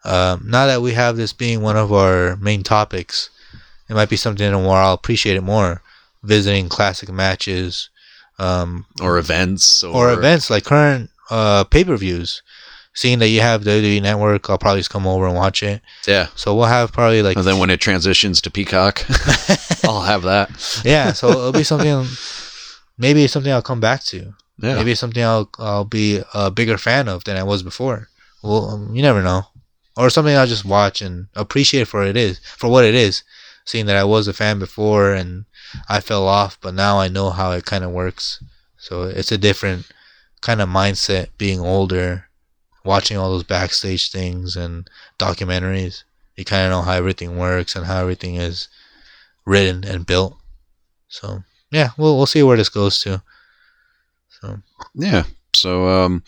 um, 0.04 0.42
now 0.44 0.66
that 0.66 0.82
we 0.82 0.92
have 0.94 1.16
this 1.16 1.32
being 1.32 1.62
one 1.62 1.76
of 1.76 1.92
our 1.92 2.34
main 2.36 2.64
topics, 2.64 3.30
it 3.88 3.94
might 3.94 4.10
be 4.10 4.16
something 4.16 4.52
where 4.52 4.76
I'll 4.76 4.94
appreciate 4.94 5.36
it 5.36 5.42
more. 5.42 5.82
Visiting 6.24 6.68
classic 6.68 7.10
matches, 7.10 7.90
um, 8.38 8.86
Or 9.00 9.18
events, 9.18 9.84
or, 9.84 10.10
or 10.10 10.12
events 10.12 10.50
like 10.50 10.64
current 10.64 11.10
uh, 11.30 11.64
pay 11.64 11.84
per 11.84 11.96
views. 11.96 12.42
Seeing 12.96 13.18
that 13.18 13.28
you 13.28 13.40
have 13.40 13.64
the 13.64 13.70
WWE 13.72 14.02
Network, 14.02 14.48
I'll 14.48 14.56
probably 14.58 14.78
just 14.80 14.90
come 14.90 15.04
over 15.06 15.26
and 15.26 15.34
watch 15.34 15.62
it. 15.64 15.82
Yeah, 16.06 16.28
So 16.36 16.54
we'll 16.54 16.66
have 16.66 16.92
probably 16.92 17.22
like 17.22 17.36
and 17.36 17.44
then 17.44 17.58
when 17.58 17.70
it 17.70 17.80
transitions 17.80 18.40
to 18.42 18.50
Peacock, 18.52 19.04
I'll 19.84 20.02
have 20.02 20.22
that. 20.22 20.48
yeah. 20.84 21.12
So 21.12 21.28
it'll 21.30 21.52
be 21.52 21.64
something. 21.64 22.06
Maybe 22.96 23.24
it's 23.24 23.32
something 23.32 23.50
I'll 23.52 23.62
come 23.62 23.80
back 23.80 24.04
to. 24.04 24.34
Yeah, 24.58 24.76
Maybe 24.76 24.92
it's 24.92 25.00
something 25.00 25.24
I'll 25.24 25.50
I'll 25.58 25.84
be 25.84 26.22
a 26.32 26.50
bigger 26.52 26.78
fan 26.78 27.08
of 27.08 27.24
than 27.24 27.36
I 27.36 27.42
was 27.42 27.64
before. 27.64 28.08
Well, 28.44 28.70
um, 28.70 28.94
you 28.94 29.02
never 29.02 29.22
know, 29.22 29.42
or 29.96 30.08
something 30.10 30.36
I'll 30.36 30.46
just 30.46 30.64
watch 30.64 31.02
and 31.02 31.26
appreciate 31.34 31.88
for 31.88 32.04
it 32.04 32.16
is 32.16 32.38
for 32.56 32.68
what 32.70 32.84
it 32.84 32.94
is. 32.94 33.24
Seeing 33.64 33.86
that 33.86 33.96
I 33.96 34.04
was 34.04 34.28
a 34.28 34.32
fan 34.32 34.60
before 34.60 35.12
and 35.12 35.46
I 35.88 36.00
fell 36.00 36.26
off, 36.26 36.58
but 36.60 36.74
now 36.74 36.98
I 36.98 37.08
know 37.08 37.30
how 37.30 37.52
it 37.52 37.64
kind 37.64 37.84
of 37.84 37.90
works. 37.90 38.42
So 38.76 39.04
it's 39.04 39.32
a 39.32 39.38
different 39.38 39.90
kind 40.40 40.60
of 40.60 40.68
mindset 40.68 41.28
being 41.38 41.60
older, 41.60 42.26
watching 42.84 43.16
all 43.16 43.30
those 43.30 43.44
backstage 43.44 44.10
things 44.10 44.56
and 44.56 44.88
documentaries. 45.18 46.04
You 46.36 46.44
kind 46.44 46.64
of 46.66 46.70
know 46.70 46.82
how 46.82 46.92
everything 46.92 47.38
works 47.38 47.76
and 47.76 47.86
how 47.86 48.00
everything 48.00 48.36
is 48.36 48.68
written 49.46 49.84
and 49.84 50.06
built. 50.06 50.36
So 51.08 51.44
yeah, 51.70 51.90
we'll 51.96 52.16
we'll 52.16 52.26
see 52.26 52.42
where 52.42 52.56
this 52.56 52.68
goes 52.68 53.00
to. 53.00 53.22
So 54.40 54.60
Yeah. 54.94 55.24
So, 55.54 55.88
um, 55.88 56.24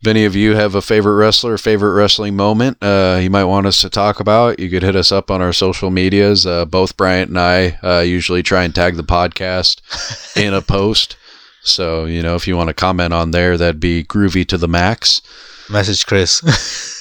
if 0.00 0.06
any 0.06 0.24
of 0.24 0.34
you 0.34 0.54
have 0.54 0.74
a 0.74 0.80
favorite 0.80 1.16
wrestler, 1.16 1.58
favorite 1.58 1.92
wrestling 1.92 2.34
moment, 2.34 2.78
uh, 2.80 3.18
you 3.20 3.28
might 3.28 3.44
want 3.44 3.66
us 3.66 3.82
to 3.82 3.90
talk 3.90 4.18
about, 4.18 4.58
you 4.58 4.70
could 4.70 4.82
hit 4.82 4.96
us 4.96 5.12
up 5.12 5.30
on 5.30 5.42
our 5.42 5.52
social 5.52 5.90
medias. 5.90 6.46
Uh, 6.46 6.64
both 6.64 6.96
Bryant 6.96 7.28
and 7.28 7.38
I 7.38 7.78
uh, 7.82 8.00
usually 8.00 8.42
try 8.42 8.64
and 8.64 8.74
tag 8.74 8.96
the 8.96 9.04
podcast 9.04 10.36
in 10.42 10.54
a 10.54 10.62
post. 10.62 11.16
So, 11.62 12.06
you 12.06 12.22
know, 12.22 12.34
if 12.34 12.48
you 12.48 12.56
want 12.56 12.68
to 12.68 12.74
comment 12.74 13.12
on 13.12 13.32
there, 13.32 13.58
that'd 13.58 13.78
be 13.78 14.02
groovy 14.02 14.48
to 14.48 14.56
the 14.56 14.68
max. 14.68 15.20
message 15.68 16.06
Chris. 16.06 16.42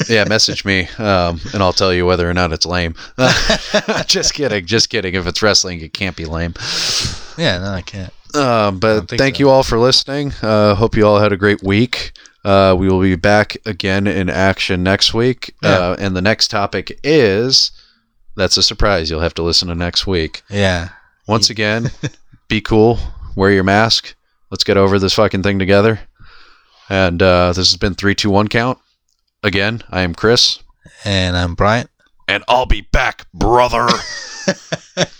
Yeah, 0.09 0.23
message 0.23 0.63
me, 0.63 0.87
um, 0.97 1.41
and 1.53 1.61
I'll 1.61 1.73
tell 1.73 1.93
you 1.93 2.05
whether 2.05 2.27
or 2.27 2.33
not 2.33 2.53
it's 2.53 2.65
lame. 2.65 2.95
just 4.07 4.33
kidding, 4.33 4.65
just 4.65 4.89
kidding. 4.89 5.13
If 5.13 5.27
it's 5.27 5.41
wrestling, 5.41 5.81
it 5.81 5.93
can't 5.93 6.15
be 6.15 6.23
lame. 6.25 6.53
yeah, 7.37 7.59
no, 7.59 7.71
I 7.71 7.81
can't. 7.81 8.13
Uh, 8.33 8.71
but 8.71 9.07
don't 9.07 9.17
thank 9.19 9.35
so. 9.35 9.39
you 9.41 9.49
all 9.49 9.61
for 9.61 9.77
listening. 9.77 10.31
Uh, 10.41 10.73
hope 10.73 10.95
you 10.95 11.05
all 11.05 11.19
had 11.19 11.33
a 11.33 11.37
great 11.37 11.61
week. 11.61 12.13
Uh, 12.45 12.75
we 12.77 12.87
will 12.87 13.01
be 13.01 13.15
back 13.15 13.57
again 13.65 14.07
in 14.07 14.29
action 14.29 14.81
next 14.83 15.13
week. 15.13 15.53
Uh, 15.63 15.95
and 15.99 16.15
the 16.15 16.21
next 16.21 16.47
topic 16.49 16.99
is 17.03 17.71
that's 18.35 18.57
a 18.57 18.63
surprise. 18.63 19.09
You'll 19.09 19.19
have 19.19 19.33
to 19.35 19.43
listen 19.43 19.67
to 19.67 19.75
next 19.75 20.07
week. 20.07 20.41
Yeah. 20.49 20.89
Once 21.27 21.49
again, 21.49 21.91
be 22.47 22.61
cool, 22.61 22.97
wear 23.35 23.51
your 23.51 23.63
mask. 23.63 24.15
Let's 24.49 24.63
get 24.63 24.77
over 24.77 24.97
this 24.99 25.13
fucking 25.13 25.43
thing 25.43 25.59
together. 25.59 25.99
And 26.89 27.21
uh, 27.21 27.49
this 27.49 27.69
has 27.69 27.77
been 27.77 27.93
321 27.93 28.47
count. 28.47 28.79
Again, 29.43 29.83
I 29.91 30.01
am 30.01 30.15
Chris, 30.15 30.59
And 31.05 31.37
I'm 31.37 31.53
Bryant. 31.55 31.89
and 32.27 32.43
I'll 32.47 32.65
be 32.65 32.81
back, 32.81 33.27
brother. 33.33 33.87